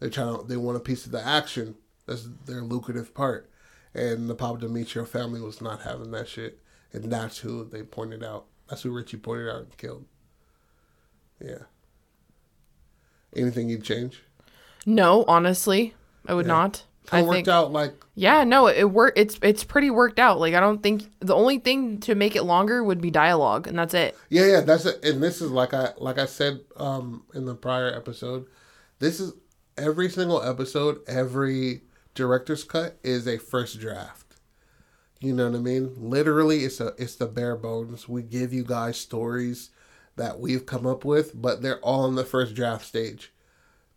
They're 0.00 0.10
trying 0.10 0.36
to. 0.38 0.44
They 0.44 0.56
want 0.56 0.76
a 0.76 0.80
piece 0.80 1.06
of 1.06 1.12
the 1.12 1.24
action. 1.24 1.76
That's 2.06 2.28
their 2.46 2.62
lucrative 2.62 3.14
part. 3.14 3.48
And 3.94 4.28
the 4.28 4.34
Papa 4.34 4.60
Demetrio 4.60 5.04
family 5.04 5.40
was 5.40 5.60
not 5.60 5.82
having 5.82 6.10
that 6.12 6.28
shit. 6.28 6.58
And 6.92 7.04
that's 7.12 7.38
who 7.38 7.64
they 7.64 7.82
pointed 7.82 8.24
out. 8.24 8.46
That's 8.68 8.82
who 8.82 8.90
Richie 8.90 9.16
pointed 9.18 9.48
out 9.48 9.62
and 9.62 9.76
killed. 9.76 10.04
Yeah. 11.40 11.64
Anything 13.34 13.68
you'd 13.68 13.84
change? 13.84 14.22
no, 14.86 15.24
honestly, 15.28 15.94
I 16.26 16.32
would 16.34 16.46
Yeah. 16.46 16.52
not. 16.52 16.84
Kind 17.06 17.18
I 17.18 17.20
of 17.22 17.26
worked 17.28 17.36
think. 17.36 17.48
out 17.48 17.72
like 17.72 17.92
Yeah, 18.14 18.44
no, 18.44 18.66
it 18.68 18.84
worked. 18.90 19.18
It's 19.18 19.38
it's 19.42 19.64
pretty 19.64 19.90
worked 19.90 20.18
out. 20.18 20.38
Like 20.40 20.54
I 20.54 20.60
don't 20.60 20.82
think 20.82 21.04
the 21.20 21.34
only 21.34 21.58
thing 21.58 21.98
to 22.00 22.14
make 22.14 22.34
it 22.36 22.42
longer 22.44 22.82
would 22.84 23.00
be 23.00 23.10
dialogue, 23.10 23.66
and 23.66 23.78
that's 23.78 23.94
it. 23.94 24.16
Yeah, 24.28 24.46
yeah, 24.46 24.60
that's 24.60 24.84
it. 24.86 25.04
And 25.04 25.22
this 25.22 25.40
is 25.40 25.50
like 25.50 25.74
I 25.74 25.90
like 25.98 26.18
I 26.18 26.26
said 26.26 26.60
um 26.76 27.24
in 27.34 27.44
the 27.46 27.54
prior 27.54 27.92
episode. 27.94 28.46
This 29.00 29.18
is 29.20 29.32
every 29.80 30.08
single 30.10 30.42
episode, 30.42 31.00
every 31.06 31.82
director's 32.14 32.64
cut 32.64 32.98
is 33.02 33.26
a 33.26 33.38
first 33.38 33.80
draft. 33.80 34.36
You 35.20 35.34
know 35.34 35.50
what 35.50 35.58
I 35.58 35.60
mean? 35.60 35.92
Literally, 35.96 36.64
it's 36.64 36.80
a 36.80 36.94
it's 36.98 37.16
the 37.16 37.26
bare 37.26 37.56
bones. 37.56 38.08
We 38.08 38.22
give 38.22 38.52
you 38.52 38.64
guys 38.64 38.96
stories 38.96 39.70
that 40.16 40.40
we've 40.40 40.66
come 40.66 40.86
up 40.86 41.04
with, 41.04 41.40
but 41.40 41.62
they're 41.62 41.80
all 41.80 42.06
in 42.06 42.14
the 42.14 42.24
first 42.24 42.54
draft 42.54 42.84
stage 42.86 43.32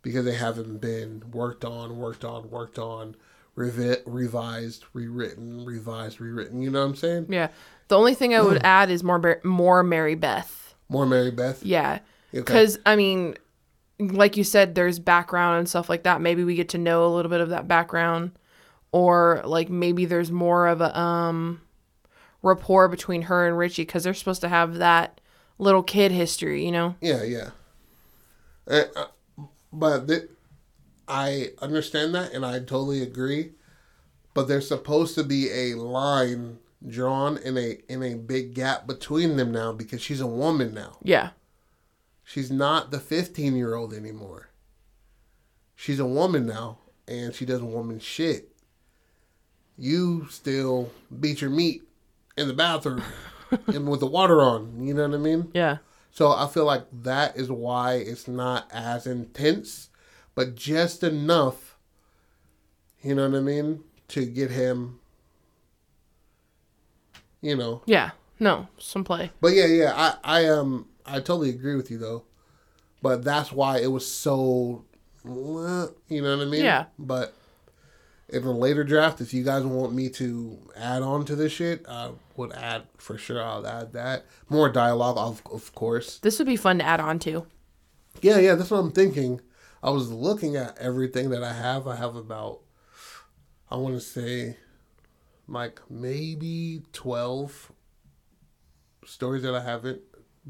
because 0.02 0.24
they 0.24 0.34
haven't 0.34 0.80
been 0.80 1.22
worked 1.32 1.64
on, 1.64 1.96
worked 1.96 2.24
on, 2.24 2.50
worked 2.50 2.78
on, 2.78 3.16
revi- 3.56 4.02
revised, 4.04 4.84
rewritten, 4.92 5.64
revised, 5.64 6.20
rewritten. 6.20 6.60
You 6.60 6.70
know 6.70 6.80
what 6.80 6.90
I'm 6.90 6.96
saying? 6.96 7.26
Yeah. 7.30 7.48
The 7.88 7.96
only 7.96 8.14
thing 8.14 8.34
I 8.34 8.42
would 8.42 8.62
add 8.64 8.90
is 8.90 9.02
more 9.02 9.40
more 9.44 9.82
Mary 9.82 10.14
Beth. 10.14 10.74
More 10.88 11.06
Mary 11.06 11.30
Beth. 11.30 11.64
Yeah. 11.64 12.00
Okay. 12.34 12.40
Because 12.40 12.78
I 12.84 12.96
mean, 12.96 13.36
like 13.98 14.36
you 14.36 14.44
said, 14.44 14.74
there's 14.74 14.98
background 14.98 15.58
and 15.58 15.68
stuff 15.68 15.88
like 15.88 16.02
that. 16.04 16.20
Maybe 16.20 16.44
we 16.44 16.54
get 16.54 16.70
to 16.70 16.78
know 16.78 17.06
a 17.06 17.12
little 17.14 17.30
bit 17.30 17.40
of 17.40 17.50
that 17.50 17.68
background, 17.68 18.32
or 18.92 19.42
like 19.44 19.68
maybe 19.68 20.04
there's 20.04 20.30
more 20.30 20.66
of 20.66 20.80
a 20.80 20.98
um 20.98 21.60
rapport 22.42 22.88
between 22.88 23.22
her 23.22 23.46
and 23.46 23.56
Richie 23.56 23.82
because 23.82 24.04
they're 24.04 24.14
supposed 24.14 24.42
to 24.42 24.48
have 24.48 24.74
that 24.76 25.20
little 25.58 25.82
kid 25.82 26.12
history, 26.12 26.64
you 26.64 26.72
know? 26.72 26.94
Yeah, 27.00 27.22
yeah. 27.22 27.50
Uh, 28.68 28.84
uh, 28.94 29.06
but 29.72 30.08
th- 30.08 30.30
I 31.08 31.50
understand 31.60 32.14
that, 32.14 32.32
and 32.32 32.44
I 32.44 32.58
totally 32.58 33.02
agree. 33.02 33.52
But 34.34 34.48
there's 34.48 34.68
supposed 34.68 35.14
to 35.14 35.22
be 35.24 35.50
a 35.50 35.74
line 35.74 36.58
drawn 36.86 37.38
in 37.38 37.56
a 37.56 37.78
in 37.88 38.02
a 38.02 38.14
big 38.14 38.54
gap 38.54 38.86
between 38.86 39.36
them 39.36 39.52
now 39.52 39.72
because 39.72 40.02
she's 40.02 40.20
a 40.20 40.26
woman 40.26 40.74
now. 40.74 40.98
Yeah. 41.02 41.30
She's 42.24 42.50
not 42.50 42.90
the 42.90 42.98
15 42.98 43.54
year 43.54 43.74
old 43.74 43.92
anymore. 43.92 44.48
She's 45.76 45.98
a 45.98 46.06
woman 46.06 46.46
now, 46.46 46.78
and 47.06 47.34
she 47.34 47.44
does 47.44 47.62
woman 47.62 48.00
shit. 48.00 48.50
You 49.76 50.26
still 50.30 50.90
beat 51.20 51.40
your 51.40 51.50
meat 51.50 51.82
in 52.36 52.48
the 52.48 52.54
bathroom 52.54 53.02
and 53.66 53.88
with 53.88 54.00
the 54.00 54.06
water 54.06 54.40
on. 54.40 54.84
You 54.84 54.94
know 54.94 55.06
what 55.08 55.14
I 55.14 55.18
mean? 55.18 55.50
Yeah. 55.52 55.78
So 56.10 56.30
I 56.30 56.46
feel 56.46 56.64
like 56.64 56.84
that 57.02 57.36
is 57.36 57.50
why 57.50 57.94
it's 57.94 58.28
not 58.28 58.70
as 58.72 59.06
intense, 59.06 59.90
but 60.34 60.54
just 60.54 61.02
enough, 61.02 61.76
you 63.02 63.16
know 63.16 63.28
what 63.28 63.36
I 63.36 63.40
mean, 63.40 63.82
to 64.08 64.24
get 64.24 64.52
him, 64.52 65.00
you 67.40 67.56
know. 67.56 67.82
Yeah. 67.86 68.12
No, 68.38 68.68
some 68.78 69.04
play. 69.04 69.32
But 69.40 69.54
yeah, 69.54 69.66
yeah, 69.66 69.92
I, 69.94 70.42
I 70.42 70.48
um, 70.48 70.86
I 71.06 71.20
totally 71.20 71.50
agree 71.50 71.76
with 71.76 71.90
you 71.90 71.98
though, 71.98 72.24
but 73.02 73.24
that's 73.24 73.52
why 73.52 73.78
it 73.78 73.92
was 73.92 74.06
so, 74.06 74.84
you 75.24 75.30
know 75.30 76.36
what 76.36 76.46
I 76.46 76.50
mean? 76.50 76.64
Yeah. 76.64 76.86
But 76.98 77.34
in 78.28 78.42
the 78.42 78.52
later 78.52 78.84
draft, 78.84 79.20
if 79.20 79.34
you 79.34 79.44
guys 79.44 79.64
want 79.64 79.92
me 79.92 80.08
to 80.10 80.58
add 80.76 81.02
on 81.02 81.24
to 81.26 81.36
this 81.36 81.52
shit, 81.52 81.84
I 81.88 82.12
would 82.36 82.52
add 82.52 82.84
for 82.96 83.18
sure. 83.18 83.42
I'll 83.42 83.66
add 83.66 83.92
that 83.92 84.24
more 84.48 84.70
dialogue, 84.70 85.18
of 85.18 85.42
of 85.52 85.74
course. 85.74 86.18
This 86.18 86.38
would 86.38 86.48
be 86.48 86.56
fun 86.56 86.78
to 86.78 86.84
add 86.84 87.00
on 87.00 87.18
to. 87.20 87.46
Yeah, 88.22 88.38
yeah, 88.38 88.54
that's 88.54 88.70
what 88.70 88.78
I'm 88.78 88.92
thinking. 88.92 89.40
I 89.82 89.90
was 89.90 90.10
looking 90.10 90.56
at 90.56 90.78
everything 90.78 91.28
that 91.30 91.44
I 91.44 91.52
have. 91.52 91.86
I 91.86 91.96
have 91.96 92.16
about, 92.16 92.60
I 93.70 93.76
want 93.76 93.94
to 93.94 94.00
say, 94.00 94.56
like 95.46 95.82
maybe 95.90 96.82
12 96.94 97.72
stories 99.04 99.42
that 99.42 99.54
I 99.54 99.60
haven't, 99.60 100.00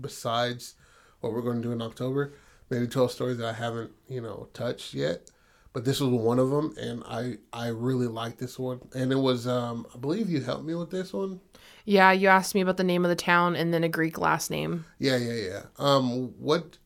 besides 0.00 0.74
what 1.20 1.32
we're 1.32 1.42
going 1.42 1.62
to 1.62 1.68
do 1.68 1.72
in 1.72 1.82
October. 1.82 2.32
Maybe 2.70 2.86
12 2.86 3.12
stories 3.12 3.38
that 3.38 3.46
I 3.46 3.52
haven't, 3.52 3.92
you 4.08 4.20
know, 4.20 4.48
touched 4.54 4.94
yet. 4.94 5.30
But 5.72 5.84
this 5.84 6.00
was 6.00 6.10
one 6.10 6.38
of 6.38 6.50
them, 6.50 6.72
and 6.78 7.02
I 7.04 7.38
I 7.52 7.66
really 7.66 8.06
like 8.06 8.38
this 8.38 8.60
one. 8.60 8.80
And 8.94 9.10
it 9.10 9.16
was, 9.16 9.46
um 9.48 9.86
I 9.92 9.98
believe 9.98 10.30
you 10.30 10.40
helped 10.40 10.64
me 10.64 10.74
with 10.76 10.90
this 10.90 11.12
one. 11.12 11.40
Yeah, 11.84 12.12
you 12.12 12.28
asked 12.28 12.54
me 12.54 12.60
about 12.60 12.76
the 12.76 12.84
name 12.84 13.04
of 13.04 13.08
the 13.08 13.16
town 13.16 13.56
and 13.56 13.74
then 13.74 13.82
a 13.82 13.88
Greek 13.88 14.16
last 14.16 14.50
name. 14.50 14.84
Yeah, 14.98 15.16
yeah, 15.16 15.32
yeah. 15.32 15.62
Um, 15.78 16.28
what 16.38 16.78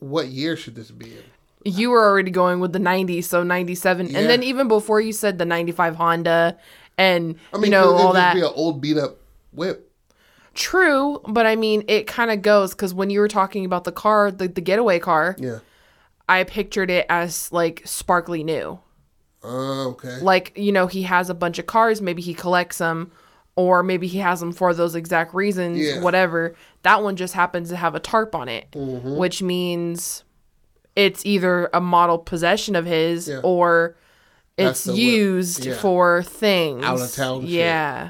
what 0.00 0.26
year 0.26 0.56
should 0.56 0.74
this 0.74 0.90
be 0.90 1.06
in? 1.06 1.22
You 1.64 1.90
were 1.90 2.04
already 2.04 2.30
going 2.30 2.60
with 2.60 2.72
the 2.72 2.78
90s, 2.78 3.24
so 3.24 3.42
97. 3.42 4.08
Yeah. 4.08 4.18
And 4.18 4.28
then 4.30 4.42
even 4.42 4.68
before 4.68 5.00
you 5.00 5.12
said 5.12 5.38
the 5.38 5.44
95 5.44 5.96
Honda 5.96 6.58
and, 6.98 7.36
I 7.52 7.56
mean, 7.56 7.66
you 7.66 7.70
know, 7.70 7.90
it 7.90 7.92
would 7.94 8.00
all 8.02 8.12
that. 8.12 8.34
be 8.34 8.40
an 8.40 8.52
old 8.54 8.80
beat 8.80 8.96
up 8.96 9.18
whip. 9.52 9.85
True, 10.56 11.20
but 11.28 11.46
I 11.46 11.54
mean, 11.54 11.84
it 11.86 12.06
kind 12.06 12.30
of 12.30 12.42
goes 12.42 12.72
because 12.72 12.92
when 12.94 13.10
you 13.10 13.20
were 13.20 13.28
talking 13.28 13.64
about 13.64 13.84
the 13.84 13.92
car, 13.92 14.30
the, 14.30 14.48
the 14.48 14.60
getaway 14.60 14.98
car, 14.98 15.36
Yeah. 15.38 15.58
I 16.28 16.42
pictured 16.44 16.90
it 16.90 17.06
as 17.08 17.52
like 17.52 17.82
sparkly 17.84 18.42
new. 18.42 18.80
Oh, 19.44 19.90
okay. 19.90 20.18
Like, 20.20 20.52
you 20.56 20.72
know, 20.72 20.86
he 20.88 21.02
has 21.02 21.30
a 21.30 21.34
bunch 21.34 21.58
of 21.60 21.66
cars, 21.66 22.00
maybe 22.02 22.20
he 22.22 22.34
collects 22.34 22.78
them, 22.78 23.12
or 23.54 23.82
maybe 23.82 24.06
he 24.08 24.18
has 24.18 24.40
them 24.40 24.50
for 24.52 24.74
those 24.74 24.94
exact 24.96 25.34
reasons, 25.34 25.78
Yeah. 25.78 26.00
whatever. 26.00 26.56
That 26.82 27.02
one 27.02 27.14
just 27.16 27.34
happens 27.34 27.68
to 27.68 27.76
have 27.76 27.94
a 27.94 28.00
tarp 28.00 28.34
on 28.34 28.48
it, 28.48 28.66
Mm-hmm. 28.72 29.16
which 29.16 29.42
means 29.42 30.24
it's 30.96 31.24
either 31.26 31.68
a 31.74 31.80
model 31.80 32.18
possession 32.18 32.74
of 32.74 32.86
his 32.86 33.28
Yeah. 33.28 33.40
or 33.44 33.96
it's 34.56 34.86
used 34.86 35.66
Yeah. 35.66 35.74
for 35.74 36.22
things. 36.22 36.82
Out 36.82 37.00
of 37.00 37.12
town. 37.12 37.42
shit. 37.42 37.50
Yeah. 37.50 38.08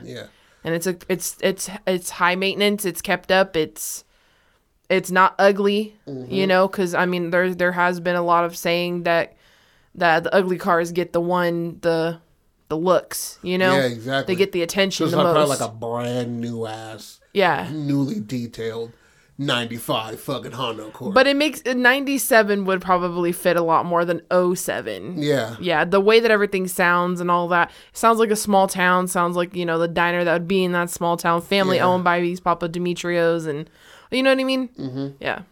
And 0.66 0.74
it's 0.74 0.86
a 0.86 0.96
it's 1.08 1.36
it's 1.40 1.70
it's 1.86 2.10
high 2.10 2.34
maintenance, 2.34 2.84
it's 2.84 3.00
kept 3.00 3.30
up, 3.30 3.56
it's 3.56 4.04
it's 4.90 5.10
not 5.10 5.34
ugly, 5.38 5.96
Mm-hmm. 6.08 6.32
you 6.34 6.46
know, 6.46 6.68
cuz 6.68 6.92
I 6.92 7.06
mean 7.06 7.30
there 7.30 7.54
there 7.54 7.72
has 7.72 8.00
been 8.00 8.16
a 8.16 8.22
lot 8.22 8.44
of 8.44 8.56
saying 8.56 9.04
that 9.04 9.36
that 9.94 10.24
the 10.24 10.34
ugly 10.34 10.58
cars 10.58 10.90
get 10.92 11.12
the 11.12 11.20
one 11.20 11.78
the 11.82 12.18
the 12.68 12.76
looks, 12.76 13.38
you 13.42 13.56
know? 13.58 13.76
Yeah, 13.76 13.84
exactly. 13.86 14.34
They 14.34 14.38
get 14.38 14.50
the 14.50 14.62
attention 14.62 15.04
Just 15.06 15.12
the 15.12 15.22
like 15.22 15.32
probably 15.32 15.50
like 15.50 15.60
a 15.60 15.68
brand 15.72 16.40
new 16.40 16.66
ass, 16.66 17.20
yeah. 17.32 17.68
newly 17.72 18.18
detailed, 18.18 18.90
ninety 19.38 19.76
five 19.76 20.18
fucking 20.20 20.52
Honda 20.52 20.86
Accord. 20.86 21.14
But 21.14 21.26
it 21.26 21.36
makes 21.36 21.62
97 21.64 22.64
would 22.64 22.80
probably 22.80 23.32
fit 23.32 23.56
a 23.56 23.62
lot 23.62 23.84
more 23.84 24.04
than 24.04 24.22
07. 24.30 25.14
yeah, 25.18 25.56
Yeah, 25.60 25.84
the 25.84 26.00
way 26.00 26.20
that 26.20 26.30
everything 26.30 26.66
sounds 26.68 27.20
and 27.20 27.30
all 27.30 27.46
that 27.48 27.70
sounds 27.92 28.18
like 28.18 28.30
a 28.30 28.36
small 28.36 28.66
town. 28.68 29.06
Sounds 29.08 29.36
like 29.36 29.54
you 29.54 29.66
know 29.66 29.78
the 29.78 29.88
diner 29.88 30.24
that 30.24 30.32
would 30.32 30.48
be 30.48 30.64
in 30.64 30.72
that 30.72 30.90
small 30.90 31.16
town, 31.16 31.42
family 31.42 31.76
Yeah. 31.76 31.86
owned 31.86 32.04
by 32.04 32.20
these 32.20 32.40
Papa 32.40 32.68
Dimitrios, 32.68 33.46
and 33.46 33.68
you 34.10 34.22
know 34.22 34.30
what 34.30 34.40
I 34.40 34.44
mean. 34.44 34.68
Mm-hmm. 34.68 35.06
Yeah. 35.20 35.42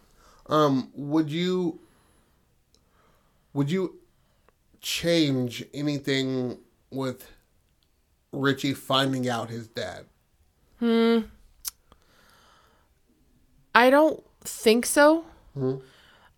Um, 0.47 0.91
would 0.95 1.31
you 1.31 1.81
would 3.53 3.71
you 3.71 3.97
change 4.81 5.65
anything 5.73 6.59
with 6.91 7.31
Richie 8.33 8.75
finding 8.75 9.29
out 9.29 9.49
his 9.51 9.69
dad? 9.69 10.07
I 13.75 13.91
don't 13.91 14.23
think 14.45 14.87
so. 14.87 15.25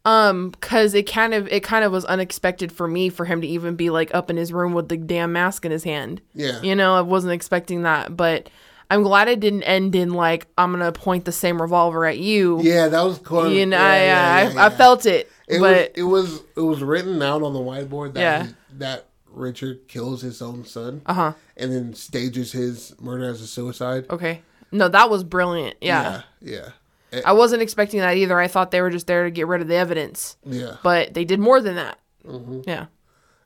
Um, 0.05 0.53
cause 0.61 0.95
it 0.95 1.03
kind 1.11 1.35
of 1.35 1.49
it 1.49 1.65
kind 1.65 1.85
of 1.85 1.91
was 1.91 2.05
unexpected 2.05 2.71
for 2.71 2.87
me 2.87 3.09
for 3.09 3.25
him 3.25 3.41
to 3.41 3.47
even 3.47 3.75
be 3.75 3.91
like 3.91 4.15
up 4.15 4.31
in 4.31 4.37
his 4.37 4.53
room 4.53 4.73
with 4.73 4.89
the 4.89 4.97
damn 4.97 5.33
mask 5.33 5.65
in 5.65 5.73
his 5.73 5.83
hand. 5.83 6.21
Yeah. 6.33 6.63
You 6.63 6.77
know, 6.77 6.95
I 6.95 7.01
wasn't 7.01 7.33
expecting 7.33 7.83
that, 7.83 8.17
but 8.17 8.49
I'm 8.89 9.03
glad 9.03 9.27
it 9.27 9.41
didn't 9.41 9.65
end 9.65 9.97
in 9.97 10.11
like 10.15 10.47
I'm 10.57 10.71
gonna 10.71 10.93
point 10.93 11.25
the 11.25 11.33
same 11.33 11.61
revolver 11.61 12.07
at 12.07 12.19
you. 12.19 12.61
Yeah, 12.63 12.87
that 12.87 13.03
was 13.03 13.19
cool. 13.19 13.51
You 13.51 13.67
know, 13.67 13.77
yeah, 13.79 13.85
I, 13.85 13.97
yeah, 13.97 14.03
I, 14.05 14.43
yeah, 14.55 14.61
I 14.61 14.69
yeah. 14.69 14.69
felt 14.69 15.07
it, 15.07 15.29
it 15.49 15.59
but 15.59 15.61
was 15.61 15.89
it 15.97 16.03
was 16.05 16.41
it 16.57 16.61
was 16.61 16.83
written 16.85 17.21
out 17.21 17.43
on 17.43 17.53
the 17.53 17.59
whiteboard 17.59 18.15
that 18.15 18.21
Yeah. 18.21 18.45
he- 18.45 18.53
that 18.79 19.07
Richard 19.33 19.89
kills 19.89 20.23
his 20.23 20.41
own 20.41 20.65
son 20.65 21.03
uh 21.07 21.15
huh. 21.15 21.33
and 21.57 21.73
then 21.73 21.95
stages 21.95 22.53
his 22.53 22.95
murder 23.01 23.25
as 23.29 23.41
a 23.41 23.47
suicide. 23.49 24.07
Okay. 24.09 24.43
No, 24.71 24.87
that 24.89 25.11
was 25.11 25.25
brilliant. 25.25 25.77
Yeah. 25.81 26.23
yeah, 26.41 26.69
yeah, 27.13 27.21
I 27.25 27.33
wasn't 27.33 27.63
expecting 27.63 28.01
that 28.01 28.17
either. 28.17 28.39
I 28.39 28.49
thought 28.49 28.71
they 28.71 28.81
were 28.81 28.91
just 28.91 29.07
there 29.07 29.25
to 29.25 29.31
get 29.31 29.47
rid 29.47 29.61
of 29.63 29.69
the 29.69 29.77
evidence, 29.77 30.37
yeah. 30.45 30.77
but 30.83 31.15
they 31.15 31.25
did 31.25 31.41
more 31.41 31.61
than 31.61 31.77
that. 31.77 31.99
Mm-hmm. 32.27 32.63
Yeah. 32.67 32.87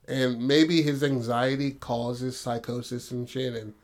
and 0.09 0.47
maybe 0.49 0.81
his 0.83 1.03
anxiety 1.05 1.73
causes 1.73 2.41
psychosis 2.41 3.11
and 3.11 3.29
shit 3.29 3.55
and 3.55 3.75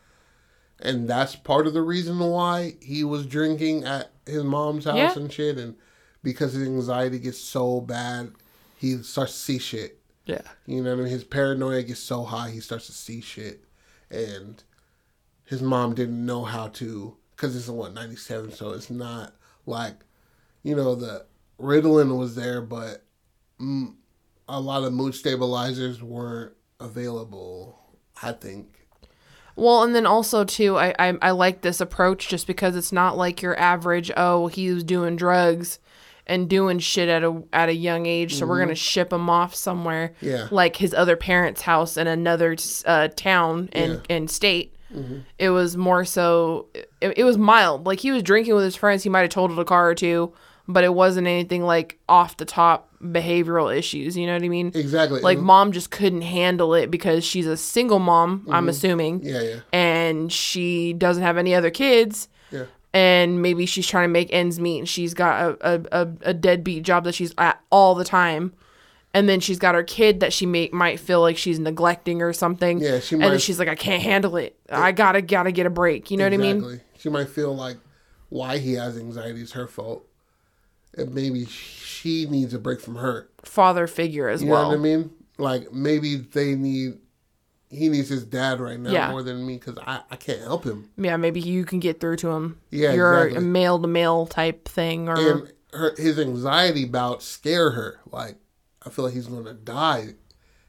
and 0.81 1.07
that's 1.09 1.37
part 1.37 1.67
of 1.67 1.75
the 1.75 1.83
reason 1.83 2.19
why 2.19 2.77
he 2.81 3.05
was 3.05 3.27
drinking 3.27 3.85
at 3.85 4.11
his 4.25 4.43
mom's 4.43 4.87
house 4.87 4.97
Yeah. 4.97 5.13
and 5.17 5.31
shit 5.31 5.59
and 5.59 5.77
because 6.23 6.55
his 6.55 6.67
anxiety 6.67 7.19
gets 7.19 7.39
so 7.39 7.83
bad 7.83 8.33
he 8.79 8.97
starts 9.03 9.33
to 9.35 9.39
see 9.39 9.59
shit 9.59 10.01
Yeah. 10.25 10.41
you 10.65 10.83
know 10.83 10.91
what 10.91 11.01
i 11.01 11.03
mean 11.03 11.11
his 11.13 11.25
paranoia 11.25 11.83
gets 11.83 12.01
so 12.01 12.25
high 12.25 12.49
he 12.51 12.61
starts 12.61 12.87
to 12.87 12.93
see 12.93 13.21
shit 13.21 13.65
and 14.11 14.65
his 15.45 15.61
mom 15.61 15.95
didn't 15.95 16.25
know 16.25 16.45
how 16.45 16.69
to 16.69 17.19
because 17.33 17.55
it's 17.55 17.69
what 17.69 17.93
97 17.93 18.53
so 18.53 18.71
it's 18.71 18.89
not 18.91 19.35
like 19.67 19.95
you 20.63 20.75
know 20.75 20.95
the 20.95 21.25
ritalin 21.61 22.17
was 22.19 22.35
there 22.35 22.61
but 22.61 23.03
mm, 23.61 23.93
a 24.49 24.61
lot 24.61 24.83
of 24.85 24.93
mood 24.93 25.15
stabilizers 25.15 26.03
weren't 26.03 26.53
available 26.81 27.79
i 28.23 28.33
think 28.33 28.67
Well, 29.57 29.83
and 29.85 29.95
then 29.95 30.05
also 30.05 30.45
too, 30.45 30.77
I, 30.77 30.95
I 30.99 31.15
I 31.23 31.31
like 31.31 31.63
this 31.63 31.81
approach 31.81 32.29
just 32.29 32.47
because 32.47 32.77
it's 32.77 32.93
not 32.93 33.17
like 33.17 33.41
your 33.41 33.59
average. 33.59 34.11
Oh, 34.15 34.49
he 34.49 34.71
was 34.71 34.85
doing 34.85 35.17
drugs 35.17 35.79
and 36.27 36.47
doing 36.51 36.79
shit 36.79 37.09
at 37.09 37.25
a 37.25 37.43
at 37.55 37.71
a 37.71 37.75
young 37.75 38.05
age, 38.05 38.35
so 38.35 38.45
we're 38.47 38.61
gonna 38.61 38.75
ship 38.75 39.11
him 39.15 39.31
off 39.31 39.55
somewhere. 39.55 40.13
Mm-hmm. 40.21 40.27
Yeah. 40.27 40.49
Like 40.51 40.77
his 40.77 40.93
other 40.93 41.17
parents' 41.17 41.63
house 41.63 41.97
in 41.97 42.07
another 42.07 42.55
uh, 42.85 43.09
town 43.17 43.71
and 43.73 43.93
Yeah. 43.93 43.99
Mm-hmm. 43.99 44.13
and 44.13 44.31
state. 44.31 44.76
It 45.39 45.51
was 45.51 45.77
more 45.77 46.05
so. 46.05 46.67
It, 47.01 47.15
it 47.19 47.25
was 47.25 47.37
mild. 47.39 47.87
Like 47.87 48.01
he 48.01 48.11
was 48.11 48.23
drinking 48.23 48.55
with 48.55 48.65
his 48.65 48.77
friends. 48.77 49.03
He 49.03 49.09
might 49.09 49.21
have 49.21 49.31
totaled 49.31 49.59
a 49.59 49.65
car 49.65 49.89
or 49.91 49.95
two, 49.95 50.33
but 50.67 50.85
it 50.85 50.95
wasn't 50.95 51.27
anything 51.27 51.63
like 51.65 51.99
off 52.09 52.37
the 52.37 52.45
top 52.45 52.91
behavioral 53.03 53.77
issues. 53.77 54.17
You 54.17 54.27
know 54.27 54.33
what 54.35 54.43
I 54.43 54.49
mean? 54.49 54.73
exactly 54.75 55.21
Like 55.21 55.37
And- 55.39 55.47
mom 55.47 55.73
just 55.73 55.91
couldn't 55.91 56.23
handle 56.23 56.73
it 56.75 56.91
because 56.91 57.25
she's 57.25 57.47
a 57.47 57.57
single 57.57 57.99
mom. 57.99 58.41
Mm-hmm. 58.41 58.55
I'm 58.55 58.69
assuming 58.69 59.23
yeah 59.23 59.41
yeah 59.43 59.57
and 59.73 60.33
she 60.33 60.93
doesn't 60.95 61.23
have 61.23 61.37
any 61.37 61.55
other 61.55 61.71
kids 61.71 62.29
yeah 62.51 62.65
and 62.95 63.43
maybe 63.43 63.67
she's 63.67 63.87
trying 63.87 64.09
to 64.09 64.13
make 64.13 64.29
ends 64.33 64.59
meet 64.59 64.79
and 64.79 64.89
she's 64.89 65.13
got 65.13 65.59
a, 65.61 65.75
a, 65.75 66.03
a, 66.03 66.09
a 66.31 66.35
deadbeat 66.35 66.83
job 66.85 67.05
that 67.05 67.15
she's 67.15 67.35
at 67.37 67.61
all 67.71 67.95
the 67.95 68.05
time 68.05 68.55
and 69.17 69.29
then 69.29 69.41
she's 69.41 69.59
got 69.59 69.75
her 69.75 69.83
kid 69.83 70.21
that 70.21 70.33
she 70.33 70.45
may, 70.47 70.69
might 70.73 71.01
feel 71.01 71.21
like 71.23 71.37
she's 71.39 71.59
neglecting 71.59 72.21
or 72.23 72.33
something 72.33 72.81
Yeah, 72.81 73.01
she 73.01 73.17
might, 73.17 73.25
and 73.25 73.33
then 73.33 73.41
she's 73.41 73.59
like 73.59 73.69
i 73.69 73.75
can't 73.75 74.03
handle 74.03 74.37
it 74.37 74.57
i 74.71 74.93
gotta 74.93 75.23
gotta 75.23 75.53
get 75.53 75.65
a 75.67 75.71
break 75.71 76.11
you 76.11 76.17
know 76.17 76.25
what 76.25 76.33
i 76.35 76.37
mean 76.37 76.57
exactly 76.57 76.81
she 76.99 77.09
might 77.09 77.29
feel 77.29 77.55
like 77.57 77.79
why 78.29 78.59
he 78.59 78.75
has 78.75 78.97
anxiety 78.99 79.41
is 79.43 79.53
her 79.53 79.67
fault 79.67 80.05
and 80.97 81.15
maybe 81.15 81.45
she 81.47 82.27
needs 82.27 82.53
a 82.55 82.59
break 82.59 82.81
from 82.81 82.97
her 82.97 83.29
father 83.43 83.87
figure 83.87 84.29
as 84.29 84.43
You 84.43 84.51
well 84.51 84.71
You 84.73 84.77
know 84.77 84.83
what 84.83 84.89
I 84.89 84.97
mean? 84.97 85.11
Like 85.39 85.73
maybe 85.73 86.17
they 86.17 86.55
need 86.55 86.99
he 87.69 87.89
needs 87.89 88.09
his 88.09 88.25
dad 88.25 88.61
right 88.61 88.79
now 88.79 88.91
Yeah. 88.91 89.11
more 89.11 89.23
than 89.23 89.45
me 89.47 89.55
because 89.59 89.77
I, 89.79 90.01
I 90.11 90.17
can't 90.17 90.41
help 90.41 90.65
him. 90.65 90.91
yeah 90.97 91.17
maybe 91.17 91.41
you 91.41 91.65
can 91.65 91.81
get 91.81 92.01
through 92.01 92.17
to 92.17 92.31
him 92.31 92.59
Yeah, 92.71 92.93
you're 92.93 93.25
exactly. 93.27 93.39
a 93.47 93.51
male 93.51 93.79
to 93.81 93.89
male 93.89 94.27
type 94.27 94.69
thing 94.69 95.09
or 95.09 95.17
And 95.19 95.53
her 95.73 95.95
his 95.99 96.19
anxiety 96.19 96.85
bouts 96.87 97.25
scare 97.27 97.73
her. 97.73 98.01
Like 98.11 98.37
I 98.87 98.91
feel 98.91 99.05
like 99.05 99.15
he's 99.15 99.27
gonna 99.27 99.53
die. 99.55 100.15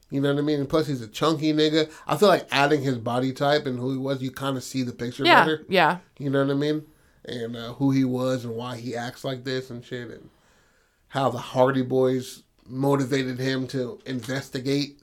You 0.10 0.22
know 0.22 0.34
what 0.34 0.39
I 0.39 0.44
mean? 0.44 0.60
And 0.61 0.69
plus 0.69 0.88
he's 0.88 1.02
a 1.02 1.07
chunky 1.07 1.52
nigga. 1.53 1.91
I 2.07 2.15
feel 2.18 2.30
like 2.30 2.48
adding 2.49 2.81
his 2.81 2.98
body 2.98 3.34
type 3.34 3.65
and 3.65 3.77
who 3.77 3.91
he 3.91 3.98
was, 3.98 4.22
you 4.22 4.31
kind 4.31 4.56
of 4.56 4.64
see 4.64 4.81
the 4.84 4.94
picture 4.94 5.26
yeah 5.26 5.44
better. 5.44 5.65
yeah 5.68 5.98
You 6.18 6.30
know 6.30 6.44
what 6.45 6.52
I 6.52 6.57
mean? 6.57 6.85
And 7.26 7.57
uh, 7.57 7.73
who 7.73 7.91
he 7.91 8.06
was 8.06 8.45
and 8.45 8.56
why 8.56 8.77
he 8.77 8.95
acts 8.95 9.26
like 9.26 9.44
this 9.44 9.69
and 9.69 9.84
shit, 9.84 10.10
and 10.10 10.30
how 11.10 11.30
the 11.30 11.38
Hardy 11.38 11.81
Boys 11.81 12.44
motivated 12.65 13.38
him 13.38 13.68
to 13.68 13.99
investigate. 14.06 15.02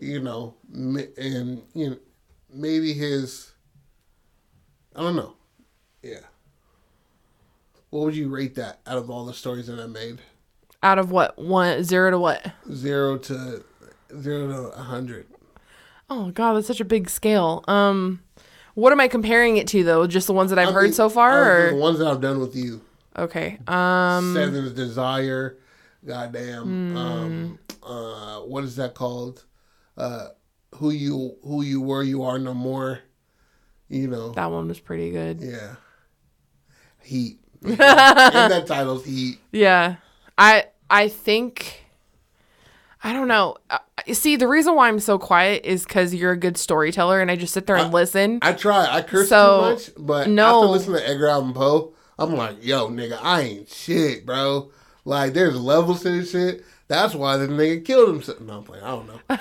You 0.00 0.20
know, 0.20 0.54
and 0.72 1.62
you 1.74 1.90
know, 1.90 1.96
maybe 2.52 2.92
his. 2.92 3.52
I 4.94 5.00
don't 5.02 5.16
know. 5.16 5.34
Yeah. 6.02 6.20
What 7.90 8.04
would 8.04 8.16
you 8.16 8.28
rate 8.28 8.54
that 8.54 8.78
out 8.86 8.98
of 8.98 9.10
all 9.10 9.24
the 9.26 9.34
stories 9.34 9.66
that 9.66 9.80
I 9.80 9.86
made? 9.86 10.20
Out 10.82 10.98
of 10.98 11.10
what 11.10 11.38
one 11.38 11.82
zero 11.84 12.10
to 12.10 12.18
what 12.18 12.52
Zero 12.72 13.18
to 13.18 13.64
zero 14.20 14.48
to 14.48 14.78
a 14.78 14.82
hundred. 14.82 15.26
Oh 16.10 16.30
god, 16.30 16.54
that's 16.54 16.66
such 16.66 16.80
a 16.80 16.84
big 16.84 17.10
scale. 17.10 17.64
Um 17.68 18.22
what 18.74 18.92
am 18.92 19.00
I 19.00 19.08
comparing 19.08 19.56
it 19.56 19.66
to 19.68 19.82
though? 19.84 20.06
Just 20.06 20.26
the 20.26 20.32
ones 20.32 20.50
that 20.50 20.58
I've 20.58 20.68
I 20.68 20.72
heard 20.72 20.84
mean, 20.84 20.92
so 20.92 21.08
far 21.08 21.66
of 21.66 21.70
the 21.72 21.76
ones 21.76 21.98
that 21.98 22.06
I've 22.06 22.20
done 22.20 22.38
with 22.40 22.54
you. 22.54 22.80
Okay. 23.16 23.58
Um 23.66 24.34
Seven's 24.34 24.72
Desire. 24.72 25.58
Goddamn. 26.06 26.62
Hmm. 26.64 26.96
Um, 26.96 27.58
uh, 27.82 28.40
what 28.40 28.64
is 28.64 28.76
that 28.76 28.94
called? 28.94 29.44
Uh, 29.96 30.28
who 30.76 30.90
you 30.90 31.36
who 31.42 31.62
you 31.62 31.80
were, 31.80 32.02
you 32.02 32.22
are 32.22 32.38
no 32.38 32.54
more. 32.54 33.00
You 33.88 34.06
know. 34.06 34.30
that 34.32 34.50
one 34.50 34.68
was 34.68 34.78
pretty 34.78 35.10
good. 35.10 35.40
Yeah. 35.40 35.76
Heat. 37.02 37.40
and 37.64 37.78
that 37.78 38.66
title's 38.66 39.04
Heat. 39.04 39.38
Yeah. 39.50 39.96
I 40.38 40.66
I 40.88 41.08
think 41.08 41.84
I 43.02 43.12
don't 43.12 43.28
know. 43.28 43.56
Uh, 43.70 43.78
see, 44.12 44.36
the 44.36 44.48
reason 44.48 44.74
why 44.74 44.88
I'm 44.88 44.98
so 45.00 45.18
quiet 45.18 45.64
is 45.64 45.84
cuz 45.86 46.14
you're 46.14 46.32
a 46.32 46.36
good 46.36 46.56
storyteller 46.56 47.20
and 47.20 47.30
I 47.30 47.36
just 47.36 47.52
sit 47.54 47.66
there 47.66 47.76
and 47.76 47.92
listen. 47.92 48.38
I 48.42 48.52
try. 48.54 48.86
I 48.88 49.02
curse 49.02 49.28
So, 49.28 49.58
too 49.60 49.70
much, 49.72 49.90
but 49.98 50.28
no. 50.28 50.62
after 50.62 50.68
listening 50.72 50.96
to 50.98 51.08
Edgar 51.08 51.28
Allan 51.28 51.52
Poe, 51.52 51.92
I'm 52.18 52.34
like, 52.34 52.64
yo, 52.64 52.88
nigga, 52.88 53.18
I 53.22 53.42
ain't 53.42 53.68
shit, 53.68 54.24
bro. 54.26 54.70
Like, 55.04 55.32
there's 55.34 55.56
levels 55.58 56.02
to 56.02 56.10
this 56.10 56.32
shit. 56.32 56.64
That's 56.88 57.14
why 57.14 57.36
the 57.36 57.46
nigga 57.46 57.84
killed 57.84 58.08
himself. 58.08 58.40
No, 58.40 58.58
I'm 58.58 58.64
playing. 58.64 58.82
I 58.84 58.88
don't 58.90 59.06
know. 59.06 59.38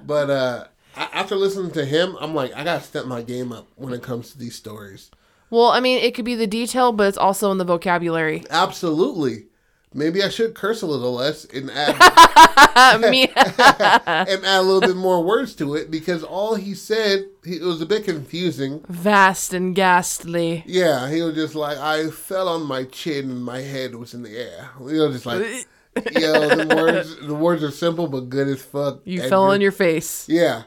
but 0.06 0.30
uh, 0.30 0.64
after 0.96 1.36
listening 1.36 1.72
to 1.72 1.84
him, 1.84 2.16
I'm 2.20 2.34
like, 2.34 2.54
I 2.54 2.64
gotta 2.64 2.82
step 2.82 3.04
my 3.06 3.20
game 3.20 3.52
up 3.52 3.66
when 3.76 3.92
it 3.92 4.02
comes 4.02 4.30
to 4.32 4.38
these 4.38 4.54
stories. 4.54 5.10
well, 5.50 5.68
I 5.68 5.80
mean, 5.80 5.98
it 6.02 6.14
could 6.14 6.24
be 6.24 6.34
the 6.36 6.46
detail, 6.46 6.92
but 6.92 7.08
it's 7.08 7.18
also 7.18 7.50
in 7.52 7.58
the 7.58 7.64
vocabulary. 7.64 8.44
Absolutely. 8.48 9.46
Maybe 9.94 10.22
I 10.22 10.28
should 10.28 10.54
curse 10.54 10.82
a 10.82 10.86
little 10.86 11.14
less 11.14 11.44
and 11.46 11.70
add 11.70 11.94
and 12.76 14.44
add 14.44 14.58
a 14.58 14.62
little 14.62 14.80
bit 14.80 14.96
more 14.96 15.22
words 15.22 15.54
to 15.56 15.74
it 15.74 15.90
because 15.90 16.22
all 16.22 16.56
he 16.56 16.74
said 16.74 17.24
he, 17.44 17.56
it 17.56 17.62
was 17.62 17.80
a 17.80 17.86
bit 17.86 18.04
confusing. 18.04 18.84
vast 18.88 19.54
and 19.54 19.74
ghastly. 19.74 20.64
Yeah, 20.66 21.08
he 21.08 21.22
was 21.22 21.34
just 21.34 21.54
like 21.54 21.78
I 21.78 22.10
fell 22.10 22.48
on 22.48 22.66
my 22.66 22.84
chin 22.84 23.30
and 23.30 23.44
my 23.44 23.60
head 23.60 23.94
was 23.94 24.12
in 24.12 24.22
the 24.22 24.36
air. 24.36 24.70
You 24.80 24.98
know, 24.98 25.12
just 25.12 25.26
like 25.26 25.42
yo, 26.12 26.48
the 26.48 26.74
words 26.76 27.16
the 27.20 27.34
words 27.34 27.62
are 27.62 27.70
simple 27.70 28.08
but 28.08 28.28
good 28.28 28.48
as 28.48 28.60
fuck. 28.62 29.00
You 29.04 29.28
fell 29.28 29.44
on 29.44 29.60
your 29.60 29.72
face. 29.72 30.28
Yeah. 30.28 30.64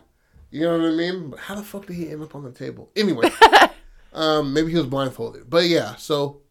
You 0.49 0.61
know 0.61 0.77
what 0.77 0.87
I 0.87 0.91
mean? 0.91 1.29
But 1.31 1.39
how 1.39 1.55
the 1.55 1.63
fuck 1.63 1.85
did 1.85 1.97
he 1.97 2.09
end 2.09 2.23
up 2.23 2.33
on 2.33 2.43
the 2.43 2.51
table? 2.51 2.89
Anyway. 2.95 3.29
um, 4.13 4.53
maybe 4.53 4.71
he 4.71 4.77
was 4.77 4.85
blindfolded. 4.85 5.49
But 5.49 5.65
yeah, 5.65 5.95
so 5.95 6.41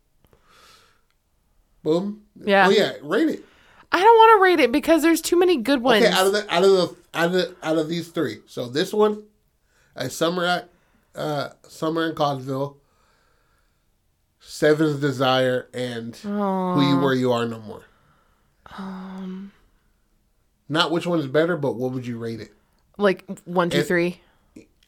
boom. 1.86 2.22
Yeah. 2.44 2.66
Oh 2.66 2.70
yeah, 2.70 2.92
rate 3.02 3.28
it. 3.28 3.44
I 3.92 4.00
don't 4.02 4.16
want 4.18 4.38
to 4.38 4.42
rate 4.42 4.60
it 4.60 4.72
because 4.72 5.02
there's 5.02 5.20
too 5.20 5.38
many 5.38 5.56
good 5.56 5.80
ones. 5.82 6.04
Okay, 6.04 6.12
out 6.12 6.26
of 6.26 6.32
the 6.32 6.52
out 6.54 6.64
of 6.64 6.70
the 6.70 6.96
out 7.14 7.26
of 7.26 7.32
the, 7.32 7.56
out 7.62 7.78
of 7.78 7.88
these 7.88 8.08
three. 8.08 8.38
So 8.46 8.68
this 8.68 8.92
one, 8.92 9.22
a 9.94 10.10
summer 10.10 10.44
at 10.44 10.68
uh 11.14 11.50
summer 11.68 12.08
in 12.08 12.14
Codville, 12.16 12.76
Seven's 14.40 15.00
Desire, 15.00 15.68
and 15.72 16.14
Who 16.16 16.28
You 16.82 16.96
Were 16.98 17.14
You 17.14 17.32
Are 17.32 17.46
No 17.46 17.60
More. 17.60 17.84
Um 18.76 19.52
not 20.68 20.90
which 20.90 21.06
one 21.06 21.20
is 21.20 21.28
better, 21.28 21.56
but 21.56 21.76
what 21.76 21.92
would 21.92 22.06
you 22.06 22.18
rate 22.18 22.40
it? 22.40 22.52
like 22.98 23.24
one, 23.44 23.70
two, 23.70 23.78
It- 23.78 23.86
three. 23.86 24.20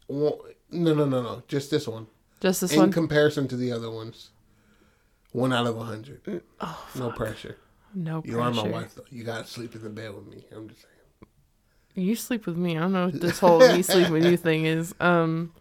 Well, 0.08 0.40
no, 0.70 0.94
no, 0.94 1.04
no, 1.04 1.22
no. 1.22 1.42
Just 1.46 1.70
this 1.70 1.86
one. 1.86 2.06
Just 2.40 2.62
this 2.62 2.72
in 2.72 2.78
one. 2.78 2.88
In 2.88 2.92
comparison 2.92 3.46
to 3.48 3.56
the 3.56 3.70
other 3.70 3.90
ones. 3.90 4.30
One 5.38 5.52
out 5.52 5.66
of 5.66 5.78
a 5.78 5.84
hundred. 5.84 6.24
Mm, 6.24 6.40
oh, 6.60 6.88
no 6.96 7.10
pressure. 7.12 7.56
No 7.94 8.22
pressure. 8.22 8.36
You 8.36 8.42
are 8.42 8.50
my 8.50 8.68
wife 8.68 8.96
though. 8.96 9.04
You 9.08 9.22
gotta 9.22 9.46
sleep 9.46 9.74
in 9.76 9.82
the 9.82 9.88
bed 9.88 10.12
with 10.12 10.26
me. 10.26 10.44
I'm 10.54 10.68
just 10.68 10.82
saying. 10.82 10.94
You 11.94 12.16
sleep 12.16 12.46
with 12.46 12.56
me. 12.56 12.76
I 12.76 12.80
don't 12.80 12.92
know 12.92 13.06
what 13.06 13.20
this 13.20 13.38
whole 13.38 13.60
me 13.60 13.82
sleep 13.82 14.08
with 14.08 14.24
you 14.24 14.36
thing 14.36 14.66
is. 14.66 14.94
Um. 14.98 15.52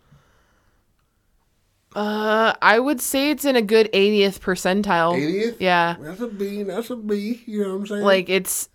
Uh, 1.96 2.54
I 2.62 2.80
would 2.80 3.02
say 3.02 3.32
it's 3.32 3.46
in 3.46 3.56
a 3.56 3.62
good 3.62 3.92
80th 3.92 4.40
percentile. 4.40 5.16
80th? 5.16 5.56
Yeah, 5.60 5.96
That's 6.00 6.22
a 6.22 6.28
B. 6.28 6.64
That's 6.64 6.90
a 6.90 6.96
B. 6.96 7.44
You 7.46 7.64
know 7.64 7.70
what 7.70 7.76
I'm 7.76 7.88
saying? 7.88 8.04
like 8.04 8.30
it's 8.30 8.70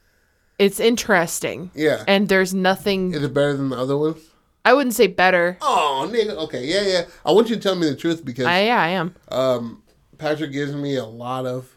it's 0.59 0.79
interesting, 0.79 1.73
yeah. 1.74 2.05
and 2.07 2.29
there's 2.29 2.55
nothing. 2.55 3.12
Is 3.12 3.24
it 3.24 3.35
better 3.35 3.57
than 3.57 3.70
the 3.70 3.77
other 3.77 3.97
ones? 3.97 4.23
I 4.65 4.74
wouldn't 4.74 4.95
say 4.95 5.09
better. 5.09 5.59
Oh, 5.61 6.09
nigga. 6.12 6.37
Okay, 6.45 6.65
yeah, 6.65 6.83
yeah. 6.83 7.05
I 7.27 7.33
want 7.33 7.51
you 7.51 7.57
to 7.57 7.61
tell 7.61 7.74
me 7.74 7.89
the 7.89 7.97
truth 7.97 8.24
because 8.24 8.47
I 8.47 8.66
yeah, 8.66 8.81
I 8.81 8.89
am 8.91 9.16
um, 9.29 9.81
Patrick 10.23 10.53
gives 10.53 10.73
me 10.73 10.94
a 10.94 11.05
lot 11.05 11.47
of. 11.47 11.77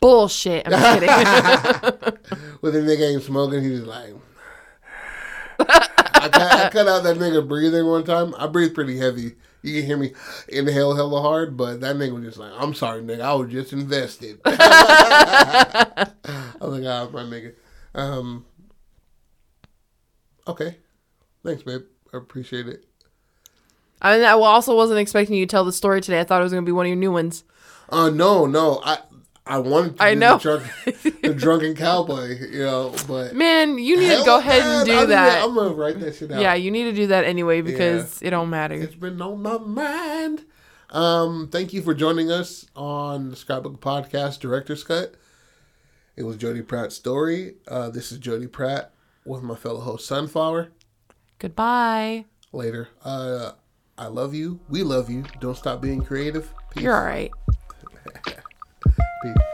bullshit. 0.00 0.66
I'm 0.66 0.72
just 0.72 1.00
kidding. 1.00 2.18
When 2.60 2.72
the 2.72 2.78
nigga 2.78 3.12
ain't 3.12 3.22
smoking, 3.22 3.62
he's 3.62 3.80
just 3.80 3.86
like. 3.86 4.14
I, 5.58 6.28
cut, 6.30 6.34
I 6.34 6.70
cut 6.70 6.88
out 6.88 7.02
that 7.02 7.18
nigga 7.18 7.46
breathing 7.46 7.84
one 7.84 8.04
time. 8.04 8.34
I 8.38 8.46
breathe 8.46 8.74
pretty 8.74 8.96
heavy. 8.96 9.34
You 9.60 9.74
can 9.74 9.86
hear 9.86 9.98
me 9.98 10.14
inhale 10.48 10.96
hella 10.96 11.20
hard, 11.20 11.58
but 11.58 11.82
that 11.82 11.96
nigga 11.96 12.14
was 12.14 12.24
just 12.24 12.38
like, 12.38 12.52
I'm 12.56 12.72
sorry, 12.72 13.02
nigga. 13.02 13.20
I 13.20 13.34
was 13.34 13.52
just 13.52 13.74
invested. 13.74 14.40
I 14.46 16.08
was 16.62 16.80
like, 16.80 16.84
ah, 16.86 17.10
my 17.12 17.24
nigga. 17.24 17.52
Um, 17.94 18.46
okay. 20.48 20.78
Thanks, 21.44 21.62
babe. 21.62 21.82
I 22.14 22.16
appreciate 22.16 22.66
it. 22.66 22.86
I, 24.00 24.16
mean, 24.16 24.24
I 24.24 24.32
also 24.32 24.74
wasn't 24.74 25.00
expecting 25.00 25.36
you 25.36 25.44
to 25.44 25.50
tell 25.50 25.66
the 25.66 25.72
story 25.72 26.00
today. 26.00 26.20
I 26.20 26.24
thought 26.24 26.40
it 26.40 26.44
was 26.44 26.52
gonna 26.52 26.64
be 26.64 26.72
one 26.72 26.86
of 26.86 26.88
your 26.88 26.96
new 26.96 27.12
ones. 27.12 27.44
Uh, 27.90 28.10
no, 28.10 28.46
no. 28.46 28.80
I 28.84 28.98
I 29.46 29.58
wanted 29.58 29.98
to 29.98 30.02
I 30.02 30.14
do 30.14 30.20
know. 30.20 30.38
The, 30.38 30.42
drunk, 30.42 31.20
the 31.22 31.34
drunken 31.36 31.74
cowboy, 31.74 32.38
you 32.50 32.60
know, 32.60 32.94
but 33.06 33.34
Man, 33.34 33.76
you 33.78 33.98
need 33.98 34.16
to 34.16 34.24
go 34.24 34.38
ahead 34.38 34.62
and 34.62 34.86
do 34.86 34.92
I 34.96 35.00
need 35.00 35.06
that. 35.10 35.44
I'm 35.44 35.54
gonna 35.54 35.74
write 35.74 36.00
that 36.00 36.14
shit 36.14 36.32
out. 36.32 36.40
Yeah, 36.40 36.54
you 36.54 36.70
need 36.70 36.84
to 36.84 36.92
do 36.92 37.08
that 37.08 37.24
anyway 37.24 37.60
because 37.60 38.22
it 38.22 38.30
don't 38.30 38.48
matter. 38.48 38.74
It's 38.74 38.94
been 38.94 39.20
on 39.20 39.42
my 39.42 39.58
mind. 39.58 40.44
Um, 40.90 41.48
thank 41.50 41.72
you 41.72 41.82
for 41.82 41.92
joining 41.92 42.30
us 42.30 42.66
on 42.74 43.30
the 43.30 43.36
Scrapbook 43.36 43.80
Podcast 43.80 44.38
Director's 44.40 44.82
Cut. 44.84 45.14
It 46.16 46.22
was 46.22 46.36
Jody 46.36 46.62
Pratt's 46.62 46.94
story. 46.94 47.56
Uh, 47.66 47.90
this 47.90 48.12
is 48.12 48.18
Jody 48.18 48.46
Pratt 48.46 48.92
with 49.26 49.42
my 49.42 49.56
fellow 49.56 49.80
host 49.80 50.06
Sunflower. 50.06 50.70
Goodbye. 51.38 52.24
Later. 52.52 52.88
Uh, 53.04 53.52
I 53.98 54.06
love 54.06 54.34
you. 54.34 54.60
We 54.68 54.84
love 54.84 55.10
you. 55.10 55.24
Don't 55.40 55.56
stop 55.56 55.82
being 55.82 56.02
creative. 56.02 56.54
Peace. 56.70 56.84
You're 56.84 56.96
all 56.96 57.04
right. 57.04 57.32
Peace. 59.22 59.53